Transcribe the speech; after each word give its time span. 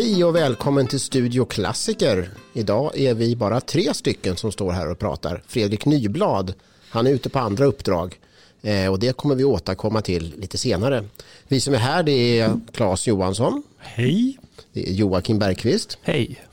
Hej 0.00 0.24
och 0.24 0.36
välkommen 0.36 0.86
till 0.86 1.00
Studio 1.00 1.44
Klassiker. 1.44 2.30
Idag 2.52 2.98
är 2.98 3.14
vi 3.14 3.36
bara 3.36 3.60
tre 3.60 3.94
stycken 3.94 4.36
som 4.36 4.52
står 4.52 4.72
här 4.72 4.90
och 4.90 4.98
pratar. 4.98 5.42
Fredrik 5.46 5.86
Nyblad, 5.86 6.54
han 6.90 7.06
är 7.06 7.10
ute 7.10 7.28
på 7.28 7.38
andra 7.38 7.64
uppdrag 7.64 8.18
eh, 8.62 8.86
och 8.86 8.98
det 8.98 9.16
kommer 9.16 9.34
vi 9.34 9.44
återkomma 9.44 10.02
till 10.02 10.34
lite 10.36 10.58
senare. 10.58 11.04
Vi 11.48 11.60
som 11.60 11.74
är 11.74 11.78
här 11.78 12.02
det 12.02 12.40
är 12.40 12.60
Claes 12.72 13.06
Johansson, 13.06 13.62
Hej. 13.78 14.38
det 14.72 14.88
är 14.88 14.92
Joakim 14.92 15.38
Bergqvist 15.38 15.98
Hej. 16.02 16.44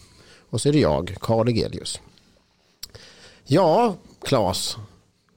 och 0.50 0.62
så 0.62 0.70
är 0.70 0.74
det 0.74 0.80
jag, 0.80 1.16
Karl 1.20 1.50
Egelius. 1.50 2.00
Ja, 3.44 3.96
Claes, 4.22 4.78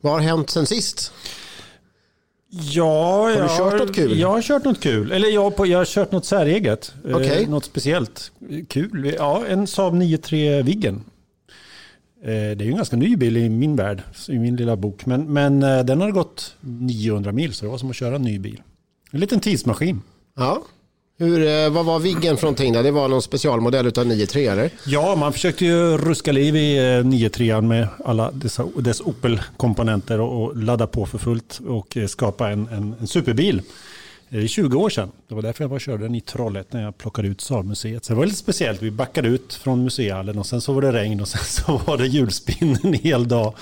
vad 0.01 0.13
har 0.13 0.21
hänt 0.21 0.51
sen 0.51 0.67
sist? 0.67 1.13
Ja, 2.51 3.31
jag, 3.31 3.57
kört 3.57 3.79
något 3.81 3.95
kul? 3.95 4.19
Jag 4.19 4.29
har 4.29 4.43
kört 4.43 4.65
något 4.65 4.81
kul. 4.81 5.13
Eller 5.13 5.29
jag, 5.29 5.57
på, 5.57 5.67
jag 5.67 5.79
har 5.79 5.85
kört 5.85 6.13
något 6.13 6.25
säreget. 6.25 6.95
Eh, 7.09 7.17
Okej. 7.17 7.47
något 7.47 7.65
speciellt. 7.65 8.33
Kul. 8.69 9.15
Ja, 9.19 9.47
en 9.47 9.67
Saab 9.67 9.95
9-3 9.95 10.63
Viggen. 10.63 11.05
Eh, 12.23 12.27
det 12.27 12.33
är 12.33 12.63
ju 12.63 12.71
en 12.71 12.77
ganska 12.77 12.97
ny 12.97 13.17
bil 13.17 13.37
i 13.37 13.49
min 13.49 13.77
värld, 13.77 14.03
i 14.29 14.39
min 14.39 14.57
lilla 14.57 14.77
bok. 14.77 15.07
Men, 15.07 15.33
men 15.33 15.63
eh, 15.63 15.85
den 15.85 16.01
har 16.01 16.11
gått 16.11 16.57
900 16.61 17.33
mil, 17.33 17.53
så 17.53 17.65
det 17.65 17.71
var 17.71 17.79
som 17.79 17.91
att 17.91 17.97
köra 17.97 18.17
en 18.17 18.23
ny 18.23 18.39
bil. 18.39 18.63
En 19.11 19.21
liten 19.21 19.41
tidsmaskin. 19.41 20.03
Ja, 20.37 20.63
Hur, 21.21 21.47
eh, 21.47 21.71
vad 21.71 21.85
var 21.85 21.99
Viggen 21.99 22.37
för 22.37 22.43
någonting? 22.45 22.73
Där? 22.73 22.83
Det 22.83 22.91
var 22.91 23.09
någon 23.09 23.23
specialmodell 23.23 23.87
utav 23.87 24.07
93 24.07 24.47
eller? 24.47 24.71
Ja, 24.87 25.15
man 25.17 25.33
försökte 25.33 25.65
ju 25.65 25.99
ruska 25.99 26.33
liv 26.33 26.57
i 26.57 26.77
eh, 26.77 26.81
9-3 26.81 27.61
med 27.61 27.89
alla 28.05 28.31
dessa, 28.31 28.67
dess 28.77 29.01
Opel-komponenter 29.01 30.21
och, 30.21 30.43
och 30.45 30.57
ladda 30.57 30.87
på 30.87 31.07
för 31.07 31.19
fullt 31.19 31.61
och 31.69 31.97
eh, 31.97 32.07
skapa 32.07 32.51
en, 32.51 32.69
en, 32.73 32.95
en 33.01 33.07
superbil. 33.07 33.63
Det 34.29 34.39
är 34.39 34.47
20 34.47 34.79
år 34.79 34.91
sedan. 34.91 35.11
Det 35.29 35.35
var 35.35 35.43
därför 35.43 35.65
jag 35.65 35.69
var 35.69 35.79
körde 35.79 36.03
den 36.03 36.15
i 36.15 36.21
Trollhättan 36.21 36.81
när 36.81 36.85
jag 36.85 36.99
plockade 36.99 37.29
ut 37.29 37.41
Saabmuseet. 37.41 38.05
Så 38.05 38.13
det 38.13 38.17
var 38.17 38.27
lite 38.27 38.39
speciellt. 38.39 38.83
Vi 38.83 38.91
backade 38.91 39.29
ut 39.29 39.55
från 39.55 39.85
museihallen 39.85 40.39
och 40.39 40.47
sen 40.47 40.61
så 40.61 40.73
var 40.73 40.83
det 40.83 40.93
regn 40.93 41.21
och 41.21 41.29
sen 41.35 41.45
så 41.45 41.81
var 41.87 41.99
det 41.99 42.07
hjulspinn 42.07 42.79
en 42.83 42.95
hel 42.95 43.29
dag. 43.29 43.55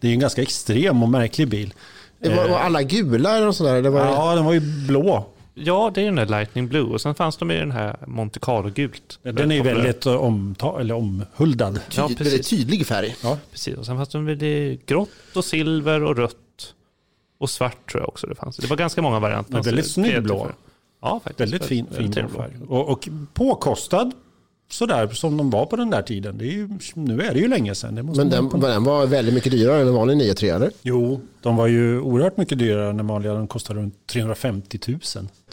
Det 0.00 0.08
är 0.08 0.12
en 0.12 0.20
ganska 0.20 0.42
extrem 0.42 1.02
och 1.02 1.08
märklig 1.08 1.48
bil. 1.48 1.74
Det 2.18 2.28
var, 2.28 2.48
var 2.48 2.58
alla 2.58 2.82
gula 2.82 3.36
eller 3.36 3.52
sådär? 3.52 3.82
Det 3.82 3.90
var, 3.90 4.06
Ja, 4.06 4.34
den 4.34 4.44
var 4.44 4.52
ju 4.52 4.60
blå. 4.60 5.26
Ja, 5.58 5.90
det 5.94 6.00
är 6.00 6.04
den 6.04 6.14
där 6.14 6.26
Lightning 6.26 6.68
Blue. 6.68 6.82
Och 6.84 7.00
sen 7.00 7.14
fanns 7.14 7.36
de 7.36 7.50
i 7.50 7.54
den 7.58 7.70
här 7.70 7.96
Monte 8.06 8.38
Carlo 8.40 8.70
gult. 8.70 9.18
Den 9.22 9.52
är 9.52 9.62
väldigt 9.64 10.06
eh, 10.06 10.12
omta- 10.12 10.80
eller 10.80 10.94
omhuldad. 10.94 11.80
Ja, 11.96 12.08
precis. 12.08 12.20
väldigt 12.20 12.48
tydlig 12.50 12.86
färg. 12.86 13.16
Ja. 13.22 13.38
Precis. 13.50 13.76
Och 13.76 13.86
sen 13.86 13.96
fanns 13.96 14.08
de 14.08 14.24
väl 14.26 14.42
i 14.42 14.80
grått 14.86 15.08
och 15.34 15.44
silver 15.44 16.02
och 16.02 16.16
rött. 16.16 16.74
Och 17.38 17.50
svart 17.50 17.90
tror 17.90 18.02
jag 18.02 18.08
också 18.08 18.26
det 18.26 18.34
fanns. 18.34 18.56
Det 18.56 18.66
var 18.66 18.76
ganska 18.76 19.02
många 19.02 19.20
varianter. 19.20 19.52
Men 19.52 19.62
väldigt 19.62 19.86
Så 19.86 19.92
snygg 19.92 20.22
blå. 20.22 20.48
Ja, 21.02 21.20
faktiskt. 21.24 21.40
Väldigt 21.40 21.64
fin, 21.68 21.86
fin 21.96 22.10
blå 22.10 22.28
färg. 22.28 22.52
Och, 22.68 22.88
och 22.88 23.08
påkostad 23.34 24.12
sådär 24.70 25.08
som 25.08 25.36
de 25.36 25.50
var 25.50 25.66
på 25.66 25.76
den 25.76 25.90
där 25.90 26.02
tiden. 26.02 26.38
Det 26.38 26.44
är 26.44 26.52
ju, 26.52 26.68
nu 26.94 27.20
är 27.20 27.34
det 27.34 27.40
ju 27.40 27.48
länge 27.48 27.74
sedan. 27.74 27.94
Det 27.94 28.02
måste 28.02 28.24
Men 28.24 28.30
den, 28.50 28.60
den 28.60 28.84
var 28.84 29.06
väldigt 29.06 29.34
mycket 29.34 29.52
dyrare 29.52 29.80
än 29.80 29.88
en 29.88 29.94
vanlig 29.94 30.16
93 30.16 30.48
eller? 30.48 30.70
Jo, 30.82 31.20
de 31.42 31.56
var 31.56 31.66
ju 31.66 32.00
oerhört 32.00 32.36
mycket 32.36 32.58
dyrare 32.58 32.90
än 32.90 32.96
den 32.96 33.06
vanliga. 33.06 33.34
De 33.34 33.46
kostade 33.46 33.80
runt 33.80 34.06
350 34.06 34.78
000. 34.88 34.98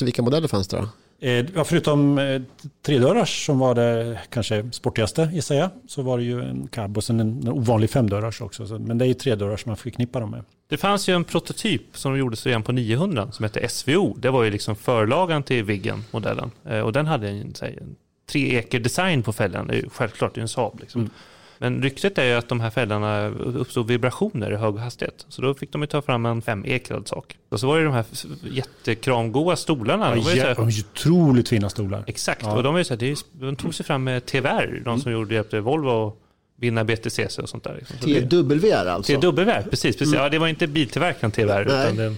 Vilka 0.02 0.22
modeller 0.22 0.48
fanns 0.48 0.68
det 0.68 0.78
då? 0.78 0.88
Eh, 1.28 1.46
ja, 1.56 1.64
förutom 1.64 2.18
eh, 2.18 2.42
tredörrars 2.86 3.46
som 3.46 3.60
var 3.60 3.76
det 3.76 4.20
kanske 4.30 4.70
sportigaste 4.72 5.30
gissar 5.34 5.56
jag. 5.56 5.70
Så 5.88 6.02
var 6.02 6.18
det 6.18 6.24
ju 6.24 6.42
en 6.42 6.68
cab 6.68 6.98
och 6.98 7.04
sen 7.04 7.20
en, 7.20 7.42
en 7.42 7.50
ovanlig 7.50 7.90
femdörrars 7.90 8.42
också. 8.42 8.68
Så, 8.68 8.80
men 8.80 8.98
det 8.98 9.06
är 9.06 9.08
ju 9.08 9.14
tredörrars 9.14 9.66
man 9.66 9.78
förknippar 9.78 10.22
dem 10.22 10.32
med. 10.32 10.44
Det 10.70 10.78
fanns 10.78 11.10
ju 11.10 11.16
en 11.16 11.24
prototyp 11.24 11.82
som 11.94 12.18
gjordes 12.18 12.46
redan 12.46 12.64
på 12.64 12.72
900 12.72 13.32
som 13.32 13.44
hette 13.44 13.70
SVO. 13.70 14.16
Det 14.18 14.30
var 14.30 14.44
ju 14.44 14.52
liksom 14.52 14.76
förlagan 14.76 15.44
till 15.44 15.64
Viggen-modellen. 15.64 16.52
Eh, 16.70 16.80
Och 16.80 16.94
den 16.94 17.06
hade 17.06 17.30
en, 17.30 17.54
en 17.62 17.96
tre 18.34 18.58
eker 18.58 18.80
design 18.80 19.24
på 19.24 19.34
fälgarna. 19.34 19.66
Det 19.68 19.74
är 19.74 19.82
ju 19.82 19.90
självklart 19.90 20.34
det 20.36 20.40
är 20.40 20.42
en 20.42 20.48
Saab. 20.48 20.80
Liksom. 20.80 21.02
Mm. 21.02 21.12
Men 21.58 21.82
ryktet 21.84 22.18
är 22.18 22.24
ju 22.24 22.34
att 22.34 22.50
de 22.50 22.60
här 22.62 22.70
fälgarna 22.70 23.28
uppstod 23.28 23.88
vibrationer 23.88 24.52
i 24.52 24.56
hög 24.56 24.76
hastighet. 24.76 25.26
Så 25.30 25.42
då 25.42 25.54
fick 25.54 25.72
de 25.72 25.82
ju 25.82 25.88
ta 25.88 26.02
fram 26.02 26.26
en 26.26 26.42
femekrad 26.42 27.08
sak. 27.08 27.38
Och 27.50 27.60
så 27.60 27.68
var 27.68 27.78
det 27.78 27.84
de 27.84 27.94
här 27.94 28.06
jättekramgoa 28.52 29.56
stolarna. 29.56 30.16
De 30.16 30.24
var 30.24 30.32
ju 30.32 30.38
Ja, 30.38 30.46
här, 30.46 30.56
de 30.56 30.68
är 30.68 30.72
ju 30.72 30.84
otroligt 30.94 31.50
fina 31.50 31.70
stolar. 31.70 32.04
exakt, 32.08 32.42
Ja. 32.44 32.56
och 32.56 32.64
de, 32.64 32.76
är 32.76 32.80
ju 32.80 32.84
så 32.86 32.94
här, 32.96 33.16
de 33.32 33.56
tog 33.56 33.76
sig 33.76 33.86
fram 33.86 34.04
med 34.04 34.26
TVR. 34.26 34.82
De 34.86 35.00
som 35.02 35.12
gjorde, 35.12 35.36
hjälpte 35.36 35.60
Volvo 35.60 36.08
att 36.08 36.16
vinna 36.56 36.84
BTCC 36.84 37.40
och 37.40 37.50
sånt 37.50 37.64
där. 37.64 37.76
Liksom. 37.76 37.98
TWR 38.30 38.86
alltså? 38.88 39.22
TWR, 39.22 39.70
precis. 39.70 39.98
precis. 39.98 40.16
Ja, 40.16 40.30
det 40.30 40.40
var 40.40 40.48
inte 40.48 40.68
biltillverkaren 40.68 41.32
TWR. 41.32 41.46
Nej. 41.46 41.62
Utan 41.84 41.96
det, 41.96 42.16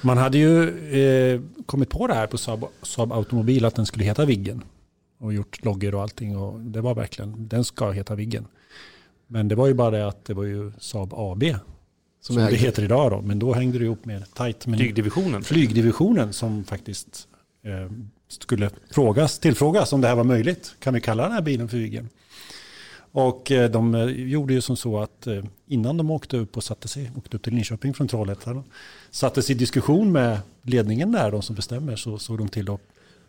Man 0.00 0.18
hade 0.18 0.38
ju 0.38 0.68
eh, 1.34 1.40
kommit 1.66 1.90
på 1.90 2.06
det 2.06 2.14
här 2.14 2.26
på 2.26 2.38
Saab, 2.38 2.64
Saab 2.82 3.12
Automobil 3.12 3.64
att 3.64 3.74
den 3.74 3.86
skulle 3.86 4.04
heta 4.04 4.24
Viggen. 4.24 4.62
Och 5.24 5.34
gjort 5.34 5.64
loggor 5.64 5.94
och 5.94 6.02
allting. 6.02 6.36
Och 6.36 6.60
det 6.60 6.80
var 6.80 6.94
verkligen, 6.94 7.48
den 7.48 7.64
ska 7.64 7.90
heta 7.90 8.14
Viggen. 8.14 8.46
Men 9.26 9.48
det 9.48 9.54
var 9.54 9.66
ju 9.66 9.74
bara 9.74 9.90
det 9.90 10.08
att 10.08 10.24
det 10.24 10.34
var 10.34 10.44
ju 10.44 10.72
Saab 10.78 11.14
AB. 11.14 11.44
Som, 12.20 12.34
Som 12.34 12.36
det 12.36 12.56
heter 12.56 12.84
idag 12.84 13.10
då. 13.10 13.20
Men 13.20 13.38
då 13.38 13.52
hängde 13.52 13.78
det 13.78 13.84
ihop 13.84 14.04
med 14.04 14.34
tajt 14.34 14.66
med 14.66 14.78
flygdivisionen. 14.78 15.42
flygdivisionen 15.42 16.32
som 16.32 16.64
faktiskt 16.64 17.28
eh, 17.62 17.90
skulle 18.28 18.70
frågas, 18.90 19.38
tillfrågas 19.38 19.92
om 19.92 20.00
det 20.00 20.08
här 20.08 20.14
var 20.14 20.24
möjligt. 20.24 20.74
Kan 20.78 20.94
vi 20.94 21.00
kalla 21.00 21.22
den 21.22 21.32
här 21.32 21.42
bilen 21.42 21.68
för 21.68 21.76
Viggen? 21.76 22.08
Och 23.12 23.50
eh, 23.50 23.70
de 23.70 23.94
eh, 23.94 24.04
gjorde 24.04 24.54
ju 24.54 24.60
som 24.60 24.76
så 24.76 24.98
att 24.98 25.26
eh, 25.26 25.44
innan 25.66 25.96
de 25.96 26.10
åkte 26.10 26.36
upp 26.36 26.56
och 26.56 26.64
satte 26.64 26.88
sig, 26.88 27.10
åkte 27.16 27.36
upp 27.36 27.42
till 27.42 27.54
Linköping 27.54 27.94
från 27.94 28.08
Trollhättan, 28.08 28.64
satte 29.10 29.42
sig 29.42 29.54
i 29.54 29.58
diskussion 29.58 30.12
med 30.12 30.38
ledningen 30.62 31.12
där, 31.12 31.30
de 31.30 31.42
som 31.42 31.56
bestämmer, 31.56 31.96
så 31.96 32.18
såg 32.18 32.38
de 32.38 32.48
till 32.48 32.70
att 32.70 32.80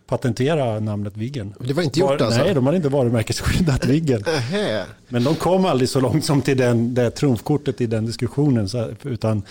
patentera 0.08 0.80
namnet 0.80 1.18
Viggen. 1.18 1.54
Det 1.60 1.74
var 1.74 1.84
inte 1.84 2.00
gjort 2.00 2.10
Var, 2.10 2.26
alltså? 2.28 2.44
Nej, 2.44 2.54
de 2.54 2.66
hade 2.66 2.78
inte 2.78 2.90
varumärkesskyddat 2.90 3.86
Viggen. 3.86 4.24
Men 5.10 5.24
de 5.24 5.36
kom 5.36 5.66
aldrig 5.66 5.90
så 5.90 6.00
långt 6.00 6.26
som 6.26 6.42
till 6.42 6.58
den, 6.58 6.94
det 6.94 7.12
trumfkortet 7.12 7.82
i 7.82 7.86
den 7.86 8.06
diskussionen. 8.06 8.70
Så, 8.70 8.90
utan 9.04 9.42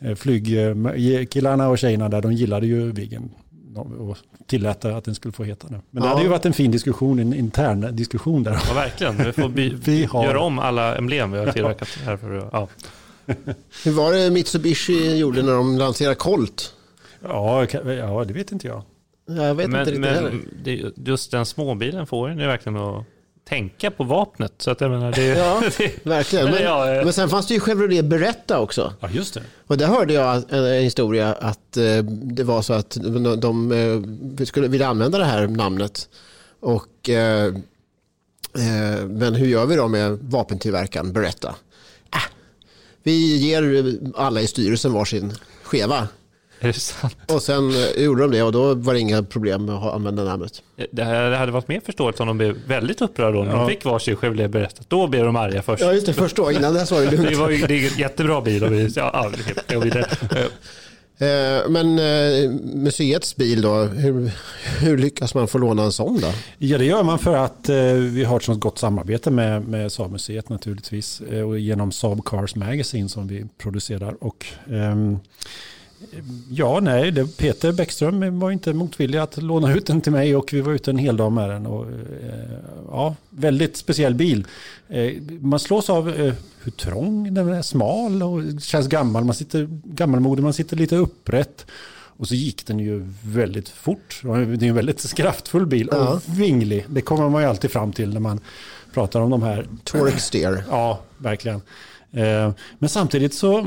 eh, 0.00 0.14
flygkillarna 0.14 1.68
och 1.68 1.78
tjejerna 1.78 2.08
där, 2.08 2.20
de 2.22 2.32
gillade 2.32 2.66
ju 2.66 2.92
Viggen. 2.92 3.30
Och 3.98 4.16
tillät 4.46 4.84
att 4.84 5.04
den 5.04 5.14
skulle 5.14 5.32
få 5.32 5.44
heta 5.44 5.68
det. 5.68 5.80
Men 5.90 6.02
det 6.02 6.08
Ja. 6.08 6.12
hade 6.12 6.22
ju 6.22 6.28
varit 6.28 6.46
en 6.46 6.52
fin 6.52 6.70
diskussion, 6.70 7.18
en 7.18 7.34
intern 7.34 7.96
diskussion 7.96 8.42
där. 8.42 8.58
Ja, 8.68 8.74
verkligen. 8.74 9.16
Vi 9.16 9.32
får 9.32 9.48
by- 9.48 9.74
Vi 9.84 10.04
har- 10.04 10.24
göra 10.24 10.40
om 10.40 10.58
alla 10.58 10.96
emblem 10.96 11.32
vi 11.32 11.38
har 11.38 11.52
tillverkat 11.52 11.88
här. 12.04 12.16
För, 12.16 12.48
ja. 12.52 12.68
Hur 13.84 13.90
var 13.92 14.12
det 14.12 14.30
Mitsubishi 14.30 15.16
gjorde 15.16 15.42
när 15.42 15.52
de 15.52 15.78
lanserade 15.78 16.14
Colt? 16.14 16.74
Ja, 17.22 17.66
ja, 17.84 18.24
det 18.28 18.32
vet 18.32 18.52
inte 18.52 18.66
jag. 18.66 18.82
Jag 19.36 19.54
vet 19.54 19.64
inte 19.64 19.76
Men, 19.76 19.86
riktigt 19.86 20.04
heller. 20.04 20.40
det, 20.64 21.10
just 21.10 21.30
den 21.30 21.46
småbilen 21.46 22.06
får 22.06 22.28
en 22.28 22.38
ju 22.38 22.46
verkligen 22.46 22.76
att 22.76 23.04
tänka 23.50 23.90
på 23.90 24.04
vapnet. 24.04 24.52
Så 24.58 24.70
att 24.70 24.80
jag 24.80 24.90
menar, 24.90 25.12
det, 25.12 25.26
Ja, 25.26 25.62
det, 25.78 26.06
verkligen. 26.06 26.44
Men, 26.50 26.62
ja, 26.62 26.94
eh. 26.94 27.04
men 27.04 27.12
sen 27.12 27.28
fanns 27.28 27.46
det 27.46 27.54
ju 27.54 27.60
Chevrolet 27.60 28.04
Beretta 28.04 28.60
också. 28.60 28.94
Ja, 29.00 29.08
just 29.10 29.34
det. 29.34 29.42
Och 29.66 29.78
där 29.78 29.86
hörde 29.86 30.12
jag 30.12 30.36
en, 30.48 30.64
en 30.64 30.82
historia 30.82 31.32
att 31.32 31.76
eh, 31.76 32.02
det 32.04 32.44
var 32.44 32.62
så 32.62 32.72
att 32.72 32.90
de, 32.90 33.40
de 33.40 33.72
eh, 34.38 34.44
skulle 34.44 34.68
vilja 34.68 34.88
använda 34.88 35.18
det 35.18 35.24
här 35.24 35.46
namnet. 35.46 36.08
Och, 36.60 37.08
eh, 37.08 37.46
eh, 38.54 39.06
men 39.08 39.34
hur 39.34 39.46
gör 39.46 39.66
vi 39.66 39.76
då 39.76 39.88
med 39.88 40.18
vapentillverkaren 40.22 41.12
Beretta? 41.12 41.54
Äh, 42.14 42.32
vi 43.02 43.36
ger 43.36 43.94
alla 44.14 44.40
i 44.40 44.46
styrelsen 44.46 44.92
varsin 44.92 45.32
skeva. 45.62 46.08
Är 46.60 46.66
det 46.66 46.72
sant? 46.72 47.16
Och 47.32 47.42
sen 47.42 47.70
eh, 47.70 48.02
gjorde 48.04 48.22
de 48.22 48.30
det 48.30 48.42
och 48.42 48.52
då 48.52 48.74
var 48.74 48.94
det 48.94 49.00
inga 49.00 49.22
problem 49.22 49.64
med 49.64 49.74
att 49.74 49.94
använda 49.94 50.24
namnet. 50.24 50.62
Det, 50.90 51.04
här, 51.04 51.30
det 51.30 51.36
hade 51.36 51.52
varit 51.52 51.68
mer 51.68 51.80
förståeligt 51.86 52.20
om 52.20 52.26
de 52.26 52.38
blev 52.38 52.56
väldigt 52.66 53.00
upprörda 53.02 53.38
då 53.38 53.44
när 53.44 53.52
Ja. 53.52 53.58
de 53.58 53.68
fick 53.68 53.84
varsin 53.84 54.16
Chevrolet 54.16 54.50
berättat. 54.50 54.90
Då 54.90 55.06
blev 55.06 55.24
de 55.24 55.36
arga 55.36 55.62
först. 55.62 55.82
Ja 55.82 55.92
just 55.92 56.06
det, 56.06 56.12
först 56.12 56.36
då. 56.36 56.52
Innan 56.52 56.74
dess 56.74 56.90
var 56.90 57.00
det 57.00 57.06
Det 57.06 57.16
lugnt. 57.16 57.36
var 57.38 57.50
ju 57.50 57.66
det 57.66 57.74
är 57.86 57.92
en 57.92 57.98
jättebra 57.98 58.40
bil. 58.40 58.64
Och 58.64 58.72
vi, 58.72 58.88
ja, 58.96 59.30
går 59.72 59.80
vidare. 59.80 60.06
Eh, 60.36 60.44
Eh, 61.22 61.68
Men 61.68 61.98
eh, 61.98 62.50
museets 62.74 63.36
bil 63.36 63.62
då, 63.62 63.74
hur, 63.82 64.30
hur 64.80 64.98
lyckas 64.98 65.34
man 65.34 65.48
få 65.48 65.58
låna 65.58 65.82
en 65.82 65.92
sån 65.92 66.20
då? 66.20 66.28
Ja, 66.58 66.78
det 66.78 66.84
gör 66.84 67.02
man 67.02 67.18
för 67.18 67.36
att 67.36 67.68
eh, 67.68 67.76
vi 67.92 68.24
har 68.24 68.36
ett 68.36 68.42
sånt 68.42 68.60
gott 68.60 68.78
samarbete 68.78 69.30
med, 69.30 69.68
med 69.68 69.92
Saab-museet 69.92 70.48
naturligtvis. 70.48 71.20
Eh, 71.20 71.48
och 71.48 71.58
genom 71.58 71.92
Saab 71.92 72.24
Cars 72.24 72.54
Magazine 72.54 73.08
som 73.08 73.28
vi 73.28 73.44
producerar. 73.58 74.14
Och, 74.24 74.46
ehm, 74.70 75.18
ja, 76.50 76.80
nej, 76.80 77.10
det, 77.10 77.36
Peter 77.36 77.72
Bäckström 77.72 78.38
var 78.40 78.50
inte 78.50 78.72
motvillig 78.72 79.18
att 79.18 79.36
låna 79.42 79.74
ut 79.74 79.86
den 79.86 80.00
till 80.00 80.12
mig 80.12 80.36
och 80.36 80.52
vi 80.52 80.60
var 80.60 80.72
ute 80.72 80.90
en 80.90 80.98
hel 80.98 81.16
dag 81.16 81.32
med 81.32 81.50
den. 81.50 81.66
Och, 81.66 81.86
eh, 81.86 82.58
ja, 82.90 83.16
väldigt 83.30 83.76
speciell 83.76 84.14
bil. 84.14 84.46
Eh, 84.88 85.12
man 85.40 85.60
slås 85.60 85.90
av 85.90 86.08
eh, 86.08 86.34
hur 86.62 86.72
trång 86.72 87.34
den 87.34 87.48
är, 87.48 87.62
smal 87.62 88.22
och 88.22 88.42
känns 88.62 88.86
gammal. 88.86 89.24
Man 89.24 89.34
sitter 89.34 89.68
gammalmodig, 89.84 90.42
man 90.42 90.52
sitter 90.52 90.76
lite 90.76 90.96
upprätt. 90.96 91.66
Och 92.20 92.28
så 92.28 92.34
gick 92.34 92.66
den 92.66 92.78
ju 92.78 93.08
väldigt 93.24 93.68
fort. 93.68 94.20
Det 94.22 94.28
är 94.30 94.62
en 94.64 94.74
väldigt 94.74 95.14
kraftfull 95.14 95.66
bil 95.66 95.88
och 95.88 95.96
Ja. 95.96 96.20
vinglig. 96.26 96.84
Det 96.88 97.00
kommer 97.00 97.28
man 97.28 97.42
ju 97.42 97.48
alltid 97.48 97.70
fram 97.70 97.92
till 97.92 98.12
när 98.12 98.20
man 98.20 98.40
pratar 98.94 99.20
om 99.20 99.30
de 99.30 99.42
här. 99.42 99.66
Torque 99.84 100.18
steer. 100.20 100.64
Ja, 100.70 101.00
verkligen. 101.18 101.60
Eh, 102.12 102.52
Men 102.78 102.88
samtidigt 102.88 103.34
så, 103.34 103.62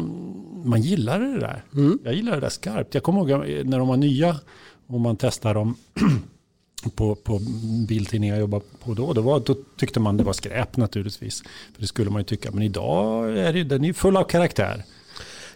man 0.66 0.82
gillar 0.82 1.20
det 1.20 1.40
där. 1.40 1.64
Jag 2.04 2.14
gillar 2.14 2.32
det 2.32 2.40
där 2.40 2.50
skarpt. 2.50 2.94
Jag 2.94 3.04
kommer 3.04 3.30
ihåg 3.30 3.66
när 3.66 3.80
de 3.80 3.88
var 3.88 3.98
nya 3.98 4.40
och 4.88 5.00
man 5.00 5.18
testar 5.18 5.54
dem 5.54 5.76
på, 6.96 7.16
på 7.16 7.40
biltidningar 7.88 8.36
jag 8.36 8.42
jobbade 8.42 8.64
på 8.84 8.94
då. 8.94 9.14
Då, 9.14 9.22
var, 9.22 9.40
då 9.40 9.56
tyckte 9.78 10.00
man 10.00 10.18
det 10.18 10.24
var 10.24 10.34
skräp 10.34 10.78
naturligtvis. 10.78 11.42
För 11.74 11.82
det 11.82 11.88
skulle 11.88 12.10
man 12.10 12.20
ju 12.20 12.26
tycka. 12.26 12.52
Men 12.52 12.64
idag 12.64 13.38
är 13.38 13.54
det, 13.54 13.64
den 13.64 13.86
är 13.86 13.94
full 13.94 14.18
av 14.18 14.24
karaktär. 14.24 14.84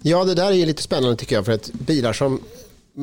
Ja, 0.02 0.24
det 0.24 0.36
där 0.36 0.52
är 0.52 0.66
lite 0.66 0.82
spännande 0.82 1.16
tycker 1.16 1.36
jag. 1.36 1.46
För 1.46 1.52
att 1.52 1.72
bilar 1.74 2.14
som, 2.14 2.40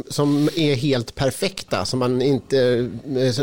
som 0.09 0.49
är 0.57 0.75
helt 0.75 1.15
perfekta, 1.15 1.85
som 1.85 1.99
man 1.99 2.23
inte... 2.23 2.91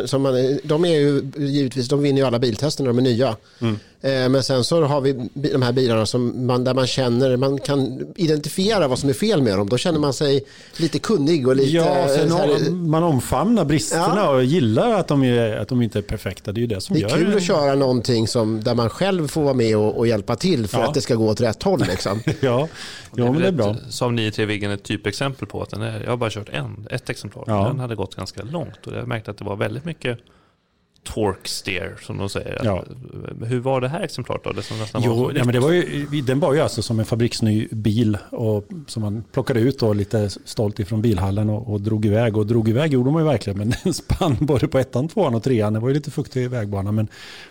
Som 0.05 0.21
man, 0.21 0.59
de 0.63 0.85
är 0.85 0.99
ju 0.99 1.31
givetvis, 1.37 1.87
de 1.87 2.01
vinner 2.01 2.21
ju 2.21 2.27
alla 2.27 2.39
biltester 2.39 2.83
när 2.83 2.89
de 2.89 2.97
är 2.97 3.01
nya. 3.01 3.37
Mm. 3.59 3.79
Eh, 4.03 4.29
men 4.29 4.43
sen 4.43 4.63
så 4.63 4.83
har 4.83 5.01
vi 5.01 5.29
de 5.33 5.61
här 5.61 5.71
bilarna 5.71 6.05
som 6.05 6.45
man, 6.45 6.63
där 6.63 6.73
man 6.73 6.87
känner, 6.87 7.37
man 7.37 7.59
kan 7.59 8.13
identifiera 8.15 8.87
vad 8.87 8.99
som 8.99 9.09
är 9.09 9.13
fel 9.13 9.41
med 9.41 9.57
dem. 9.57 9.69
Då 9.69 9.77
känner 9.77 9.99
man 9.99 10.13
sig 10.13 10.43
lite 10.77 10.99
kunnig 10.99 11.47
och 11.47 11.55
lite... 11.55 11.69
Ja, 11.69 12.07
sen 12.07 12.31
här, 12.31 12.71
man 12.71 13.03
omfamnar 13.03 13.65
bristerna 13.65 14.15
ja. 14.15 14.29
och 14.29 14.43
gillar 14.43 14.91
att 14.91 15.07
de, 15.07 15.23
är, 15.23 15.57
att 15.57 15.67
de 15.67 15.81
inte 15.81 15.99
är 15.99 16.03
perfekta. 16.03 16.51
Det 16.51 16.59
är 16.59 16.61
ju 16.61 16.67
det 16.67 16.81
som 16.81 16.95
gör 16.95 17.09
det. 17.09 17.15
är 17.15 17.17
kul 17.17 17.35
att 17.35 17.43
köra 17.43 17.75
någonting 17.75 18.27
som, 18.27 18.63
där 18.63 18.75
man 18.75 18.89
själv 18.89 19.27
får 19.27 19.43
vara 19.43 19.53
med 19.53 19.77
och, 19.77 19.97
och 19.97 20.07
hjälpa 20.07 20.35
till 20.35 20.67
för 20.67 20.79
ja. 20.79 20.87
att 20.87 20.93
det 20.93 21.01
ska 21.01 21.15
gå 21.15 21.29
åt 21.29 21.41
rätt 21.41 21.63
håll. 21.63 21.83
Liksom. 21.89 22.23
ja, 22.39 22.67
ja 23.15 23.31
men 23.31 23.41
det 23.41 23.47
är 23.47 23.51
bra. 23.51 23.75
Som 23.89 24.15
93 24.15 24.45
Viggen 24.45 24.71
är 24.71 24.75
ett 24.75 24.83
typexempel 24.83 25.47
på 25.47 25.61
att 25.61 25.69
den 25.69 25.81
är, 25.81 26.01
jag 26.03 26.09
har 26.09 26.17
bara 26.17 26.29
kört 26.29 26.49
en, 26.49 26.87
ett 26.89 27.09
exemplar. 27.09 27.43
Ja. 27.47 27.67
Den 27.67 27.79
hade 27.79 27.95
gått 27.95 28.15
ganska 28.15 28.43
långt 28.43 28.87
och 28.87 28.93
jag 28.93 29.07
märkte 29.07 29.31
att 29.31 29.37
det 29.37 29.43
var 29.45 29.55
väldigt 29.55 29.85
mycket 29.85 30.19
torque 31.03 31.47
steer 31.47 31.97
som 32.01 32.17
de 32.17 32.29
säger. 32.29 32.61
Ja. 32.63 32.83
Hur 33.45 33.59
var 33.59 33.81
det 33.81 33.87
här 33.87 34.01
exemplaret 34.01 34.43
då? 34.43 34.51
Det 34.51 34.63
som 34.63 34.77
nästan 34.79 35.01
jo, 35.05 35.15
var 35.15 35.33
ja, 35.35 35.45
men 35.45 35.53
det 35.53 35.59
var 35.59 35.71
ju, 35.71 36.05
den 36.21 36.39
var 36.39 36.53
ju 36.53 36.59
alltså 36.59 36.81
som 36.81 36.99
en 36.99 37.05
fabriksny 37.05 37.67
bil 37.71 38.17
och, 38.29 38.67
som 38.87 39.01
man 39.01 39.23
plockade 39.31 39.59
ut 39.59 39.79
då 39.79 39.93
lite 39.93 40.29
stolt 40.29 40.79
ifrån 40.79 41.01
bilhallen 41.01 41.49
och, 41.49 41.73
och 41.73 41.81
drog 41.81 42.05
iväg. 42.05 42.37
Och 42.37 42.47
drog 42.47 42.69
iväg 42.69 42.93
gjorde 42.93 43.11
man 43.11 43.21
ju 43.21 43.29
verkligen, 43.29 43.57
men 43.59 43.73
den 43.83 43.93
spann 43.93 44.37
både 44.39 44.67
på 44.67 44.79
ettan, 44.79 45.07
tvåan 45.07 45.35
och 45.35 45.43
trean. 45.43 45.73
Det 45.73 45.79
var 45.79 45.87
ju 45.87 45.93
lite 45.93 46.11
fuktig 46.11 46.49
vägbana. 46.49 46.91
Men, 46.91 47.07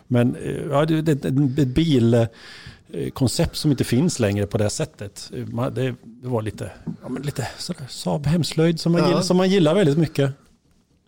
men 0.06 0.37
ja, 0.70 0.87
det, 0.87 1.03
det, 1.03 1.25
ett 1.25 1.69
bilkoncept 1.69 3.56
som 3.56 3.70
inte 3.70 3.85
finns 3.85 4.19
längre 4.19 4.46
på 4.46 4.58
det 4.58 4.70
sättet. 4.70 5.31
Det, 5.31 5.94
det 6.05 6.29
var 6.29 6.43
lite, 6.43 6.70
ja, 7.03 7.08
men 7.08 7.23
lite 7.23 7.49
sådär, 7.58 7.87
Saab 7.88 8.26
hemslöjd 8.26 8.81
som 8.81 8.93
man, 8.93 9.00
ja. 9.00 9.08
gillar, 9.08 9.23
som 9.23 9.37
man 9.37 9.50
gillar 9.50 9.75
väldigt 9.75 9.99
mycket. 9.99 10.35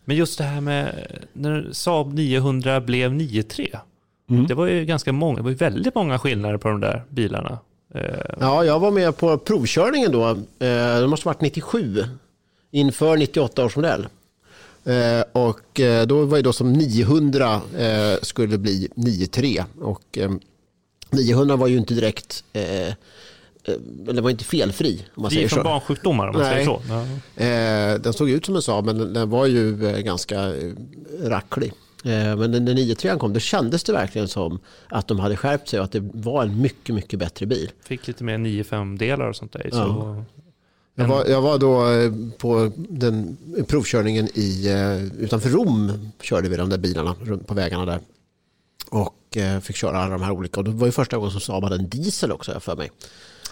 Men 0.05 0.17
just 0.17 0.39
det 0.39 0.45
här 0.45 0.61
med 0.61 1.07
när 1.33 1.69
Saab 1.73 2.15
900 2.15 2.81
blev 2.81 3.13
9.3. 3.13 3.79
Mm. 4.31 4.47
Det 4.47 4.55
var 4.55 4.67
ju 4.67 4.85
ganska 4.85 5.13
många, 5.13 5.37
det 5.37 5.43
var 5.43 5.51
ju 5.51 5.57
väldigt 5.57 5.95
många 5.95 6.19
skillnader 6.19 6.59
på 6.59 6.69
de 6.69 6.81
där 6.81 7.03
bilarna. 7.09 7.59
Eh, 7.95 8.35
ja, 8.41 8.65
jag 8.65 8.81
var 8.81 8.91
med 8.91 9.17
på 9.17 9.39
provkörningen 9.39 10.13
då. 10.13 10.29
Eh, 10.31 11.01
det 11.01 11.07
måste 11.07 11.29
ha 11.29 11.33
varit 11.33 11.41
97 11.41 12.05
inför 12.71 13.17
98 13.17 13.65
års 13.65 13.77
modell. 13.77 14.07
Eh, 14.85 15.25
och 15.33 15.81
då 16.07 16.25
var 16.25 16.37
det 16.37 16.43
då 16.43 16.53
som 16.53 16.73
900 16.73 17.61
skulle 18.23 18.59
bli 18.59 18.89
9.3 18.95 19.65
och 19.81 20.19
900 21.11 21.57
var 21.57 21.67
ju 21.67 21.77
inte 21.77 21.95
direkt 21.95 22.45
Eh, 23.65 23.75
det 24.15 24.21
var 24.21 24.31
inte 24.31 24.45
felfri. 24.45 25.05
Om 25.15 25.23
man 25.23 25.31
Fri 25.31 25.37
säger 25.37 25.49
från 25.49 25.59
så. 25.59 25.65
barnsjukdomar 25.65 26.29
om 26.29 26.33
man 26.33 26.43
Nej. 26.43 26.53
säger 26.53 26.65
så. 26.65 26.83
Ja. 26.89 27.45
Eh, 27.45 28.01
den 28.01 28.13
såg 28.13 28.31
ut 28.31 28.47
som 28.47 28.57
en 28.57 28.63
Saab 28.63 28.85
men 28.85 29.13
den 29.13 29.31
var 29.31 29.47
ju 29.47 29.87
eh, 29.87 29.99
ganska 29.99 30.53
racklig. 31.23 31.73
Men 32.05 32.51
när 32.51 32.75
9 32.75 33.19
kom, 33.19 33.33
då 33.33 33.41
kändes 33.41 33.85
det 33.85 33.93
verkligen 33.93 34.29
som 34.29 34.59
att 34.89 35.09
de 35.09 35.19
hade 35.19 35.37
skärpt 35.37 35.69
sig 35.69 35.79
och 35.79 35.85
att 35.85 35.93
det 35.93 36.11
var 36.15 36.43
en 36.43 36.61
mycket, 36.61 36.95
mycket 36.95 37.19
bättre 37.19 37.47
bil. 37.47 37.71
Fick 37.85 38.07
lite 38.07 38.25
mer 38.25 38.39
9-5-delar 38.39 39.29
och 39.29 39.37
sånt 39.37 39.53
där. 39.53 39.63
Ja. 39.65 39.71
Så... 39.71 40.25
Jag, 40.95 41.09
var, 41.09 41.27
jag 41.27 41.43
var 41.43 41.59
då 41.59 41.87
på 42.39 42.73
den 42.77 43.37
provkörningen 43.69 44.29
i, 44.35 44.69
utanför 45.19 45.51
Rom, 45.51 46.11
körde 46.21 46.49
vi 46.49 46.57
de 46.57 46.69
där 46.69 46.79
bilarna 46.79 47.17
på 47.47 47.55
vägarna 47.55 47.85
där. 47.85 48.01
Och 48.91 49.39
fick 49.63 49.77
köra 49.77 49.99
alla 49.99 50.13
de 50.13 50.23
här 50.23 50.33
olika. 50.33 50.61
Och 50.61 50.65
det 50.65 50.71
var 50.71 50.87
ju 50.87 50.93
första 50.93 51.17
gången 51.17 51.31
som 51.31 51.41
Saab 51.41 51.65
hade 51.65 51.77
en 51.77 51.89
diesel 51.89 52.33
också, 52.33 52.61
för 52.61 52.77
mig. 52.77 52.91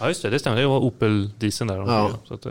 Ja, 0.01 0.07
just 0.07 0.21
det. 0.21 0.29
Det 0.29 0.39
stämmer. 0.39 0.61
Det 0.61 0.67
var 0.67 0.79
Opel-dieseln 0.79 1.67
där. 1.67 1.77
Ja. 1.77 2.11
Så 2.27 2.33
att, 2.33 2.45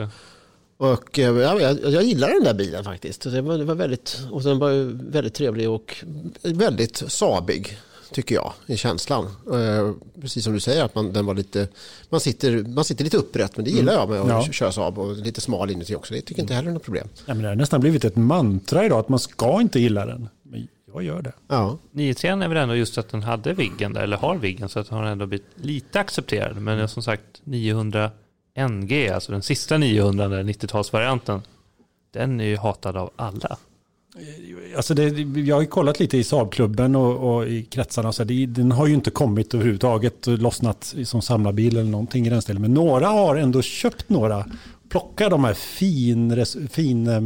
och 0.81 1.19
ja, 1.19 1.61
jag, 1.61 1.79
jag 1.93 2.03
gillar 2.03 2.29
den 2.29 2.45
där 2.45 2.55
bilen 2.55 2.85
faktiskt. 2.85 3.23
Det 3.23 3.41
var, 3.43 3.59
det 3.59 3.65
var 3.65 3.75
väldigt, 3.75 4.21
och 4.31 4.43
den 4.43 4.59
var 4.59 4.71
väldigt 5.11 5.35
trevlig 5.35 5.71
och 5.71 6.05
väldigt 6.43 6.97
sabig 6.97 7.79
tycker 8.13 8.35
jag, 8.35 8.53
i 8.67 8.77
känslan. 8.77 9.25
Eh, 9.53 9.93
precis 10.21 10.45
som 10.45 10.53
du 10.53 10.61
säger, 10.61 10.85
att 10.85 10.95
man, 10.95 11.13
den 11.13 11.27
var 11.27 11.35
lite, 11.35 11.69
man, 12.09 12.21
sitter, 12.21 12.63
man 12.63 12.85
sitter 12.85 13.05
lite 13.05 13.17
upprätt, 13.17 13.57
men 13.57 13.65
det 13.65 13.71
gillar 13.71 13.93
jag 13.93 14.09
med 14.09 14.21
att 14.21 14.29
ja. 14.29 14.53
köra 14.53 14.73
Saab 14.73 14.99
och 14.99 15.17
lite 15.17 15.41
smal 15.41 15.71
inuti 15.71 15.95
också. 15.95 16.15
Det 16.15 16.21
tycker 16.21 16.43
inte 16.43 16.55
heller 16.55 16.69
är 16.69 16.75
något 16.75 16.85
problem. 16.85 17.09
Ja, 17.27 17.35
men 17.35 17.43
det 17.43 17.49
har 17.49 17.55
nästan 17.55 17.81
blivit 17.81 18.05
ett 18.05 18.17
mantra 18.17 18.85
idag 18.85 18.99
att 18.99 19.09
man 19.09 19.19
ska 19.19 19.61
inte 19.61 19.81
gilla 19.81 20.07
den. 20.07 20.29
Jag 20.95 21.03
gör 21.03 21.23
det. 21.23 21.33
Ja. 21.49 21.79
93 21.93 22.31
är 22.31 22.49
väl 22.49 22.57
ändå 22.57 22.75
just 22.75 22.99
att 22.99 23.09
den 23.09 23.23
hade 23.23 23.53
viggen 23.53 23.93
där, 23.93 24.03
eller 24.03 24.17
har 24.17 24.37
viggen, 24.37 24.69
så 24.69 24.79
att 24.79 24.89
har 24.89 25.03
den 25.03 25.13
ändå 25.13 25.27
blivit 25.27 25.47
lite 25.55 26.01
accepterad. 26.01 26.57
Men 26.57 26.89
som 26.89 27.03
sagt 27.03 27.41
900 27.45 28.11
NG, 28.69 29.09
alltså 29.09 29.33
den 29.33 29.43
sista 29.43 29.79
900, 29.79 30.29
90-talsvarianten, 30.29 31.41
den 32.13 32.41
är 32.41 32.45
ju 32.45 32.57
hatad 32.57 32.97
av 32.97 33.11
alla. 33.17 33.57
Alltså 34.77 34.95
det, 34.95 35.09
jag 35.41 35.57
har 35.57 35.61
ju 35.61 35.67
kollat 35.67 36.01
lite 36.01 36.19
i 36.19 36.25
Saabklubben 36.25 36.97
och, 36.97 37.35
och 37.37 37.49
i 37.49 37.63
kretsarna. 37.63 38.13
Så 38.13 38.25
det, 38.25 38.47
den 38.47 38.73
har 38.73 38.87
ju 38.87 38.95
inte 38.95 39.11
kommit 39.11 39.55
överhuvudtaget 39.55 40.27
och 40.27 40.39
lossnat 40.39 40.95
som 41.05 41.23
samlarbil 41.23 41.77
eller 41.77 41.91
någonting 41.91 42.27
i 42.27 42.31
den 42.31 42.43
stilen. 42.43 42.63
Men 42.63 42.75
några 42.75 43.07
har 43.07 43.37
ändå 43.37 43.63
köpt 43.63 44.09
några. 44.09 44.47
Plocka 44.89 45.29
de 45.29 45.45
här 45.45 45.55
fin, 45.55 46.47
fin 46.71 47.07
eh, 47.07 47.21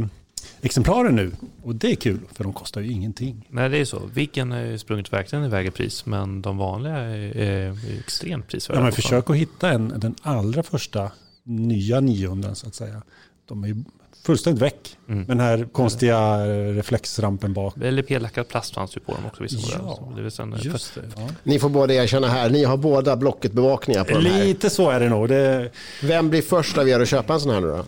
exemplaren 0.65 1.15
nu. 1.15 1.31
Och 1.63 1.75
det 1.75 1.91
är 1.91 1.95
kul, 1.95 2.19
för 2.33 2.43
de 2.43 2.53
kostar 2.53 2.81
ju 2.81 2.91
ingenting. 2.91 3.47
Nej, 3.49 3.69
det 3.69 3.77
är 3.77 3.85
så. 3.85 4.01
Viggen 4.13 4.51
har 4.51 4.59
ju 4.59 4.77
sprungit 4.77 5.13
verkligen 5.13 5.45
iväg 5.45 5.67
i 5.67 5.71
pris, 5.71 6.05
men 6.05 6.41
de 6.41 6.57
vanliga 6.57 6.97
är, 6.97 7.37
är 7.37 7.77
extremt 7.99 8.47
prisvärda. 8.47 8.79
Ja, 8.79 8.83
men 8.83 8.91
försök 8.91 9.29
att 9.29 9.35
hitta 9.35 9.69
en, 9.69 9.93
den 9.97 10.15
allra 10.21 10.63
första 10.63 11.11
nya 11.43 11.99
900 11.99 12.55
så 12.55 12.67
att 12.67 12.75
säga. 12.75 13.01
De 13.45 13.63
är 13.63 13.67
ju 13.67 13.83
fullständigt 14.25 14.61
väck. 14.61 14.97
Mm. 15.07 15.25
Den 15.25 15.39
här 15.39 15.67
konstiga 15.71 16.45
reflexrampen 16.73 17.53
bak. 17.53 17.77
Eller 17.77 18.03
p-lackad 18.03 18.47
plast 18.47 18.73
fanns 18.73 18.97
ju 18.97 19.01
på 19.01 19.11
dem 19.11 19.25
också. 19.25 19.43
Vissa 19.43 19.77
ja, 19.79 20.13
det 20.17 20.31
sen, 20.31 20.55
just 20.61 20.95
det. 20.95 21.01
Ja. 21.15 21.27
Ni 21.43 21.59
får 21.59 21.69
båda 21.69 21.93
erkänna 21.93 22.27
här, 22.27 22.49
ni 22.49 22.63
har 22.63 22.77
båda 22.77 23.15
Blocket-bevakningar 23.15 24.03
på 24.03 24.17
Lite 24.17 24.29
de 24.29 24.35
här. 24.35 24.45
Lite 24.45 24.69
så 24.69 24.89
är 24.89 24.99
det 24.99 25.09
nog. 25.09 25.29
Det... 25.29 25.71
Vem 26.03 26.29
blir 26.29 26.41
först 26.41 26.77
av 26.77 26.89
er 26.89 26.99
att 26.99 27.07
köpa 27.07 27.33
en 27.33 27.39
sån 27.39 27.51
här 27.51 27.61
nu 27.61 27.67
då? 27.67 27.85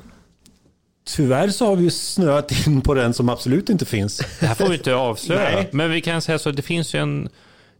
Tyvärr 1.07 1.49
så 1.49 1.65
har 1.65 1.75
vi 1.75 1.91
snöat 1.91 2.67
in 2.67 2.81
på 2.81 2.93
den 2.93 3.13
som 3.13 3.29
absolut 3.29 3.69
inte 3.69 3.85
finns. 3.85 4.17
Det 4.39 4.45
här 4.45 4.55
får 4.55 4.69
vi 4.69 4.75
inte 4.75 4.95
avslöja. 4.95 5.65
Men 5.71 5.91
vi 5.91 6.01
kan 6.01 6.21
säga 6.21 6.39
så, 6.39 6.51
det 6.51 6.61
finns 6.61 6.95
ju 6.95 6.99
en... 6.99 7.29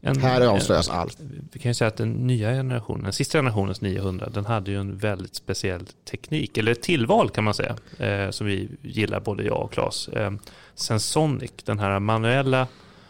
en 0.01 0.22
här 0.22 0.41
avslöjas 0.41 0.89
allt. 0.89 1.17
Vi 1.51 1.60
kan 1.60 1.69
ju 1.69 1.74
säga 1.74 1.88
att 1.88 1.98
den 1.98 2.27
nya 2.27 2.51
generationen, 2.51 3.03
den 3.03 3.13
sista 3.13 3.38
generationens 3.38 3.81
900, 3.81 4.29
den 4.34 4.46
hade 4.46 4.72
ju 4.72 4.79
en 4.79 4.98
väldigt 4.98 5.36
speciell 5.36 5.86
teknik, 6.10 6.57
eller 6.57 6.74
tillval 6.74 7.29
kan 7.29 7.43
man 7.43 7.53
säga, 7.53 7.75
eh, 8.00 8.29
som 8.29 8.48
vi 8.48 8.69
gillar 8.81 9.19
både 9.19 9.43
jag 9.43 9.62
och 9.62 9.72
Claes. 9.72 10.07
Eh, 10.07 10.31
Sensonic, 10.75 11.51
den 11.63 11.79
här 11.79 12.00
manuella 12.00 12.67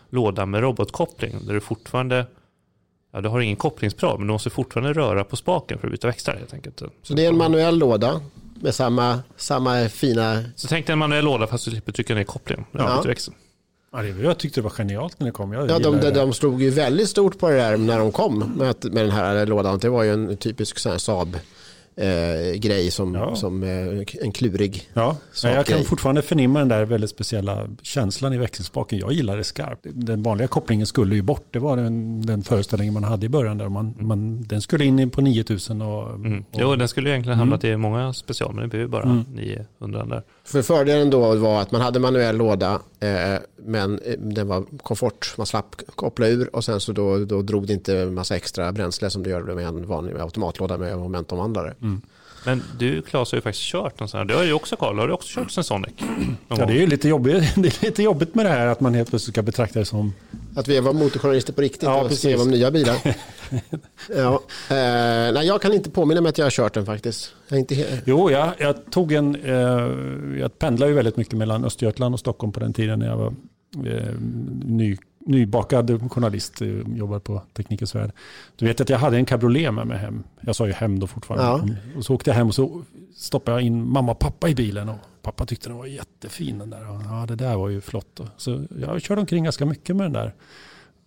lådan 0.10 0.50
med 0.50 0.62
robotkoppling, 0.62 1.46
där 1.46 1.54
du 1.54 1.60
fortfarande 1.60 2.26
Ja, 3.12 3.22
du 3.22 3.30
har 3.30 3.40
ingen 3.40 3.56
kopplingsprov, 3.56 4.20
men 4.20 4.28
du 4.28 4.34
måste 4.34 4.50
fortfarande 4.50 4.94
röra 4.94 5.24
på 5.24 5.36
spaken 5.36 5.80
för 5.80 5.88
att 5.88 5.92
byta 5.92 6.08
växlar 6.08 6.36
helt 6.36 6.54
enkelt. 6.54 6.82
Så 7.04 7.14
det 7.14 7.26
är 7.26 7.30
en 7.30 7.38
manuell 7.38 7.78
låda 7.78 8.22
med 8.62 8.76
samma, 8.76 9.20
samma 9.38 9.90
fina... 9.90 10.44
Så 10.56 10.68
tänk 10.68 10.88
dig 10.88 10.94
en 10.94 11.00
manuell 11.00 11.26
låda 11.26 11.48
fast 11.48 11.66
du 11.66 11.72
slipper 11.72 11.92
trycka 11.92 12.16
ner 12.16 12.24
kopplingen. 12.24 12.66
Ja. 12.72 13.04
Ja, 13.92 14.04
jag 14.04 14.38
tyckte 14.38 14.60
det 14.60 14.64
var 14.64 14.70
genialt 14.70 15.20
när 15.20 15.26
det 15.26 15.32
kom. 15.32 15.54
Jag 15.54 15.70
ja, 15.70 15.80
de, 15.80 15.98
de, 16.02 16.10
de 16.10 16.34
slog 16.34 16.62
ju 16.62 16.70
väldigt 16.70 17.10
stort 17.10 17.40
på 17.40 17.50
det 17.50 17.56
där 17.56 17.78
när 17.78 18.00
de 18.00 18.12
kom 18.12 18.40
med, 18.40 18.76
med 18.94 19.06
den 19.06 19.12
här 19.12 19.46
lådan. 19.46 19.80
Det 19.80 19.90
var 19.90 20.04
ju 20.04 20.14
en 20.14 20.38
typisk 20.38 20.80
sån 20.80 20.92
här 20.92 21.00
Saab 21.00 21.38
eh, 21.98 22.54
grej 22.60 22.92
som, 22.92 23.16
ja. 23.16 23.36
som 23.36 23.64
eh, 23.64 24.06
en 24.22 24.32
klurig 24.32 24.90
Ja, 24.94 25.18
jag 25.44 25.66
kan 25.66 25.84
fortfarande 25.84 26.22
förnimma 26.22 26.60
den 26.60 26.68
där 26.68 26.86
väldigt 26.86 27.10
speciella 27.10 27.68
känslan 27.82 28.34
i 28.34 28.38
växelspaken. 28.38 29.00
Jag 29.00 29.12
gillar 29.12 29.38
det 29.38 29.44
skarpt. 29.44 29.82
Den 29.84 30.24
vanliga 30.24 30.48
kopplingen 30.48 30.88
skulle 30.88 31.16
ju 31.16 31.22
bort. 31.22 31.48
Det 31.52 31.60
var 31.60 31.78
den, 31.78 32.22
den 32.22 32.44
föreställningen 32.44 32.94
man 32.94 33.04
hade 33.04 33.26
i 33.26 33.30
början. 33.30 33.58
Där 33.58 33.70
man, 33.70 33.96
man, 34.00 34.44
den 34.44 34.62
skulle 34.62 34.86
in 34.86 35.10
på 35.10 35.22
9000. 35.22 35.82
Och, 35.82 36.10
mm. 36.16 36.40
och, 36.40 36.60
jo, 36.60 36.76
den 36.76 36.88
skulle 36.88 37.10
egentligen 37.10 37.40
hamnat 37.40 37.64
mm. 37.64 37.74
i 37.74 37.78
många 37.78 38.14
special, 38.14 38.54
men 38.54 38.64
det 38.64 38.70
blev 38.70 38.82
ju 38.82 38.88
bara 38.88 39.04
mm. 39.04 39.26
900 39.80 40.06
där. 40.06 40.24
För 40.44 40.62
fördelen 40.62 41.10
då 41.10 41.36
var 41.36 41.62
att 41.62 41.72
man 41.72 41.82
hade 41.82 42.00
manuell 42.00 42.38
låda, 42.38 42.82
Eh, 43.00 43.40
men 43.56 44.00
eh, 44.00 44.20
den 44.20 44.48
var 44.48 44.66
komfort. 44.84 45.34
Man 45.38 45.48
slapp 45.48 45.76
koppla 45.96 46.28
ur 46.28 46.56
och 46.56 46.66
sen 46.66 46.80
så 46.80 46.92
då, 46.92 47.18
då 47.26 47.42
drog 47.42 47.68
det 47.68 47.74
inte 47.74 48.06
massa 48.06 48.36
extra 48.36 48.72
bränsle 48.72 49.10
som 49.10 49.24
det 49.24 49.30
gör 49.30 49.42
med 49.42 49.68
en 49.68 49.88
vanlig 49.88 50.18
automatlåda 50.18 50.78
med 50.78 50.98
momentomvandlare. 50.98 51.76
Mm. 51.82 52.02
Men 52.46 52.64
du 52.80 53.02
Claes 53.02 53.32
har 53.32 53.38
ju 53.38 53.42
faktiskt 53.42 53.66
kört 53.66 54.02
en 54.02 54.08
sån 54.08 54.18
här. 54.18 54.26
Du 54.26 54.36
har 54.36 54.44
ju 54.44 54.54
också 54.54 54.76
Karl, 54.76 55.00
har 55.00 55.08
du 55.08 55.14
också 55.14 55.40
kört 55.40 55.58
en 55.58 55.64
Sonic? 55.64 55.94
Ja, 56.48 56.56
det 56.56 56.64
är 56.64 56.78
ju 56.78 56.88
lite 56.88 57.10
jobbigt, 57.10 57.44
det 57.56 57.68
är 57.68 57.86
lite 57.86 58.04
jobbigt 58.04 58.36
med 58.36 58.46
det 58.46 58.50
här 58.50 58.68
att 58.68 58.80
man 58.80 58.94
helt 58.94 59.10
plötsligt 59.10 59.34
ska 59.34 59.42
betrakta 59.42 59.80
det 59.80 59.86
som... 59.86 60.14
Att 60.56 60.68
vi 60.68 60.80
var 60.80 60.94
motorjournalister 60.94 61.54
på 61.54 61.62
riktigt 61.62 61.84
ja, 61.84 62.04
och 62.04 62.12
skrev 62.12 62.42
om 62.42 62.52
nya 62.52 62.72
bilar. 62.72 62.96
ja. 64.16 64.34
eh, 64.70 65.34
nej, 65.34 65.48
jag 65.48 65.62
kan 65.62 65.74
inte 65.74 65.90
påminna 65.90 66.22
mig 66.22 66.30
att 66.30 66.38
jag 66.38 66.46
har 66.46 66.52
kört 66.52 66.74
den 66.74 66.86
faktiskt. 66.86 67.34
Jag 67.48 67.60
inte... 67.60 68.02
Jo, 68.06 68.32
jag, 68.32 68.54
jag 68.58 68.92
tog 68.92 69.12
en... 69.12 69.36
Eh, 69.36 70.40
jag 70.40 70.60
pendlade 70.60 70.92
ju 70.92 70.96
väldigt 70.96 71.18
mycket 71.18 71.34
mellan 71.34 71.66
Östergötland 71.66 72.16
och 72.16 72.20
Stockholm 72.20 72.54
på 72.54 72.60
den 72.60 72.74
tiden 72.74 73.00
när 73.00 73.08
jag 73.08 73.18
var 73.18 73.34
eh, 73.86 74.14
ny, 74.66 74.98
nybakad 75.28 76.12
journalist, 76.12 76.62
eh, 76.62 76.68
jobbar 76.96 77.20
på 77.20 77.42
Teknikens 77.54 77.96
Värld. 77.96 78.12
Du 78.56 78.66
vet 78.66 78.82
att 78.82 78.90
jag 78.90 79.00
hade 79.00 79.18
en 79.18 79.26
cabriolet 79.26 79.74
med 79.74 79.88
mig 79.88 79.98
hem. 79.98 80.24
Jag 80.42 80.56
sa 80.56 80.68
ju 80.68 80.74
hem 80.74 81.00
då 81.00 81.08
fortfarande. 81.08 81.76
Och 81.98 82.06
så 82.06 82.16
åkte 82.16 82.30
jag 82.30 82.36
hem 82.36 82.48
och 82.48 82.56
så 82.56 82.82
stoppade 83.16 83.58
jag 83.58 83.66
in 83.66 83.90
mamma 83.90 84.12
och 84.12 84.20
pappa 84.20 84.50
i 84.50 84.56
bilen. 84.56 84.90
Och 84.90 84.98
pappa 85.22 85.46
tyckte 85.46 85.70
den 85.70 85.78
var 85.78 85.86
jättefin 85.86 86.60
den 86.60 86.70
där. 86.70 86.82
Ja, 87.10 87.26
det 87.28 87.36
där 87.36 87.56
var 87.56 87.70
ju 87.70 87.82
flott. 87.82 88.20
Så 88.38 88.66
jag 88.82 89.02
körde 89.02 89.22
omkring 89.22 89.44
ganska 89.44 89.66
mycket 89.66 89.96
med 89.96 90.06
den 90.06 90.14
där. 90.14 90.34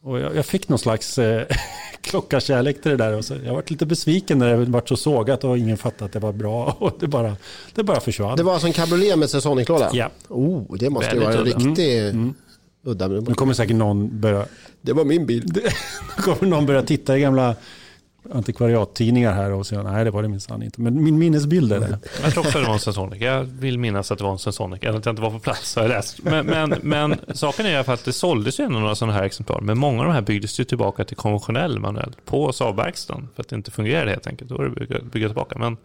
Och 0.02 0.18
jag, 0.20 0.36
jag 0.36 0.46
fick 0.46 0.68
någon 0.68 0.78
slags 0.78 1.18
eh, 1.18 1.46
klockarkärlek 2.00 2.82
till 2.82 2.90
det 2.90 2.96
där. 2.96 3.16
Och 3.16 3.24
så, 3.24 3.34
jag 3.44 3.54
var 3.54 3.62
lite 3.66 3.86
besviken 3.86 4.38
när 4.38 4.56
det 4.56 4.64
var 4.64 4.82
så 4.86 4.96
sågat 4.96 5.44
och 5.44 5.58
ingen 5.58 5.76
fattade 5.76 6.04
att 6.04 6.12
det 6.12 6.18
var 6.18 6.32
bra. 6.32 6.76
Och 6.80 6.92
det 7.00 7.08
bara, 7.08 7.36
det 7.74 7.82
bara 7.82 8.00
försvann. 8.00 8.36
Det 8.36 8.42
var 8.42 8.52
alltså 8.52 8.66
en 8.66 8.72
cabriolet 8.72 9.18
med 9.18 9.30
Sensonic-låda? 9.30 9.90
Ja. 9.92 10.10
Oh, 10.28 10.76
det 10.78 10.90
måste 10.90 11.14
ju 11.14 11.20
vara 11.20 11.34
en 11.34 11.44
riktig 11.44 12.00
Mm. 12.00 12.34
Udda. 12.82 13.08
Nu 13.08 13.34
kommer 13.34 13.54
säkert 13.54 13.76
någon 13.76 14.20
börja, 14.20 14.46
Det 14.80 14.92
var 14.92 15.04
min 15.04 15.26
bil. 15.26 15.44
nu 16.16 16.22
kommer 16.22 16.46
någon 16.46 16.66
börja 16.66 16.82
titta 16.82 17.18
i 17.18 17.20
gamla 17.20 17.54
antikvariattidningar 18.32 19.32
här 19.32 19.52
och 19.52 19.66
säga 19.66 19.82
nej 19.82 20.04
det 20.04 20.10
var 20.10 20.22
det 20.22 20.28
minsann 20.28 20.62
inte. 20.62 20.80
Men 20.80 21.04
min 21.04 21.18
minnesbild 21.18 21.72
är 21.72 21.80
det. 21.80 21.98
Jag 22.22 22.32
tror 22.32 22.46
också 22.46 22.58
det 22.58 22.66
var 22.66 22.72
en 22.72 22.80
Sensonic. 22.80 23.22
Jag 23.22 23.44
vill 23.44 23.78
minnas 23.78 24.12
att 24.12 24.18
det 24.18 24.24
var 24.24 24.32
en 24.32 24.38
Sensonic. 24.38 24.82
Eller 24.82 24.98
att 24.98 25.06
jag 25.06 25.12
inte 25.12 25.22
var 25.22 25.30
på 25.30 25.38
plats 25.38 25.76
har 25.76 25.82
jag 25.82 25.88
läst. 25.88 26.22
Men, 26.22 26.46
men, 26.46 26.74
men 26.82 27.16
saken 27.34 27.66
är 27.66 27.70
i 27.70 27.74
alla 27.74 27.84
fall 27.84 27.94
att 27.94 28.04
det 28.04 28.12
såldes 28.12 28.60
ju 28.60 28.64
ändå 28.64 28.78
några 28.78 28.94
sådana 28.94 29.12
här 29.12 29.22
exemplar. 29.22 29.60
Men 29.60 29.78
många 29.78 30.00
av 30.00 30.06
de 30.06 30.12
här 30.12 30.22
byggdes 30.22 30.60
ju 30.60 30.64
tillbaka 30.64 31.04
till 31.04 31.16
konventionell 31.16 31.78
manuell 31.78 32.16
på 32.24 32.52
Saab-verkstaden. 32.52 33.28
För 33.34 33.42
att 33.42 33.48
det 33.48 33.56
inte 33.56 33.70
fungerade 33.70 34.10
helt 34.10 34.26
enkelt. 34.26 34.50
Då 34.50 34.56
var 34.56 34.64
det 34.64 34.70
bygga, 34.70 34.98
bygga 35.12 35.28
tillbaka. 35.28 35.58
Men 35.58 35.76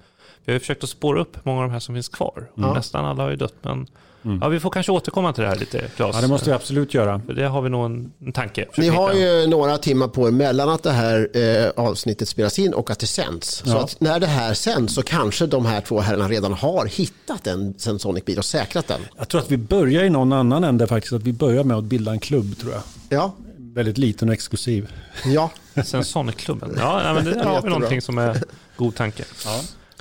vi 0.45 0.51
har 0.51 0.53
ju 0.53 0.59
försökt 0.59 0.83
att 0.83 0.89
spåra 0.89 1.21
upp 1.21 1.45
många 1.45 1.61
av 1.61 1.67
de 1.67 1.73
här 1.73 1.79
som 1.79 1.95
finns 1.95 2.09
kvar. 2.09 2.49
Ja. 2.55 2.73
Nästan 2.73 3.05
alla 3.05 3.23
har 3.23 3.29
ju 3.29 3.35
dött. 3.35 3.55
Men 3.61 3.87
Mm. 4.25 4.39
ja, 4.41 4.47
vi 4.47 4.59
får 4.59 4.69
kanske 4.69 4.91
återkomma 4.91 5.33
till 5.33 5.43
det 5.43 5.49
här 5.49 5.55
lite, 5.55 5.79
Claes. 5.95 6.15
Ja 6.15 6.21
det 6.21 6.27
måste 6.27 6.49
vi 6.49 6.55
absolut 6.55 6.93
göra. 6.93 7.21
För 7.25 7.33
det 7.33 7.47
har 7.47 7.61
vi 7.61 7.69
nog 7.69 7.85
en, 7.85 8.11
en 8.25 8.31
tanke. 8.33 8.65
Ni 8.77 8.87
har 8.89 9.13
ju 9.13 9.47
några 9.47 9.77
timmar 9.77 10.07
på 10.07 10.27
er 10.27 10.31
mellan 10.31 10.69
att 10.69 10.83
det 10.83 10.91
här 10.91 11.29
eh, 11.37 11.69
avsnittet 11.85 12.27
spelas 12.27 12.59
in 12.59 12.73
och 12.73 12.89
att 12.91 12.99
det 12.99 13.07
sänds. 13.07 13.47
Så 13.55 13.69
Ja. 13.69 13.83
att 13.83 13.99
när 14.01 14.19
det 14.19 14.27
här 14.27 14.53
sänds 14.53 14.93
så 14.95 15.03
kanske 15.03 15.45
de 15.45 15.65
här 15.65 15.81
två 15.81 15.99
herrarna 15.99 16.27
redan 16.27 16.53
har 16.53 16.85
hittat 16.85 17.47
en 17.47 17.73
Sensonic-bil 17.77 18.37
och 18.37 18.45
säkrat 18.45 18.87
den. 18.87 19.01
Jag 19.17 19.27
tror 19.27 19.41
att 19.41 19.51
vi 19.51 19.57
börjar 19.57 20.03
i 20.03 20.09
någon 20.09 20.33
annan 20.33 20.63
ände 20.63 20.87
faktiskt. 20.87 21.13
Att 21.13 21.23
vi 21.23 21.33
börjar 21.33 21.63
med 21.63 21.77
att 21.77 21.83
bilda 21.83 22.11
en 22.11 22.19
klubb 22.19 22.57
tror 22.59 22.71
jag. 22.73 22.81
Ja, 23.09 23.35
Väldigt 23.57 23.97
liten 23.97 24.27
och 24.29 24.33
exklusiv. 24.33 24.91
ja. 25.25 25.49
Sensonic-klubben. 25.85 26.75
Ja, 26.79 27.13
men 27.13 27.25
det 27.25 27.43
har 27.43 27.61
vi 27.61 27.69
någonting 27.69 28.01
som 28.01 28.17
är 28.17 28.37
god 28.77 28.95
tanke. 28.95 29.23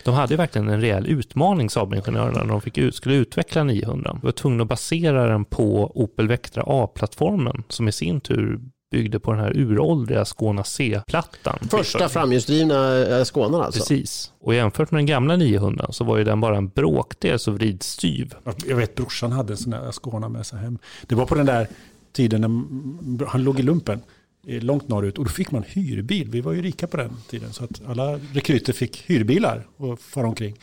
De 0.04 0.14
hade 0.14 0.32
ju 0.32 0.36
verkligen 0.36 0.68
en 0.68 0.80
rejäl 0.80 1.06
utmaning, 1.06 1.70
Saab-ingenjörerna, 1.70 2.38
när 2.38 2.52
de 2.52 2.60
fick 2.60 2.78
ut, 2.78 2.94
skulle 2.94 3.14
utveckla 3.14 3.64
900. 3.64 4.10
De 4.12 4.26
var 4.26 4.32
tvungna 4.32 4.62
att 4.62 4.68
basera 4.68 5.28
den 5.28 5.44
på 5.44 5.92
Opel 5.94 6.28
Vectra 6.28 6.62
A-plattformen, 6.66 7.62
som 7.68 7.88
i 7.88 7.92
sin 7.92 8.20
tur 8.20 8.60
byggde 8.90 9.20
på 9.20 9.32
den 9.32 9.40
här 9.40 9.56
uråldriga 9.56 10.24
Skåna 10.24 10.64
C-plattan. 10.64 11.58
Första 11.70 12.08
framhjulsdrivna 12.08 12.98
eh, 12.98 13.24
Skånan 13.24 13.60
alltså. 13.60 13.80
Precis. 13.80 14.32
Och 14.40 14.54
jämfört 14.54 14.90
med 14.90 14.98
den 14.98 15.06
gamla 15.06 15.36
900 15.36 15.86
så 15.90 16.04
var 16.04 16.18
ju 16.18 16.24
den 16.24 16.40
bara 16.40 16.56
en 16.56 16.68
bråkdel 16.68 17.38
så 17.38 17.50
vridstyv. 17.50 18.34
Jag 18.66 18.76
vet 18.76 18.94
brorsan 18.94 19.32
hade 19.32 19.52
en 19.52 19.56
sån 19.56 19.70
där 19.70 19.92
Skåna 19.92 20.28
med 20.28 20.46
sig 20.46 20.58
hem. 20.58 20.78
Det 21.06 21.14
var 21.14 21.26
på 21.26 21.34
den 21.34 21.46
där 21.46 21.68
tiden 22.12 22.40
när 22.40 23.26
han 23.26 23.44
låg 23.44 23.60
i 23.60 23.62
lumpen. 23.62 24.00
Långt 24.46 24.88
norrut 24.88 25.18
och 25.18 25.24
då 25.24 25.30
fick 25.30 25.50
man 25.50 25.62
hyrbil. 25.62 26.30
Vi 26.30 26.40
var 26.40 26.52
ju 26.52 26.62
rika 26.62 26.86
på 26.86 26.96
den 26.96 27.16
tiden. 27.30 27.52
Så 27.52 27.64
att 27.64 27.82
alla 27.86 28.20
rekryter 28.32 28.72
fick 28.72 28.96
hyrbilar 29.10 29.66
och 29.76 30.00
fara 30.00 30.26
omkring. 30.26 30.56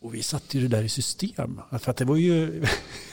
Och 0.00 0.14
vi 0.14 0.22
satte 0.22 0.58
ju 0.58 0.68
det 0.68 0.76
där 0.76 0.82
i 0.82 0.88
system. 0.88 1.60
För 1.80 1.90
att 1.90 1.96
det 1.96 2.04
var 2.04 2.16
ju... 2.16 2.60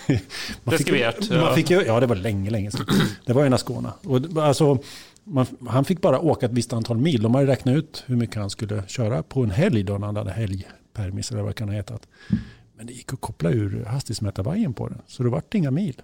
man 0.07 0.17
fick, 0.17 0.27
Preskriberat, 0.63 1.29
man 1.29 1.55
fick 1.55 1.69
ju, 1.69 1.81
ja, 1.81 1.99
det 1.99 2.05
var 2.05 2.15
länge, 2.15 2.49
länge 2.49 2.71
sedan. 2.71 2.85
Det 3.25 3.33
var 3.33 3.45
ju 3.45 3.57
Skåna. 3.57 3.93
Och 4.03 4.43
alltså, 4.43 4.77
man, 5.23 5.45
han 5.67 5.85
fick 5.85 6.01
bara 6.01 6.19
åka 6.19 6.45
ett 6.45 6.51
visst 6.51 6.73
antal 6.73 6.97
mil. 6.97 7.21
De 7.21 7.35
hade 7.35 7.47
räknat 7.47 7.75
ut 7.75 8.03
hur 8.05 8.15
mycket 8.15 8.35
han 8.35 8.49
skulle 8.49 8.83
köra 8.87 9.23
på 9.23 9.43
en 9.43 9.51
helg 9.51 9.83
då 9.83 9.97
när 9.97 10.05
han 10.05 10.15
hade 10.15 10.31
helgpermis 10.31 11.31
eller 11.31 11.41
vad 11.41 11.49
det 11.49 11.53
kan 11.53 11.69
ha 11.69 11.75
hetat. 11.75 12.07
Men 12.77 12.85
det 12.85 12.93
gick 12.93 13.13
att 13.13 13.21
koppla 13.21 13.49
ur 13.49 13.85
hastighetsmätarvajern 13.85 14.73
på 14.73 14.87
den. 14.87 15.01
Så 15.07 15.23
det 15.23 15.29
vart 15.29 15.53
inga 15.53 15.71
mil. 15.71 16.01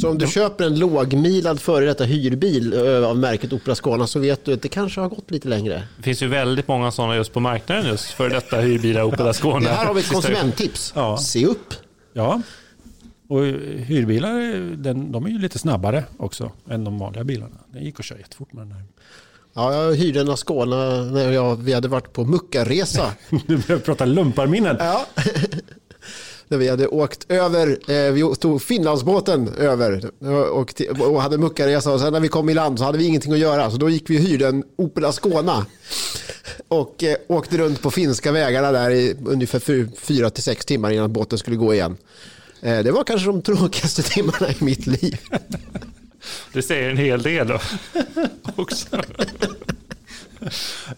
Så 0.00 0.08
om 0.10 0.18
du 0.18 0.26
köper 0.26 0.64
en 0.64 0.78
lågmilad 0.78 1.60
före 1.60 1.84
detta 1.84 2.04
hyrbil 2.04 2.74
av 3.04 3.18
märket 3.18 3.52
Opera 3.52 3.74
Skåna 3.74 4.06
så 4.06 4.18
vet 4.18 4.44
du 4.44 4.52
att 4.52 4.62
det 4.62 4.68
kanske 4.68 5.00
har 5.00 5.08
gått 5.08 5.30
lite 5.30 5.48
längre. 5.48 5.82
Det 5.96 6.02
finns 6.02 6.22
ju 6.22 6.26
väldigt 6.26 6.68
många 6.68 6.90
sådana 6.90 7.16
just 7.16 7.32
på 7.32 7.40
marknaden 7.40 7.86
just 7.86 8.10
för 8.10 8.30
detta 8.30 8.56
hyrbilar 8.56 9.02
Opel 9.02 9.34
Skåne. 9.34 9.68
Det 9.68 9.74
här 9.74 9.86
har 9.86 9.94
vi 9.94 10.00
ett 10.00 10.08
konsumenttips. 10.12 10.92
Ja. 10.96 11.16
Se 11.18 11.46
upp. 11.46 11.74
Ja, 12.12 12.42
och 13.28 13.44
hyrbilar 13.76 14.30
den, 14.76 15.12
de 15.12 15.26
är 15.26 15.30
ju 15.30 15.38
lite 15.38 15.58
snabbare 15.58 16.04
också 16.16 16.52
än 16.70 16.84
de 16.84 16.98
vanliga 16.98 17.24
bilarna. 17.24 17.56
Det 17.72 17.78
gick 17.78 18.00
att 18.00 18.06
köra 18.06 18.18
jättefort 18.18 18.52
med 18.52 18.62
den 18.66 18.72
här. 18.72 18.84
Ja, 19.54 19.74
jag 19.74 19.94
hyrde 19.94 20.20
en 20.20 20.36
Skåna 20.36 21.02
när 21.02 21.32
jag, 21.32 21.56
vi 21.56 21.72
hade 21.72 21.88
varit 21.88 22.12
på 22.12 22.24
muckarresa. 22.24 23.12
Nu 23.46 23.56
börjar 23.68 23.80
prata 23.80 24.04
lumparminnen. 24.04 24.76
Ja. 24.78 25.06
När 26.50 26.58
vi 26.58 26.68
hade 26.68 26.86
åkt 26.86 27.26
över, 27.30 27.68
eh, 27.90 28.12
vi 28.12 28.34
tog 28.36 28.62
Finlandsbåten 28.62 29.48
över 29.58 30.10
och, 30.52 30.72
och 31.00 31.22
hade 31.22 31.38
muckarresa 31.38 31.92
och 31.92 32.00
sen 32.00 32.12
när 32.12 32.20
vi 32.20 32.28
kom 32.28 32.48
i 32.48 32.54
land 32.54 32.78
så 32.78 32.84
hade 32.84 32.98
vi 32.98 33.04
ingenting 33.04 33.32
att 33.32 33.38
göra 33.38 33.70
så 33.70 33.76
då 33.76 33.90
gick 33.90 34.10
vi 34.10 34.18
och 34.18 34.22
hyrde 34.22 34.46
en 34.46 34.64
Opel 34.76 35.12
Skåna 35.12 35.66
och 36.68 37.04
eh, 37.04 37.16
åkte 37.28 37.58
runt 37.58 37.82
på 37.82 37.90
finska 37.90 38.32
vägarna 38.32 38.72
där 38.72 38.90
i 38.90 39.16
ungefär 39.26 39.58
fy- 39.58 39.86
fyra 39.96 40.30
till 40.30 40.42
sex 40.42 40.66
timmar 40.66 40.90
innan 40.90 41.12
båten 41.12 41.38
skulle 41.38 41.56
gå 41.56 41.74
igen. 41.74 41.96
Eh, 42.62 42.78
det 42.78 42.90
var 42.90 43.04
kanske 43.04 43.26
de 43.26 43.42
tråkigaste 43.42 44.02
timmarna 44.02 44.48
i 44.50 44.56
mitt 44.64 44.86
liv. 44.86 45.18
Det 46.52 46.62
säger 46.62 46.90
en 46.90 46.96
hel 46.96 47.22
del 47.22 47.46
då. 47.48 47.58
också. 48.56 48.86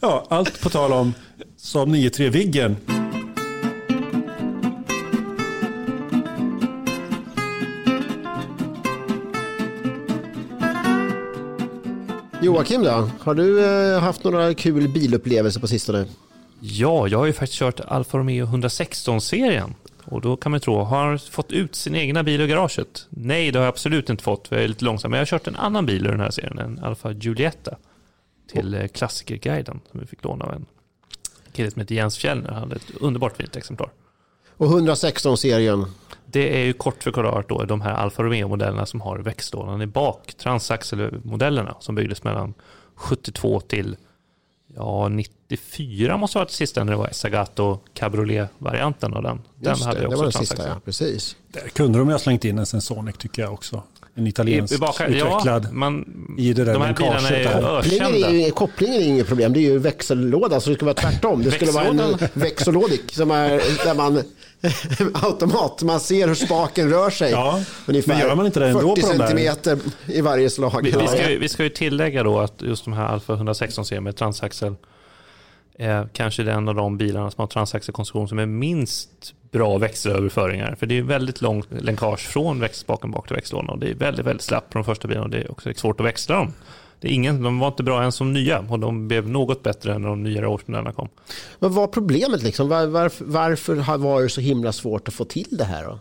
Ja, 0.01 0.27
allt 0.31 0.61
på 0.61 0.71
tal 0.71 0.93
om 0.93 1.15
Saab 1.57 1.89
9-3 1.89 2.31
Viggen. 2.31 2.77
Joakim 12.43 12.83
då, 12.83 13.11
har 13.21 13.35
du 13.35 13.65
eh, 13.65 14.01
haft 14.01 14.25
några 14.25 14.55
kul 14.55 14.89
bilupplevelser 14.89 15.61
på 15.61 15.67
sistone? 15.67 16.07
Ja, 16.61 17.09
jag 17.09 17.19
har 17.19 17.27
ju 17.27 17.33
faktiskt 17.33 17.59
kört 17.59 17.81
Alfa 17.81 18.19
Romeo 18.19 18.47
116-serien. 18.47 19.75
Och 20.05 20.21
då 20.21 20.37
kan 20.37 20.51
man 20.51 20.61
tro, 20.61 20.83
har 20.83 21.07
han 21.07 21.19
fått 21.19 21.53
ut 21.53 21.75
sin 21.75 21.95
egna 21.95 22.23
bil 22.23 22.41
ur 22.41 22.47
garaget? 22.47 23.07
Nej, 23.11 23.51
det 23.51 23.59
har 23.59 23.65
jag 23.65 23.73
absolut 23.73 24.11
inte 24.11 24.25
fått, 24.25 24.49
för 24.49 24.57
jag 24.57 24.65
är 24.65 24.69
lite 24.69 24.85
långsam. 24.85 25.11
Men 25.11 25.19
jag 25.19 25.21
har 25.21 25.27
kört 25.27 25.47
en 25.47 25.57
annan 25.57 25.87
bil 25.87 26.07
ur 26.07 26.11
den 26.11 26.21
här 26.21 26.31
serien, 26.31 26.59
en 26.59 26.79
Alfa 26.79 27.13
Giulietta. 27.13 27.77
Till 28.53 28.75
eh, 28.75 28.87
Klassikerguiden, 28.87 29.81
som 29.91 30.01
vi 30.01 30.07
fick 30.07 30.25
låna 30.25 30.45
av 30.45 30.53
en 30.53 30.67
kille 31.53 31.71
som 31.71 31.81
heter 31.81 31.95
Jens 31.95 32.19
Fjellner. 32.19 32.51
Han 32.51 32.63
hade 32.63 32.77
ett 32.77 32.91
underbart 33.01 33.37
fint 33.37 33.57
exemplar. 33.57 33.91
Och 34.63 34.69
116-serien, 34.69 35.87
Det 36.27 36.61
är 36.61 36.65
ju 36.65 36.73
kort 36.73 37.03
förklarat 37.03 37.49
då 37.49 37.65
de 37.65 37.81
här 37.81 37.93
Alfa 37.93 38.23
Romeo-modellerna 38.23 38.87
som 38.87 39.01
har 39.01 39.19
växellådan 39.19 39.83
i 39.83 39.87
bak. 39.87 40.35
Transaxelmodellerna 40.35 41.77
som 41.81 41.95
byggdes 41.95 42.25
mellan 42.25 42.55
72 42.95 43.61
till 43.61 43.97
ja, 44.77 45.09
94 45.09 46.17
måste 46.17 46.39
ha 46.39 46.41
varit 46.41 46.49
det 46.49 46.55
sista 46.55 46.85
när 46.85 46.93
det 46.93 46.99
var 46.99 47.09
Sagato 47.13 47.79
Cabriolet-varianten 47.95 49.15
av 49.15 49.23
den. 49.23 49.41
Den 49.61 49.71
Just 49.71 49.85
hade 49.85 49.99
det, 49.99 50.03
ju 50.03 50.09
det 50.09 50.15
också 50.15 50.25
var 50.25 50.33
den 50.33 50.33
sista 50.33 50.69
ja, 50.69 50.81
precis. 50.85 51.37
Där 51.53 51.69
kunde 51.69 51.99
de 51.99 52.09
ju 52.09 52.15
ha 52.15 52.19
slängt 52.19 52.45
in 52.45 52.59
en 52.59 52.67
Sensonic 52.67 53.17
tycker 53.17 53.43
jag 53.43 53.53
också. 53.53 53.83
En 54.15 54.27
italiensk 54.27 54.73
I, 54.73 54.77
i 54.77 54.79
baka, 54.79 55.07
utvecklad 55.07 55.65
ja, 55.65 55.73
man, 55.73 56.05
i 56.39 56.53
det 56.53 56.65
där 56.65 56.73
de 56.73 56.83
här 56.83 56.95
bilarna 56.95 57.29
är. 57.29 57.83
Kopplingen 57.83 58.15
är, 58.15 58.45
ju, 58.45 58.51
kopplingen 58.51 59.03
är 59.03 59.07
inget 59.07 59.27
problem, 59.27 59.53
det 59.53 59.59
är 59.59 59.63
ju 59.63 59.79
växellåda 59.79 60.61
så 60.61 60.71
det 60.71 60.77
ska 60.77 60.85
vara 60.85 60.95
tvärtom. 60.95 61.43
Det 61.43 61.51
skulle 61.51 61.73
vara 61.73 61.85
en 61.85 61.97
Växellådan? 61.97 62.29
växellådik 62.35 63.13
som 63.13 63.31
är 63.31 63.51
där 63.85 63.95
man 63.95 64.23
automat, 65.15 65.83
man 65.83 66.01
ser 66.01 66.29
hur 66.29 66.35
spaken 66.35 66.91
rör 66.91 67.11
sig. 67.11 67.31
Ja, 67.31 67.61
Ungefär 67.87 68.09
men 68.13 68.21
gör 68.21 68.35
man 68.35 68.47
inte 68.47 68.61
det 68.61 68.69
ändå 68.69 68.81
40 68.81 69.03
på 69.03 69.09
de 69.09 69.19
där? 69.19 69.27
centimeter 69.27 69.79
i 70.07 70.21
varje 70.21 70.51
slag. 70.51 70.81
Vi, 70.83 70.91
vi, 70.91 71.07
ska, 71.09 71.31
ju- 71.31 71.39
vi 71.39 71.49
ska 71.49 71.63
ju 71.63 71.69
tillägga 71.69 72.23
då 72.23 72.39
att 72.41 72.63
just 72.63 72.85
de 72.85 72.93
här 72.95 73.05
Alfa 73.07 73.33
116-serien 73.37 74.05
med 74.05 74.17
transaxel 74.17 74.75
är 75.79 76.09
kanske 76.13 76.43
det 76.43 76.53
en 76.53 76.69
av 76.69 76.75
de 76.75 76.99
bilarna 76.99 77.31
som 77.31 77.41
har 77.43 77.47
transaxelkonstruktion 77.47 78.29
som 78.29 78.39
är 78.39 78.47
minst 78.47 79.11
bra 79.51 79.79
växelöverföringar. 79.79 80.77
För 80.79 80.87
det 80.87 80.99
är 80.99 81.03
väldigt 81.03 81.41
långt 81.43 81.67
länkage 81.81 82.19
från 82.21 82.61
växelspaken 82.61 83.11
bak 83.11 83.27
till 83.27 83.37
växellådan 83.37 83.69
och 83.71 83.79
det 83.79 83.91
är 83.91 83.95
väldigt, 83.95 84.27
väldigt 84.27 84.43
slappt 84.45 84.73
på 84.73 84.79
de 84.79 84.85
första 84.85 85.09
bilarna 85.09 85.25
och 85.25 85.31
det 85.31 85.39
är 85.39 85.51
också 85.51 85.73
svårt 85.77 86.01
att 86.01 86.07
växla 86.07 86.35
dem. 86.37 86.53
Det 87.03 87.09
är 87.09 87.13
ingen, 87.13 87.43
de 87.43 87.59
var 87.59 87.69
inte 87.69 87.83
bra 87.83 88.01
ens 88.01 88.15
som 88.15 88.33
nya 88.33 88.59
och 88.69 88.79
de 88.79 89.09
blev 89.09 89.29
något 89.29 89.63
bättre 89.63 89.99
när 89.99 90.09
de 90.09 90.23
nyare 90.23 90.49
årsmodellerna 90.49 90.93
kom. 90.93 91.09
Men 91.59 91.71
vad 91.73 91.81
var 91.81 91.87
problemet 91.87 92.43
liksom? 92.43 92.69
Var, 92.69 92.87
varför, 92.87 93.25
varför 93.25 93.77
har- 93.77 93.99
var 93.99 94.23
det 94.23 94.29
så 94.29 94.41
himla 94.41 94.73
svårt 94.73 95.09
att 95.09 95.15
få 95.15 95.25
till 95.25 95.47
det 95.51 95.65
här 95.65 95.85
då? 95.85 95.99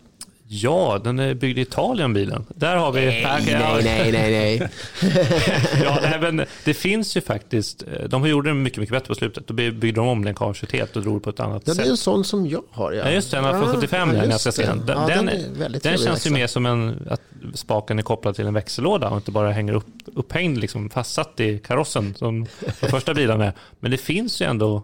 Ja, 0.54 1.00
den 1.04 1.18
är 1.18 1.34
byggd 1.34 1.58
i 1.58 1.60
Italien 1.60 2.12
bilen. 2.14 2.46
Där 2.48 2.76
har 2.76 2.92
vi... 2.92 3.00
Nej, 3.06 3.22
nej, 3.46 3.82
nej, 3.84 4.12
nej, 4.12 4.30
nej. 4.60 4.68
ja, 5.84 5.98
nej, 6.02 6.18
men 6.32 6.46
det 6.64 6.74
finns 6.74 7.16
ju 7.16 7.20
faktiskt, 7.20 7.82
eh, 7.82 8.08
de 8.08 8.28
gjorde 8.28 8.50
den 8.50 8.62
mycket, 8.62 8.78
mycket 8.78 8.92
bättre 8.92 9.06
på 9.08 9.14
slutet. 9.14 9.46
Då 9.46 9.54
byggde 9.54 9.92
de 9.92 10.08
om 10.08 10.24
längkaget 10.24 10.72
helt 10.72 10.96
och 10.96 11.02
drog 11.02 11.22
på 11.22 11.30
ett 11.30 11.40
annat 11.40 11.62
Ja, 11.66 11.72
det 11.72 11.76
sätt. 11.76 11.86
är 11.86 11.90
en 11.90 11.96
sån 11.96 12.24
som 12.24 12.46
jag 12.48 12.62
har. 12.70 12.92
Ja, 12.92 13.04
Ja, 13.04 13.10
just 13.10 13.30
den 13.30 13.44
från 13.44 13.74
75 13.74 14.08
ja, 14.08 14.20
den 14.20 14.30
jag. 14.30 14.78
Den, 14.78 14.82
Ja, 14.88 15.06
den, 15.06 15.28
är 15.28 15.32
väldigt 15.58 15.58
den 15.58 15.80
trevlig 15.80 15.98
känns 15.98 16.06
ju 16.06 16.10
växel. 16.30 16.32
mer 16.32 16.46
som 16.46 16.66
en, 16.66 17.06
att 17.10 17.20
spaken 17.54 17.98
är 17.98 18.02
kopplad 18.02 18.36
till 18.36 18.46
en 18.46 18.54
växellåda 18.54 19.08
och 19.10 19.16
inte 19.16 19.30
bara 19.30 19.50
hänger 19.52 19.72
upp, 19.72 19.86
upphängd, 20.14 20.58
liksom 20.58 20.90
fastsatt 20.90 21.40
i 21.40 21.58
karossen 21.58 22.14
som 22.14 22.46
de 22.80 22.86
första 22.88 23.14
bilarna 23.14 23.44
är. 23.44 23.52
Men 23.80 23.90
det 23.90 23.96
finns 23.98 24.42
ju 24.42 24.46
ändå, 24.46 24.82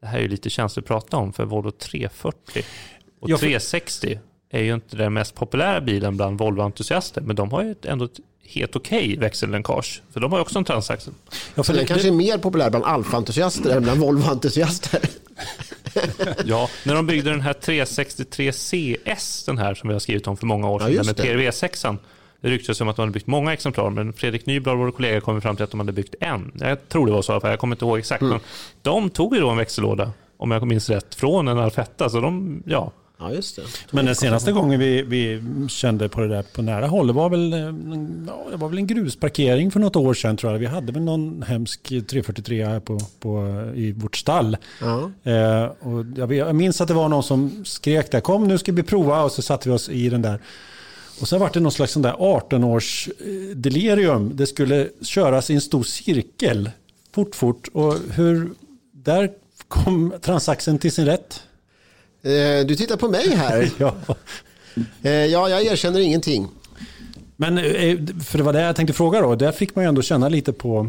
det 0.00 0.06
här 0.06 0.18
är 0.18 0.22
ju 0.22 0.28
lite 0.28 0.50
känsligt 0.50 0.84
att 0.84 0.88
prata 0.88 1.16
om, 1.16 1.32
för 1.32 1.44
Volvo 1.44 1.70
340 1.70 2.62
och 3.20 3.30
Ja, 3.30 3.36
för- 3.36 3.40
360 3.46 4.18
är 4.58 4.62
ju 4.62 4.74
inte 4.74 4.96
den 4.96 5.12
mest 5.12 5.34
populära 5.34 5.80
bilen 5.80 6.16
bland 6.16 6.38
Volvo-entusiaster, 6.40 7.20
men 7.20 7.36
de 7.36 7.52
har 7.52 7.62
ju 7.62 7.70
ett- 7.70 7.84
ändå 7.84 8.04
ett 8.04 8.20
helt 8.48 8.76
okej 8.76 9.16
växellänkage, 9.16 10.02
för 10.12 10.20
de 10.20 10.32
har 10.32 10.38
ju 10.38 10.42
också 10.42 10.58
en 10.58 10.64
transaxel. 10.64 11.12
Ja, 11.30 11.32
Så 11.54 11.64
för 11.64 11.72
den 11.72 11.82
det, 11.82 11.88
kanske 11.88 12.08
är 12.08 12.12
mer 12.12 12.38
populär 12.38 12.70
bland 12.70 12.84
alfa-entusiaster 12.84 13.70
än 13.76 13.82
bland 13.82 14.00
Volvo-entusiaster. 14.00 15.00
Ja, 16.44 16.68
när 16.84 16.94
de 16.94 17.06
byggde 17.06 17.30
den 17.30 17.40
här 17.40 17.52
363 17.52 18.52
CS, 18.52 19.44
den 19.44 19.58
här 19.58 19.74
som 19.74 19.88
vi 19.88 19.94
har 19.94 20.00
skrivit 20.00 20.26
om 20.26 20.36
för 20.36 20.46
många 20.46 20.68
år 20.70 20.80
Ja, 20.82 20.86
sedan, 20.86 20.94
just 20.94 21.06
med 21.18 21.26
det. 21.26 21.34
PRV6an. 21.50 21.98
Det 22.40 22.48
ryktades 22.48 22.80
om 22.80 22.88
att 22.88 22.96
de 22.96 23.02
hade 23.02 23.12
byggt 23.12 23.26
många 23.26 23.52
exemplar, 23.52 23.90
men 23.90 24.12
Fredrik 24.12 24.46
Nyblad, 24.46 24.78
vår 24.78 24.90
kollega, 24.90 25.20
kom 25.20 25.40
fram 25.40 25.56
till 25.56 25.64
att 25.64 25.70
de 25.70 25.80
hade 25.80 25.92
byggt 25.92 26.14
en. 26.20 26.52
Jag 26.54 26.88
tror 26.88 27.06
det 27.06 27.12
var 27.12 27.22
så 27.22 27.40
fall, 27.40 27.50
jag 27.50 27.58
kommer 27.58 27.74
inte 27.76 27.84
ihåg 27.84 27.98
exakt. 27.98 28.22
Mm. 28.22 28.30
Men 28.32 28.40
de 28.82 29.10
tog 29.10 29.34
ju 29.34 29.40
då 29.40 29.50
en 29.50 29.56
växellåda, 29.56 30.10
om 30.36 30.50
jag 30.50 30.66
minns 30.66 30.90
rätt, 30.90 31.14
från 31.14 31.48
en 31.48 31.58
Alfetta. 31.58 32.08
Så 32.10 32.20
de, 32.20 32.62
ja, 32.66 32.92
Ja, 33.18 33.32
just 33.32 33.56
det. 33.56 33.62
men 33.90 34.04
den 34.04 34.14
senaste 34.14 34.52
gången 34.52 34.80
vi, 34.80 35.02
vi 35.02 35.42
kände 35.68 36.08
på 36.08 36.20
det 36.20 36.28
där 36.28 36.42
på 36.42 36.62
nära 36.62 36.86
håll, 36.86 37.06
det 37.06 37.12
var, 37.12 37.30
väl, 37.30 37.52
eh, 37.52 37.58
ja, 38.26 38.46
det 38.50 38.56
var 38.56 38.68
väl 38.68 38.78
en 38.78 38.86
grusparkering 38.86 39.70
för 39.70 39.80
något 39.80 39.96
år 39.96 40.14
sedan 40.14 40.36
tror 40.36 40.52
jag. 40.52 40.58
Vi 40.58 40.66
hade 40.66 40.92
väl 40.92 41.02
någon 41.02 41.42
hemsk 41.42 41.88
343 41.88 42.64
här 42.64 42.80
på, 42.80 42.98
på, 43.20 43.62
i 43.74 43.92
vårt 43.92 44.16
stall. 44.16 44.56
Ja. 44.80 45.10
Eh, 45.32 45.64
och 45.64 46.04
jag, 46.16 46.32
jag 46.32 46.54
minns 46.54 46.80
att 46.80 46.88
det 46.88 46.94
var 46.94 47.08
någon 47.08 47.22
som 47.22 47.64
skrek 47.64 48.10
där, 48.10 48.20
kom 48.20 48.48
nu 48.48 48.58
ska 48.58 48.72
vi 48.72 48.82
prova 48.82 49.22
och 49.22 49.32
så 49.32 49.42
satte 49.42 49.68
vi 49.68 49.74
oss 49.74 49.88
i 49.88 50.08
den 50.08 50.22
där. 50.22 50.40
Och 51.20 51.28
sen 51.28 51.40
var 51.40 51.50
det 51.52 51.60
någon 51.60 51.72
slags 51.72 51.92
sån 51.92 52.02
där 52.02 52.12
18-års 52.12 53.08
eh, 53.08 53.56
delirium. 53.56 54.36
Det 54.36 54.46
skulle 54.46 54.88
köras 55.02 55.50
i 55.50 55.54
en 55.54 55.60
stor 55.60 55.82
cirkel, 55.82 56.70
fort, 57.12 57.34
fort. 57.34 57.68
Och 57.72 57.94
hur, 58.10 58.50
där 58.92 59.30
kom 59.68 60.14
transaxeln 60.22 60.78
till 60.78 60.92
sin 60.92 61.06
rätt. 61.06 61.42
Eh, 62.26 62.66
Du 62.66 62.74
tittar 62.76 62.96
på 62.96 63.08
mig 63.08 63.30
här. 63.36 63.70
Ja. 63.78 63.94
Eh, 65.02 65.10
Ja, 65.12 65.48
jag 65.48 65.62
erkänner 65.66 66.00
ingenting. 66.00 66.48
Men 67.36 67.58
eh, 67.58 67.98
för 68.24 68.38
det 68.38 68.44
var 68.44 68.52
det 68.52 68.60
jag 68.60 68.76
tänkte 68.76 68.92
fråga 68.94 69.20
då. 69.20 69.34
Där 69.34 69.52
fick 69.52 69.74
man 69.74 69.84
ju 69.84 69.88
ändå 69.88 70.02
känna 70.02 70.28
lite 70.28 70.52
på 70.52 70.88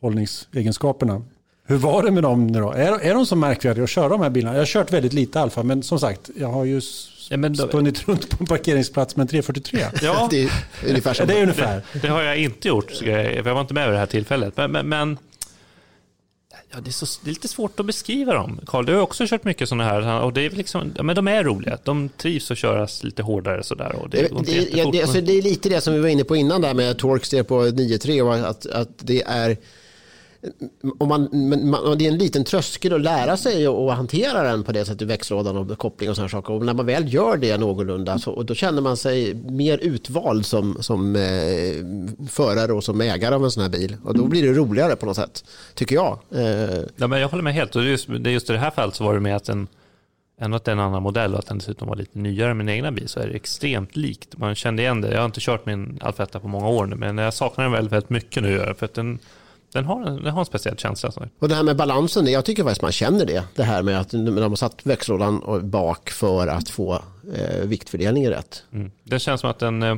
väghållningsegenskaperna. 0.00 1.22
Hur 1.66 1.76
var 1.76 2.02
det 2.02 2.10
med 2.10 2.22
dem 2.22 2.46
nu 2.46 2.60
då? 2.60 2.72
Är, 2.72 3.00
är 3.00 3.14
de 3.14 3.26
så 3.26 3.36
märkvärdiga 3.36 3.84
att 3.84 3.90
köra 3.90 4.08
de 4.08 4.20
här 4.20 4.30
bilarna? 4.30 4.54
Jag 4.54 4.60
har 4.60 4.66
kört 4.66 4.92
väldigt 4.92 5.12
lite 5.12 5.40
Alfa, 5.40 5.62
men 5.62 5.82
som 5.82 6.00
sagt, 6.00 6.30
jag 6.36 6.48
har 6.48 6.64
ju 6.64 6.80
Ja, 7.30 7.36
men 7.36 7.52
då- 7.52 7.68
spunnit 7.68 8.08
runt 8.08 8.30
på 8.30 8.36
en 8.40 8.46
parkeringsplats 8.46 9.16
med 9.16 9.24
en 9.24 9.28
343. 9.28 9.84
ja 10.02 10.28
Det 10.30 10.42
är 10.42 10.50
ungefär 10.88 11.14
som... 11.14 11.26
det 11.28 11.38
är 11.38 11.42
ungefär. 11.42 11.82
det 12.02 12.08
har 12.08 12.22
jag 12.22 12.36
inte 12.38 12.68
gjort, 12.68 12.92
jag, 12.92 13.24
för 13.26 13.46
jag 13.46 13.54
var 13.54 13.60
inte 13.60 13.74
med 13.74 13.86
vid 13.86 13.94
det 13.94 13.98
här 13.98 14.06
tillfället. 14.06 14.56
Men, 14.56 14.70
men, 14.72 14.88
men 14.88 15.18
ja, 16.72 16.80
det, 16.80 16.90
är 16.90 16.92
så, 16.92 17.06
det 17.24 17.30
är 17.30 17.32
lite 17.32 17.48
svårt 17.48 17.80
att 17.80 17.86
beskriva 17.86 18.34
dem. 18.34 18.60
Karl, 18.66 18.86
du 18.86 18.94
har 18.94 19.02
också 19.02 19.24
kört 19.26 19.44
mycket 19.44 19.68
sådana 19.68 19.84
här, 19.84 20.20
och 20.20 20.32
det 20.32 20.46
är 20.46 20.50
liksom, 20.50 20.92
men 21.02 21.16
de 21.16 21.28
är 21.28 21.44
roliga. 21.44 21.78
De 21.84 22.08
trivs 22.08 22.50
att 22.50 22.58
köras 22.58 23.04
lite 23.04 23.22
hårdare 23.22 23.62
sådär. 23.62 23.96
Och 23.96 24.10
det, 24.10 24.16
Det, 24.16 24.42
det, 24.44 24.76
ja, 24.78 24.90
det, 24.92 25.02
alltså, 25.02 25.20
det 25.20 25.32
är 25.32 25.42
lite 25.42 25.68
det 25.68 25.80
som 25.80 25.94
vi 25.94 26.00
var 26.00 26.08
inne 26.08 26.24
på 26.24 26.36
innan 26.36 26.60
där 26.60 26.74
med 26.74 26.98
Torx 26.98 27.30
på 27.30 27.64
9.3 27.64 28.22
och 28.22 28.50
att, 28.50 28.66
att 28.66 28.88
det 28.98 29.22
är 29.22 29.56
om 30.98 31.08
man, 31.08 31.28
men 31.32 31.70
man, 31.70 31.98
det 31.98 32.06
är 32.06 32.12
en 32.12 32.18
liten 32.18 32.44
tröskel 32.44 32.92
att 32.92 33.00
lära 33.00 33.36
sig 33.36 33.66
att 33.66 33.96
hantera 33.96 34.42
den 34.42 34.64
på 34.64 34.72
det 34.72 34.84
sättet, 34.84 35.08
växellådan 35.08 35.56
och 35.56 35.78
koppling 35.78 36.10
och 36.10 36.16
sådana 36.16 36.28
saker. 36.28 36.52
Och 36.52 36.64
när 36.64 36.74
man 36.74 36.86
väl 36.86 37.14
gör 37.14 37.36
det 37.36 37.56
någorlunda 37.56 38.18
så 38.18 38.32
och 38.32 38.44
då 38.44 38.54
känner 38.54 38.82
man 38.82 38.96
sig 38.96 39.34
mer 39.34 39.78
utvald 39.78 40.46
som, 40.46 40.76
som 40.80 41.16
eh, 41.16 42.28
förare 42.28 42.72
och 42.72 42.84
som 42.84 43.00
ägare 43.00 43.34
av 43.34 43.44
en 43.44 43.50
sån 43.50 43.62
här 43.62 43.70
bil. 43.70 43.96
Och 44.04 44.14
då 44.14 44.24
blir 44.24 44.42
det 44.42 44.52
roligare 44.52 44.96
på 44.96 45.06
något 45.06 45.16
sätt, 45.16 45.44
tycker 45.74 45.94
jag. 45.94 46.18
Eh, 46.30 46.80
Ja, 46.96 47.06
men 47.06 47.20
jag 47.20 47.28
håller 47.28 47.42
med 47.42 47.54
helt. 47.54 47.76
Och 47.76 47.84
just, 47.84 48.08
det 48.20 48.30
just 48.30 48.50
i 48.50 48.52
det 48.52 48.58
här 48.58 48.70
fallet 48.70 48.94
så 48.94 49.04
var 49.04 49.14
det 49.14 49.20
med 49.20 49.36
att 49.36 49.44
den, 49.44 49.68
ändå 50.40 50.56
att 50.56 50.64
det 50.64 50.70
är 50.70 50.72
en 50.72 50.80
annan 50.80 51.02
modell 51.02 51.32
och 51.32 51.38
att 51.38 51.46
den 51.46 51.58
dessutom 51.58 51.88
var 51.88 51.96
lite 51.96 52.18
nyare 52.18 52.50
än 52.50 52.56
min 52.56 52.68
egna 52.68 52.92
bil 52.92 53.08
så 53.08 53.20
är 53.20 53.26
det 53.28 53.34
extremt 53.34 53.96
likt. 53.96 54.38
Man 54.38 54.54
kände 54.54 54.82
igen 54.82 55.00
det. 55.00 55.10
Jag 55.10 55.18
har 55.18 55.26
inte 55.26 55.40
kört 55.40 55.66
min 55.66 55.98
Alfetta 56.02 56.40
på 56.40 56.48
många 56.48 56.68
år 56.68 56.86
nu, 56.86 56.96
men 56.96 57.18
jag 57.18 57.34
saknar 57.34 57.64
den 57.64 57.72
väldigt, 57.72 57.92
väldigt 57.92 58.10
mycket 58.10 58.42
nu. 58.42 58.74
För 58.78 58.84
att 58.84 58.94
den, 58.94 59.18
den, 59.72 59.84
har 59.84 60.06
en, 60.06 60.22
den 60.22 60.32
har 60.32 60.40
en 60.40 60.46
speciell 60.46 60.76
känsla. 60.76 61.10
Så. 61.10 61.26
Och 61.38 61.48
det 61.48 61.54
här 61.54 61.62
med 61.62 61.76
balansen, 61.76 62.26
jag 62.26 62.44
tycker 62.44 62.62
faktiskt 62.62 62.82
man 62.82 62.92
känner 62.92 63.26
det. 63.26 63.44
Det 63.54 63.62
här 63.62 63.82
med 63.82 64.00
att 64.00 64.12
när 64.12 64.32
man 64.48 64.56
satt 64.56 64.86
växellådan 64.86 65.42
bak 65.70 66.10
för 66.10 66.46
att 66.46 66.68
få 66.68 66.92
eh, 67.34 67.64
viktfördelningen 67.64 68.30
rätt. 68.30 68.64
Mm. 68.72 68.90
Det 69.04 69.18
känns 69.18 69.40
som 69.40 69.50
att 69.50 69.58
den, 69.58 69.82
eh, 69.82 69.96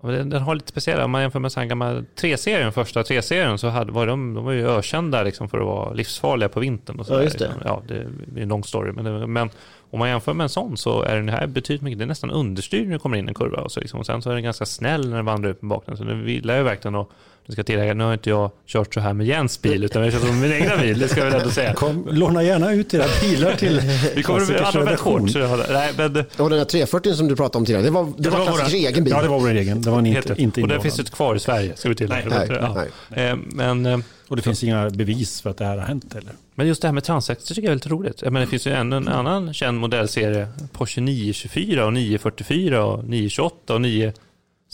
den, 0.00 0.30
den 0.30 0.42
har 0.42 0.54
lite 0.54 0.68
speciella, 0.68 1.04
om 1.04 1.10
man 1.10 1.22
jämför 1.22 1.38
med 1.40 1.52
den 1.54 1.68
gamla 1.68 1.92
3-serien, 2.16 2.72
första 2.72 3.02
3-serien, 3.02 3.58
så 3.58 3.68
hade, 3.68 3.92
var 3.92 4.06
de, 4.06 4.34
de 4.34 4.44
var 4.44 4.52
ju 4.52 4.68
ökända 4.68 5.22
liksom 5.22 5.48
för 5.48 5.58
att 5.58 5.66
vara 5.66 5.92
livsfarliga 5.92 6.48
på 6.48 6.60
vintern. 6.60 7.00
Och 7.00 7.06
så 7.06 7.14
Ja, 7.14 7.22
just 7.22 7.38
det. 7.38 7.44
liksom. 7.44 7.62
Ja, 7.64 7.82
det 7.88 7.94
är 7.94 8.42
en 8.42 8.48
lång 8.48 8.64
story. 8.64 8.92
Men, 8.92 9.32
men 9.32 9.50
om 9.90 9.98
man 9.98 10.08
jämför 10.08 10.34
med 10.34 10.44
en 10.44 10.48
sån 10.48 10.76
så 10.76 11.02
är 11.02 11.16
den 11.16 11.28
här 11.28 11.46
betydligt 11.46 11.82
mycket, 11.82 11.98
det 11.98 12.04
är 12.04 12.06
nästan 12.06 12.30
understyrd 12.30 12.86
när 12.86 12.92
det 12.92 12.98
kommer 12.98 13.16
in 13.16 13.28
en 13.28 13.34
kurva. 13.34 13.60
Och, 13.60 13.72
så 13.72 13.80
liksom. 13.80 14.00
och 14.00 14.06
sen 14.06 14.22
så 14.22 14.30
är 14.30 14.34
den 14.34 14.42
ganska 14.42 14.66
snäll 14.66 15.08
när 15.08 15.16
den 15.16 15.24
vandrar 15.24 15.50
ut 15.50 15.62
med 15.62 15.68
bakdelen. 15.68 15.98
Så 15.98 16.04
nu 16.04 16.22
vill 16.22 16.50
ju 16.50 16.62
verkligen 16.62 16.94
att, 16.94 17.08
nu 17.46 17.52
ska 17.52 17.58
jag 17.58 17.66
tillägga, 17.66 17.94
nu 17.94 18.04
har 18.04 18.12
inte 18.12 18.30
jag 18.30 18.50
kört 18.66 18.94
så 18.94 19.00
här 19.00 19.12
med 19.12 19.26
Jens 19.26 19.62
bil, 19.62 19.84
utan 19.84 20.04
jag 20.04 20.12
har 20.12 20.18
kört 20.20 20.28
med 20.30 20.40
min 20.40 20.52
egna 20.52 20.76
bil, 20.76 20.98
det 20.98 21.08
ska 21.08 21.20
jag 21.20 21.30
väl 21.30 21.40
ändå 21.40 21.50
säga. 21.50 21.74
Kom, 21.74 22.08
låna 22.10 22.42
gärna 22.42 22.72
ut 22.72 22.94
era 22.94 23.04
bilar 23.22 23.54
till 23.54 23.80
Vi 24.14 24.22
kommer 24.22 24.40
att 24.40 24.74
använda 24.74 24.80
väldigt 24.84 25.00
jag 25.40 25.60
Nej, 25.72 25.92
men, 25.96 26.24
Och 26.44 26.50
den 26.50 26.58
här 26.58 26.64
340 26.66 27.14
som 27.14 27.28
du 27.28 27.36
pratade 27.36 27.58
om 27.58 27.64
tidigare, 27.66 27.84
det 27.84 27.90
var, 27.90 28.12
det 28.18 28.30
var 28.30 28.44
Klassikers 28.44 28.72
våra- 28.72 28.78
egen 28.90 29.04
bil. 29.04 29.12
Ja, 29.16 29.22
det 29.22 29.28
var 29.28 29.40
vår 29.40 29.50
egen. 29.50 29.82
Det 29.82 29.90
var 29.90 29.98
en 29.98 30.06
inte, 30.06 30.34
inte 30.42 30.62
och 30.62 30.68
den 30.68 30.80
finns 30.80 30.98
inte 30.98 31.10
kvar 31.10 31.34
i 31.34 31.40
Sverige, 31.40 31.76
ska 31.76 31.88
vi 31.88 31.94
tillägga. 31.94 32.28
Nej, 32.28 32.48
Ja. 32.50 32.76
nej. 33.08 33.26
Eh, 33.30 33.36
Men, 33.46 33.86
eh, 33.86 33.98
Och 34.28 34.36
det 34.36 34.42
finns 34.42 34.64
inga 34.64 34.90
bevis 34.90 35.40
för 35.40 35.50
att 35.50 35.56
det 35.58 35.64
här 35.64 35.76
har 35.76 35.86
hänt 35.86 36.14
heller. 36.14 36.32
men 36.54 36.66
just 36.66 36.82
det 36.82 36.88
här 36.88 36.92
med 36.92 37.04
transaxlar 37.04 37.54
tycker 37.54 37.62
jag 37.62 37.66
är 37.66 37.70
väldigt 37.70 37.90
roligt. 37.90 38.22
Jag 38.22 38.32
menar, 38.32 38.46
det 38.46 38.50
finns 38.50 38.66
ju 38.66 38.72
en, 38.72 38.92
en 38.92 39.08
annan 39.08 39.54
känd 39.54 39.78
modellserie, 39.78 40.48
Porsche 40.72 41.00
924 41.00 41.86
och 41.86 41.92
944 41.92 42.84
och 42.84 43.04
928 43.04 43.74
och 43.74 43.80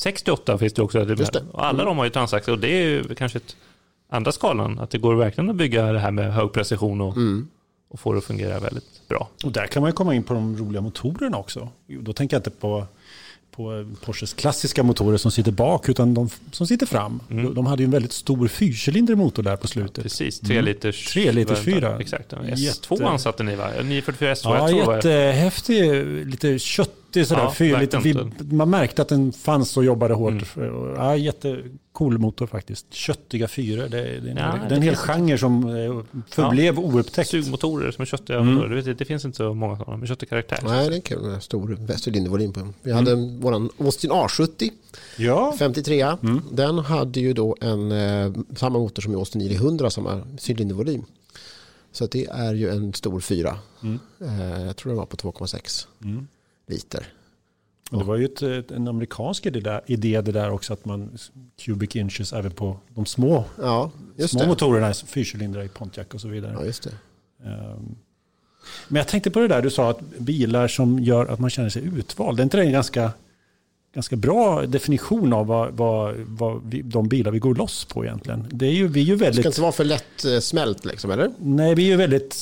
968 0.05 0.59
finns 0.59 0.73
det 0.73 0.83
också. 0.83 1.05
Just 1.15 1.33
det. 1.33 1.43
Och 1.53 1.67
alla 1.67 1.85
de 1.85 1.99
har 1.99 2.05
ju 2.05 2.11
transaxlar 2.11 2.55
och 2.55 2.61
det 2.61 2.69
är 2.69 2.85
ju 2.89 3.15
kanske 3.15 3.39
ett 3.39 3.57
andra 4.11 4.33
skalan, 4.33 4.79
att 4.79 4.91
det 4.91 4.99
går 4.99 5.15
verkligen 5.15 5.51
att 5.51 5.57
bygga 5.57 5.93
det 5.93 5.99
här 5.99 6.11
med 6.11 6.33
hög 6.35 6.53
precision 6.53 7.01
och, 7.01 7.17
Mm. 7.17 7.49
och 7.89 8.01
få 8.01 8.13
det 8.13 8.19
att 8.19 8.25
fungera 8.25 8.61
väldigt 8.61 9.09
bra. 9.09 9.29
Och 9.45 9.53
där 9.53 9.67
kan 9.67 9.83
man 9.83 9.89
ju 9.89 9.93
komma 9.93 10.15
in 10.15 10.23
på 10.23 10.35
de 10.35 10.57
roliga 10.57 10.81
motorerna 10.81 11.37
också. 11.39 11.69
Då 11.87 12.13
tänker 12.13 12.37
jag 12.37 12.39
inte 12.41 12.51
på, 12.51 12.87
på 13.57 13.87
Porsches 14.05 14.35
klassiska 14.35 14.83
motorer 14.83 15.17
som 15.17 15.31
sitter 15.31 15.53
bak, 15.53 15.89
utan 15.89 16.15
de 16.15 16.29
som 16.53 16.67
sitter 16.67 16.87
fram. 16.87 17.21
Mm. 17.31 17.55
De 17.55 17.67
hade 17.67 17.83
ju 17.83 17.85
en 17.85 17.91
väldigt 17.91 18.13
stor 18.13 18.49
fyrcylindrig 18.49 19.19
motor 19.19 19.43
där 19.43 19.57
på 19.57 19.69
slutet. 19.69 20.03
Precis, 20.03 20.41
3 20.41 20.55
Mm. 20.55 20.65
liters. 20.65 21.13
Tre 21.13 21.33
liters 21.33 21.59
fyra. 21.59 21.99
Exakt, 22.01 22.33
Jätte- 22.33 22.55
S2 22.95 23.17
satte 23.19 23.43
ni 23.43 23.55
va? 23.55 23.69
944 23.83 24.35
S2, 24.35 24.45
Ja, 24.45 24.71
jättehäftig, 24.95 25.93
lite 26.27 26.59
köttig 27.13 27.27
sådär. 27.27 27.43
Ja, 27.43 27.53
fyr, 27.55 27.79
lite, 27.79 27.97
verkligen. 27.97 28.35
vi, 28.41 28.57
man 28.57 28.71
märkte 28.71 29.03
att 29.03 29.09
den 29.09 29.33
fanns 29.33 29.77
och 29.77 29.85
jobbade 29.85 30.15
hårt. 30.15 30.31
Mm. 30.33 30.45
För- 30.45 30.95
Ja, 30.97 31.17
jättecool 31.17 32.19
motor 32.19 32.47
faktiskt. 32.47 32.95
Köttiga 32.95 33.49
fyror, 33.49 33.83
det, 33.83 33.89
det, 33.91 33.97
är 34.03 34.31
en- 34.31 34.37
Ja, 34.37 34.59
det 34.69 34.75
en 34.75 34.83
hel 34.83 34.97
genre 34.97 35.39
som 35.39 35.69
eh, 35.77 36.21
förblev 36.31 36.79
oupptäckt. 36.79 37.31
sugmotorer 37.31 37.91
som 37.91 38.03
är 38.03 38.07
köttiga. 38.07 38.37
Mm. 38.39 38.55
motorer. 38.55 38.77
Det, 38.77 38.83
vet- 38.83 38.99
det 38.99 39.05
finns 39.05 39.25
inte 39.25 39.37
så 39.37 39.55
många 39.55 39.77
sådana 39.77 39.97
med 39.97 40.09
köttig 40.09 40.29
karaktär. 40.29 40.59
Nej, 40.65 40.89
det 40.91 40.97
är 40.97 41.01
kul 41.01 41.21
med 41.23 41.43
stor 41.43 41.79
cylindervolym 42.07 42.53
på 42.53 42.61
den. 42.61 42.75
Vi 42.83 42.93
hade 42.93 43.13
Mm. 43.13 43.25
en, 43.25 43.41
våran 43.41 43.71
Austin 43.79 44.11
A70, 44.13 44.71
Ja, 45.17 45.55
53 45.59 46.03
Mm. 46.23 46.41
Den 46.53 46.79
hade 46.79 47.21
ju 47.21 47.33
då 47.33 47.57
en, 47.61 47.93
eh, 47.93 48.33
samma 48.57 48.79
motor 48.79 49.03
som 49.03 49.13
i 49.13 49.17
Austin 49.17 49.41
900, 49.41 49.91
samma 49.91 50.23
cylindervolym. 50.49 51.05
Så 51.95 52.07
det 52.07 52.27
är 52.27 52.55
ju 52.55 52.69
en 52.71 52.93
stor 52.93 53.21
fyra. 53.21 53.59
Mm. 53.83 53.99
Eh, 54.21 54.63
jag 54.67 54.77
tror 54.77 54.91
den 54.91 54.99
var 54.99 55.07
på 55.07 55.17
2,6 55.17 55.87
Mm. 56.05 56.27
Liter. 56.73 57.07
Och 57.91 57.99
det 57.99 58.05
var 58.05 58.17
ju 58.17 58.25
ett, 58.25 58.43
ett, 58.43 58.71
en 58.71 58.89
amerikansk 58.89 59.47
idé 59.47 59.61
där, 59.61 59.81
idé 59.87 60.21
det 60.21 60.33
där 60.33 60.51
också 60.51 60.73
att 60.73 60.85
man 60.85 61.19
cubic 61.65 61.97
inches 61.97 62.33
även 62.33 62.51
på 62.53 62.77
de 62.89 63.07
små, 63.07 63.45
Ja, 63.59 63.91
små 64.27 64.41
det. 64.41 64.47
motorerna, 64.47 64.95
fyrcylindrar 64.95 65.63
i 65.63 65.69
Pontiac 65.69 66.07
och 66.15 66.21
så 66.21 66.29
vidare. 66.29 66.57
Ja, 66.59 66.65
just 66.65 66.83
det. 66.83 66.91
Ehm, 67.49 67.95
Men 68.89 68.97
jag 68.97 69.09
tänkte 69.09 69.31
på 69.31 69.39
det 69.41 69.49
där 69.49 69.63
du 69.63 69.71
sa 69.71 69.91
att 69.91 70.01
bilar 70.19 70.69
som 70.69 70.99
gör 70.99 71.27
att 71.27 71.39
man 71.39 71.51
känner 71.51 71.69
sig 71.69 71.83
utvald. 71.85 72.37
Det 72.37 72.41
är 72.41 72.45
inte 72.45 72.57
det 72.57 72.63
en 72.65 72.73
ganska, 72.73 73.11
ganska 73.95 74.17
bra 74.17 74.67
definition 74.67 75.33
av 75.33 75.47
vad, 75.47 75.73
vad, 75.73 76.15
vad 76.17 76.63
vi, 76.71 76.83
de 76.83 77.09
bilar 77.09 77.31
vi 77.31 77.39
går 77.39 77.55
loss 77.55 77.85
på 77.85 78.05
egentligen? 78.05 78.47
Det 78.51 78.67
är 78.67 78.73
ju, 78.73 78.89
vi 78.89 79.01
är 79.01 79.05
ju 79.05 79.13
Det 79.13 79.19
ska 79.19 79.25
väldigt, 79.25 79.47
inte 79.47 79.61
vara 79.61 79.73
för 79.73 79.85
lätt 79.85 80.25
smält 80.45 80.85
liksom, 80.85 81.11
eller? 81.11 81.31
nej, 81.39 81.75
vi 81.75 81.83
är 81.85 81.89
ju 81.89 81.97
väldigt 81.97 82.35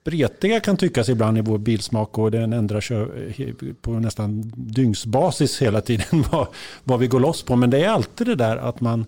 spretiga 0.00 0.60
kan 0.60 0.76
tyckas 0.76 1.08
ibland 1.08 1.38
i 1.38 1.40
vår 1.40 1.58
bilsmak 1.58 2.18
och 2.18 2.30
den 2.30 2.52
ändrar 2.52 2.80
sig 2.80 3.54
på 3.80 3.90
nästan 3.90 4.52
dygnsbasis 4.56 5.62
hela 5.62 5.80
tiden 5.80 6.24
vad, 6.32 6.46
vad 6.84 7.00
vi 7.00 7.06
går 7.06 7.20
loss 7.20 7.42
på. 7.42 7.56
Men 7.56 7.70
det 7.70 7.84
är 7.84 7.88
alltid 7.88 8.26
det 8.26 8.34
där 8.34 8.56
att 8.56 8.80
man 8.80 9.04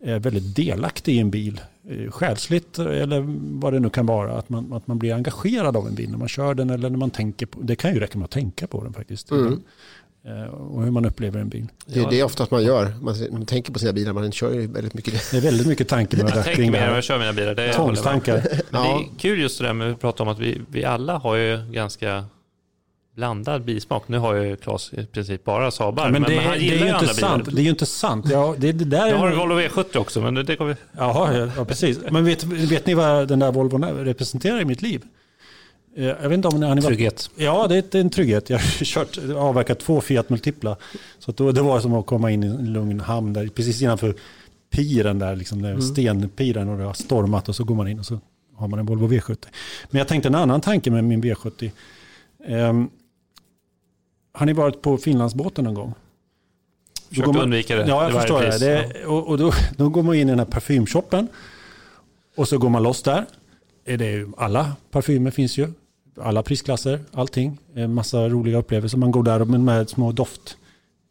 är 0.00 0.18
väldigt 0.18 0.56
delaktig 0.56 1.14
i 1.14 1.18
en 1.18 1.30
bil. 1.30 1.60
Eh, 1.88 2.10
själsligt 2.10 2.78
eh, 2.78 2.86
eller 2.86 3.24
vad 3.60 3.72
det 3.72 3.80
nu 3.80 3.90
kan 3.90 4.06
vara. 4.06 4.38
Att 4.38 4.48
man, 4.48 4.72
att 4.72 4.86
man 4.86 4.98
blir 4.98 5.14
engagerad 5.14 5.76
av 5.76 5.86
en 5.86 5.94
bil 5.94 6.10
när 6.10 6.18
man 6.18 6.28
kör 6.28 6.54
den 6.54 6.70
eller 6.70 6.90
när 6.90 6.98
man 6.98 7.10
tänker 7.10 7.46
på 7.46 7.60
Det 7.62 7.76
kan 7.76 7.94
ju 7.94 8.00
räcka 8.00 8.18
med 8.18 8.24
att 8.24 8.30
tänka 8.30 8.66
på 8.66 8.84
den 8.84 8.92
faktiskt. 8.92 9.30
Mm. 9.30 9.62
Eh, 10.26 10.54
och 10.54 10.82
hur 10.82 10.90
man 10.90 11.04
upplever 11.04 11.40
en 11.40 11.48
bil. 11.48 11.66
Det 11.86 12.00
är 12.00 12.10
det 12.10 12.22
oftast 12.22 12.50
man 12.50 12.64
gör. 12.64 12.92
Man, 13.30 13.46
tänker 13.46 13.72
på 13.72 13.78
sina 13.78 13.92
bilar, 13.92 14.12
man 14.12 14.32
kör 14.32 14.52
ju 14.52 14.66
väldigt 14.66 14.94
mycket. 14.94 15.30
Det 15.30 15.36
är 15.36 15.40
väldigt 15.40 15.66
mycket 15.66 15.88
tankemöda 15.88 16.32
Jag 16.36 16.44
tänker 16.44 16.62
mer 16.70 16.86
när 16.86 16.94
jag 16.94 17.04
kör 17.04 17.18
mina 17.18 17.32
bilar. 17.32 17.54
Det 17.54 17.72
Tvångstankar. 17.72 18.42
Men 18.70 18.82
det 18.82 18.88
är 18.88 19.18
kul 19.18 19.40
just 19.40 19.58
det 19.58 19.66
där 19.66 19.72
med 19.72 19.90
att 19.90 20.00
prata 20.00 20.22
om 20.22 20.28
att 20.28 20.38
vi, 20.38 20.60
vi 20.68 20.84
alla 20.84 21.18
har 21.18 21.36
ju 21.36 21.58
ganska 21.70 22.24
blandad 23.14 23.64
bilsmak. 23.64 24.08
Nu 24.08 24.18
har 24.18 24.34
ju 24.34 24.56
Claes 24.56 24.92
i 24.92 25.06
princip 25.06 25.44
bara 25.44 25.70
Saabar. 25.70 26.04
Ja, 26.04 26.10
men, 26.10 26.22
men, 26.22 26.38
han 26.38 26.60
gillar 26.60 26.76
det 26.76 26.82
är 26.82 26.86
ju 26.86 26.98
inte 27.00 27.14
sant. 27.14 27.48
Det 27.52 27.60
är 27.60 27.64
ju 27.64 27.70
inte 27.70 27.86
sant. 27.86 28.26
Ja, 28.30 28.54
det, 28.58 28.72
det 28.72 28.84
där 28.84 29.06
jag 29.06 29.16
har 29.16 29.30
en 29.30 29.38
Volvo 29.38 29.60
V70 29.60 29.96
också, 29.96 30.20
men 30.20 30.34
det 30.34 30.56
kommer 30.56 30.70
vi... 30.70 30.76
Jaha, 30.98 31.50
ja, 31.56 31.64
precis. 31.64 31.98
Men 32.10 32.24
vet, 32.24 32.44
vet 32.44 32.86
ni 32.86 32.94
vad 32.94 33.28
den 33.28 33.38
där 33.38 33.52
Volvon 33.52 33.84
representerar 33.84 34.60
i 34.60 34.64
mitt 34.64 34.82
liv? 34.82 35.02
Eh, 35.96 36.04
jag 36.04 36.28
vet 36.28 36.32
inte 36.32 36.48
om 36.48 36.62
har 36.62 36.76
Trygghet. 36.76 37.30
Ja, 37.36 37.66
det 37.68 37.94
är 37.94 38.00
en 38.00 38.10
trygghet. 38.10 38.50
Jag 38.50 38.58
har 38.58 38.84
kört, 38.84 39.18
avverkat 39.36 39.78
två 39.78 40.00
Fiat 40.00 40.30
Multipla. 40.30 40.76
Så 41.18 41.32
då, 41.32 41.52
det 41.52 41.62
var 41.62 41.80
som 41.80 41.94
att 41.94 42.06
komma 42.06 42.30
in 42.30 42.44
i 42.44 42.46
en 42.46 42.72
lugn 42.72 43.00
hamn 43.00 43.32
där, 43.32 43.48
precis 43.48 43.82
innanför 43.82 44.14
piren 44.70 45.18
där, 45.18 45.36
liksom 45.36 45.62
där 45.62 45.70
mm. 45.70 45.82
stenpiren 45.82 46.68
och 46.68 46.78
det 46.78 46.84
har 46.84 46.94
stormat 46.94 47.48
och 47.48 47.56
så 47.56 47.64
går 47.64 47.74
man 47.74 47.88
in 47.88 47.98
och 47.98 48.06
så 48.06 48.20
har 48.54 48.68
man 48.68 48.78
en 48.78 48.86
Volvo 48.86 49.08
V70. 49.08 49.46
Men 49.90 49.98
jag 49.98 50.08
tänkte 50.08 50.28
en 50.28 50.34
annan 50.34 50.60
tanke 50.60 50.90
med 50.90 51.04
min 51.04 51.22
V70. 51.22 51.70
Um, 52.38 52.54
ehm, 52.54 52.90
har 54.32 54.46
ni 54.46 54.52
varit 54.52 54.82
på 54.82 54.96
Finlandsbåten 54.96 55.64
någon 55.64 55.74
gång? 55.74 55.94
Försökt 57.08 57.26
man, 57.26 57.36
undvika 57.36 57.76
det. 57.76 57.86
Ja, 57.86 58.02
jag 58.02 58.12
det 58.12 58.20
förstår 58.20 58.40
det. 58.40 58.58
det 58.58 59.06
och, 59.06 59.28
och 59.28 59.38
då, 59.38 59.52
då, 59.76 59.88
går 59.88 60.02
man 60.02 60.14
in 60.14 60.28
i 60.28 60.30
den 60.30 60.38
här 60.38 60.46
parfymshoppen. 60.46 61.28
Och 62.36 62.48
så 62.48 62.58
går 62.58 62.68
man 62.68 62.82
loss 62.82 63.02
där. 63.02 63.24
Är 63.84 63.96
det 63.96 64.26
alla 64.36 64.72
parfymer 64.90 65.30
finns 65.30 65.58
ju 65.58 65.68
alla 66.20 66.42
prisklasser, 66.42 67.00
allting. 67.12 67.58
En 67.74 67.94
massa 67.94 68.28
roliga 68.28 68.58
upplevelser. 68.58 68.98
Man 68.98 69.10
går 69.10 69.22
där 69.22 69.44
med, 69.44 69.60
med 69.60 69.90
små 69.90 70.12
doft, 70.12 70.56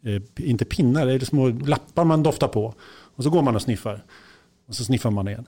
eh, 0.05 0.21
inte 0.35 0.65
pinnar, 0.65 1.05
det 1.05 1.13
är 1.13 1.19
små 1.19 1.49
lappar 1.49 2.03
man 2.03 2.23
doftar 2.23 2.47
på. 2.47 2.73
Och 3.15 3.23
så 3.23 3.29
går 3.29 3.41
man 3.41 3.55
och 3.55 3.61
sniffar. 3.61 4.03
Och 4.67 4.75
så 4.75 4.83
sniffar 4.83 5.11
man 5.11 5.27
igen. 5.27 5.47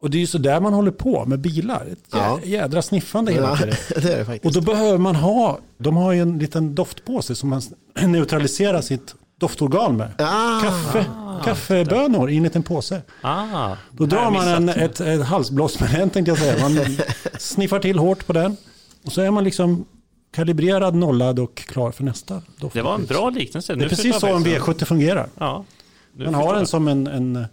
Och 0.00 0.10
det 0.10 0.18
är 0.18 0.20
ju 0.20 0.26
så 0.26 0.38
där 0.38 0.60
man 0.60 0.74
håller 0.74 0.90
på 0.90 1.24
med 1.24 1.38
bilar. 1.38 1.86
Ett 1.92 2.04
ja. 2.12 2.40
jädra 2.44 2.82
sniffande 2.82 3.32
hela 3.32 3.56
tiden. 3.56 3.74
Ja, 3.94 4.00
det 4.00 4.12
är 4.12 4.18
det 4.18 4.24
faktiskt. 4.24 4.56
Och 4.56 4.62
då 4.62 4.72
behöver 4.72 4.98
man 4.98 5.16
ha, 5.16 5.58
de 5.78 5.96
har 5.96 6.12
ju 6.12 6.20
en 6.20 6.38
liten 6.38 6.74
doftpåse 6.74 7.34
som 7.34 7.48
man 7.48 7.62
neutraliserar 8.06 8.80
sitt 8.80 9.14
doftorgan 9.40 9.96
med. 9.96 10.12
Ah, 10.18 10.60
Kaffe, 10.60 11.06
ah, 11.16 11.42
kaffebönor 11.44 12.30
i 12.30 12.36
en 12.36 12.42
liten 12.42 12.62
påse. 12.62 13.02
Ah, 13.22 13.76
Då 13.90 14.06
drar 14.06 14.30
man 14.30 14.48
en, 14.48 14.68
ett, 14.68 15.00
ett 15.00 15.26
halsblås 15.26 15.80
med 15.80 15.90
den 15.90 16.10
tänkte 16.10 16.30
jag 16.30 16.38
säga. 16.38 16.68
Man 16.68 16.86
sniffar 17.38 17.78
till 17.78 17.98
hårt 17.98 18.26
på 18.26 18.32
den. 18.32 18.56
Och 19.04 19.12
så 19.12 19.20
är 19.20 19.30
man 19.30 19.44
liksom 19.44 19.84
kalibrerad, 20.32 20.94
nollad 20.94 21.38
och 21.38 21.54
klar 21.54 21.90
för 21.90 22.04
nästa 22.04 22.42
doft. 22.56 22.74
Det 22.74 22.82
var 22.82 22.94
en 22.94 23.06
bra 23.06 23.30
liknelse. 23.30 23.74
Det 23.74 23.84
är 23.84 23.88
precis 23.88 24.20
så 24.20 24.26
en 24.26 24.44
V70 24.44 24.84
fungerar. 24.84 25.28
Ja, 25.38 25.64
man 26.12 26.34
har 26.34 26.54
den 26.54 26.66
som 26.66 26.88
en, 26.88 27.06
en, 27.06 27.46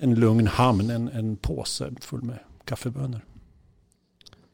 en 0.00 0.14
lugn 0.14 0.46
hamn, 0.46 0.90
en, 0.90 1.08
en 1.08 1.36
påse 1.36 1.90
full 2.00 2.22
med 2.22 2.38
kaffebönor. 2.64 3.20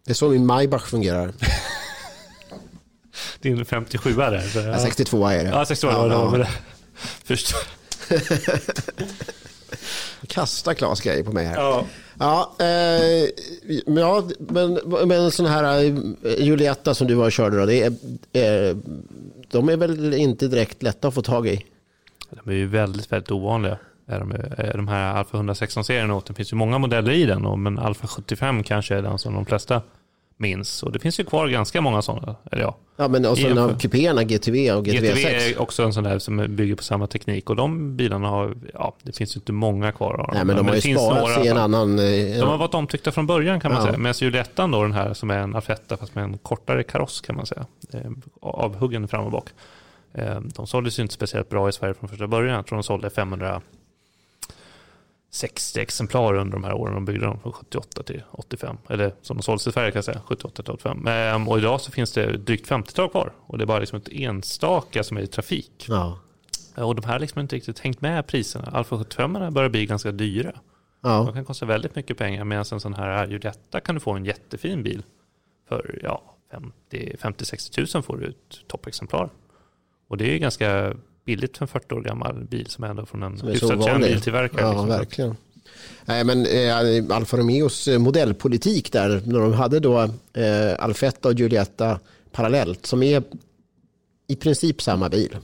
Det 0.05 0.13
är 0.13 0.15
så 0.15 0.29
min 0.29 0.47
Maybach 0.47 0.87
fungerar. 0.87 1.33
Din 3.41 3.65
57 3.65 4.21
är 4.21 4.31
det? 4.31 4.43
Ja. 4.55 4.79
62 4.79 5.27
är 5.27 5.45
det. 5.45 5.51
Ja, 5.51 5.65
62 5.65 5.93
ja, 5.93 6.31
ja. 6.33 6.39
det. 6.39 6.49
Först. 7.25 7.55
Kasta 10.27 10.75
Klas 10.75 11.01
grejer 11.01 11.23
på 11.23 11.33
mig 11.33 11.47
här. 11.47 11.55
Ja. 11.55 11.85
Ja, 12.19 12.55
eh, 12.61 13.29
ja 13.87 14.29
men, 14.39 14.79
men 15.07 15.31
sån 15.31 15.47
här 15.47 15.85
eh, 15.85 15.95
Julietta 16.39 16.95
som 16.95 17.07
du 17.07 17.15
var 17.15 17.25
och 17.25 17.33
körde 17.33 17.59
då, 17.59 17.67
det 17.67 17.83
är, 17.83 17.91
eh, 18.33 18.77
de 19.51 19.69
är 19.69 19.77
väl 19.77 20.15
inte 20.15 20.49
direkt 20.49 20.83
lätta 20.83 21.09
att 21.09 21.15
få 21.15 21.23
tag 21.23 21.47
i? 21.47 21.65
De 22.31 22.51
är 22.51 22.55
ju 22.55 22.67
väldigt, 22.67 23.13
väldigt 23.13 23.31
ovanliga. 23.31 23.79
De, 24.07 24.35
de 24.75 24.89
här 24.89 25.15
Alfa 25.15 25.37
116-serien, 25.37 26.23
det 26.27 26.35
finns 26.35 26.53
ju 26.53 26.57
många 26.57 26.79
modeller 26.79 27.13
i 27.13 27.25
den, 27.27 27.63
men 27.63 27.79
Alfa 27.79 28.07
75 28.07 28.63
kanske 28.63 28.95
är 28.95 29.03
den 29.03 29.19
som 29.19 29.35
de 29.35 29.47
flesta 29.47 29.83
minns. 30.39 30.83
Och 30.83 30.93
det 30.93 30.99
finns 30.99 31.21
ju 31.21 31.25
kvar 31.25 31.49
ganska 31.49 31.81
många 31.81 32.03
sådana. 32.03 32.37
Eller 32.53 32.63
ja. 32.63 32.77
ja, 32.97 33.09
men 33.09 33.27
och 33.27 33.39
sen 33.39 33.59
av 33.59 33.79
kupéerna 33.79 34.25
GTV 34.25 34.73
och 34.73 34.85
GTV 34.85 35.07
6. 35.07 35.21
GTV 35.21 35.35
är 35.35 35.61
också 35.61 35.83
en 35.83 35.93
sån 35.93 36.05
där 36.05 36.19
som 36.19 36.57
bygger 36.57 36.75
på 36.75 36.83
samma 36.83 37.07
teknik. 37.07 37.51
Och 37.51 37.57
de 37.57 37.97
bilarna 37.97 38.29
har, 38.29 38.57
ja, 38.75 38.97
det 39.03 39.17
finns 39.17 39.37
ju 39.37 39.39
inte 39.39 39.53
många 39.53 39.93
kvar 39.93 40.13
av 40.13 40.19
dem. 40.19 40.31
Nej, 40.33 40.45
men 40.45 40.57
de 40.57 40.63
men 40.63 40.69
har 40.69 40.75
ju 40.75 40.97
sparats 40.97 41.47
i 41.47 41.49
en 41.49 41.59
annan... 41.59 41.99
Eh, 41.99 42.05
de 42.39 42.41
har 42.41 42.59
varit 42.59 42.75
omtyckta 42.75 43.13
från 43.13 43.27
början 43.27 43.61
kan 43.61 43.73
man 43.73 43.81
ja. 43.81 43.87
säga. 43.87 43.99
Medan 43.99 44.15
Juliettan 44.19 44.71
då, 44.71 44.83
den 44.83 44.93
här 44.93 45.15
som 45.15 45.31
är 45.31 45.39
en 45.39 45.55
Alfetta 45.55 45.97
fast 45.97 46.15
med 46.15 46.25
en 46.25 46.39
kortare 46.39 46.83
kaross 46.83 47.21
kan 47.21 47.37
man 47.37 47.47
säga. 47.47 47.67
Eh, 47.93 48.11
avhuggen 48.41 49.09
fram 49.09 49.25
och 49.25 49.33
bak. 49.33 49.49
Eh, 50.15 50.41
de 50.41 50.67
såldes 50.67 50.99
ju 50.99 51.03
inte 51.03 51.15
speciellt 51.15 51.49
bra 51.49 51.69
i 51.69 51.73
Sverige 51.73 51.95
från 51.95 52.09
första 52.09 52.27
början. 52.27 52.57
Jag 52.57 52.67
tror 52.67 52.77
de 52.77 52.83
sålde 52.83 53.11
500 53.11 53.63
60 55.31 55.81
exemplar 55.81 56.35
under 56.35 56.53
de 56.53 56.65
här 56.65 56.75
åren. 56.75 56.95
De 56.95 57.05
byggde 57.05 57.27
dem 57.27 57.41
från 57.41 57.53
78 57.53 58.03
till 58.03 58.23
85. 58.31 58.77
Eller 58.89 59.15
som 59.23 59.37
de 59.37 59.43
såldes 59.43 59.67
i 59.67 59.73
Sverige 59.73 59.91
kan 59.91 59.99
jag 59.99 60.05
säga, 60.05 60.21
78 60.25 60.63
till 60.63 60.73
85. 60.73 61.07
Ehm, 61.07 61.49
och 61.49 61.59
idag 61.59 61.81
så 61.81 61.93
finns 61.93 62.13
det 62.13 62.37
drygt 62.37 62.69
50-tal 62.69 63.09
kvar. 63.11 63.33
Och 63.47 63.59
det 63.59 63.65
är 63.65 63.67
bara 63.67 63.79
liksom 63.79 63.99
ett 63.99 64.09
enstaka 64.13 65.05
som 65.05 65.17
är 65.17 65.21
i 65.21 65.27
trafik. 65.27 65.87
Ja. 65.89 66.19
Och 66.75 66.95
de 66.95 67.05
här 67.05 67.13
har 67.13 67.21
liksom 67.21 67.41
inte 67.41 67.57
riktigt 67.57 67.79
hängt 67.79 68.01
med 68.01 68.27
priserna. 68.27 68.69
Alfa 68.73 68.99
75 68.99 69.33
börjar 69.55 69.69
bli 69.69 69.87
ganska 69.87 70.13
dyra. 70.13 70.53
Ja. 71.01 71.23
De 71.27 71.35
kan 71.35 71.45
kosta 71.45 71.67
väldigt 71.67 71.95
mycket 71.95 72.19
pengar. 72.19 72.45
Medan 72.45 72.65
en 72.73 72.81
sån 72.81 72.95
här 72.95 73.27
Judetta 73.27 73.81
kan 73.81 73.95
du 73.95 74.01
få 74.01 74.13
en 74.13 74.25
jättefin 74.25 74.83
bil. 74.83 75.03
För 75.69 76.01
ja, 76.03 76.37
50-60 76.91 77.95
000 77.97 78.03
får 78.03 78.17
du 78.17 78.27
ett 78.27 78.69
toppexemplar. 78.69 79.31
Och 80.09 80.17
det 80.17 80.35
är 80.35 80.39
ganska 80.39 80.95
billigt 81.29 81.59
för 81.59 81.65
en 81.65 81.69
40 81.69 81.95
år 81.95 82.01
gammal 82.01 82.45
bil 82.45 82.67
som 82.67 82.85
är 82.85 82.89
ändå 82.89 83.07
från 83.07 83.23
en 83.23 83.41
hyfsat 83.41 83.85
känd 83.85 84.05
biltillverkare. 84.05 84.61
Ja, 84.61 84.71
liksom. 84.71 84.89
verkligen. 84.89 85.37
Nej, 86.05 86.25
men 86.25 86.47
eh, 86.47 87.17
Alfa 87.17 87.37
Romeos 87.37 87.89
eh, 87.89 87.99
modellpolitik 87.99 88.93
där, 88.93 89.23
när 89.25 89.41
de 89.41 89.53
hade 89.53 89.81
då 89.81 90.01
eh, 90.33 90.75
Alfetta 90.79 91.29
och 91.29 91.35
Giulietta 91.35 92.01
parallellt, 92.33 92.87
som 92.87 93.03
är 93.03 93.23
i 94.31 94.37
princip 94.37 94.83
samma 94.83 95.09
bil. 95.09 95.37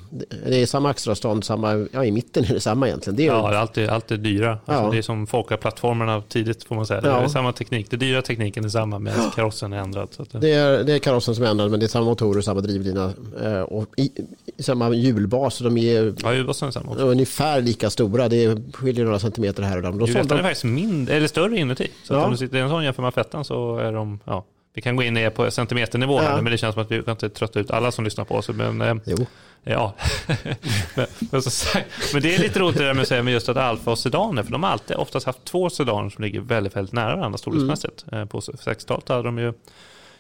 Det 0.46 0.62
är 0.62 0.66
samma 0.66 0.90
axelavstånd, 0.90 1.44
samma, 1.44 1.86
ja 1.92 2.04
i 2.04 2.12
mitten 2.12 2.44
är 2.44 2.54
det 2.54 2.60
samma 2.60 2.86
egentligen. 2.86 3.16
Det 3.16 3.22
är, 3.22 3.26
ja, 3.26 3.48
det 3.48 3.56
är 3.56 3.60
alltid, 3.60 3.88
alltid 3.88 4.20
dyra. 4.20 4.50
Alltså, 4.50 4.84
ja. 4.84 4.90
Det 4.90 4.98
är 4.98 5.02
som 5.02 5.26
Folka-plattformarna 5.26 6.22
tidigt 6.28 6.64
får 6.64 6.74
man 6.74 6.86
säga. 6.86 7.00
Det 7.00 7.08
ja. 7.08 7.22
är 7.22 7.28
samma 7.28 7.52
teknik. 7.52 7.90
Det 7.90 7.96
dyra 7.96 8.22
tekniken 8.22 8.64
är 8.64 8.68
samma 8.68 8.98
medan 8.98 9.30
karossen 9.30 9.72
är 9.72 9.78
ändrad. 9.78 10.08
Så 10.10 10.24
det... 10.30 10.38
Det, 10.38 10.52
är, 10.52 10.84
det 10.84 10.92
är 10.92 10.98
karossen 10.98 11.34
som 11.34 11.44
är 11.44 11.48
ändrad 11.48 11.70
men 11.70 11.80
det 11.80 11.86
är 11.86 11.88
samma 11.88 12.06
motorer 12.06 12.38
och 12.38 12.44
samma 12.44 12.60
drivlina. 12.60 13.12
Eh, 13.42 13.60
och 13.60 13.86
i, 13.96 14.10
samma 14.58 14.94
hjulbas. 14.94 15.58
De 15.58 15.78
är, 15.78 16.14
ja, 16.22 16.34
hjulbasen 16.34 16.68
är 16.68 16.72
samma 16.72 16.92
också. 16.92 17.04
ungefär 17.04 17.60
lika 17.60 17.90
stora. 17.90 18.28
Det 18.28 18.74
skiljer 18.74 19.04
några 19.04 19.18
centimeter 19.18 19.62
här 19.62 19.76
och 19.76 19.82
där. 19.82 19.90
De 19.90 19.98
de... 20.28 20.38
är 20.38 20.42
faktiskt 20.42 20.64
mindre, 20.64 21.14
eller 21.14 21.26
större 21.26 21.58
inuti. 21.58 21.88
Så 22.02 22.14
ja. 22.14 22.24
om 22.24 22.30
du 22.30 22.36
sitter 22.36 22.56
i 22.56 22.60
en 22.60 22.68
sån 22.68 22.84
jämför 22.84 23.02
med 23.02 23.14
fettan 23.14 23.44
så 23.44 23.76
är 23.76 23.92
de 23.92 24.18
ja, 24.24 24.44
vi 24.74 24.82
kan 24.82 24.96
gå 24.96 25.02
in 25.02 25.14
ner 25.14 25.30
på 25.30 25.50
centimeternivå 25.50 26.22
ja. 26.22 26.42
men 26.42 26.52
det 26.52 26.58
känns 26.58 26.74
som 26.74 26.82
att 26.82 26.90
vi 26.90 27.02
kan 27.02 27.12
inte 27.12 27.28
trötta 27.28 27.60
ut 27.60 27.70
alla 27.70 27.92
som 27.92 28.04
lyssnar 28.04 28.24
på 28.24 28.34
oss. 28.34 28.48
Men, 28.48 28.80
eh, 28.80 28.94
jo. 29.04 29.16
Ja. 29.64 29.94
men, 30.94 31.06
men, 31.30 31.42
så, 31.42 31.78
men, 32.12 32.22
det 32.22 32.34
är 32.34 32.38
lite 32.38 32.58
roligt 32.58 32.78
det 32.78 32.84
där 32.84 32.94
med 32.94 33.02
att 33.02 33.08
säga 33.08 33.22
med 33.22 33.32
just 33.32 33.48
att 33.48 33.56
Alfa 33.56 33.90
och 33.90 33.98
sedaner, 33.98 34.42
för 34.42 34.52
de 34.52 34.62
har 34.62 34.70
alltid 34.70 34.96
oftast 34.96 35.26
haft 35.26 35.44
två 35.44 35.70
sedaner 35.70 36.10
som 36.10 36.24
ligger 36.24 36.40
väldigt, 36.40 36.76
väldigt 36.76 36.92
nära 36.92 37.16
varandra 37.16 37.38
storleksmässigt. 37.38 38.04
Mm. 38.12 38.28
På 38.28 38.40
60-talet 38.40 39.08
hade 39.08 39.22
de 39.22 39.38
ju 39.38 39.52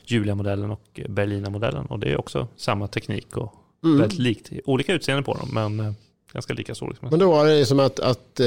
Julia-modellen 0.04 0.70
och 0.70 1.00
Berlina-modellen 1.08 1.86
och 1.86 1.98
det 1.98 2.12
är 2.12 2.18
också 2.18 2.48
samma 2.56 2.88
teknik 2.88 3.36
och 3.36 3.54
mm. 3.84 3.98
väldigt 3.98 4.18
likt. 4.18 4.50
Olika 4.64 4.92
utseende 4.92 5.22
på 5.22 5.34
dem 5.34 5.48
men 5.52 5.80
eh, 5.80 5.92
ganska 6.32 6.54
lika 6.54 6.74
storleksmässigt. 6.74 7.10
Men 7.10 7.20
då 7.20 7.30
var 7.30 7.46
det 7.46 7.66
som 7.66 7.80
att, 7.80 8.00
att 8.00 8.40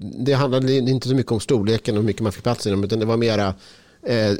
det 0.00 0.32
handlade 0.32 0.72
inte 0.72 1.08
så 1.08 1.14
mycket 1.14 1.32
om 1.32 1.40
storleken 1.40 1.94
och 1.94 2.02
hur 2.02 2.06
mycket 2.06 2.22
man 2.22 2.32
fick 2.32 2.42
plats 2.42 2.66
i 2.66 2.70
dem 2.70 2.84
utan 2.84 2.98
det 2.98 3.06
var 3.06 3.16
mera 3.16 3.46
eh, 3.46 3.54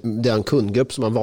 den 0.02 0.42
kundgrupp 0.42 0.92
som 0.92 1.02
man 1.02 1.14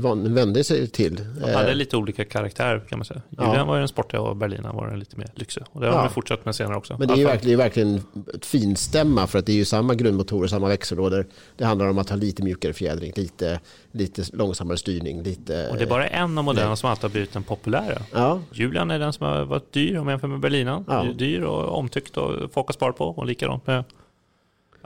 val, 0.00 0.28
vände 0.28 0.64
sig 0.64 0.86
till. 0.86 1.16
De 1.40 1.52
hade 1.54 1.70
eh, 1.70 1.74
lite 1.74 1.96
olika 1.96 2.24
karaktär 2.24 2.82
kan 2.88 2.98
man 2.98 3.04
säga. 3.04 3.22
Julian 3.30 3.54
ja. 3.54 3.64
var 3.64 3.74
ju 3.74 3.78
den 3.78 3.88
sportiga 3.88 4.20
och 4.20 4.36
Berlina 4.36 4.72
var 4.72 4.86
den 4.86 4.98
lite 4.98 5.16
mer 5.16 5.28
lyxiga. 5.34 5.66
Och 5.72 5.80
det 5.80 5.86
har 5.86 5.94
ja. 5.94 6.02
de 6.02 6.10
fortsatt 6.10 6.44
med 6.44 6.54
senare 6.54 6.76
också. 6.76 6.96
Men 6.98 7.08
det 7.08 7.14
är 7.14 7.18
ju 7.18 7.24
verkligen, 7.24 7.58
verkligen 7.58 8.02
ett 8.34 8.46
finstämma 8.46 9.26
för 9.26 9.38
att 9.38 9.46
det 9.46 9.52
är 9.52 9.56
ju 9.56 9.64
samma 9.64 9.94
grundmotorer, 9.94 10.48
samma 10.48 10.68
växellådor. 10.68 11.26
Det 11.56 11.64
handlar 11.64 11.88
om 11.88 11.98
att 11.98 12.08
ha 12.08 12.16
lite 12.16 12.42
mjukare 12.42 12.72
fjädring, 12.72 13.12
lite, 13.16 13.60
lite 13.92 14.22
långsammare 14.32 14.76
styrning. 14.76 15.22
Lite, 15.22 15.68
och 15.68 15.76
det 15.76 15.82
är 15.82 15.88
bara 15.88 16.06
en 16.06 16.38
av 16.38 16.44
modellerna 16.44 16.76
som 16.76 16.90
alltid 16.90 17.02
har 17.02 17.10
blivit 17.10 17.32
den 17.32 17.42
populära. 17.42 18.02
Ja. 18.12 18.40
Julian 18.52 18.90
är 18.90 18.98
den 18.98 19.12
som 19.12 19.26
har 19.26 19.44
varit 19.44 19.72
dyr 19.72 19.98
om 19.98 20.04
man 20.04 20.12
jämför 20.12 20.28
med 20.28 20.40
Berlina. 20.40 20.84
Ja. 20.88 21.06
Dyr 21.14 21.42
och 21.42 21.78
omtyckt 21.78 22.16
och 22.16 22.52
folk 22.52 22.66
har 22.66 22.72
sparat 22.72 22.96
på 22.96 23.04
och 23.04 23.26
likadant 23.26 23.66
med 23.66 23.84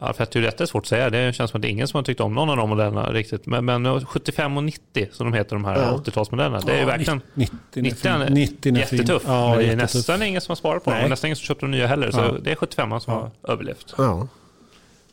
Ja, 0.02 0.12
för 0.12 0.22
att 0.22 0.30
det 0.30 0.38
är 0.38 0.42
rätt 0.42 0.68
svårt 0.68 0.82
att 0.82 0.88
säga. 0.88 1.10
Det 1.10 1.32
känns 1.32 1.50
som 1.50 1.58
att 1.58 1.62
det 1.62 1.68
är 1.68 1.70
ingen 1.70 1.88
som 1.88 1.98
har 1.98 2.02
tyckt 2.02 2.20
om 2.20 2.34
någon 2.34 2.50
av 2.50 2.56
de 2.56 2.68
modellerna 2.70 3.12
riktigt. 3.12 3.46
Men, 3.46 3.64
men 3.64 4.06
75 4.06 4.56
och 4.56 4.64
90 4.64 5.08
som 5.12 5.30
de 5.32 5.36
heter, 5.38 5.56
de 5.56 5.64
här 5.64 5.76
Ja. 5.76 5.96
80-talsmodellerna. 6.04 6.60
Det 6.66 6.72
är 6.72 6.80
Ja, 6.80 6.86
verkligen 6.86 7.20
90, 7.34 7.56
90 7.74 8.08
är 8.08 8.30
90 8.30 8.74
är 8.74 8.78
jättetuff. 8.78 9.22
fin. 9.22 9.30
Ja, 9.32 9.48
men 9.48 9.58
det 9.58 9.64
är 9.64 9.66
jättetuff. 9.66 9.94
nästan 9.94 10.22
ingen 10.22 10.40
som 10.40 10.50
har 10.50 10.56
sparat 10.56 10.84
på 10.84 10.90
dem. 10.90 10.96
Nej. 10.96 11.04
Och 11.04 11.10
nästan 11.10 11.28
ingen 11.28 11.36
som 11.36 11.44
köpt 11.44 11.60
de 11.60 11.70
nya 11.70 11.86
heller. 11.86 12.10
Så 12.10 12.18
Ja. 12.20 12.32
det 12.42 12.50
är 12.50 12.56
75 12.56 13.00
som 13.00 13.12
Ja. 13.14 13.30
har 13.42 13.52
överlevt. 13.52 13.94
Ja. 13.98 14.28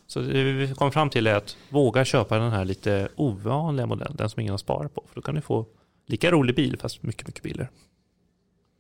Så 0.08 0.20
det 0.20 0.44
vi 0.44 0.74
kom 0.76 0.92
fram 0.92 1.10
till 1.10 1.28
är 1.28 1.36
att 1.36 1.58
våga 1.70 2.06
köpa 2.06 2.38
den 2.38 2.52
här 2.52 2.66
lite 2.66 3.08
ovanliga 3.16 3.86
modellen. 3.86 4.16
Den 4.18 4.30
som 4.30 4.40
ingen 4.40 4.52
har 4.54 4.58
sparat 4.58 4.96
på. 4.96 5.04
För 5.08 5.16
då 5.16 5.22
kan 5.22 5.36
du 5.36 5.42
få 5.42 5.66
lika 6.08 6.32
rolig 6.32 6.56
bil 6.56 6.78
fast 6.82 7.04
mycket, 7.04 7.28
mycket 7.28 7.44
billigare. 7.44 7.70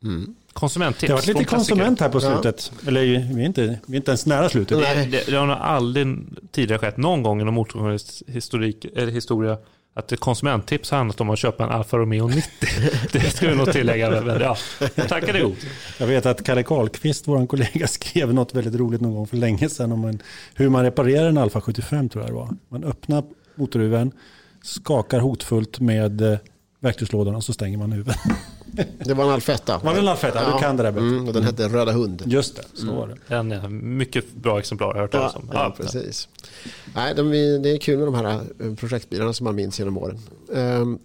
Mm. 0.04 0.36
Konsumenttips. 0.54 1.02
Det 1.02 1.08
har 1.14 1.18
varit 1.18 1.28
lite 1.28 1.44
konsument 1.44 2.00
här 2.00 2.10
på 2.10 2.18
Ja. 2.18 2.34
slutet. 2.34 2.72
Eller 2.88 3.02
vi 3.02 3.42
är, 3.42 3.46
inte, 3.46 3.80
vi 3.86 3.94
är 3.94 3.98
inte 3.98 4.12
ens 4.12 4.26
nära 4.26 4.50
slutet. 4.50 4.78
Nej. 4.80 5.08
Det, 5.12 5.26
det 5.32 5.36
har 5.38 5.46
nog 5.48 5.58
aldrig 5.60 6.18
tidigare 6.52 6.80
skett 6.80 6.98
någon 6.98 7.24
gång 7.24 7.42
inom 7.42 7.54
motorjournalist 7.54 8.22
historik, 8.28 8.86
eller 8.96 9.12
historia 9.12 9.58
att 9.94 10.12
ett 10.12 10.20
konsumenttips 10.20 10.92
har 10.92 10.98
handlat 10.98 11.22
om 11.22 11.30
att 11.30 11.40
köpa 11.40 11.64
en 11.64 11.70
Alfa 11.70 11.98
Romeo 11.98 12.28
90. 12.28 12.42
Det 13.12 13.20
ska 13.20 13.50
vi 13.50 13.56
nog 13.56 13.72
tillägga. 13.72 14.22
Men 14.22 14.42
ja, 14.42 14.58
tackar 15.08 15.34
det 15.34 15.40
god. 15.42 15.56
Jag 15.98 16.08
vet 16.08 16.26
att 16.26 16.44
Kalle 16.44 16.64
Karlqvist, 16.64 17.28
vår 17.28 17.46
kollega, 17.48 17.88
skrev 17.88 18.34
något 18.34 18.54
väldigt 18.56 18.76
roligt 18.76 19.02
någon 19.02 19.16
gång 19.16 19.28
för 19.28 19.38
länge 19.38 19.70
sedan 19.70 19.92
om 19.92 20.06
en, 20.06 20.22
hur 20.54 20.70
man 20.70 20.84
reparerar 20.84 21.30
en 21.30 21.38
Alfa 21.38 21.62
75 21.62 22.10
tror 22.10 22.24
jag 22.24 22.32
det 22.32 22.36
var. 22.36 22.50
Man 22.70 22.84
öppnar 22.84 23.24
motorhuven, 23.56 24.12
skakar 24.64 25.20
hotfullt 25.20 25.80
med 25.80 26.22
eh, 26.22 26.38
verktygslådan 26.80 27.36
och 27.36 27.44
så 27.44 27.54
stänger 27.54 27.78
man 27.78 27.92
huven. 27.92 28.16
Det 29.06 29.14
var 29.14 29.24
en 29.24 29.30
alfetta. 29.30 29.78
Var 29.78 29.94
det 29.94 30.00
en 30.00 30.08
Alfetta? 30.08 30.54
Du 30.54 30.60
kan 30.60 30.78
det 30.78 30.84
där 30.84 30.92
bättre. 30.92 31.08
Mm, 31.08 31.28
och 31.28 31.34
den 31.34 31.44
hette 31.44 31.68
Röda 31.68 31.92
Hund. 31.92 32.24
Just 32.26 32.56
det, 32.56 32.64
så 32.74 32.94
var 32.96 33.08
det. 33.28 33.36
En 33.36 33.52
eh, 33.52 33.70
mycket 33.70 34.34
bra 34.36 34.60
exemplar 34.60 34.88
har 34.88 34.94
jag 34.96 35.02
hört 35.02 35.14
Ja, 35.14 35.20
talas 35.20 35.36
om. 35.36 35.50
ja, 35.54 35.76
precis. 35.78 36.28
Nej, 36.96 37.16
de, 37.16 37.32
det 37.62 37.70
är 37.70 37.78
kul 37.78 37.98
med 37.98 38.08
de 38.08 38.16
här 38.16 38.42
eh, 38.60 38.76
projektbilarna 38.76 39.34
som 39.34 39.44
man 39.44 39.56
minns 39.56 39.80
genom 39.80 39.98
åren. 39.98 40.20
Ehm, 40.56 41.00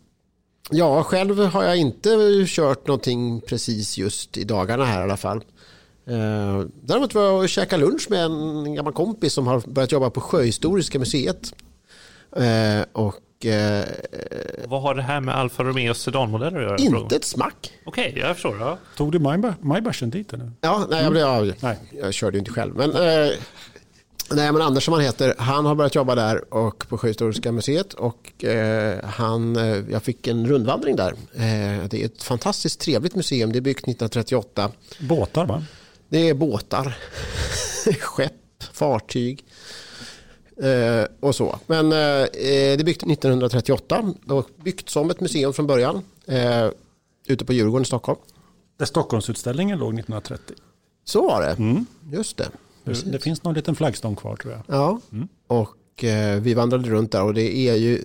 Ja, 0.70 1.02
själv 1.02 1.38
har 1.38 1.64
jag 1.64 1.76
inte 1.76 2.44
kört 2.46 2.87
någonting 2.87 3.40
precis 3.40 3.98
just 3.98 4.37
i 4.37 4.44
dagarna 4.44 4.85
här 4.85 5.00
i 5.00 5.02
alla 5.04 5.16
fall. 5.16 5.37
Eh, 6.06 6.61
Däremot 6.82 7.14
var 7.14 7.22
jag 7.22 7.38
och 7.38 7.48
käkade 7.48 7.85
lunch 7.85 8.06
med 8.11 8.24
en 8.24 8.74
gammal 8.74 8.92
kompis 8.92 9.32
som 9.32 9.46
har 9.46 9.61
börjat 9.66 9.92
jobba 9.92 10.11
på 10.11 10.20
Sjöhistoriska 10.20 10.98
museet. 10.98 11.54
Eh, 12.37 12.85
Och 12.92 13.14
eh, 13.46 13.85
Vad 14.66 14.83
har 14.83 14.94
det 14.94 15.02
här 15.02 15.20
med 15.20 15.37
Alfa 15.37 15.62
Romeo 15.64 15.94
sedanmodeller 15.94 16.62
att 16.74 16.81
göra? 16.81 16.96
inte 17.00 17.16
ett 17.16 17.24
smack. 17.24 17.72
Okej, 17.85 18.14
jag 18.16 18.35
förstår. 18.35 18.57
Ja. 18.61 18.78
Tog 18.96 19.12
du 19.12 19.18
Maybach- 19.18 19.55
Maybachen 19.61 20.11
dit 20.11 20.33
eller? 20.33 20.52
Ja, 20.61 20.87
nej, 20.90 21.02
jag, 21.05 21.16
jag, 21.16 21.55
Nej. 21.61 21.76
jag 21.92 22.14
körde 22.14 22.37
ju 22.37 22.38
inte 22.38 22.50
själv. 22.52 22.74
Men, 22.76 22.90
eh, 22.90 23.31
nej, 24.31 24.52
men 24.52 24.62
Anders 24.62 24.85
som 24.85 24.94
han 24.94 25.02
heter, 25.02 25.35
han 25.38 25.66
har 25.66 25.74
börjat 25.74 25.94
jobba 25.94 26.14
där 26.14 26.55
och 26.55 26.88
på 26.88 26.98
Sjöhistoriska 26.98 27.52
museet. 27.52 27.94
Och, 27.94 28.44
eh, 28.44 29.05
han, 29.05 29.57
eh, 29.57 29.76
jag 29.90 30.02
fick 30.02 30.26
en 30.26 30.46
rundvandring 30.46 30.96
där. 30.96 31.12
Eh, 31.35 31.85
det 31.90 32.02
är 32.02 32.05
ett 32.05 32.22
fantastiskt 32.22 32.81
trevligt 32.81 33.14
museum. 33.14 33.52
Det 33.52 33.59
är 33.59 33.61
byggt 33.61 33.87
1938. 33.87 34.70
Båtar 35.00 35.46
va? 35.46 35.64
Det 36.09 36.28
är 36.28 36.35
båtar, 36.35 36.96
skepp, 38.00 38.33
fartyg 38.72 39.44
eh, 40.62 41.07
och 41.20 41.35
så. 41.35 41.59
Men 41.66 41.87
eh, 41.87 42.29
det 42.33 42.81
är 42.81 42.85
byggt 42.85 43.03
1938 43.03 44.14
och 44.29 44.46
byggt 44.64 44.88
som 44.90 45.11
ett 45.11 45.20
museum 45.20 45.53
från 45.53 45.66
början. 45.66 46.03
Eh, 46.27 46.68
ute 47.27 47.44
på 47.44 47.53
Djurgården 47.53 47.83
i 47.83 47.87
Stockholm. 47.87 48.18
Där 48.79 48.87
Stockholmsutställningen 48.87 49.79
låg 49.79 49.88
1930. 49.94 50.57
Så 51.05 51.22
var 51.27 51.42
det. 51.42 51.57
Just 52.16 52.37
det. 52.37 52.48
Det, 52.85 53.12
det 53.12 53.18
finns 53.18 53.44
någon 53.44 53.55
liten 53.55 53.75
flaggstång 53.75 54.16
kvar 54.16 54.37
tror 54.37 54.53
jag. 54.53 54.62
Ja, 54.66 55.01
och 55.46 56.05
eh, 56.05 56.40
vi 56.40 56.55
vandrade 56.55 56.90
runt 56.90 57.12
där 57.12 57.22
och 57.25 57.35
det 57.35 57.57
är 57.57 57.75
ju 57.75 58.05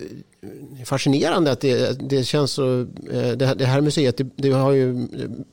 fascinerande 0.85 1.51
att 1.51 1.61
det, 1.61 1.99
det 2.09 2.23
känns 2.23 2.51
så, 2.51 2.79
eh, 3.11 3.31
det, 3.31 3.45
här- 3.45 3.55
det 3.55 3.65
här 3.65 3.81
museet, 3.81 4.17
det, 4.17 4.27
det 4.35 4.51
har 4.51 4.71
ju 4.71 5.07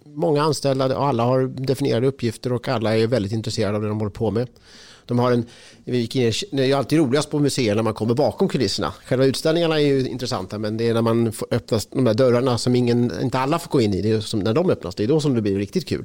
många 0.05 0.43
anställda 0.43 0.99
och 0.99 1.07
alla 1.07 1.23
har 1.25 1.47
definierade 1.47 2.07
uppgifter 2.07 2.53
och 2.53 2.69
alla 2.69 2.97
är 2.97 3.07
väldigt 3.07 3.33
intresserade 3.33 3.77
av 3.77 3.83
det 3.83 3.89
de 3.89 3.99
håller 3.99 4.11
på 4.11 4.31
med. 4.31 4.49
De 5.07 5.19
har 5.19 5.33
en, 5.33 5.47
vi 5.85 5.99
gick 5.99 6.17
in, 6.17 6.33
det 6.53 6.63
är 6.63 6.67
ju 6.67 6.73
alltid 6.73 6.99
roligast 6.99 7.31
på 7.31 7.39
museer 7.39 7.75
när 7.75 7.83
man 7.83 7.95
kommer 7.95 8.15
bakom 8.15 8.49
kulisserna. 8.49 8.93
Själva 9.05 9.25
utställningarna 9.25 9.81
är 9.81 9.85
ju 9.87 10.09
intressanta 10.09 10.59
men 10.59 10.77
det 10.77 10.89
är 10.89 10.95
när 10.95 11.03
man 11.03 11.33
får 11.33 11.49
öppna 11.51 11.79
de 11.91 12.05
där 12.05 12.15
dörrarna 12.15 12.59
som 12.59 12.77
ingen, 12.77 13.13
inte 13.23 13.39
alla 13.39 13.59
får 13.59 13.71
gå 13.71 13.81
in 13.81 13.95
i, 13.95 14.03
det 14.03 14.11
är 14.11 14.21
som 14.21 14.41
när 14.41 14.55
de 14.55 14.71
öppnas, 14.71 14.95
det 14.95 15.05
är 15.05 15.09
då 15.09 15.21
som 15.21 15.35
det 15.35 15.43
blir 15.43 15.59
riktigt 15.59 15.89
kul. 15.89 16.05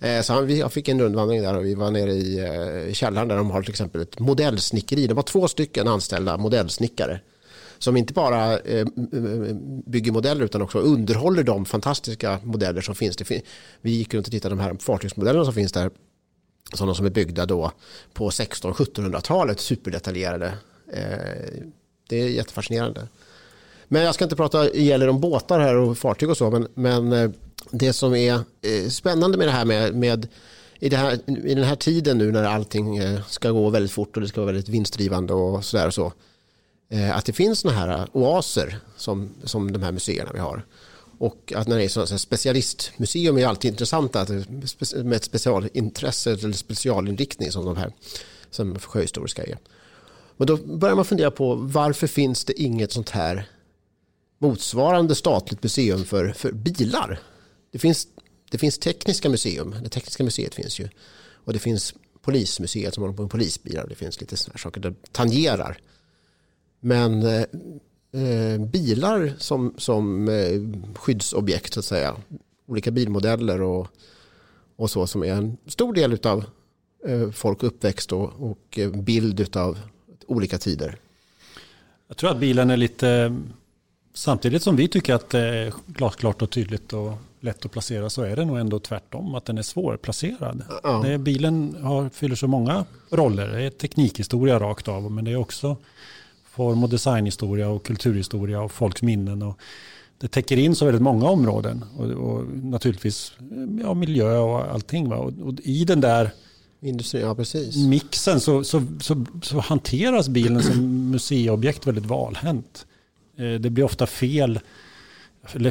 Eh, 0.00 0.20
så 0.22 0.32
han, 0.32 0.46
vi- 0.46 0.58
jag 0.58 0.72
fick 0.72 0.88
en 0.88 1.00
rundvandring 1.00 1.42
där 1.42 1.56
och 1.56 1.64
vi 1.64 1.74
var 1.74 1.90
nere 1.90 2.12
i 2.12 2.38
eh, 2.86 2.92
källaren 2.92 3.28
där 3.28 3.36
de 3.36 3.50
har 3.50 3.62
till 3.62 3.70
exempel 3.70 4.00
ett 4.00 4.18
modellsnickeri. 4.18 5.06
De 5.06 5.14
har 5.16 5.22
två 5.22 5.48
stycken 5.48 5.88
anställda 5.88 6.36
modellsnickare 6.36 7.20
som 7.78 7.96
inte 7.96 8.12
bara 8.12 8.58
eh, 8.58 8.86
bygger 9.86 10.12
modeller 10.12 10.44
utan 10.44 10.62
också 10.62 10.78
underhåller 10.78 11.42
de 11.42 11.64
fantastiska 11.64 12.38
modeller 12.44 12.80
som 12.80 12.94
finns. 12.94 13.16
Vi 13.80 13.90
gick 13.90 14.14
runt 14.14 14.26
och 14.26 14.32
tittade 14.32 14.54
på 14.56 14.58
de 14.62 14.64
här 14.64 14.76
fartygsmodellerna 14.80 15.44
som 15.44 15.54
finns 15.54 15.72
där. 15.72 15.90
Sådana 16.74 16.94
som 16.94 17.06
är 17.06 17.10
byggda 17.10 17.46
då 17.46 17.72
på 18.12 18.30
1600-1700-talet, 18.30 19.60
superdetaljerade. 19.60 20.54
Eh, 20.92 21.62
Det 22.08 22.20
är 22.22 22.28
jättefascinerande. 22.28 23.08
Men 23.88 24.02
jag 24.02 24.14
ska 24.14 24.24
inte 24.24 24.36
prata 24.36 24.74
gäller 24.74 25.08
om 25.08 25.20
båtar 25.20 25.60
här 25.60 25.76
och 25.76 25.98
fartyg 25.98 26.30
och 26.30 26.36
så, 26.36 26.50
men, 26.50 26.68
men 26.74 27.12
eh, 27.12 27.30
det 27.70 27.92
som 27.92 28.14
är 28.14 28.34
eh, 28.62 28.88
spännande 28.88 29.38
med 29.38 29.46
det 29.48 29.52
här 29.52 29.64
med, 29.64 29.94
med 29.94 30.28
i, 30.78 30.88
det 30.88 30.96
här, 30.96 31.18
i 31.26 31.54
den 31.54 31.64
här 31.64 31.76
tiden 31.76 32.18
nu 32.18 32.32
när 32.32 32.44
allting 32.44 32.96
eh, 32.96 33.20
ska 33.28 33.50
gå 33.50 33.70
väldigt 33.70 33.92
fort 33.92 34.16
och 34.16 34.22
det 34.22 34.28
ska 34.28 34.40
vara 34.40 34.52
väldigt 34.52 34.68
vinstdrivande 34.68 35.34
och 35.34 35.64
sådär 35.64 35.86
och 35.86 35.94
så. 35.94 36.12
Att 37.14 37.24
det 37.24 37.32
finns 37.32 37.58
sådana 37.60 37.78
här 37.78 38.06
oaser 38.12 38.78
som, 38.96 39.30
som 39.44 39.72
de 39.72 39.82
här 39.82 39.92
museerna 39.92 40.30
vi 40.32 40.38
har. 40.38 40.64
Och 41.18 41.52
att 41.56 41.68
när 41.68 41.76
det 41.76 41.84
är 41.84 41.88
sådana 41.88 42.10
här 42.10 42.18
specialistmuseum 42.18 43.38
är 43.38 43.46
alltid 43.46 43.70
intressant 43.70 44.14
med 44.94 45.12
ett 45.16 45.24
specialintresse 45.24 46.32
eller 46.32 46.52
specialinriktning 46.52 47.52
som 47.52 47.64
de 47.64 47.76
här 47.76 47.92
som 48.50 48.78
sjöhistoriska 48.78 49.44
är. 49.44 49.58
Men 50.36 50.46
då 50.46 50.56
börjar 50.56 50.96
man 50.96 51.04
fundera 51.04 51.30
på 51.30 51.54
varför 51.54 52.06
finns 52.06 52.44
det 52.44 52.62
inget 52.62 52.92
sånt 52.92 53.10
här 53.10 53.48
motsvarande 54.38 55.14
statligt 55.14 55.62
museum 55.62 56.04
för, 56.04 56.32
för 56.32 56.52
bilar. 56.52 57.20
Det 57.70 57.78
finns, 57.78 58.08
det 58.50 58.58
finns 58.58 58.78
tekniska 58.78 59.28
museum, 59.28 59.74
det 59.82 59.88
tekniska 59.88 60.24
museet 60.24 60.54
finns 60.54 60.78
ju. 60.80 60.88
Och 61.44 61.52
det 61.52 61.58
finns 61.58 61.94
polismuseet 62.22 62.94
som 62.94 63.02
håller 63.02 63.16
på 63.16 63.22
med 63.22 63.30
polisbilar. 63.30 63.86
Det 63.88 63.94
finns 63.94 64.20
lite 64.20 64.36
sådana 64.36 64.58
saker 64.58 64.80
där 64.80 64.94
tangerar. 65.12 65.78
Men 66.80 67.22
eh, 67.22 67.44
bilar 68.58 69.32
som, 69.38 69.74
som 69.76 70.28
eh, 70.28 70.60
skyddsobjekt 70.94 71.74
så 71.74 71.80
att 71.80 71.84
säga. 71.84 72.16
Olika 72.66 72.90
bilmodeller 72.90 73.62
och, 73.62 73.88
och 74.76 74.90
så 74.90 75.06
som 75.06 75.24
är 75.24 75.32
en 75.32 75.56
stor 75.66 75.92
del 75.92 76.18
av 76.26 76.44
eh, 77.06 77.30
folk 77.30 77.62
uppväxt 77.62 78.12
och, 78.12 78.32
och 78.50 78.78
eh, 78.78 78.90
bild 78.90 79.56
av 79.56 79.78
olika 80.26 80.58
tider. 80.58 80.96
Jag 82.08 82.16
tror 82.16 82.30
att 82.30 82.38
bilen 82.38 82.70
är 82.70 82.76
lite, 82.76 83.36
samtidigt 84.14 84.62
som 84.62 84.76
vi 84.76 84.88
tycker 84.88 85.14
att 85.14 85.30
det 85.30 85.40
är 85.40 85.74
glasklart 85.86 86.42
och 86.42 86.50
tydligt 86.50 86.92
och 86.92 87.12
lätt 87.40 87.64
att 87.64 87.72
placera 87.72 88.10
så 88.10 88.22
är 88.22 88.36
det 88.36 88.44
nog 88.44 88.58
ändå 88.58 88.78
tvärtom, 88.78 89.34
att 89.34 89.44
den 89.44 89.58
är 89.58 89.62
svårplacerad. 89.62 90.62
Ja. 90.82 91.02
Det 91.04 91.18
bilen 91.18 91.76
har, 91.82 92.08
fyller 92.08 92.36
så 92.36 92.46
många 92.46 92.84
roller. 93.10 93.48
Det 93.48 93.62
är 93.62 93.70
teknikhistoria 93.70 94.58
rakt 94.58 94.88
av, 94.88 95.12
men 95.12 95.24
det 95.24 95.30
är 95.30 95.36
också 95.36 95.76
form 96.56 96.82
och 96.84 96.90
designhistoria 96.90 97.68
och 97.68 97.86
kulturhistoria 97.86 98.60
och 98.60 98.72
folks 98.72 99.02
minnen. 99.02 99.42
Och 99.42 99.58
det 100.18 100.28
täcker 100.28 100.56
in 100.56 100.74
så 100.74 100.84
väldigt 100.84 101.02
många 101.02 101.28
områden 101.28 101.84
och, 101.96 102.10
och 102.10 102.44
naturligtvis 102.56 103.32
ja, 103.82 103.94
miljö 103.94 104.38
och 104.38 104.60
allting. 104.60 105.08
Va? 105.08 105.16
Och, 105.16 105.32
och 105.42 105.54
i 105.62 105.84
den 105.84 106.00
där 106.00 106.30
Industri, 106.80 107.20
ja 107.20 107.34
precis. 107.34 107.76
mixen 107.76 108.40
så, 108.40 108.64
så, 108.64 108.82
så, 109.00 109.24
så 109.42 109.58
hanteras 109.60 110.28
bilen 110.28 110.62
som 110.62 111.10
museiobjekt 111.10 111.86
väldigt 111.86 112.06
valhänt. 112.06 112.86
Eh, 113.36 113.60
Det 113.60 113.70
blir 113.70 113.84
ofta 113.84 114.06
fel. 114.06 114.60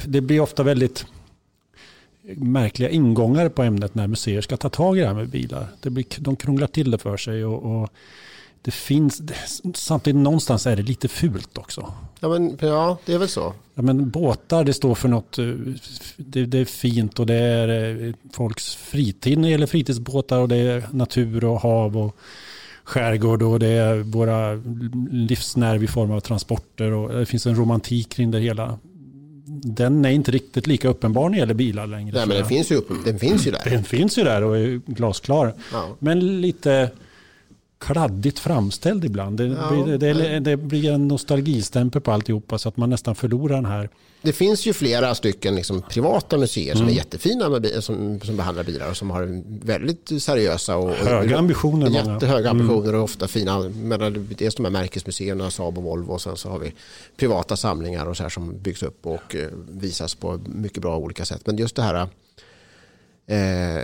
Det 0.05 0.21
blir 0.21 0.39
ofta 0.39 0.63
väldigt 0.63 1.05
märkliga 2.35 2.89
ingångar 2.89 3.49
på 3.49 3.63
ämnet 3.63 3.95
när 3.95 4.07
museer 4.07 4.41
ska 4.41 4.57
ta 4.57 4.69
tag 4.69 4.97
i 4.97 5.01
det 5.01 5.07
här 5.07 5.13
med 5.13 5.29
bilar. 5.29 5.67
Det 5.81 5.89
blir, 5.89 6.05
de 6.17 6.35
krånglar 6.35 6.67
till 6.67 6.91
det 6.91 6.97
för 6.97 7.17
sig 7.17 7.45
och, 7.45 7.81
och 7.81 7.89
det 8.65 8.71
finns, 8.71 9.21
samtidigt 9.73 10.21
någonstans 10.21 10.67
är 10.67 10.75
det 10.75 10.81
lite 10.81 11.07
fult 11.07 11.57
också. 11.57 11.93
Ja, 12.19 12.29
men, 12.29 12.57
ja, 12.61 12.97
det 13.05 13.13
är 13.13 13.17
väl 13.17 13.29
så. 13.29 13.53
Ja, 13.73 13.81
men 13.81 14.09
båtar, 14.09 14.63
det 14.63 14.73
står 14.73 14.95
för 14.95 15.09
något, 15.09 15.39
eh, 15.39 15.45
det, 16.17 16.45
det 16.45 16.57
är 16.57 16.65
fint 16.65 17.19
och 17.19 17.25
det 17.25 17.35
är 17.35 18.07
eh, 18.07 18.13
folks 18.33 18.75
fritid 18.75 19.37
när 19.37 19.47
det 19.47 19.51
gäller 19.51 19.67
fritidsbåtar 19.67 20.39
och 20.39 20.47
det 20.47 20.55
är 20.55 20.87
natur 20.91 21.45
och 21.45 21.59
hav 21.59 21.97
och 21.97 22.17
skärgård 22.83 23.43
och 23.43 23.59
det 23.59 23.67
är 23.67 23.95
våra 23.97 24.53
livsnerv 25.11 25.83
i 25.83 25.87
form 25.87 26.11
av 26.11 26.19
transporter 26.19 26.91
och 26.91 27.19
det 27.19 27.25
finns 27.25 27.45
en 27.45 27.55
romantik 27.55 28.09
kring 28.09 28.31
det 28.31 28.39
hela. 28.39 28.79
Den 29.47 30.05
är 30.05 30.09
inte 30.09 30.31
riktigt 30.31 30.67
lika 30.67 30.87
uppenbar 30.87 31.23
när 31.23 31.31
det 31.31 31.37
gäller 31.37 31.53
bilar 31.53 31.87
längre. 31.87 32.17
Nej, 32.17 32.27
men 32.27 32.37
den 32.37 32.45
finns 32.45 32.71
ju, 32.71 32.75
upp, 32.75 32.89
den 33.05 33.19
finns 33.19 33.47
ju 33.47 33.51
där. 33.51 33.69
den 33.69 33.83
finns 33.83 34.17
ju 34.17 34.23
där 34.23 34.43
och 34.43 34.57
är 34.57 34.81
glasklar. 34.85 35.53
Ja. 35.73 35.87
Men 35.99 36.41
lite 36.41 36.91
kladdigt 37.77 38.39
framställd 38.39 39.05
ibland. 39.05 39.37
Det, 39.37 39.45
Ja, 39.45 39.83
blir, 39.83 39.97
det, 39.97 40.39
det 40.39 40.57
blir 40.57 40.91
en 40.91 41.07
nostalgistämpel 41.07 42.01
på 42.01 42.11
alltihopa 42.11 42.57
så 42.57 42.69
att 42.69 42.77
man 42.77 42.89
nästan 42.89 43.15
förlorar 43.15 43.55
den 43.55 43.65
här. 43.65 43.89
Det 44.21 44.33
finns 44.33 44.65
ju 44.65 44.73
flera 44.73 45.15
stycken 45.15 45.55
liksom 45.55 45.81
privata 45.89 46.37
museer 46.37 46.73
som 46.75 46.81
Mm. 46.81 46.93
är 46.93 46.97
jättefina 46.97 47.49
med, 47.49 47.67
som, 47.83 48.19
som 48.21 48.37
behandlar 48.37 48.63
bilar 48.63 48.89
och 48.89 48.97
som 48.97 49.09
har 49.09 49.41
väldigt 49.65 50.23
seriösa 50.23 50.77
och, 50.77 50.89
Höga 50.91 51.37
ambitioner. 51.37 51.89
Många. 51.89 52.13
Jättehöga 52.13 52.49
Mm. 52.49 52.61
ambitioner 52.61 52.95
och 52.95 53.03
ofta 53.03 53.27
fina. 53.27 53.59
Men 53.59 54.27
dels 54.37 54.55
de 54.55 54.65
här 54.65 54.71
märkesmuseerna, 54.71 55.51
Saab 55.51 55.77
och 55.77 55.83
Volvo 55.83 56.11
och 56.11 56.21
sen 56.21 56.37
så 56.37 56.49
har 56.49 56.59
vi 56.59 56.73
privata 57.17 57.57
samlingar 57.57 58.05
och 58.05 58.17
så 58.17 58.23
här 58.23 58.29
som 58.29 58.57
byggs 58.59 58.83
upp 58.83 59.05
och 59.05 59.35
eh, 59.35 59.47
visas 59.69 60.15
på 60.15 60.39
mycket 60.47 60.81
bra 60.81 60.97
olika 60.97 61.25
sätt. 61.25 61.41
Men 61.45 61.57
just 61.57 61.75
det 61.75 61.81
här 61.81 62.07
eh, 63.27 63.83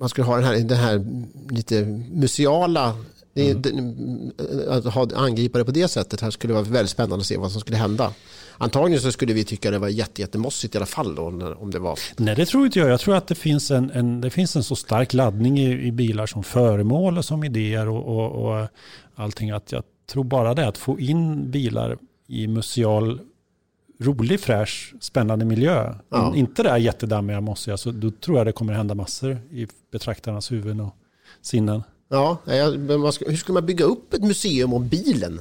man 0.00 0.08
skulle 0.08 0.24
ha 0.26 0.36
den 0.36 0.44
här, 0.44 0.58
den 0.58 0.78
här 0.78 1.04
lite 1.50 1.84
museala 2.10 2.94
Mm. 3.34 4.30
att 4.68 4.84
ha, 4.84 5.08
angripa 5.14 5.58
det 5.58 5.64
på 5.64 5.70
det 5.70 5.88
sättet 5.88 6.20
här 6.20 6.30
skulle 6.30 6.52
vara 6.52 6.62
väldigt 6.62 6.90
spännande 6.90 7.16
att 7.16 7.26
se 7.26 7.36
vad 7.36 7.52
som 7.52 7.60
skulle 7.60 7.76
hända. 7.76 8.12
Antagligen 8.58 9.00
så 9.00 9.12
skulle 9.12 9.32
vi 9.32 9.44
tycka 9.44 9.70
det 9.70 9.78
var 9.78 9.88
jätte, 9.88 10.20
jättemossigt 10.20 10.74
i 10.74 10.78
alla 10.78 10.86
fall 10.86 11.14
då, 11.14 11.26
om 11.58 11.70
det 11.70 11.78
var. 11.78 11.98
Nej, 12.16 12.34
det 12.34 12.46
tror 12.46 12.66
inte 12.66 12.78
jag. 12.78 12.88
Jag 12.88 13.00
tror 13.00 13.16
att 13.16 13.26
det 13.26 13.34
finns 13.34 13.70
en, 13.70 13.90
en, 13.90 14.20
det 14.20 14.30
finns 14.30 14.56
en 14.56 14.64
så 14.64 14.76
stark 14.76 15.12
laddning 15.12 15.58
i, 15.58 15.86
i 15.86 15.92
bilar 15.92 16.26
som 16.26 16.42
föremål 16.42 17.18
och 17.18 17.24
som 17.24 17.44
idéer 17.44 17.88
och, 17.88 18.18
och, 18.18 18.60
och 18.60 18.68
allting. 19.14 19.50
Att 19.50 19.72
jag 19.72 19.82
tror 20.10 20.24
bara 20.24 20.54
det 20.54 20.68
att 20.68 20.78
få 20.78 21.00
in 21.00 21.50
bilar 21.50 21.98
i 22.26 22.46
museal, 22.46 23.20
rolig, 24.00 24.40
fräsch, 24.40 24.94
spännande 25.00 25.44
miljö. 25.44 25.94
Ja. 26.08 26.36
Inte 26.36 26.62
det 26.62 26.68
är 26.68 26.76
jättedammiga, 26.76 27.40
mossiga, 27.40 27.76
så 27.76 27.90
då 27.90 28.10
tror 28.10 28.38
jag 28.38 28.46
det 28.46 28.52
kommer 28.52 28.72
hända 28.72 28.94
massor 28.94 29.38
i 29.50 29.66
betraktarnas 29.92 30.52
huvuden 30.52 30.80
och 30.80 30.94
sinnen. 31.42 31.82
Ja, 32.08 32.38
ska, 33.12 33.24
hur 33.28 33.36
skulle 33.36 33.54
man 33.54 33.66
bygga 33.66 33.84
upp 33.84 34.14
ett 34.14 34.22
museum 34.22 34.72
om 34.72 34.88
bilen? 34.88 35.40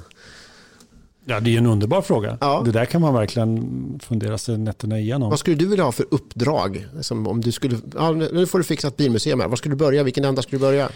Ja, 1.25 1.39
det 1.39 1.53
är 1.53 1.57
en 1.57 1.65
underbar 1.65 2.01
fråga. 2.01 2.37
Ja. 2.41 2.61
Det 2.65 2.71
där 2.71 2.85
kan 2.85 3.01
man 3.01 3.13
verkligen 3.13 3.99
fundera 4.03 4.37
sig 4.37 4.57
nätterna 4.57 4.99
igenom. 4.99 5.29
Vad 5.29 5.39
skulle 5.39 5.55
du 5.55 5.67
vilja 5.67 5.83
ha 5.83 5.91
för 5.91 6.05
uppdrag? 6.11 6.87
Som 7.01 7.27
om 7.27 7.41
du 7.41 7.51
skulle, 7.51 7.77
ja, 7.95 8.11
nu 8.11 8.47
får 8.47 8.57
du 8.57 8.63
fixa 8.63 8.87
ett 8.87 8.97
bilmuseum 8.97 9.39
här. 9.39 9.47
Var 9.47 9.55
skulle 9.55 9.75
du 9.75 9.79
börja? 9.79 10.03
Vilken 10.03 10.25
ända 10.25 10.41
skulle 10.41 10.57
du 10.57 10.61
börja? 10.61 10.89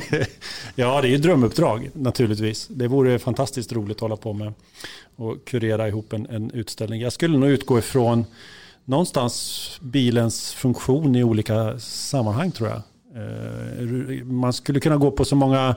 Ja, 0.74 1.00
det 1.00 1.08
är 1.08 1.10
ju 1.10 1.18
drömuppdrag 1.18 1.90
naturligtvis. 1.94 2.68
Det 2.68 2.88
vore 2.88 3.18
fantastiskt 3.18 3.72
roligt 3.72 3.96
att 3.96 4.00
hålla 4.00 4.16
på 4.16 4.32
med 4.32 4.52
och 5.16 5.44
kurera 5.44 5.88
ihop 5.88 6.12
en, 6.12 6.26
en 6.26 6.50
utställning. 6.50 7.00
Jag 7.00 7.12
skulle 7.12 7.38
nog 7.38 7.50
utgå 7.50 7.78
ifrån 7.78 8.24
någonstans 8.84 9.60
bilens 9.82 10.52
funktion 10.52 11.16
i 11.16 11.24
olika 11.24 11.78
sammanhang 11.78 12.50
tror 12.50 12.68
jag. 12.68 12.82
Eh, 13.16 14.24
Man 14.24 14.52
skulle 14.52 14.80
kunna 14.80 14.96
gå 14.96 15.10
på 15.10 15.24
så 15.24 15.36
många, 15.36 15.76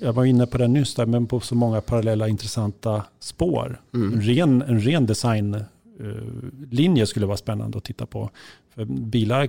jag 0.00 0.12
var 0.12 0.24
inne 0.24 0.46
på 0.46 0.58
det 0.58 0.68
nyss, 0.68 0.94
där, 0.94 1.06
men 1.06 1.26
på 1.26 1.40
så 1.40 1.54
många 1.54 1.80
parallella 1.80 2.28
intressanta 2.28 3.02
spår. 3.20 3.80
En 4.14 4.22
ren, 4.22 4.62
en 4.62 4.80
ren 4.80 5.06
designlinje 5.06 7.06
skulle 7.06 7.26
vara 7.26 7.36
spännande 7.36 7.78
att 7.78 7.84
titta 7.84 8.06
på. 8.06 8.30
För 8.74 8.84
bilar 8.84 9.48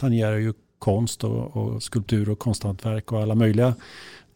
tangerar 0.00 0.36
ju 0.36 0.52
konst 0.82 1.24
och, 1.24 1.56
och 1.56 1.82
skulptur 1.82 2.28
och 2.30 2.38
konsthantverk 2.38 3.12
och 3.12 3.22
alla 3.22 3.34
möjliga 3.34 3.74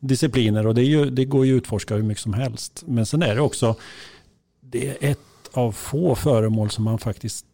discipliner. 0.00 0.66
Och 0.66 0.74
det, 0.74 0.82
ju, 0.82 1.10
det 1.10 1.24
går 1.24 1.46
ju 1.46 1.56
att 1.56 1.62
utforska 1.62 1.94
hur 1.94 2.02
mycket 2.02 2.22
som 2.22 2.34
helst. 2.34 2.84
Men 2.86 3.06
sen 3.06 3.22
är 3.22 3.34
det 3.34 3.40
också, 3.40 3.76
det 4.60 4.88
är 4.88 5.10
ett 5.10 5.18
av 5.52 5.72
få 5.72 6.14
föremål 6.14 6.70
som 6.70 6.84
man 6.84 6.98
faktiskt 6.98 7.46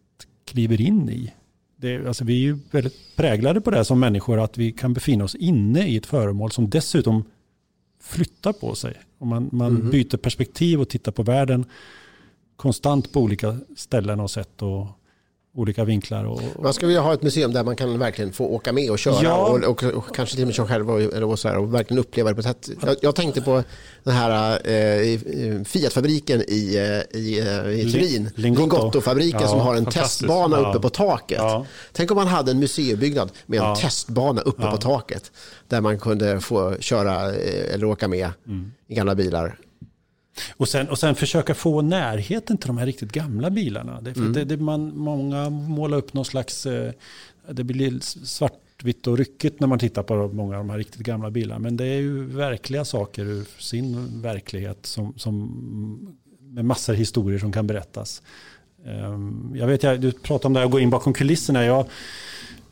kliver 0.44 0.81
in 0.81 1.09
i. 1.09 1.33
Det, 1.76 2.07
alltså 2.07 2.24
vi 2.24 2.33
är 2.35 2.38
ju 2.40 2.59
väldigt 2.70 3.16
präglade 3.16 3.61
på 3.61 3.70
det 3.70 3.85
som 3.85 4.00
människor, 4.00 4.40
att 4.40 4.59
vi 4.59 4.72
kan 4.72 4.92
befinna 4.92 5.24
oss 5.24 5.35
inne 5.35 5.88
i 5.88 5.96
ett 5.96 6.07
föremål 6.07 6.50
som 6.50 6.70
dessutom 6.70 7.24
flyttar 8.02 8.52
på 8.52 8.74
sig. 8.74 8.94
Och 9.18 9.26
man 9.26 9.48
man 9.52 9.72
Mhm. 9.74 9.90
byter 9.90 10.16
perspektiv 10.16 10.81
och 10.81 10.88
tittar 10.88 11.12
på 11.12 11.22
världen 11.22 11.64
konstant 12.57 13.12
på 13.12 13.20
olika 13.20 13.59
ställen 13.76 14.20
och 14.20 14.31
sätt 14.31 14.62
och 14.62 14.87
olika 15.54 15.84
vinklar. 15.84 16.24
Och, 16.24 16.42
Man 16.62 16.74
skulle 16.74 16.86
vilja 16.86 17.00
ha 17.02 17.14
ett 17.14 17.22
museum 17.22 17.52
där 17.52 17.64
man 17.64 17.76
kan 17.76 17.98
verkligen 17.98 18.32
få 18.32 18.44
åka 18.46 18.72
med 18.72 18.90
och 18.90 18.98
köra 18.98 19.22
Ja. 19.22 19.36
och, 19.36 19.64
och, 19.64 19.82
och 19.84 20.14
kanske 20.16 20.34
till 20.34 20.44
och 20.44 20.46
med 20.46 20.54
köra 20.54 20.66
själv 20.66 20.90
och, 20.90 21.30
och, 21.30 21.38
så 21.38 21.48
här, 21.48 21.56
och 21.58 21.74
verkligen 21.74 22.00
uppleva 22.00 22.28
det 22.28 22.34
på 22.34 22.40
ett 22.40 22.46
sätt. 22.66 22.70
Jag, 22.86 22.96
jag 23.02 23.14
tänkte 23.14 23.40
på 23.40 23.62
den 24.04 24.14
här 24.14 24.52
eh, 24.70 25.18
Fiat-fabriken 25.64 26.42
i, 26.48 26.76
eh, 26.76 27.18
i, 27.20 27.40
eh, 27.40 27.80
i 27.80 27.92
Turin, 27.92 28.30
Lingotto. 28.34 28.62
Lingotto-fabriken 28.76 29.40
Ja, 29.40 29.48
som 29.48 29.60
har 29.60 29.74
en 29.76 29.84
testbana 29.86 30.60
Ja. 30.60 30.70
uppe 30.70 30.80
på 30.80 30.88
taket. 30.90 31.40
Tänk 31.92 32.10
om 32.10 32.14
man 32.16 32.26
hade 32.26 32.50
en 32.50 32.58
museibyggnad 32.58 33.30
med 33.46 33.60
en 33.62 33.76
testbana 33.76 34.40
uppe 34.40 34.70
på 34.70 34.76
taket 34.76 35.32
där 35.68 35.80
man 35.80 35.98
kunde 35.98 36.40
få 36.40 36.76
köra 36.80 37.34
eh, 37.34 37.74
eller 37.74 37.84
åka 37.86 38.08
med 38.08 38.30
Mm. 38.46 38.72
i 38.88 38.94
gamla 38.94 39.14
bilar. 39.14 39.58
Och 40.56 40.68
sen, 40.68 40.88
och 40.88 40.98
sen 40.98 41.14
försöka 41.14 41.54
få 41.54 41.82
närheten 41.82 42.58
till 42.58 42.66
de 42.66 42.78
här 42.78 42.86
riktigt 42.86 43.12
gamla 43.12 43.50
bilarna. 43.50 44.00
Det, 44.00 44.16
Mm. 44.16 44.32
det, 44.32 44.44
det, 44.44 44.56
man, 44.56 44.96
många 44.96 45.50
målar 45.50 45.98
upp 45.98 46.14
någon 46.14 46.24
slags... 46.24 46.66
eh, 46.66 46.92
Det 47.50 47.64
blir 47.64 48.00
svartvitt 48.26 49.06
och 49.06 49.18
ryckigt 49.18 49.60
när 49.60 49.66
man 49.68 49.78
tittar 49.78 50.02
på 50.02 50.28
många 50.32 50.56
av 50.58 50.64
de 50.64 50.70
här 50.70 50.78
riktigt 50.78 51.00
gamla 51.02 51.30
bilarna. 51.30 51.58
Men 51.58 51.76
det 51.76 51.84
är 51.86 52.00
ju 52.00 52.24
verkliga 52.26 52.84
saker 52.84 53.24
ur 53.24 53.44
sin 53.58 54.20
verklighet 54.22 54.86
som, 54.86 55.14
som, 55.16 56.16
med 56.40 56.64
massor 56.64 56.94
historier 56.94 57.38
som 57.38 57.52
kan 57.52 57.66
berättas. 57.66 58.22
Ehm, 58.86 59.52
Jag 59.56 59.66
vet, 59.66 59.80
du 60.00 60.12
pratade 60.12 60.46
om 60.46 60.52
det 60.52 60.58
här 60.60 60.66
att 60.66 60.72
gå 60.72 60.80
in 60.80 60.90
bakom 60.90 61.12
kulisserna. 61.12 61.64
Jag, 61.64 61.86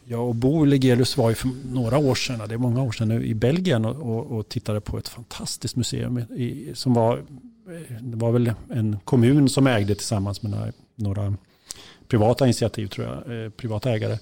jag 0.04 0.28
och 0.28 0.34
Bo 0.34 0.64
Legelius 0.64 1.16
var 1.16 1.28
ju 1.28 1.34
för 1.34 1.48
några 1.72 1.98
år 1.98 2.14
sedan, 2.14 2.48
det 2.48 2.54
är 2.54 2.58
många 2.58 2.82
år 2.82 2.92
sedan 2.92 3.08
nu, 3.08 3.24
i 3.26 3.34
Belgien 3.34 3.84
och, 3.84 3.96
och, 3.96 4.38
och 4.38 4.48
tittade 4.48 4.80
på 4.80 4.98
ett 4.98 5.08
fantastiskt 5.08 5.76
museum 5.76 6.18
i, 6.18 6.70
som 6.74 6.94
var, 6.94 7.22
det 8.00 8.16
var 8.16 8.33
väl 8.33 8.52
en 8.70 8.98
kommun 9.04 9.48
som 9.48 9.66
ägde 9.66 9.94
tillsammans 9.94 10.42
med 10.42 10.52
några, 10.52 10.72
några 10.94 11.35
privata 12.09 12.44
initiativ 12.44 12.87
tror 12.87 13.06
jag, 13.06 13.44
eh, 13.44 13.50
privata 13.50 13.90
ägare, 13.90 14.18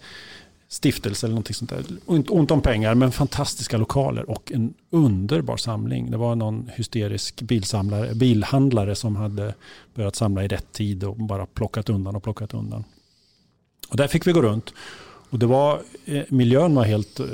stiftelse 0.68 1.26
eller 1.26 1.34
någonting 1.34 1.54
sånt 1.54 1.70
där. 1.70 1.84
Ont 2.06 2.50
om 2.50 2.60
pengar 2.60 2.94
men 2.94 3.12
fantastiska 3.12 3.76
lokaler 3.76 4.30
och 4.30 4.52
en 4.52 4.74
underbar 4.90 5.56
samling. 5.56 6.10
Det 6.10 6.16
var 6.16 6.34
någon 6.34 6.70
hysterisk 6.74 7.42
bilsamlare, 7.42 8.14
bilhandlare 8.14 8.94
som 8.94 9.16
hade 9.16 9.54
börjat 9.94 10.16
samla 10.16 10.44
i 10.44 10.48
rätt 10.48 10.72
tid 10.72 11.04
och 11.04 11.16
bara 11.16 11.46
plockat 11.46 11.88
undan 11.88 12.16
och 12.16 12.22
plockat 12.22 12.54
undan. 12.54 12.84
Och 13.88 13.96
där 13.96 14.08
fick 14.08 14.26
vi 14.26 14.32
gå 14.32 14.42
runt. 14.42 14.72
Och 15.30 15.38
det 15.38 15.46
var, 15.46 15.82
eh, 16.04 16.22
miljön 16.28 16.74
var 16.74 16.84
helt 16.84 17.20
eh, 17.20 17.26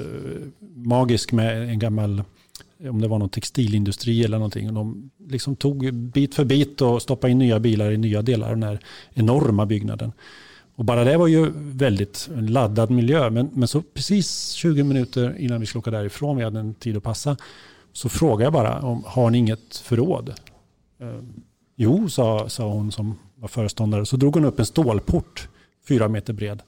magisk 0.74 1.32
med 1.32 1.62
en 1.62 1.78
gammal, 1.78 2.22
om 2.90 3.00
det 3.00 3.08
var 3.08 3.18
någon 3.18 3.28
textilindustri 3.28 4.24
eller 4.24 4.38
någonting. 4.38 4.68
Och 4.68 4.74
de 4.74 5.10
liksom 5.28 5.56
tog 5.56 5.94
bit 5.94 6.34
för 6.34 6.44
bit 6.44 6.80
och 6.80 7.02
stoppade 7.02 7.30
in 7.30 7.38
nya 7.38 7.60
bilar 7.60 7.90
i 7.90 7.96
nya 7.96 8.22
delar 8.22 8.48
av 8.48 8.54
den 8.54 8.62
här 8.62 8.78
enorma 9.14 9.66
byggnaden. 9.66 10.12
Och 10.76 10.84
bara 10.84 11.04
det 11.04 11.16
var 11.16 11.26
ju 11.26 11.52
väldigt 11.56 12.28
laddad 12.34 12.90
miljö. 12.90 13.30
Men, 13.30 13.50
men 13.52 13.68
så 13.68 13.82
precis 13.82 14.50
20 14.50 14.82
minuter 14.82 15.36
innan 15.38 15.60
vi 15.60 15.66
skulle 15.66 15.80
åka 15.80 15.90
därifrån, 15.90 16.36
vi 16.36 16.44
hade 16.44 16.60
en 16.60 16.74
tid 16.74 16.96
att 16.96 17.02
passa, 17.02 17.36
så 17.92 18.08
frågade 18.08 18.44
jag 18.44 18.52
bara 18.52 18.80
om, 18.80 19.02
har 19.06 19.30
ni 19.30 19.38
inget 19.38 19.76
förråd? 19.76 20.34
Eh, 21.00 21.20
jo, 21.76 22.08
sa, 22.08 22.48
sa 22.48 22.72
hon 22.72 22.92
som 22.92 23.18
var 23.36 23.48
föreståndare. 23.48 24.06
Så 24.06 24.16
drog 24.16 24.34
hon 24.34 24.44
upp 24.44 24.58
en 24.58 24.66
stålport, 24.66 25.48
fyra 25.88 26.08
meter 26.08 26.32
bred. 26.32 26.62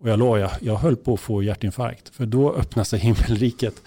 Och 0.00 0.08
jag 0.08 0.18
lovar, 0.18 0.38
jag, 0.38 0.50
jag 0.60 0.76
höll 0.76 0.96
på 0.96 1.14
att 1.14 1.20
få 1.20 1.42
hjärtinfarkt. 1.42 2.08
För 2.08 2.26
då 2.26 2.52
öppnade 2.52 2.86
sig 2.86 2.98
himmelriket. 2.98 3.82